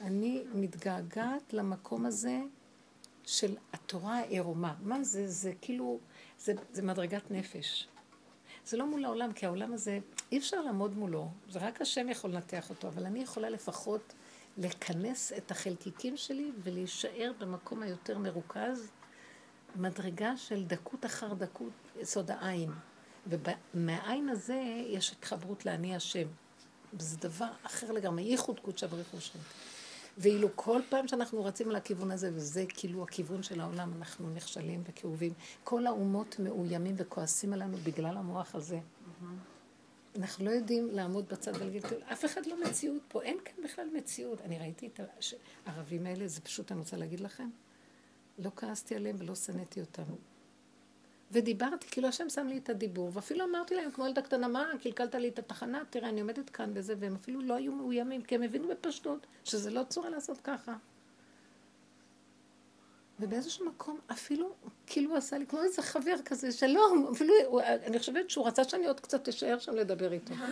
אני 0.00 0.44
מתגעגעת 0.54 1.52
למקום 1.52 2.06
הזה 2.06 2.40
של 3.24 3.56
התורה 3.72 4.18
העירומה. 4.18 4.74
מה 4.82 5.04
זה? 5.04 5.28
זה 5.28 5.52
כאילו, 5.60 5.98
זה, 6.38 6.52
זה 6.72 6.82
מדרגת 6.82 7.30
נפש. 7.30 7.88
זה 8.66 8.76
לא 8.76 8.86
מול 8.86 9.04
העולם, 9.04 9.32
כי 9.32 9.46
העולם 9.46 9.72
הזה, 9.72 9.98
אי 10.32 10.38
אפשר 10.38 10.60
לעמוד 10.60 10.96
מולו, 10.96 11.28
זה 11.50 11.58
רק 11.58 11.80
השם 11.80 12.08
יכול 12.08 12.30
לנתח 12.30 12.70
אותו, 12.70 12.88
אבל 12.88 13.06
אני 13.06 13.22
יכולה 13.22 13.50
לפחות 13.50 14.14
לכנס 14.58 15.32
את 15.32 15.50
החלקיקים 15.50 16.16
שלי 16.16 16.52
ולהישאר 16.62 17.32
במקום 17.38 17.82
היותר 17.82 18.18
מרוכז, 18.18 18.90
מדרגה 19.76 20.36
של 20.36 20.64
דקות 20.64 21.06
אחר 21.06 21.34
דקות, 21.34 21.72
יסוד 22.00 22.30
העין. 22.30 22.70
ומהעין 23.28 24.28
הזה 24.28 24.62
יש 24.88 25.12
התחברות 25.12 25.66
לאני 25.66 25.96
השם. 25.96 26.28
זה 26.98 27.16
דבר 27.16 27.50
אחר 27.62 27.92
לגמרי, 27.92 28.22
ייחוד 28.22 28.60
קודשא 28.60 28.86
בריך 28.86 29.14
ושם. 29.14 29.38
ואילו 30.18 30.48
כל 30.54 30.80
פעם 30.88 31.08
שאנחנו 31.08 31.44
רצים 31.44 31.70
לכיוון 31.70 32.10
הזה, 32.10 32.30
וזה 32.34 32.64
כאילו 32.68 33.02
הכיוון 33.02 33.42
של 33.42 33.60
העולם, 33.60 33.92
אנחנו 33.98 34.30
נכשלים 34.30 34.82
וכאובים. 34.88 35.32
כל 35.64 35.86
האומות 35.86 36.36
מאוימים 36.38 36.94
וכועסים 36.98 37.52
עלינו 37.52 37.76
בגלל 37.76 38.16
המוח 38.16 38.54
הזה. 38.54 38.78
אנחנו 40.16 40.44
לא 40.44 40.50
יודעים 40.50 40.90
לעמוד 40.90 41.28
בצד 41.28 41.52
ולהגיד, 41.56 41.84
אף 42.12 42.24
אחד 42.24 42.46
לא 42.46 42.60
מציאות 42.60 43.02
פה, 43.08 43.22
אין 43.22 43.38
כאן 43.44 43.64
בכלל 43.64 43.86
מציאות. 43.96 44.40
אני 44.40 44.58
ראיתי 44.58 44.86
את 44.86 45.00
הערבים 45.66 46.06
האלה, 46.06 46.28
זה 46.28 46.40
פשוט, 46.40 46.72
אני 46.72 46.80
רוצה 46.80 46.96
להגיד 46.96 47.20
לכם, 47.20 47.50
לא 48.38 48.50
כעסתי 48.56 48.96
עליהם 48.96 49.16
ולא 49.18 49.34
שנאתי 49.34 49.80
אותם. 49.80 50.02
ודיברתי, 51.32 51.86
כאילו 51.90 52.08
השם 52.08 52.28
שם 52.28 52.46
לי 52.46 52.58
את 52.58 52.68
הדיבור, 52.68 53.10
ואפילו 53.14 53.44
אמרתי 53.44 53.74
להם, 53.74 53.90
כמו 53.90 54.06
ילדה 54.06 54.22
קטנה, 54.22 54.48
מה, 54.48 54.70
קלקלת 54.82 55.14
לי 55.14 55.28
את 55.28 55.38
התחנה, 55.38 55.82
תראה, 55.90 56.08
אני 56.08 56.20
עומדת 56.20 56.50
כאן 56.50 56.74
בזה, 56.74 56.94
והם 56.98 57.14
אפילו 57.14 57.40
לא 57.40 57.54
היו 57.54 57.72
מאוימים, 57.72 58.22
כי 58.22 58.34
הם 58.34 58.42
הבינו 58.42 58.68
בפשטות 58.68 59.26
שזה 59.44 59.70
לא 59.70 59.82
צורה 59.82 60.10
לעשות 60.10 60.40
ככה. 60.40 60.76
ובאיזשהו 63.20 63.66
מקום, 63.66 63.98
אפילו, 64.12 64.54
כאילו 64.86 65.10
הוא 65.10 65.16
עשה 65.16 65.38
לי 65.38 65.46
כמו 65.46 65.62
איזה 65.62 65.82
חבר 65.82 66.16
כזה, 66.24 66.52
שלום, 66.52 67.08
אפילו, 67.12 67.34
אני 67.62 67.98
חושבת 67.98 68.30
שהוא 68.30 68.46
רצה 68.46 68.64
שאני 68.64 68.86
עוד 68.86 69.00
קצת 69.00 69.28
אשאר 69.28 69.58
שם 69.58 69.74
לדבר 69.74 70.12
איתו. 70.12 70.34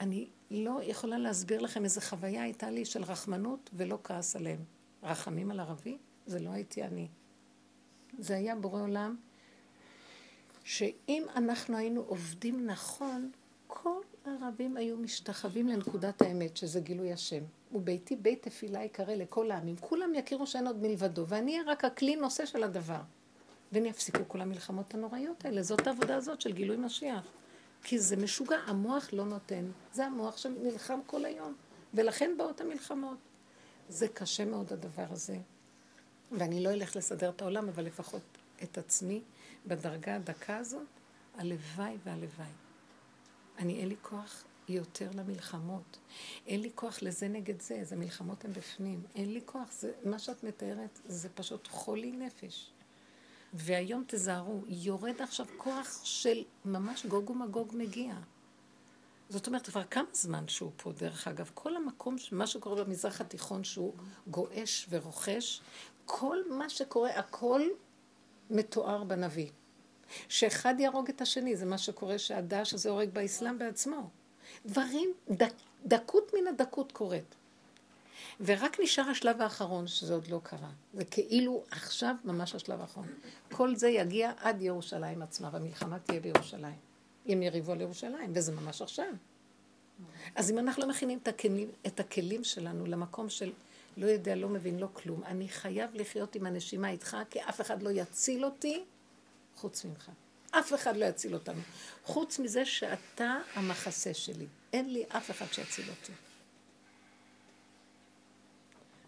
אני 0.00 0.28
לא 0.50 0.80
יכולה 0.82 1.18
להסביר 1.18 1.60
לכם 1.60 1.84
איזה 1.84 2.00
חוויה 2.00 2.42
הייתה 2.42 2.70
לי 2.70 2.84
של 2.84 3.02
רחמנות 3.02 3.70
ולא 3.72 3.98
כעס 4.04 4.36
עליהם. 4.36 4.64
רחמים 5.02 5.50
על 5.50 5.60
ערבי? 5.60 5.98
זה 6.26 6.40
לא 6.40 6.50
הייתי 6.50 6.82
אני. 6.82 7.08
זה 8.18 8.36
היה 8.36 8.56
בורא 8.56 8.82
עולם, 8.82 9.16
שאם 10.64 11.22
אנחנו 11.36 11.76
היינו 11.76 12.00
עובדים 12.00 12.66
נכון, 12.66 13.30
כל 13.66 14.00
הערבים 14.24 14.76
היו 14.76 14.96
משתחווים 14.96 15.68
לנקודת 15.68 16.22
האמת, 16.22 16.56
שזה 16.56 16.80
גילוי 16.80 17.12
השם. 17.12 17.42
וביתי 17.72 18.16
בית 18.16 18.42
תפילה 18.42 18.84
יקרא 18.84 19.14
לכל 19.14 19.50
העמים. 19.50 19.76
כולם 19.76 20.14
יכירו 20.14 20.46
שאין 20.46 20.66
עוד 20.66 20.82
מלבדו, 20.82 21.26
ואני 21.26 21.52
אהיה 21.52 21.70
רק 21.70 21.84
הכלי 21.84 22.16
נושא 22.16 22.46
של 22.46 22.62
הדבר. 22.62 23.00
ונפסיקו 23.72 24.20
כל 24.28 24.40
המלחמות 24.40 24.94
הנוראיות 24.94 25.44
האלה. 25.44 25.62
זאת 25.62 25.86
העבודה 25.86 26.16
הזאת 26.16 26.40
של 26.40 26.52
גילוי 26.52 26.76
משיח. 26.76 27.24
כי 27.82 27.98
זה 27.98 28.16
משוגע, 28.16 28.56
המוח 28.66 29.08
לא 29.12 29.24
נותן. 29.24 29.64
זה 29.92 30.06
המוח 30.06 30.36
שנלחם 30.36 31.00
כל 31.06 31.24
היום. 31.24 31.54
ולכן 31.94 32.34
באות 32.38 32.60
המלחמות. 32.60 33.18
זה 33.88 34.08
קשה 34.08 34.44
מאוד 34.44 34.72
הדבר 34.72 35.06
הזה. 35.10 35.38
ואני 36.32 36.62
לא 36.62 36.70
אלך 36.70 36.96
לסדר 36.96 37.30
את 37.30 37.42
העולם, 37.42 37.68
אבל 37.68 37.84
לפחות 37.84 38.22
את 38.62 38.78
עצמי, 38.78 39.22
בדרגה 39.66 40.16
הדקה 40.16 40.56
הזאת, 40.56 40.86
הלוואי 41.36 41.96
והלוואי. 42.04 42.46
אני, 43.58 43.80
אין 43.80 43.88
לי 43.88 43.96
כוח 44.02 44.44
יותר 44.68 45.10
למלחמות. 45.14 45.98
אין 46.46 46.60
לי 46.60 46.70
כוח 46.74 47.02
לזה 47.02 47.28
נגד 47.28 47.60
זה, 47.60 47.84
זה 47.84 47.96
מלחמות 47.96 48.44
הן 48.44 48.52
בפנים. 48.52 49.02
אין 49.14 49.32
לי 49.32 49.40
כוח, 49.46 49.72
זה, 49.72 49.92
מה 50.04 50.18
שאת 50.18 50.44
מתארת 50.44 51.00
זה 51.06 51.28
פשוט 51.28 51.68
חולי 51.68 52.12
נפש. 52.12 52.70
והיום 53.54 54.04
תזהרו, 54.06 54.62
יורד 54.68 55.22
עכשיו 55.22 55.46
כוח 55.56 56.00
של 56.04 56.44
ממש 56.64 57.06
גוג 57.06 57.30
ומגוג 57.30 57.72
מגיע. 57.76 58.14
זאת 59.30 59.46
אומרת, 59.46 59.66
כבר 59.66 59.84
כמה 59.84 60.08
זמן 60.12 60.48
שהוא 60.48 60.72
פה, 60.76 60.92
דרך 60.92 61.28
אגב. 61.28 61.50
כל 61.54 61.76
המקום, 61.76 62.16
מה 62.32 62.46
שקורה 62.46 62.84
במזרח 62.84 63.20
התיכון, 63.20 63.64
שהוא 63.64 63.94
גועש 64.26 64.86
ורוכש, 64.90 65.60
כל 66.10 66.38
מה 66.50 66.68
שקורה, 66.68 67.10
הכל 67.10 67.62
מתואר 68.50 69.04
בנביא. 69.04 69.50
שאחד 70.28 70.74
יהרוג 70.78 71.08
את 71.08 71.20
השני, 71.20 71.56
זה 71.56 71.66
מה 71.66 71.78
שקורה 71.78 72.18
שהדש 72.18 72.74
הזה 72.74 72.90
הורג 72.90 73.10
באסלאם 73.12 73.58
בעצמו. 73.58 74.10
דברים, 74.66 75.12
דק, 75.30 75.52
דקות 75.86 76.32
מן 76.34 76.46
הדקות 76.46 76.92
קורית. 76.92 77.34
ורק 78.40 78.80
נשאר 78.80 79.04
השלב 79.04 79.42
האחרון, 79.42 79.86
שזה 79.86 80.14
עוד 80.14 80.26
לא 80.28 80.40
קרה. 80.42 80.70
זה 80.94 81.04
כאילו 81.04 81.64
עכשיו 81.70 82.14
ממש 82.24 82.54
השלב 82.54 82.80
האחרון. 82.80 83.06
כל 83.52 83.76
זה 83.76 83.88
יגיע 83.88 84.32
עד 84.38 84.62
ירושלים 84.62 85.22
עצמה, 85.22 85.50
והמלחמה 85.52 85.98
תהיה 85.98 86.20
בירושלים. 86.20 86.76
אם 87.26 87.42
יריבו 87.42 87.72
על 87.72 87.80
ירושלים, 87.80 88.32
וזה 88.34 88.52
ממש 88.52 88.82
עכשיו. 88.82 89.12
אז 90.34 90.50
אם 90.50 90.58
אנחנו 90.58 90.82
לא 90.82 90.88
מכינים 90.88 91.18
את 91.22 91.28
הכלים, 91.28 91.68
את 91.86 92.00
הכלים 92.00 92.44
שלנו 92.44 92.86
למקום 92.86 93.28
של 93.28 93.52
לא 93.98 94.06
יודע, 94.06 94.34
לא 94.34 94.48
מבין, 94.48 94.78
לא 94.78 94.88
כלום, 94.92 95.24
אני 95.24 95.48
חייב 95.48 95.90
לחיות 95.94 96.34
עם 96.34 96.46
הנשימה 96.46 96.90
איתך, 96.90 97.16
כי 97.30 97.42
אף 97.42 97.60
אחד 97.60 97.82
לא 97.82 97.90
יציל 97.90 98.44
אותי 98.44 98.84
חוץ 99.54 99.84
ממך. 99.84 100.10
אף 100.50 100.74
אחד 100.74 100.96
לא 100.96 101.04
יציל 101.04 101.34
אותנו. 101.34 101.60
חוץ 102.04 102.38
מזה 102.38 102.64
שאתה 102.64 103.36
המחסה 103.54 104.14
שלי. 104.14 104.46
אין 104.72 104.92
לי 104.92 105.04
אף 105.08 105.30
אחד 105.30 105.46
שיציל 105.52 105.90
אותי. 105.90 106.12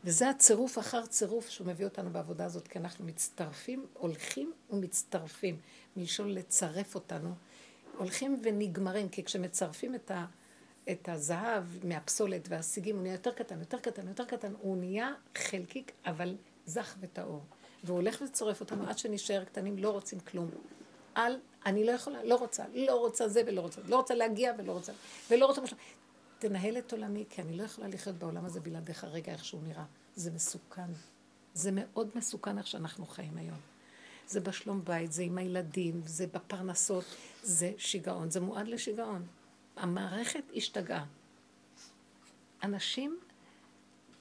וזה 0.05 0.31
הצירוף 0.31 0.79
אחר 0.79 1.07
צירוף 1.07 1.49
שהוא 1.49 1.67
מביא 1.67 1.85
אותנו 1.85 2.11
בעבודה 2.11 2.45
הזאת, 2.45 2.69
כי 2.69 2.79
אנחנו 2.79 3.05
מצטרפים, 3.05 3.87
הולכים 3.93 4.53
ומצטרפים, 4.71 5.57
מלשון 5.97 6.29
לצרף 6.35 6.95
אותנו, 6.95 7.35
הולכים 7.99 8.41
ונגמרים, 8.43 9.09
כי 9.09 9.25
כשמצרפים 9.25 9.95
את, 9.95 10.11
ה, 10.11 10.27
את 10.93 11.09
הזהב 11.09 11.65
מהפסולת 11.85 12.49
והסיגים, 12.49 12.95
הוא 12.95 13.03
נהיה 13.03 13.15
יותר 13.15 13.33
קטן, 13.33 13.61
יותר 13.61 13.79
קטן, 13.79 14.09
יותר 14.09 14.25
קטן, 14.25 14.53
הוא 14.61 14.77
נהיה 14.77 15.13
חלקיק, 15.39 15.93
אבל 16.07 16.37
זך 16.67 16.95
וטהור. 17.01 17.43
והוא 17.85 17.97
הולך 17.97 18.23
וצורף 18.27 18.61
אותנו 18.61 18.89
עד 18.89 18.99
שנשאר 18.99 19.45
קטנים, 19.45 19.79
לא 19.79 19.91
רוצים 19.91 20.21
כלום. 20.21 20.51
על, 21.15 21.39
אני 21.67 21.85
לא 21.85 21.93
יכולה, 21.93 22.25
לא 22.25 22.35
רוצה, 22.35 22.65
לא 22.75 22.99
רוצה 23.01 23.29
זה 23.29 23.43
ולא 23.47 23.61
רוצה, 23.61 23.81
לא 23.89 23.97
רוצה 23.97 24.15
להגיע 24.15 24.53
ולא 24.59 24.73
רוצה, 24.73 24.93
ולא 25.31 25.47
רוצה 25.47 25.61
משהו. 25.61 25.77
תנהל 26.39 26.79
את 26.79 26.93
עולמי, 26.93 27.25
כי 27.31 27.43
אני 27.43 27.57
לא 27.57 27.63
יכולה 27.63 27.89
לחיות 27.89 28.17
בעולם 28.17 28.45
הזה 28.45 28.61
בלעדיך 28.61 29.05
רגע 29.05 29.33
איך 29.33 29.45
שהוא 29.45 29.63
נראה. 29.63 29.85
זה 30.17 30.31
מסוכן. 30.31 30.91
זה 31.55 31.71
מאוד 31.73 32.09
מסוכן 32.15 32.59
איך 32.59 32.67
שאנחנו 32.67 33.07
חיים 33.07 33.37
היום. 33.37 33.59
זה 34.29 34.41
בשלום 34.41 34.85
בית, 34.85 35.13
זה 35.13 35.23
עם 35.23 35.39
הילדים, 35.39 36.01
זה 36.05 36.27
בפרנסות, 36.27 37.05
זה 37.43 37.73
שיגעון, 37.79 38.31
זה 38.31 38.41
מועד 38.41 38.69
לשיגעון. 38.69 39.27
המערכת 39.81 40.43
השתגעה. 40.57 41.05
אנשים 42.63 43.19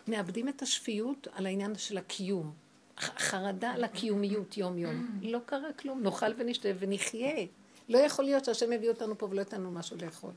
מאבדים 0.07 0.49
את 0.49 0.61
השפיות 0.61 1.27
על 1.31 1.45
העניין 1.45 1.75
של 1.75 1.97
הקיום. 1.97 2.53
חרדה 2.99 3.71
על 3.71 3.83
הקיומיות 3.83 4.57
יום-יום. 4.57 5.19
לא 5.21 5.39
קרה 5.45 5.73
כלום, 5.73 6.03
נאכל 6.03 6.25
ונשתה 6.37 6.69
ונחיה. 6.79 7.45
לא 7.89 7.97
יכול 7.97 8.25
להיות 8.25 8.45
שהשם 8.45 8.71
יביא 8.71 8.89
אותנו 8.89 9.17
פה 9.17 9.25
ולא 9.25 9.39
ייתן 9.39 9.57
לנו 9.61 9.71
משהו 9.71 9.97
לאכול. 10.01 10.31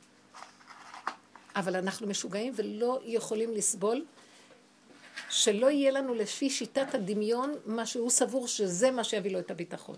אבל 1.57 1.77
אנחנו 1.77 2.07
משוגעים 2.07 2.53
ולא 2.57 3.01
יכולים 3.05 3.51
לסבול 3.55 4.05
שלא 5.31 5.71
יהיה 5.71 5.91
לנו 5.91 6.15
לפי 6.15 6.51
שיטת 6.51 6.95
הדמיון 6.95 7.55
מה 7.67 7.87
שהוא 7.87 8.11
סבור 8.11 8.49
שזה 8.49 8.91
מה 8.91 9.05
שיביא 9.05 9.31
לו 9.31 9.39
את 9.39 9.51
הביטחון. 9.51 9.97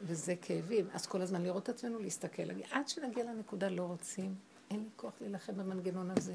וזה 0.00 0.34
כאבים. 0.42 0.86
אז 0.92 1.06
כל 1.06 1.22
הזמן 1.22 1.42
לראות 1.42 1.62
את 1.62 1.68
עצמנו, 1.68 1.98
להסתכל. 1.98 2.42
עד 2.70 2.88
שנגיע 2.88 3.24
לנקודה 3.24 3.68
לא 3.68 3.82
רוצים, 3.82 4.34
אין 4.70 4.80
לי 4.80 4.88
כוח 4.96 5.12
להילחם 5.20 5.56
במנגנון 5.56 6.10
הזה. 6.16 6.34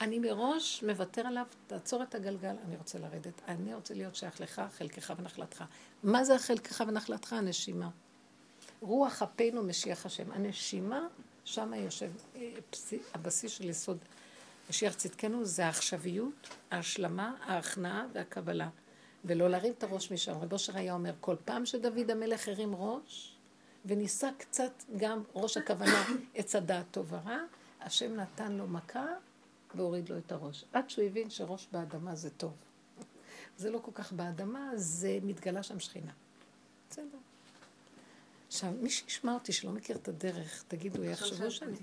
אני 0.00 0.18
מראש 0.18 0.84
מוותר 0.84 1.26
עליו, 1.26 1.46
תעצור 1.66 2.02
את 2.02 2.14
הגלגל, 2.14 2.56
אני 2.66 2.76
רוצה 2.76 2.98
לרדת. 2.98 3.42
אני 3.48 3.74
רוצה 3.74 3.94
להיות 3.94 4.14
שייך 4.16 4.40
לך, 4.40 4.62
חלקך 4.78 5.12
ונחלתך. 5.18 5.64
מה 6.02 6.24
זה 6.24 6.34
החלקך 6.34 6.84
ונחלתך? 6.88 7.32
הנשימה. 7.32 7.90
רוח 8.80 9.22
אפינו 9.22 9.62
משיח 9.62 10.06
השם. 10.06 10.32
הנשימה, 10.32 11.06
שם 11.44 11.72
יושב 11.74 12.10
אה, 12.36 12.50
הבסיס 13.14 13.52
של 13.52 13.68
יסוד 13.68 13.98
משיח 14.70 14.94
צדקנו, 14.94 15.44
זה 15.44 15.66
העכשוויות, 15.66 16.48
ההשלמה, 16.70 17.34
ההכנעה 17.40 18.06
והקבלה. 18.12 18.68
ולא 19.24 19.50
להרים 19.50 19.72
את 19.72 19.82
הראש 19.82 20.12
משם. 20.12 20.32
רב 20.32 20.52
אושר 20.52 20.76
היה 20.76 20.94
אומר, 20.94 21.14
כל 21.20 21.36
פעם 21.44 21.66
שדוד 21.66 22.10
המלך 22.10 22.48
הרים 22.48 22.74
ראש, 22.74 23.36
וניסה 23.84 24.30
קצת 24.38 24.72
גם 24.96 25.22
ראש 25.34 25.56
הכוונה 25.56 26.04
עץ 26.34 26.54
הדעת 26.56 26.86
טוב 26.90 27.12
ורע, 27.12 27.38
השם 27.80 28.14
נתן 28.14 28.52
לו 28.52 28.66
מכה 28.66 29.06
והוריד 29.74 30.08
לו 30.08 30.18
את 30.18 30.32
הראש. 30.32 30.64
עד 30.72 30.90
שהוא 30.90 31.04
הבין 31.04 31.30
שראש 31.30 31.68
באדמה 31.72 32.14
זה 32.14 32.30
טוב. 32.30 32.52
זה 33.56 33.70
לא 33.70 33.78
כל 33.78 33.92
כך 33.94 34.12
באדמה, 34.12 34.70
זה 34.74 35.18
מתגלה 35.22 35.62
שם 35.62 35.80
שכינה. 35.80 36.12
בסדר. 36.90 37.18
עכשיו, 38.46 38.72
מי 38.80 38.90
שישמע 38.90 39.34
אותי 39.34 39.52
שלא 39.52 39.72
מכיר 39.72 39.96
את 39.96 40.08
הדרך, 40.08 40.64
תגידו, 40.68 41.04
יחשבו 41.04 41.50
שאני... 41.50 41.76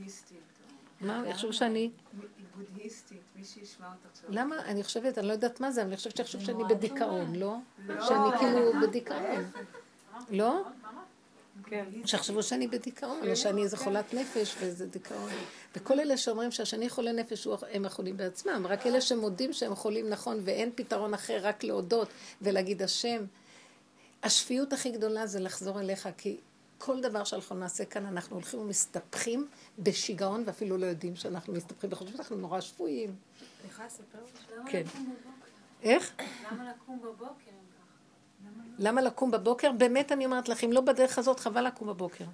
מה, 1.02 1.24
יחשבו 1.28 1.54
שאני... 1.54 1.90
בודהיסטית, 2.56 3.22
מי 3.36 3.44
שישמע 3.44 3.88
אותך 3.88 4.06
עכשיו. 4.12 4.30
למה? 4.34 4.66
אני 4.66 4.84
חושבת, 4.84 5.18
אני 5.18 5.28
לא 5.28 5.34
יודעת 5.34 5.60
מה 5.60 5.72
זה, 5.72 5.82
אבל 5.82 5.90
אני 5.90 5.98
חושבת 5.98 6.18
שיחשוב 6.18 6.42
שאני 6.42 6.64
בדיכאון, 6.64 7.36
לא? 7.36 7.56
שאני 7.88 8.38
כאילו 8.40 8.72
בדיכאון. 8.82 9.52
לא? 10.30 10.64
כן. 11.66 11.86
שיחשבו 12.06 12.44
שאני 12.44 12.68
בדיכאון, 12.68 13.30
או 13.30 13.36
שאני 13.36 13.64
איזה 13.64 13.78
חולת 13.78 14.14
נפש 14.14 14.56
ואיזה 14.60 14.86
דיכאון. 14.86 15.30
וכל 15.76 16.00
אלה 16.00 16.18
שאומרים 16.18 16.52
שהשני 16.52 16.90
חולה 16.90 17.12
נפש, 17.12 17.48
הם 17.72 17.86
החולים 17.86 18.18
בעצמם. 18.18 18.66
רק 18.70 18.88
אלה 18.88 19.02
שמודים 19.02 19.54
שהם 19.54 19.76
חולים 19.76 20.10
נכון 20.10 20.40
ואין 20.44 20.72
פתרון 20.76 21.14
אחר, 21.14 21.40
רק 21.42 21.64
להודות 21.64 22.08
ולהגיד 22.42 22.82
השם. 22.82 23.26
השפיות 24.24 24.74
הכי 24.74 24.92
גדולה 24.92 25.28
זה 25.28 25.40
לחזור 25.40 25.80
אליך, 25.80 26.10
כי 26.18 26.38
כל 26.86 27.02
דבר 27.02 27.24
שאנחנו 27.24 27.56
נעשה 27.56 27.86
כאן, 27.86 28.06
אנחנו 28.06 28.36
הולכים 28.36 28.60
ומסתבכים 28.60 29.48
בשיגעון, 29.80 30.44
ואפילו 30.46 30.78
לא 30.78 30.86
יודעים 30.86 31.16
שאנחנו 31.16 31.54
מסתבכים, 31.54 31.90
וחושבים 31.94 32.18
שאנחנו 32.18 32.36
נורא 32.36 32.62
שפויים. 32.62 33.16
יכולה 33.70 33.88
לספר 33.88 34.18
לך? 34.24 34.72
כן. 34.72 34.84
איך? 35.84 36.14
למה 36.52 36.72
לקום 36.72 37.02
בבוקר? 37.02 37.52
למה 38.80 39.02
לקום 39.02 39.32
בבוקר? 39.32 39.72
באמת 39.72 40.12
אני 40.12 40.26
אומרת 40.26 40.50
לך, 40.50 40.64
אם 40.64 40.72
לא 40.72 40.82
בדרך 40.82 41.18
הזאת, 41.18 41.40
חבל 41.40 41.68
לקום 41.68 41.88
בבוקר. 41.88 42.26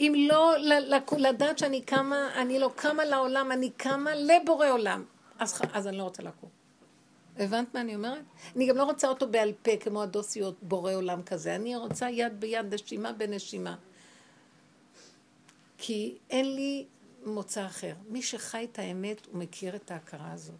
אם 0.00 0.14
לא 0.30 0.54
לדעת 1.18 1.58
שאני 1.58 1.82
קמה, 1.82 2.42
אני 2.42 2.58
לא 2.58 2.70
קמה 2.76 3.04
לעולם, 3.04 3.52
אני 3.52 3.70
קמה 3.70 4.14
לבורא 4.14 4.68
עולם, 4.68 5.04
אז, 5.38 5.60
אז 5.72 5.86
אני 5.86 5.96
לא 5.98 6.02
רוצה 6.02 6.22
לקום. 6.22 6.61
הבנת 7.38 7.74
מה 7.74 7.80
אני 7.80 7.94
אומרת? 7.94 8.24
אני 8.56 8.66
גם 8.66 8.76
לא 8.76 8.84
רוצה 8.84 9.08
אותו 9.08 9.28
בעל 9.28 9.52
פה 9.62 9.76
כמו 9.76 10.02
הדוסיות 10.02 10.56
בורא 10.62 10.92
עולם 10.92 11.22
כזה, 11.22 11.54
אני 11.54 11.76
רוצה 11.76 12.10
יד 12.10 12.40
ביד, 12.40 12.74
נשימה 12.74 13.12
בנשימה. 13.12 13.76
כי 15.78 16.18
אין 16.30 16.54
לי 16.54 16.86
מוצא 17.24 17.66
אחר. 17.66 17.94
מי 18.08 18.22
שחי 18.22 18.68
את 18.72 18.78
האמת, 18.78 19.26
הוא 19.26 19.38
מכיר 19.38 19.76
את 19.76 19.90
ההכרה 19.90 20.32
הזאת. 20.32 20.56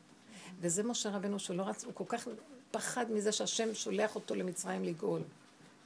וזה 0.60 0.82
משה 0.82 1.10
רבנו 1.10 1.38
שלא 1.38 1.62
רץ, 1.62 1.84
הוא 1.84 1.94
כל 1.94 2.04
כך 2.08 2.28
פחד 2.70 3.10
מזה 3.10 3.32
שהשם 3.32 3.74
שולח 3.74 4.14
אותו 4.14 4.34
למצרים 4.34 4.84
לגאול. 4.84 5.22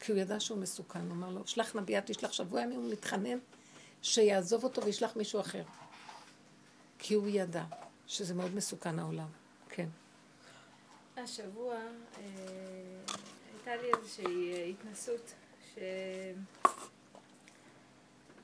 כי 0.01 0.13
הוא 0.13 0.21
ידע 0.21 0.41
שהוא 0.41 0.59
מסוכן, 0.59 1.01
הוא 1.01 1.13
אמר 1.13 1.31
לו, 1.31 1.47
שלח 1.47 1.77
נביאה, 1.77 2.01
תשלח 2.01 2.33
שבוע 2.33 2.61
ימים, 2.61 2.81
הוא 2.81 2.93
מתחנן 2.93 3.39
שיעזוב 4.03 4.65
אותו 4.65 4.85
וישלח 4.85 5.17
מישהו 5.17 5.41
אחר. 5.41 5.63
כי 6.99 7.15
הוא 7.15 7.29
ידע 7.29 7.65
שזה 8.07 8.35
מאוד 8.35 8.55
מסוכן 8.55 8.99
העולם. 8.99 9.29
כן. 9.69 9.89
השבוע 11.17 11.75
אה, 11.75 12.23
הייתה 13.53 13.77
לי 13.83 13.91
איזושהי 13.97 14.53
אה, 14.55 14.65
התנסות, 14.65 15.35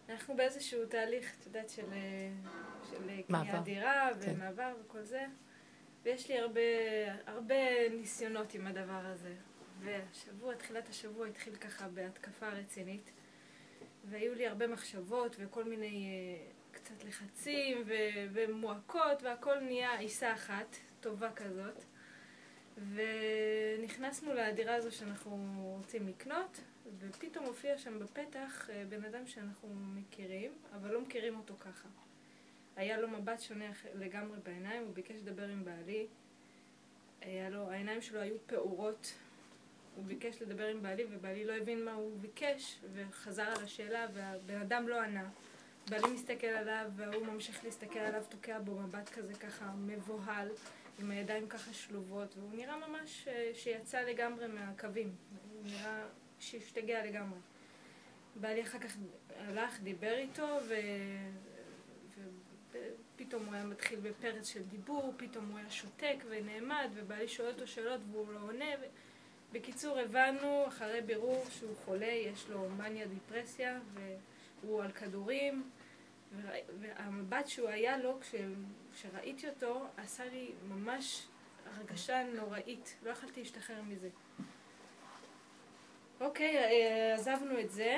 שאנחנו 0.09 0.37
באיזשהו 0.37 0.87
תהליך, 0.87 1.35
את 1.41 1.47
יודעת, 1.47 1.71
של, 1.71 1.93
אה, 1.93 2.31
של. 2.91 3.23
קניית 3.27 3.65
דירה 3.65 4.11
כן. 4.21 4.33
ומעבר 4.35 4.75
וכל 4.81 5.03
זה, 5.03 5.27
ויש 6.03 6.29
לי 6.29 6.39
הרבה, 6.39 6.61
הרבה 7.27 7.89
ניסיונות 7.91 8.55
עם 8.55 8.67
הדבר 8.67 9.03
הזה. 9.05 9.35
והשבוע, 9.81 10.55
תחילת 10.55 10.89
השבוע 10.89 11.27
התחיל 11.27 11.57
ככה 11.57 11.89
בהתקפה 11.89 12.49
רצינית, 12.49 13.11
והיו 14.05 14.35
לי 14.35 14.47
הרבה 14.47 14.67
מחשבות 14.67 15.37
וכל 15.39 15.65
מיני 15.65 16.39
קצת 16.73 17.05
לחצים 17.05 17.83
ו- 17.87 18.27
ומועקות, 18.33 19.23
והכל 19.23 19.61
נהיה 19.61 19.99
עיסה 19.99 20.33
אחת, 20.33 20.77
טובה 21.01 21.33
כזאת. 21.33 21.85
ונכנסנו 22.77 24.35
לדירה 24.35 24.75
הזו 24.75 24.93
שאנחנו 24.93 25.37
רוצים 25.79 26.09
לקנות, 26.09 26.61
ופתאום 26.99 27.45
הופיע 27.45 27.79
שם 27.79 27.99
בפתח 27.99 28.71
אה, 28.71 28.85
בן 28.89 29.05
אדם 29.05 29.27
שאנחנו 29.27 29.69
מכירים, 29.75 30.53
אבל 30.75 30.93
לא 30.93 31.01
מכירים 31.01 31.37
אותו 31.37 31.55
ככה. 31.61 31.89
היה 32.77 33.01
לו 33.01 33.09
מבט 33.09 33.41
שונה 33.41 33.71
לגמרי 33.95 34.39
בעיניים, 34.43 34.83
הוא 34.83 34.95
ביקש 34.95 35.17
לדבר 35.17 35.49
עם 35.49 35.65
בעלי. 35.65 36.07
היה 37.21 37.51
לו, 37.51 37.71
העיניים 37.71 38.03
שלו 38.03 38.21
היו 38.21 38.37
פעורות. 38.47 39.13
הוא 39.97 40.05
ביקש 40.05 40.43
לדבר 40.43 40.67
עם 40.67 40.83
בעלי, 40.83 41.05
ובעלי 41.11 41.45
לא 41.45 41.53
הבין 41.53 41.85
מה 41.85 41.93
הוא 41.93 42.19
ביקש, 42.21 42.79
וחזר 42.93 43.43
על 43.43 43.65
השאלה, 43.65 44.07
והבן 44.13 44.61
אדם 44.61 44.89
לא 44.89 45.01
ענה. 45.01 45.29
בעלי 45.91 46.13
מסתכל 46.15 46.47
עליו, 46.47 46.91
והוא 46.97 47.27
ממשיך 47.27 47.65
להסתכל 47.65 47.99
עליו, 47.99 48.23
תוקע 48.29 48.59
בו 48.59 48.81
מבט 48.81 49.09
כזה 49.09 49.35
ככה 49.35 49.73
מבוהל, 49.77 50.49
עם 50.99 51.11
הידיים 51.11 51.49
ככה 51.49 51.73
שלובות, 51.73 52.37
והוא 52.37 52.51
נראה 52.55 52.89
ממש 52.89 53.29
אה, 53.29 53.51
שיצא 53.55 54.01
לגמרי 54.01 54.47
מהקווים. 54.47 55.15
הוא 55.53 55.63
נראה 55.65 56.07
שהשתגע 56.39 57.05
לגמרי. 57.05 57.39
בעלי 58.37 58.63
אחר 58.63 58.79
כך 58.79 58.97
הלך, 59.37 59.81
דיבר 59.81 60.15
איתו, 60.15 60.59
ו... 60.69 60.75
ופתאום 62.71 63.45
הוא 63.45 63.55
היה 63.55 63.65
מתחיל 63.65 64.01
בפרץ 64.01 64.49
של 64.49 64.63
דיבור, 64.63 65.15
פתאום 65.17 65.49
הוא 65.51 65.59
היה 65.59 65.71
שותק 65.71 66.17
ונעמד, 66.29 66.89
ובעלי 66.95 67.29
שואל 67.29 67.49
אותו 67.53 67.67
שאלות 67.67 68.01
והוא 68.11 68.33
לא 68.33 68.41
עונה. 68.41 68.71
ו... 68.81 68.85
בקיצור, 69.53 69.99
הבנו 69.99 70.65
אחרי 70.69 71.01
בירור 71.01 71.45
שהוא 71.51 71.77
חולה, 71.85 72.07
יש 72.07 72.49
לו 72.49 72.69
מניה 72.69 73.07
דיפרסיה, 73.07 73.81
והוא 74.63 74.83
על 74.83 74.93
כדורים. 74.93 75.71
והמבט 76.81 77.47
שהוא 77.47 77.69
היה 77.69 77.99
לו 77.99 78.21
כש... 78.21 78.35
כשראיתי 78.95 79.49
אותו, 79.49 79.87
עשה 79.97 80.25
לי 80.25 80.51
ממש 80.69 81.27
הרגשה 81.77 82.23
נוראית, 82.35 82.97
לא 83.03 83.11
יכולתי 83.11 83.41
להשתחרר 83.41 83.83
מזה. 83.83 84.09
אוקיי, 86.21 86.57
אה, 86.59 87.15
עזבנו 87.15 87.61
את 87.61 87.71
זה. 87.71 87.97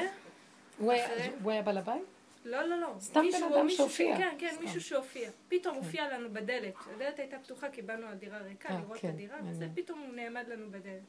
הוא 0.79 0.93
היה- 0.93 1.07
אחרי- 1.07 1.31
הוא 1.43 1.53
היה 1.53 1.63
בעל 1.63 1.79
הבית? 1.79 2.03
לא, 2.45 2.63
לא, 2.63 2.77
לא. 2.81 2.95
סתם 3.01 3.21
בן 3.33 3.53
אדם 3.55 3.69
שהופיע. 3.71 4.17
כן, 4.17 4.37
כן, 4.39 4.51
סתם. 4.55 4.65
מישהו 4.65 4.81
שהופיע. 4.81 5.31
פתאום 5.49 5.77
הופיע 5.77 6.19
לנו 6.19 6.33
בדלת. 6.33 6.75
הדלת 6.95 7.19
הייתה 7.19 7.39
פתוחה 7.39 7.69
על 8.09 8.15
דירה 8.15 8.39
ריקה, 8.39 8.69
אה, 8.69 8.79
לראות 8.81 8.97
את 8.97 9.03
כן, 9.03 9.09
הדירה, 9.09 9.39
וזה. 9.51 9.69
פתאום 9.75 9.99
הוא 10.01 10.15
נעמד 10.15 10.49
לנו 10.49 10.71
בדלת. 10.71 11.03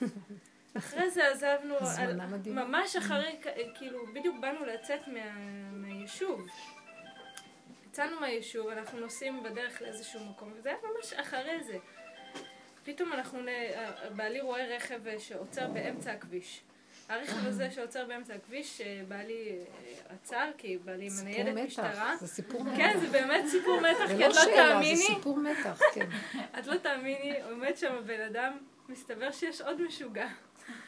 אחרי 0.78 1.10
זה 1.10 1.28
עזבנו, 1.28 1.74
על-. 1.98 2.20
ממש 2.46 2.96
אחרי, 2.96 3.38
כאילו, 3.74 4.06
בדיוק 4.14 4.36
באנו 4.40 4.64
לצאת 4.64 5.00
מה- 5.08 5.38
מהיישוב. 5.72 6.46
יצאנו 7.98 8.20
מהיישוב, 8.20 8.68
אנחנו 8.68 9.00
נוסעים 9.00 9.42
בדרך 9.42 9.82
לאיזשהו 9.82 10.20
מקום, 10.24 10.52
וזה 10.56 10.68
היה 10.68 10.78
ממש 10.82 11.12
אחרי 11.12 11.64
זה. 11.64 11.78
פתאום 12.84 13.12
אנחנו, 13.12 13.42
נ- 13.42 14.16
בעלי 14.16 14.40
רואה 14.40 14.66
רכב 14.66 15.00
שעוצר 15.18 15.68
באמצע 15.68 16.12
הכביש. 16.12 16.60
הרכב 17.08 17.46
הזה 17.46 17.70
שעוצר 17.70 18.04
באמצע 18.04 18.34
הכביש, 18.34 18.80
אה, 18.80 19.00
בעלי 19.08 19.48
אה, 19.50 20.14
עצר, 20.14 20.50
כי 20.58 20.78
בעלי 20.84 21.04
עם 21.04 21.10
סיפור 21.10 21.24
ניידת 21.30 21.52
מתח. 21.54 21.64
משטרה. 21.66 22.16
זה 22.20 22.26
סיפור 22.26 22.64
מתח. 22.64 22.76
כן, 22.76 22.98
זה 23.00 23.06
באמת 23.06 23.44
סיפור 23.46 23.80
מתח, 23.80 24.06
זה 24.06 24.14
כי 24.14 24.20
לא 24.20 24.26
את 24.26 24.34
לא 24.34 24.42
שאלה, 24.42 24.68
זה 24.68 24.72
תאמיני, 24.72 24.96
סיפור 24.96 25.36
מתח, 25.36 25.80
כן. 25.94 26.08
את 26.58 26.66
לא 26.66 26.76
תאמיני, 26.76 27.42
עומד 27.50 27.76
שם 27.76 28.02
בן 28.06 28.20
אדם, 28.20 28.58
מסתבר 28.88 29.32
שיש 29.32 29.60
עוד 29.60 29.82
משוגע. 29.82 30.28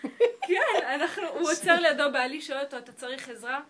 כן, 0.48 0.84
אנחנו, 0.86 1.28
הוא 1.28 1.50
עוצר 1.50 1.80
לידו, 1.80 2.12
בעלי 2.12 2.40
שואל 2.40 2.60
אותו, 2.64 2.78
אתה 2.78 2.92
צריך 2.92 3.28
עזרה? 3.28 3.60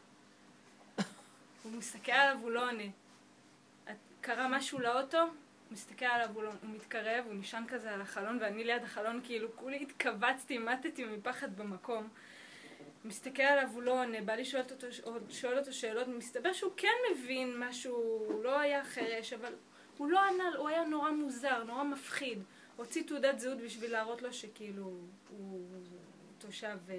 הוא 1.62 1.72
מסתכל 1.72 2.12
עליו, 2.12 2.36
הוא 2.42 2.50
לא 2.50 2.68
עונה. 2.70 2.84
קרה 4.20 4.48
משהו 4.48 4.78
לאוטו? 4.78 5.18
מסתכל 5.70 6.04
עליו, 6.04 6.28
הוא, 6.34 6.42
לא, 6.42 6.48
הוא 6.48 6.70
מתקרב, 6.70 7.24
הוא 7.26 7.34
נשען 7.34 7.66
כזה 7.68 7.94
על 7.94 8.00
החלון, 8.00 8.38
ואני 8.40 8.64
ליד 8.64 8.82
החלון, 8.82 9.20
כאילו, 9.24 9.56
כולי 9.56 9.82
התכווצתי, 9.82 10.58
מתתי 10.58 11.04
מפחד 11.04 11.56
במקום. 11.56 12.08
מסתכל 13.04 13.42
עליו, 13.42 13.68
הוא 13.72 13.82
לא 13.82 14.02
עונה, 14.02 14.20
בעלי 14.20 14.44
שואלת 14.44 14.70
אותו, 14.70 14.86
שואל 15.28 15.58
אותו 15.58 15.72
שאלות, 15.72 16.08
מסתבר 16.08 16.52
שהוא 16.52 16.72
כן 16.76 16.88
מבין 17.12 17.58
משהו, 17.58 17.94
הוא 17.94 18.44
לא 18.44 18.58
היה 18.58 18.84
חירש, 18.84 19.32
אבל 19.32 19.52
הוא 19.96 20.08
לא 20.08 20.20
ענה, 20.20 20.56
הוא 20.56 20.68
היה 20.68 20.84
נורא 20.84 21.10
מוזר, 21.10 21.64
נורא 21.64 21.82
מפחיד. 21.82 22.42
הוציא 22.76 23.02
תעודת 23.06 23.38
זהות 23.38 23.58
בשביל 23.58 23.92
להראות 23.92 24.22
לו 24.22 24.32
שכאילו 24.32 24.92
הוא 25.28 25.60
תושב 26.38 26.78
אה, 26.90 26.94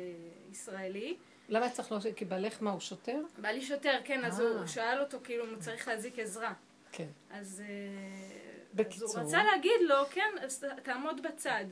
ישראלי. 0.51 1.17
למה 1.49 1.69
צריך 1.69 1.91
לא... 1.91 1.97
כי 2.15 2.25
בעלך 2.25 2.61
מה, 2.61 2.71
הוא 2.71 2.79
שוטר? 2.79 3.21
בעלי 3.37 3.61
שוטר, 3.61 3.99
כן, 4.03 4.25
אז 4.25 4.41
אה. 4.41 4.47
הוא 4.47 4.67
שאל 4.67 5.01
אותו 5.01 5.17
כאילו 5.23 5.45
אם 5.45 5.49
הוא 5.49 5.59
צריך 5.59 5.87
להזיק 5.87 6.19
עזרה. 6.19 6.53
כן. 6.91 7.07
אז, 7.31 7.63
אה, 7.67 8.47
בקיצור. 8.73 9.07
אז 9.09 9.15
הוא 9.15 9.23
רצה 9.23 9.43
להגיד 9.43 9.81
לו, 9.87 9.95
כן, 10.11 10.31
אז 10.41 10.65
תעמוד 10.83 11.21
בצד. 11.23 11.65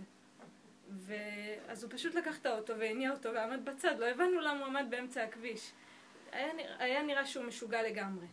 ואז 0.90 1.84
הוא 1.84 1.92
פשוט 1.92 2.16
לקח 2.16 2.38
את 2.42 2.46
האוטו 2.46 2.74
והניע 2.80 3.12
אותו 3.12 3.34
ועמד 3.34 3.66
בצד, 3.66 3.96
לא 4.00 4.06
הבנו 4.06 4.40
למה 4.42 4.60
הוא 4.60 4.66
עמד 4.66 4.86
באמצע 4.90 5.24
הכביש. 5.24 5.72
היה, 6.32 6.54
נרא- 6.54 6.76
היה 6.80 7.04
נראה 7.04 7.26
שהוא 7.26 7.46
משוגע 7.46 7.84
לגמרי. 7.84 8.26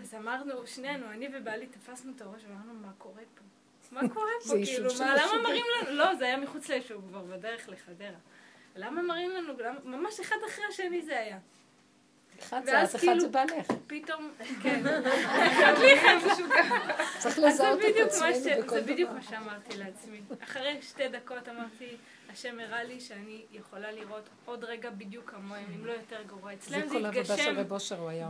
אז 0.00 0.14
אמרנו, 0.14 0.66
שנינו, 0.66 1.10
אני 1.10 1.28
ובעלי 1.32 1.66
תפסנו 1.66 2.12
את 2.16 2.20
הראש 2.20 2.42
ואמרנו, 2.48 2.74
מה 2.74 2.92
קורה 2.98 3.22
פה? 3.34 3.42
מה 3.94 4.00
קורה 4.14 4.30
פה? 4.48 4.54
כאילו, 4.64 4.88
מה, 4.98 5.14
למה. 5.14 5.42
מראים 5.42 5.64
לנו? 5.82 5.90
לא, 5.96 6.14
זה 6.14 6.24
היה 6.24 6.36
מחוץ 6.36 6.68
ליישוב, 6.68 7.04
כבר 7.08 7.22
בדרך 7.22 7.68
לחדרה. 7.68 8.18
למה 8.76 9.02
מראים 9.02 9.30
לנו? 9.30 9.52
למה, 9.58 9.78
ממש 9.84 10.20
אחד 10.20 10.36
אחרי 10.48 10.64
השני 10.68 11.02
זה 11.02 11.18
היה. 11.18 11.38
אחד 12.42 12.64
זה 12.64 12.82
את, 12.82 12.88
אחד 12.88 12.98
כאילו- 12.98 13.20
זה 13.20 13.28
בעלך. 13.28 13.66
פתאום, 13.86 14.30
כן. 14.62 14.82
צריך 17.18 17.38
אז 17.38 17.42
זה 17.42 17.46
לזהות 17.46 17.80
את 17.80 18.06
עצמנו 18.06 18.62
בכל 18.62 18.74
זה 18.74 18.82
בדיוק 18.82 19.10
דבר. 19.10 19.18
מה 19.18 19.22
שאמרתי 19.22 19.78
לעצמי. 19.78 20.20
אחרי 20.44 20.78
שתי 20.82 21.08
דקות 21.08 21.48
אמרתי, 21.48 21.96
השם 22.32 22.60
הראה 22.60 22.82
לי 22.84 23.00
שאני 23.00 23.42
יכולה 23.52 23.92
לראות 23.92 24.28
עוד 24.44 24.64
רגע 24.64 24.90
בדיוק 24.90 25.30
כמוהם, 25.30 25.66
אם 25.74 25.86
לא 25.86 25.92
יותר 25.92 26.22
גרוע. 26.26 26.54
אצלם 26.54 26.88
זה 26.88 26.96
התגשם. 26.96 27.56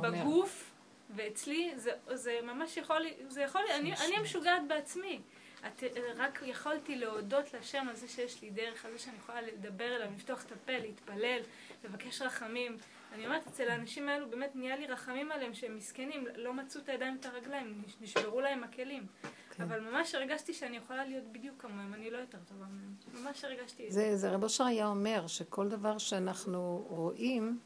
בגוף, 0.02 0.70
ואצלי 1.16 1.72
זה, 2.14 2.39
ממש 2.43 2.76
יכול, 2.76 3.06
זה 3.28 3.43
יכול, 3.43 3.62
אני, 3.74 3.94
אני 3.94 4.16
המשוגעת 4.16 4.62
בעצמי. 4.68 5.20
את, 5.66 5.82
רק 6.16 6.43
יכולתי 6.47 6.97
להודות 6.97 7.55
לשם 7.55 7.86
על 7.89 7.97
זה 7.97 8.09
שיש 8.09 8.43
לי 8.43 8.51
דרך, 8.51 8.84
על 8.84 8.93
זה 8.93 8.98
שאני 8.98 9.16
יכולה 9.16 9.43
לדבר 9.43 9.97
אליו, 9.97 10.09
לפתוח 10.16 10.44
את 10.44 10.52
הפה, 10.52 10.78
להתפלל, 10.78 11.40
לבקש 11.84 12.22
רחמים. 12.22 12.76
אני 13.12 13.26
אומרת, 13.26 13.47
אצל 13.47 13.68
האנשים 13.70 14.09
האלו 14.09 14.30
באמת 14.30 14.56
נהיה 14.56 14.76
לי 14.76 14.86
רחמים 14.86 15.32
עליהם 15.32 15.55
שהם 15.55 15.76
מסכנים, 15.76 16.26
לא 16.36 16.55
מצאו 16.55 16.80
את 16.80 16.89
הידיים 16.89 17.14
ואת 17.16 17.26
הרגליים, 17.26 17.82
נש- 17.86 17.97
נשברו 18.01 18.40
להם 18.40 18.64
הכלים. 18.64 19.06
כן. 19.51 19.62
אבל 19.62 19.80
ממש 19.80 20.14
הרגשתי 20.14 20.55
שאני 20.55 20.76
יכולה 20.76 21.05
להיות 21.05 21.24
בדיוק 21.32 21.62
כמוהם, 21.62 21.94
אני 21.94 22.10
לא 22.10 22.18
יותר 22.18 22.39
טובה 22.48 22.64
מהם. 22.64 23.24
ממש 23.24 23.44
הרגשתי 23.44 23.86
את 23.86 23.93
זה. 23.93 24.16
זה, 24.16 24.30
רב 24.30 24.43
אושר 24.43 24.64
היה 24.64 24.86
אומר 24.86 25.26
שכל 25.26 25.68
דבר 25.68 25.98
שאנחנו 25.98 26.86
רואים 26.89 27.59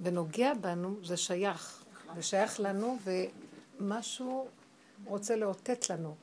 ונוגע 0.00 0.54
בנו, 0.54 0.96
זה 1.04 1.16
שייך. 1.16 1.84
זה 2.16 2.22
שייך 2.22 2.60
לנו, 2.60 2.98
ומשהו 3.80 4.48
רוצה 5.04 5.36
לאותת 5.36 5.90
לנו 5.90 6.14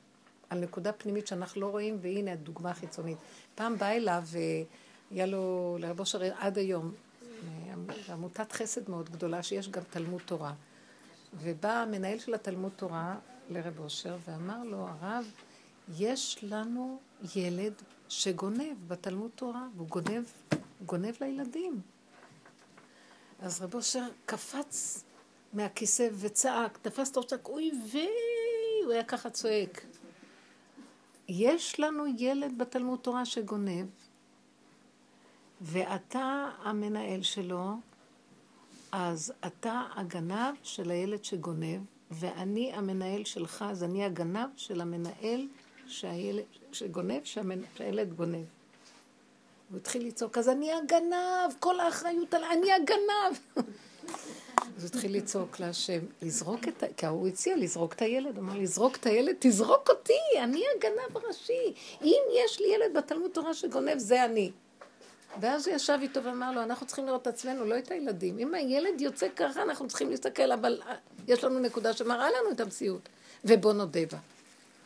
על 0.50 0.60
נקודה 0.60 0.92
פנימית 0.92 1.26
שאנחנו 1.26 1.60
לא 1.60 1.66
רואים, 1.66 1.98
והנה 2.00 2.32
הדוגמה 2.32 2.70
החיצונית. 2.70 3.18
פעם 3.54 3.78
בא 3.78 3.86
אליו, 3.88 4.22
והיה 5.10 5.26
לו, 5.26 5.76
לרב 5.80 6.00
אושר 6.00 6.20
עד 6.38 6.58
היום, 6.58 6.84
אה, 6.94 7.05
עמותת 8.12 8.52
חסד 8.52 8.90
מאוד 8.90 9.10
גדולה, 9.10 9.42
שיש 9.42 9.68
גם 9.68 9.82
תלמוד 9.90 10.22
תורה. 10.24 10.54
ובא 11.34 11.72
המנהל 11.72 12.18
של 12.18 12.34
התלמוד 12.34 12.72
תורה 12.76 13.18
לרב 13.50 13.78
אושר 13.78 14.16
ואמר 14.24 14.64
לו, 14.64 14.86
הרב, 14.88 15.24
יש 15.98 16.38
לנו 16.42 17.00
ילד 17.36 17.72
שגונב 18.08 18.88
בתלמוד 18.88 19.30
תורה, 19.34 19.66
והוא 19.76 19.88
גונב, 19.88 20.24
גונב 20.86 21.14
לילדים. 21.20 21.80
אז 23.40 23.62
רב 23.62 23.74
אושר 23.74 24.08
קפץ 24.26 25.04
מהכיסא 25.52 26.08
וצעק, 26.12 26.78
תפס 26.82 27.10
את 27.10 27.16
הראש, 27.16 27.32
אוי 27.44 27.70
ויי, 27.92 28.84
הוא 28.84 28.92
היה 28.92 29.04
ככה 29.04 29.30
צועק. 29.30 29.84
יש 31.28 31.80
לנו 31.80 32.04
ילד 32.18 32.58
בתלמוד 32.58 32.98
תורה 32.98 33.24
שגונב, 33.24 33.86
ואתה 35.60 36.50
המנהל 36.62 37.22
שלו, 37.22 37.74
אז 38.92 39.32
אתה 39.46 39.82
הגנב 39.96 40.54
של 40.62 40.90
הילד 40.90 41.24
שגונב, 41.24 41.80
ואני 42.10 42.72
המנהל 42.72 43.24
שלך, 43.24 43.64
אז 43.68 43.84
אני 43.84 44.04
הגנב 44.04 44.48
של 44.56 44.80
המנהל 44.80 45.46
שהילד, 45.86 46.44
שגונב. 46.72 47.24
שהילד 47.24 48.12
גונב. 48.14 48.44
הוא 49.70 49.78
התחיל 49.78 50.06
לצעוק, 50.06 50.38
אז 50.38 50.48
אני 50.48 50.72
הגנב, 50.72 51.54
כל 51.60 51.80
האחריות 51.80 52.34
על... 52.34 52.44
אני 52.44 52.72
הגנב. 52.72 53.38
אז 54.76 54.82
הוא 54.82 54.86
התחיל 54.86 55.16
לצעוק 55.16 55.60
להשם, 55.60 55.98
לזרוק 56.22 56.68
את 56.68 56.82
ה... 56.82 56.86
כי 56.96 57.06
הוא 57.06 57.28
הציע 57.28 57.56
לזרוק 57.56 57.92
את 57.92 58.02
הילד, 58.02 58.38
אמר, 58.38 58.58
לזרוק 58.58 58.96
את 58.96 59.06
הילד, 59.06 59.34
תזרוק 59.38 59.90
אותי, 59.90 60.12
אני 60.42 60.62
הגנב 60.76 61.16
הראשי. 61.16 61.74
אם 62.02 62.20
יש 62.44 62.60
לי 62.60 62.66
ילד 62.74 62.96
בתלמוד 62.96 63.30
תורה 63.30 63.54
שגונב, 63.54 63.98
זה 63.98 64.24
אני. 64.24 64.50
ואז 65.40 65.68
הוא 65.68 65.76
ישב 65.76 65.98
איתו 66.02 66.24
ואמר 66.24 66.52
לו, 66.52 66.62
אנחנו 66.62 66.86
צריכים 66.86 67.06
לראות 67.06 67.22
את 67.22 67.26
עצמנו, 67.26 67.64
לא 67.64 67.78
את 67.78 67.90
הילדים. 67.90 68.38
אם 68.38 68.54
הילד 68.54 69.00
יוצא 69.00 69.26
ככה, 69.36 69.62
אנחנו 69.62 69.88
צריכים 69.88 70.10
להסתכל, 70.10 70.52
אבל 70.52 70.82
אה, 70.86 70.94
יש 71.28 71.44
לנו 71.44 71.58
נקודה 71.58 71.92
שמראה 71.92 72.28
לנו 72.30 72.50
את 72.52 72.60
המציאות, 72.60 73.08
ובוא 73.44 73.72
נודה 73.72 74.00
בה. 74.12 74.18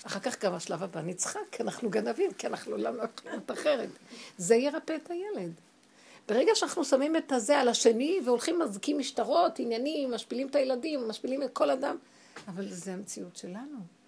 אחר 0.07 0.21
כך 0.21 0.45
גם 0.45 0.55
השלב 0.55 0.83
הבא 0.83 1.01
נצחק, 1.01 1.41
כי 1.53 1.63
אנחנו 1.63 1.91
גנבים, 1.91 2.33
כי 2.33 2.47
אנחנו 2.47 2.77
לא 2.77 2.89
יכולים 2.89 3.41
אחרת. 3.53 3.89
זה 4.39 4.55
ירפא 4.55 4.97
את 5.05 5.11
הילד. 5.11 5.53
ברגע 6.29 6.53
שאנחנו 6.55 6.85
שמים 6.85 7.17
את 7.17 7.33
הזה 7.33 7.59
על 7.59 7.69
השני 7.69 8.21
והולכים 8.25 8.59
מזכים 8.59 8.99
משטרות, 8.99 9.59
עניינים, 9.59 10.11
משפילים 10.11 10.49
את 10.49 10.57
הילדים, 10.57 11.09
משפילים 11.09 11.43
את 11.43 11.51
כל 11.53 11.71
אדם, 11.71 11.97
אבל 12.49 12.69
זה 12.69 12.93
המציאות 12.93 13.37
שלנו. 13.37 14.00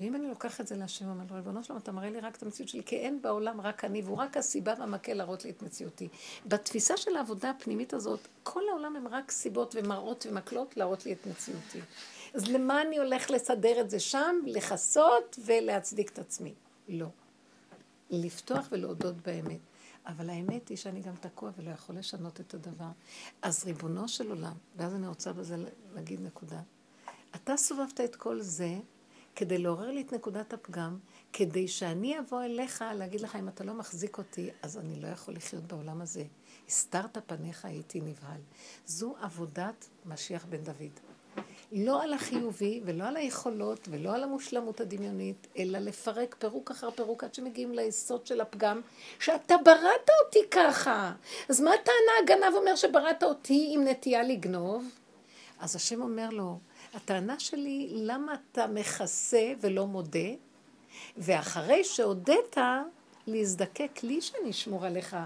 ואם 0.00 0.14
אני 0.14 0.28
לוקח 0.28 0.60
את 0.60 0.66
זה 0.66 0.76
להשם, 0.76 1.08
אומר 1.08 1.24
לו, 1.30 1.36
ריבונו 1.36 1.64
שלום, 1.64 1.78
אתה 1.78 1.92
מראה 1.92 2.10
לי 2.10 2.20
רק 2.20 2.36
את 2.36 2.42
המציאות 2.42 2.68
שלי, 2.68 2.82
כי 2.84 2.96
אין 2.96 3.22
בעולם 3.22 3.60
רק 3.60 3.84
אני, 3.84 4.02
והוא 4.02 4.16
רק 4.16 4.36
הסיבה 4.36 4.74
והמקל 4.78 5.14
להראות 5.14 5.44
לי 5.44 5.50
את 5.50 5.62
מציאותי. 5.62 6.08
בתפיסה 6.46 6.96
של 6.96 7.16
העבודה 7.16 7.50
הפנימית 7.50 7.94
הזאת, 7.94 8.28
כל 8.42 8.62
העולם 8.68 8.96
הם 8.96 9.08
רק 9.08 9.30
סיבות 9.30 9.74
ומראות 9.78 10.26
ומקלות 10.28 10.76
להראות 10.76 11.06
לי 11.06 11.12
את 11.12 11.26
מציאותי. 11.26 11.80
אז 12.34 12.48
למה 12.48 12.82
אני 12.82 12.98
הולך 12.98 13.30
לסדר 13.30 13.80
את 13.80 13.90
זה 13.90 14.00
שם? 14.00 14.36
לכסות 14.46 15.38
ולהצדיק 15.44 16.12
את 16.12 16.18
עצמי. 16.18 16.54
לא. 16.88 17.06
לפתוח 18.10 18.68
ולהודות 18.70 19.14
באמת. 19.16 19.60
אבל 20.06 20.30
האמת 20.30 20.68
היא 20.68 20.76
שאני 20.76 21.00
גם 21.00 21.14
תקוע 21.20 21.50
ולא 21.58 21.70
יכול 21.70 21.96
לשנות 21.96 22.40
את 22.40 22.54
הדבר. 22.54 22.90
אז 23.42 23.64
ריבונו 23.64 24.08
של 24.08 24.28
עולם, 24.30 24.54
ואז 24.76 24.94
אני 24.94 25.06
רוצה 25.06 25.32
בזה 25.32 25.56
להגיד 25.94 26.20
נקודה. 26.20 26.60
אתה 27.34 27.56
סובבת 27.56 28.00
את 28.00 28.16
כל 28.16 28.40
זה 28.40 28.74
כדי 29.40 29.58
לעורר 29.58 29.90
לי 29.90 30.00
את 30.00 30.12
נקודת 30.12 30.52
הפגם, 30.52 30.98
כדי 31.32 31.68
שאני 31.68 32.18
אבוא 32.18 32.42
אליך 32.42 32.84
להגיד 32.94 33.20
לך, 33.20 33.36
אם 33.36 33.48
אתה 33.48 33.64
לא 33.64 33.74
מחזיק 33.74 34.18
אותי, 34.18 34.50
אז 34.62 34.78
אני 34.78 35.00
לא 35.00 35.08
יכול 35.08 35.34
לחיות 35.34 35.62
בעולם 35.64 36.00
הזה. 36.00 36.24
הסתרת 36.68 37.18
פניך, 37.26 37.64
הייתי 37.64 38.00
נבהל. 38.00 38.40
זו 38.86 39.14
עבודת 39.20 39.88
משיח 40.06 40.46
בן 40.48 40.64
דוד. 40.64 41.00
לא 41.72 42.02
על 42.02 42.12
החיובי 42.12 42.80
ולא 42.84 43.04
על 43.04 43.16
היכולות 43.16 43.88
ולא 43.90 44.14
על 44.14 44.22
המושלמות 44.22 44.80
הדמיונית, 44.80 45.46
אלא 45.58 45.78
לפרק 45.78 46.36
פירוק 46.38 46.70
אחר 46.70 46.90
פירוק 46.90 47.24
עד 47.24 47.34
שמגיעים 47.34 47.72
ליסוד 47.72 48.26
של 48.26 48.40
הפגם, 48.40 48.80
שאתה 49.18 49.54
בראת 49.64 50.10
אותי 50.24 50.50
ככה. 50.50 51.12
אז 51.48 51.60
מה 51.60 51.70
הטענה 51.74 52.12
הגנב 52.22 52.54
אומר 52.54 52.76
שבראת 52.76 53.22
אותי 53.22 53.70
עם 53.74 53.84
נטייה 53.84 54.22
לגנוב? 54.22 54.84
אז 55.60 55.76
השם 55.76 56.02
אומר 56.02 56.30
לו, 56.30 56.58
הטענה 56.94 57.40
שלי, 57.40 57.88
למה 57.92 58.34
אתה 58.34 58.66
מכסה 58.66 59.52
ולא 59.60 59.86
מודה? 59.86 60.30
ואחרי 61.16 61.84
שהודית, 61.84 62.56
להזדקק 63.26 64.00
לי 64.02 64.20
שאני 64.20 64.50
אשמור 64.50 64.86
עליך, 64.86 65.16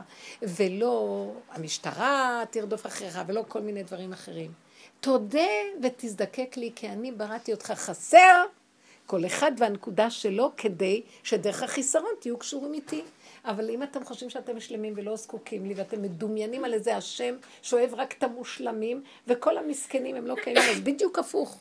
ולא 0.43 1.31
המשטרה 1.51 2.43
תרדוף 2.51 2.87
אחריך, 2.87 3.21
ולא 3.27 3.45
כל 3.49 3.61
מיני 3.61 3.83
דברים 3.83 4.13
אחרים. 4.13 4.53
תודה 5.01 5.49
ותזדקק 5.83 6.57
לי, 6.57 6.73
כי 6.77 6.89
אני 6.89 7.13
בראתי 7.13 7.53
אותך 7.53 7.71
חסר, 7.71 8.45
כל 9.07 9.27
אחד 9.27 9.53
והנקודה 9.59 10.11
שלו, 10.11 10.51
כדי 10.57 11.03
שדרך 11.23 11.63
החיסרון 11.63 12.11
תהיו 12.21 12.39
קשורים 12.39 12.75
איתי. 12.75 13.03
אבל 13.45 13.71
אם 13.71 13.83
אתם 13.83 14.05
חושבים 14.05 14.31
שאתם 14.31 14.61
שלמים 14.61 14.93
ולא 14.97 15.17
זקוקים 15.17 15.67
לי, 15.67 15.75
ואתם 15.75 16.03
מדומיינים 16.03 16.65
על 16.65 16.75
איזה 16.75 16.97
השם 16.97 17.35
שאוהב 17.63 17.95
רק 17.95 18.15
את 18.19 18.23
המושלמים, 18.23 19.03
וכל 19.27 19.59
המסכנים 19.59 20.17
הם 20.17 20.27
לא 20.27 20.35
קיימים, 20.35 20.63
אז 20.71 20.81
בדיוק 20.81 21.19
הפוך. 21.19 21.59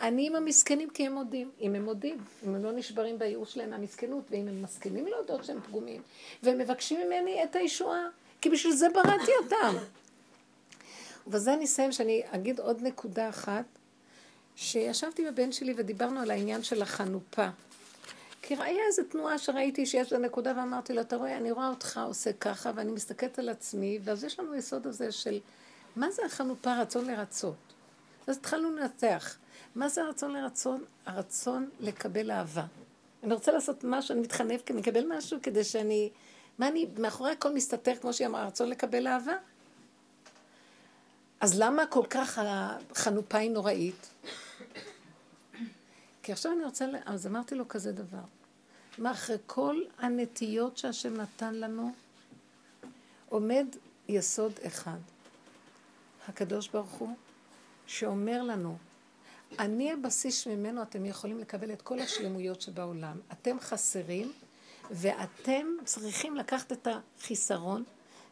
אני 0.00 0.26
עם 0.26 0.36
המסכנים 0.36 0.90
כי 0.90 1.06
הם 1.06 1.12
מודים. 1.12 1.50
אם 1.60 1.74
הם 1.74 1.84
מודים, 1.84 2.18
אם 2.46 2.54
הם 2.54 2.64
לא 2.64 2.72
נשברים 2.72 3.18
בייאוש 3.18 3.54
שלהם 3.54 3.70
מהמסכנות, 3.70 4.24
ואם 4.30 4.48
הם 4.48 4.62
מסכימים 4.62 5.06
להודות 5.06 5.44
שהם 5.44 5.60
פגומים, 5.60 6.02
והם 6.42 6.58
מבקשים 6.58 7.00
ממני 7.06 7.44
את 7.44 7.56
הישועה, 7.56 8.06
כי 8.40 8.50
בשביל 8.50 8.72
זה 8.72 8.86
בראתי 8.88 9.32
אותם. 9.42 9.74
ובזה 11.26 11.54
אני 11.54 11.64
אסיים 11.64 11.92
שאני 11.92 12.22
אגיד 12.30 12.60
עוד 12.60 12.82
נקודה 12.82 13.28
אחת, 13.28 13.64
שישבתי 14.56 15.26
בבן 15.26 15.52
שלי 15.52 15.74
ודיברנו 15.76 16.20
על 16.20 16.30
העניין 16.30 16.62
של 16.62 16.82
החנופה. 16.82 17.46
כי 18.42 18.54
היה 18.54 18.84
איזו 18.86 19.02
תנועה 19.10 19.38
שראיתי 19.38 19.86
שיש 19.86 20.12
לה 20.12 20.18
נקודה 20.18 20.52
ואמרתי 20.56 20.92
לו, 20.92 21.00
אתה 21.00 21.16
רואה, 21.16 21.36
אני 21.36 21.50
רואה 21.50 21.68
אותך 21.68 22.00
עושה 22.06 22.32
ככה 22.32 22.70
ואני 22.74 22.92
מסתכלת 22.92 23.38
על 23.38 23.48
עצמי, 23.48 23.98
ואז 24.04 24.24
יש 24.24 24.40
לנו 24.40 24.54
יסוד 24.54 24.86
הזה 24.86 25.12
של 25.12 25.40
מה 25.96 26.10
זה 26.10 26.22
החנופה, 26.26 26.80
רצון 26.80 27.04
לרצות. 27.04 27.54
אז 28.26 28.36
התחלנו 28.36 28.76
לנתח. 28.76 29.36
מה 29.74 29.88
זה 29.88 30.02
הרצון 30.02 30.32
לרצון? 30.32 30.84
הרצון 31.06 31.70
לקבל 31.80 32.30
אהבה. 32.30 32.64
אני 33.22 33.34
רוצה 33.34 33.52
לעשות 33.52 33.84
משהו, 33.84 34.12
אני 34.12 34.20
מתחנף 34.20 34.62
כי 34.62 34.72
אני 34.72 34.82
אקבל 34.82 35.16
משהו 35.16 35.38
כדי 35.42 35.64
שאני... 35.64 36.10
מה 36.58 36.68
אני, 36.68 36.86
מאחורי 36.98 37.30
הכל 37.30 37.54
מסתתר, 37.54 37.94
כמו 38.00 38.12
שהיא 38.12 38.26
אמרה, 38.26 38.42
הרצון 38.42 38.68
לקבל 38.68 39.06
אהבה? 39.06 39.34
אז 41.40 41.60
למה 41.60 41.86
כל 41.86 42.04
כך 42.10 42.40
החנופה 42.42 43.38
היא 43.38 43.50
נוראית? 43.50 44.08
כי 46.26 46.32
עכשיו 46.32 46.52
אני 46.52 46.64
רוצה, 46.64 46.86
אז 47.04 47.26
אמרתי 47.26 47.54
לו 47.54 47.68
כזה 47.68 47.92
דבר. 47.92 48.24
מה, 48.98 49.10
אחרי 49.10 49.36
כל 49.46 49.82
הנטיות 49.98 50.76
שהשם 50.76 51.14
נתן 51.14 51.54
לנו, 51.54 51.92
עומד 53.28 53.66
יסוד 54.08 54.52
אחד. 54.66 54.98
הקדוש 56.28 56.68
ברוך 56.68 56.90
הוא, 56.90 57.16
שאומר 57.86 58.42
לנו, 58.42 58.76
אני 59.58 59.92
הבסיס 59.92 60.38
שממנו 60.38 60.82
אתם 60.82 61.06
יכולים 61.06 61.38
לקבל 61.38 61.72
את 61.72 61.82
כל 61.82 61.98
השלמויות 62.00 62.60
שבעולם. 62.60 63.20
אתם 63.32 63.60
חסרים, 63.60 64.32
ואתם 64.90 65.66
צריכים 65.84 66.36
לקחת 66.36 66.72
את 66.72 66.88
החיסרון 66.90 67.84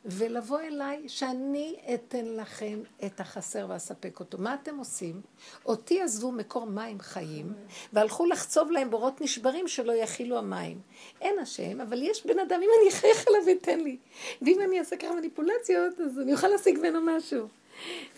ולבוא 0.05 0.61
אליי 0.61 1.09
שאני 1.09 1.77
אתן 1.95 2.25
לכם 2.25 2.81
את 3.07 3.21
החסר 3.21 3.67
ואספק 3.69 4.21
אותו. 4.21 4.39
מה 4.39 4.55
אתם 4.55 4.79
עושים? 4.79 5.21
אותי 5.67 6.01
עזבו 6.01 6.33
מקור 6.33 6.67
מים 6.67 7.01
חיים, 7.01 7.53
והלכו 7.93 8.27
לחצוב 8.27 8.71
להם 8.71 8.91
בורות 8.91 9.21
נשברים 9.21 9.69
שלא 9.69 9.93
יכילו 9.93 10.39
המים. 10.39 10.81
אין 11.21 11.39
השם, 11.39 11.81
אבל 11.81 12.03
יש 12.03 12.27
בן 12.27 12.39
אדם, 12.39 12.61
אם 12.63 12.69
אני 12.81 12.91
אחייך 12.91 13.29
עליו 13.29 13.49
ייתן 13.49 13.81
לי. 13.81 13.97
ואם 14.43 14.61
אני 14.61 14.79
אעשה 14.79 14.97
ככה 14.97 15.15
מניפולציות, 15.15 16.01
אז 16.01 16.19
אני 16.19 16.33
אוכל 16.33 16.49
להשיג 16.49 16.79
ממנו 16.79 17.01
משהו. 17.03 17.49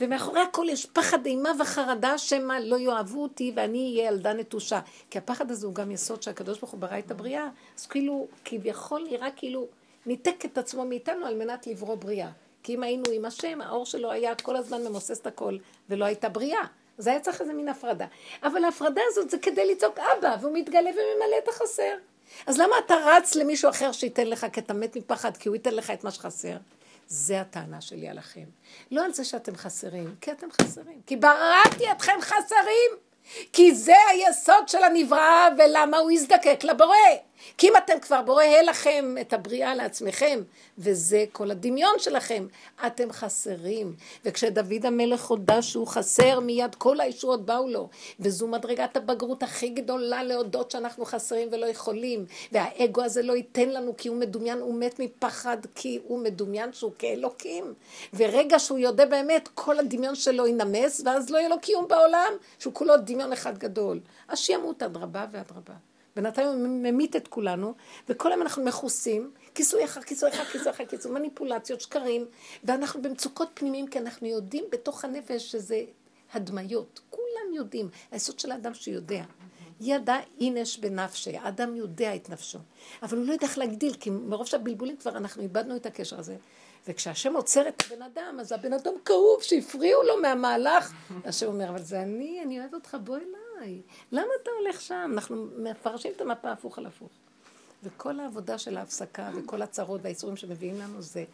ומאחורי 0.01 0.41
הכל 0.41 0.67
יש 0.69 0.87
פחד 0.87 1.27
אימה 1.27 1.53
וחרדה 1.61 2.19
שמא 2.19 2.53
לא 2.53 2.77
יאהבו 2.77 3.23
אותי 3.23 3.53
ואני 3.57 3.93
אהיה 3.93 4.11
ילדה 4.11 4.33
נטושה. 4.33 4.81
כי 5.11 5.19
הפחד 5.19 5.51
הזה 5.51 5.67
הוא 5.67 5.75
גם 5.75 5.91
יסוד 5.91 6.23
שהקדוש 6.23 6.59
ברוך 6.59 6.71
הוא 6.71 6.81
ברא 6.81 6.99
את 6.99 7.11
הבריאה, 7.11 7.49
אז 7.79 7.87
כאילו, 7.87 8.27
כביכול 8.45 9.07
נראה 9.11 9.31
כאילו 9.37 9.67
ניתק 10.07 10.45
את 10.45 10.59
עצמו 10.59 10.85
מאיתנו 10.85 11.27
על 11.27 11.35
מנת 11.37 11.67
לברוא 11.67 11.95
בריאה. 11.95 12.31
כי 12.63 12.75
אם 12.75 12.83
היינו 12.83 13.05
עם 13.13 13.25
השם, 13.25 13.61
האור 13.61 13.87
שלו 13.87 14.11
היה 14.11 14.35
כל 14.35 14.57
הזמן 14.57 14.87
ממוסס 14.87 15.21
את 15.21 15.27
הכל, 15.27 15.57
ולא 15.91 16.05
הייתה 16.05 16.29
בריאה. 16.29 16.63
אז 16.99 17.07
היה 17.07 17.21
צריך 17.21 17.41
איזה 17.41 17.53
מין 17.53 17.69
הפרדה. 17.69 18.07
אבל 18.43 18.65
ההפרדה 18.65 19.01
הזאת 19.09 19.31
זה 19.31 19.39
כדי 19.39 19.73
לצעוק 19.73 19.99
אבא, 19.99 20.37
והוא 20.41 20.53
מתגלה 20.55 20.91
וממלא 20.91 21.39
את 21.45 21.49
החסר. 21.49 21.95
אז 22.47 22.59
למה 22.59 22.79
אתה 22.87 22.95
רץ 23.05 23.35
למישהו 23.35 23.71
אחר 23.71 23.93
שייתן 23.93 24.27
לך, 24.27 24.47
כי 24.53 24.61
אתה 24.61 24.75
מת 24.75 24.97
מפחד, 24.97 25.37
כי 25.37 25.49
הוא 25.49 25.57
ייתן 25.57 25.75
לך 25.75 25.91
את 25.91 26.05
מה 26.05 26.11
שחסר? 26.11 26.57
זה 27.09 27.41
הטענה 27.41 27.81
שלי 27.81 28.09
עליכם. 28.09 28.45
לא 28.91 29.05
על 29.05 29.13
זה 29.13 29.25
שאתם 29.25 29.57
חסרים, 29.57 30.15
כי 30.21 30.33
אתם 30.33 30.47
חסרים. 30.51 31.01
כי 31.07 31.17
בראתי 31.17 31.91
אתכם 31.93 32.21
חסרים. 32.21 32.91
כי 33.53 33.75
זה 33.75 33.95
היסוד 34.11 34.69
של 34.69 34.85
הנברא, 34.85 35.49
ולמה 35.59 35.99
הוא 35.99 36.11
יזדקק 36.11 36.65
לבורא. 36.65 36.97
כי 37.59 37.69
אם 37.69 37.73
אתם 37.77 38.01
כבר 38.01 38.23
בורא 38.23 38.45
לכם 38.69 39.15
את 39.21 39.33
הבריאה 39.33 39.75
לעצמכם, 39.75 40.41
וזה 40.79 41.25
כל 41.33 41.51
הדמיון 41.51 41.95
שלכם, 41.99 42.47
אתם 42.87 43.13
חסרים. 43.13 43.95
וכשדוד 44.25 44.87
המלך 44.87 45.25
הודה 45.25 45.63
שהוא 45.63 45.87
חסר, 45.87 46.41
מיד 46.41 46.75
כל 46.75 47.01
הישועות 47.01 47.47
באו 47.47 47.69
לו. 47.69 47.89
וזו 48.21 48.49
מדרגת 48.49 48.97
הבגרות 48.97 49.43
הכי 49.43 49.69
גדולה 49.69 50.23
להודות 50.23 50.71
שאנחנו 50.71 51.05
חסרים 51.05 51.49
ולא 51.53 51.67
יכולים. 51.67 52.27
והאגו 52.53 53.03
הזה 53.03 53.23
לא 53.23 53.37
ייתן 53.37 53.69
לנו 53.69 53.97
כי 53.97 54.09
הוא 54.09 54.17
מדומיין, 54.17 54.59
הוא 54.59 54.75
מת 54.75 55.01
מפחד 55.01 55.57
כי 55.75 56.01
הוא 56.05 56.19
מדומיין 56.19 56.73
שהוא 56.73 56.93
כאלוקים. 56.99 57.75
ורגע 58.15 58.59
שהוא 58.59 58.79
יודה 58.79 59.07
באמת, 59.07 59.49
כל 59.55 59.79
הדמיון 59.79 60.15
שלו 60.15 60.47
ינמס, 60.47 61.03
ואז 61.05 61.31
לא 61.31 61.39
יהיה 61.39 61.49
לו 61.49 61.61
קיום 61.61 61.89
בעולם, 61.89 62.33
שהוא 62.59 62.75
כולו 62.75 62.97
דמיון 62.97 63.33
אחד 63.33 63.59
גדול. 63.59 64.01
אז 64.29 64.39
שימות 64.39 64.83
אדרבה 64.83 65.27
ואדרבה. 65.31 65.75
בינתיים 66.17 66.49
הוא 66.49 66.57
ממית 66.69 67.17
את 67.17 67.29
כולנו, 67.29 67.75
וכל 68.09 68.33
היום 68.33 68.43
אנחנו 68.43 68.65
מכוסים, 68.65 69.31
כיסוי 69.55 69.85
אחר 69.85 70.03
כיסוי 70.03 70.29
אחר 70.29 70.45
כיסוי 70.45 70.71
אחר 70.71 70.87
כיסוי, 70.87 71.13
מניפולציות, 71.13 71.81
שקרים, 71.81 72.27
ואנחנו 72.65 73.03
במצוקות 73.03 73.49
פנימיים, 73.55 73.87
כי 73.87 73.99
אנחנו 73.99 74.27
יודעים 74.27 74.65
בתוך 74.73 75.05
הנפש 75.05 75.53
שזה 75.53 75.85
הדמיות. 76.33 77.01
כולם 77.11 77.55
יודעים. 77.55 77.89
היסוד 78.11 78.39
של 78.39 78.53
האדם 78.53 78.75
שיודע. 78.75 79.23
ידע 79.81 80.17
אינש 80.41 80.79
בנפשי, 80.79 81.37
האדם 81.37 81.77
יודע 81.77 82.15
את 82.15 82.31
נפשו. 82.31 82.59
אבל 83.03 83.19
הוא 83.19 83.27
לא 83.27 83.33
יודע 83.33 83.47
איך 83.47 83.59
להגדיל, 83.59 83.95
כי 83.95 84.11
מרוב 84.11 84.47
שהבלבולים 84.47 84.97
כבר 84.97 85.17
אנחנו 85.17 85.43
איבדנו 85.43 85.77
את 85.77 85.87
הקשר 85.87 86.19
הזה. 86.19 86.37
וכשהשם 86.89 87.37
עוצר 87.37 87.69
את 87.69 87.83
הבן 87.87 88.03
אדם, 88.03 88.37
אז 88.41 88.53
הבן 88.53 88.73
אדם 88.73 88.93
כאוב, 89.05 89.43
שהפריעו 89.43 90.03
לו 90.03 90.21
מהמהלך. 90.23 90.93
השם 91.25 91.47
אומר, 91.47 91.69
אבל 91.69 91.83
זה 91.83 92.03
אני, 92.03 92.43
אני 92.43 92.61
אוהב 92.61 92.75
אותך, 92.75 92.97
בוא 93.05 93.17
אליי. 93.17 93.46
די, 93.61 93.81
למה 94.13 94.29
אתה 94.43 94.51
הולך 94.61 94.81
שם? 94.81 95.11
אנחנו 95.15 95.47
מפרשים 95.57 96.13
את 96.17 96.21
המפה 96.21 96.51
הפוך 96.51 96.79
על 96.79 96.87
הפוך. 96.87 97.11
וכל 97.83 98.21
העבודה 98.21 98.59
של 98.59 98.77
ההפסקה 98.77 99.31
וכל 99.35 99.63
הצרות 99.63 100.01
והאיסורים 100.03 100.37
שמביאים 100.37 100.81
לנו 100.81 101.03
זה 101.03 101.25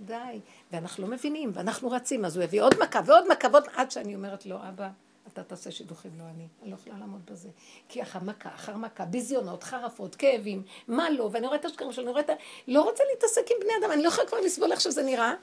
די. 0.00 0.40
ואנחנו 0.72 1.02
לא 1.02 1.10
מבינים, 1.10 1.50
ואנחנו 1.54 1.90
רצים, 1.90 2.24
אז 2.24 2.36
הוא 2.36 2.44
יביא 2.44 2.62
עוד 2.62 2.74
מכה 2.80 3.00
ועוד 3.06 3.24
מכה 3.32 3.48
ועוד, 3.52 3.64
עד 3.76 3.90
שאני 3.90 4.14
אומרת 4.14 4.46
לו, 4.46 4.56
אבא, 4.56 4.88
אתה 5.32 5.42
תעשה 5.42 5.70
שידוכים, 5.70 6.10
לא 6.18 6.24
אני. 6.24 6.46
אני 6.62 6.70
לא 6.70 6.74
יכולה 6.74 6.98
לעמוד 6.98 7.20
בזה. 7.30 7.48
כי 7.88 8.02
אחר 8.02 8.18
מכה, 8.22 8.48
אחר 8.54 8.76
מכה, 8.76 9.04
ביזיונות, 9.04 9.64
חרפות, 9.64 10.14
כאבים, 10.14 10.62
מה 10.88 11.10
לא, 11.10 11.28
ואני 11.32 11.46
רואה 11.46 11.58
את 11.58 11.64
השקרים 11.64 11.92
שלו, 11.92 12.04
אני 12.04 12.10
רואה 12.10 12.22
את 12.22 12.30
ה... 12.30 12.34
לא 12.68 12.82
רוצה 12.82 13.02
להתעסק 13.14 13.50
עם 13.50 13.56
בני 13.60 13.72
אדם, 13.80 13.92
אני 13.92 14.02
לא 14.02 14.08
יכולה 14.08 14.28
כבר 14.28 14.40
לסבול 14.40 14.72
איך 14.72 14.80
שזה 14.80 15.02
נראה. 15.02 15.34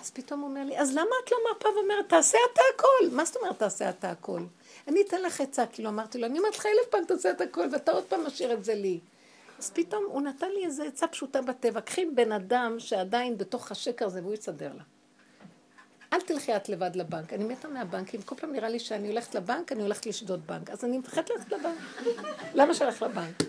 אז 0.00 0.10
פתאום 0.10 0.40
הוא 0.40 0.48
אומר 0.48 0.64
לי, 0.64 0.78
אז 0.78 0.92
למה 0.92 1.10
את 1.24 1.32
לא 1.32 1.38
מרפה 1.48 1.68
ואומרת, 1.68 2.08
תעשה 2.08 2.38
אתה 2.52 2.62
הכל? 2.74 3.16
מה 3.16 3.24
זאת 3.24 3.36
אומרת 3.36 3.58
תעשה 3.58 3.90
אתה 3.90 4.10
הכל? 4.10 4.40
אני 4.88 5.02
אתן 5.08 5.22
לך 5.22 5.40
עצה, 5.40 5.66
כאילו 5.66 5.88
אמרתי 5.88 6.18
לו, 6.18 6.26
אני 6.26 6.38
אומרת 6.38 6.56
לך 6.56 6.66
אלף 6.66 6.90
פעם 6.90 7.04
תעשה 7.04 7.30
את 7.30 7.40
הכל, 7.40 7.66
ואתה 7.72 7.92
עוד 7.92 8.04
פעם 8.04 8.26
משאיר 8.26 8.52
את 8.52 8.64
זה 8.64 8.74
לי. 8.74 9.00
אז 9.58 9.70
פתאום 9.70 10.04
הוא 10.08 10.22
נתן 10.22 10.48
לי 10.50 10.64
איזו 10.64 10.82
עצה 10.82 11.06
פשוטה 11.06 11.42
בטבע. 11.42 11.80
קחי 11.80 12.06
בן 12.06 12.32
אדם 12.32 12.74
שעדיין 12.78 13.38
בתוך 13.38 13.70
השקר 13.70 14.06
הזה, 14.06 14.22
והוא 14.22 14.34
יסדר 14.34 14.72
לה. 14.76 14.82
אל 16.12 16.20
תלכי 16.20 16.56
את 16.56 16.68
לבד 16.68 16.96
לבנק. 16.96 17.32
אני 17.32 17.44
מתה 17.44 17.68
מהבנקים, 17.68 18.22
כל 18.22 18.34
פעם 18.34 18.52
נראה 18.52 18.68
לי 18.68 18.78
שאני 18.78 19.08
הולכת 19.08 19.34
לבנק, 19.34 19.72
אני 19.72 19.82
הולכת 19.82 20.06
לשדוד 20.06 20.46
בנק. 20.46 20.70
אז 20.70 20.84
אני 20.84 20.98
מפחדת 20.98 21.30
ללכת 21.30 21.52
לבנק. 21.52 21.78
למה 22.54 22.74
שהלך 22.74 23.02
לבנק? 23.02 23.42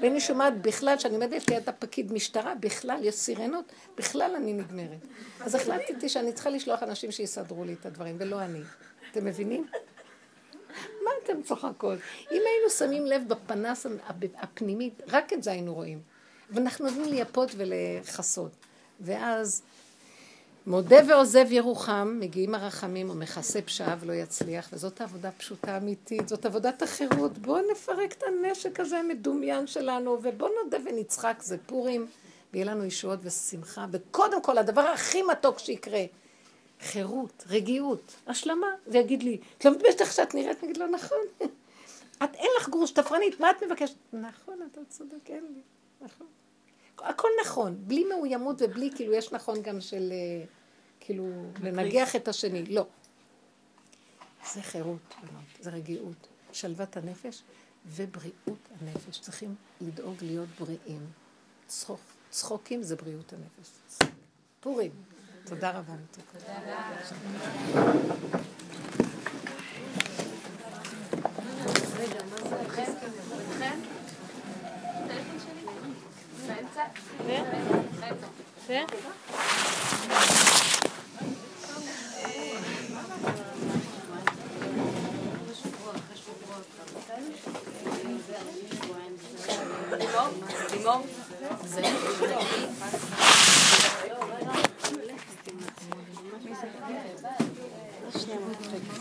ואני 0.00 0.20
שומעת 0.20 0.60
בכלל, 0.60 0.98
שאני 0.98 1.14
עומדת 1.14 1.50
ליד 1.50 1.68
הפקיד 1.68 2.12
משטרה, 2.12 2.54
בכלל, 2.54 2.98
יש 3.02 3.14
סירנות, 3.14 3.72
בכלל 3.96 4.34
אני 4.36 4.52
נגמרת. 4.52 5.06
אז 5.40 5.54
החלטתי 5.54 6.08
שאני 6.08 6.32
צריכה 6.32 6.50
לשלוח 6.50 6.82
אנשים 6.82 7.10
שיסדרו 7.10 7.64
לי 7.64 7.72
את 7.80 7.86
הדברים, 7.86 8.16
ולא 8.18 8.40
אני. 8.40 8.60
אתם 9.10 9.24
מבינים? 9.24 9.66
מה 11.04 11.10
אתם 11.24 11.42
צוחקות? 11.42 11.98
אם 12.32 12.42
היינו 12.46 12.70
שמים 12.78 13.06
לב 13.06 13.22
בפנס 13.28 13.86
הפנימית, 14.36 15.02
רק 15.08 15.32
את 15.32 15.42
זה 15.42 15.50
היינו 15.50 15.74
רואים. 15.74 16.00
ואנחנו 16.50 16.84
נותנים 16.84 17.04
לייפות 17.04 17.50
ולכסות. 17.56 18.50
ואז 19.00 19.62
מודה 20.66 20.96
ועוזב 21.08 21.52
ירוחם, 21.52 22.16
מגיעים 22.20 22.54
הרחמים, 22.54 23.08
הוא 23.08 23.16
מכסה 23.16 23.62
פשעיו 23.62 23.98
לא 24.02 24.12
יצליח, 24.12 24.68
וזאת 24.72 25.00
עבודה 25.00 25.30
פשוטה 25.30 25.76
אמיתית, 25.76 26.28
זאת 26.28 26.46
עבודת 26.46 26.82
החירות. 26.82 27.38
בואו 27.38 27.70
נפרק 27.72 28.12
את 28.12 28.22
הנשק 28.22 28.80
הזה 28.80 28.98
המדומיין 28.98 29.66
שלנו, 29.66 30.18
ובואו 30.22 30.50
נודה 30.64 30.78
ונצחק, 30.84 31.42
זה 31.42 31.56
פורים, 31.66 32.06
ויהיה 32.52 32.66
לנו 32.66 32.84
ישועות 32.84 33.18
ושמחה, 33.22 33.86
וקודם 33.90 34.42
כל, 34.42 34.58
הדבר 34.58 34.80
הכי 34.80 35.22
מתוק 35.22 35.58
שיקרה, 35.58 36.04
חירות, 36.86 37.44
רגיעות, 37.48 38.16
השלמה. 38.26 38.66
זה 38.86 38.98
יגיד 38.98 39.22
לי, 39.22 39.40
את 39.58 39.64
לא 39.64 39.70
מתביישת 39.70 40.00
איך 40.00 40.12
שאת 40.12 40.34
נראית? 40.34 40.58
אני 40.58 40.70
אגיד 40.70 40.76
לו, 40.76 40.86
נכון. 40.86 41.18
את 42.24 42.34
אין 42.34 42.50
לך 42.60 42.68
גרוש 42.68 42.90
תפרנית, 42.90 43.40
מה 43.40 43.50
את 43.50 43.62
מבקשת? 43.62 43.94
נכון, 44.12 44.68
אתה 44.72 44.80
צודק, 44.88 45.30
אין 45.30 45.44
לי, 45.54 45.60
נכון. 46.00 46.26
הכל 46.98 47.28
נכון, 47.44 47.76
בלי 47.78 48.04
מאוימות 48.04 48.56
ובלי, 48.62 48.90
כאילו, 48.94 49.12
יש 49.12 49.32
נכון 49.32 49.62
גם 49.62 49.80
של, 49.80 50.12
אה, 50.12 50.44
כאילו, 51.00 51.26
לנגח 51.62 52.16
את 52.16 52.28
השני. 52.28 52.64
לא. 52.64 52.86
זה 54.52 54.62
חירות, 54.62 55.14
זה 55.60 55.70
רגיעות, 55.70 56.26
שלוות 56.52 56.96
הנפש 56.96 57.42
ובריאות 57.86 58.68
הנפש. 58.80 59.20
צריכים 59.20 59.54
לדאוג 59.80 60.16
להיות 60.22 60.48
בריאים. 60.60 61.06
צחוק, 61.66 62.00
צחוקים 62.30 62.82
זה 62.82 62.96
בריאות 62.96 63.32
הנפש. 63.32 64.08
פורים. 64.60 64.90
תודה 65.46 65.70
רבה. 65.70 65.92
Начнем 96.58 98.40
вот 98.40 98.56
с 98.56 98.68
этого. 98.68 98.96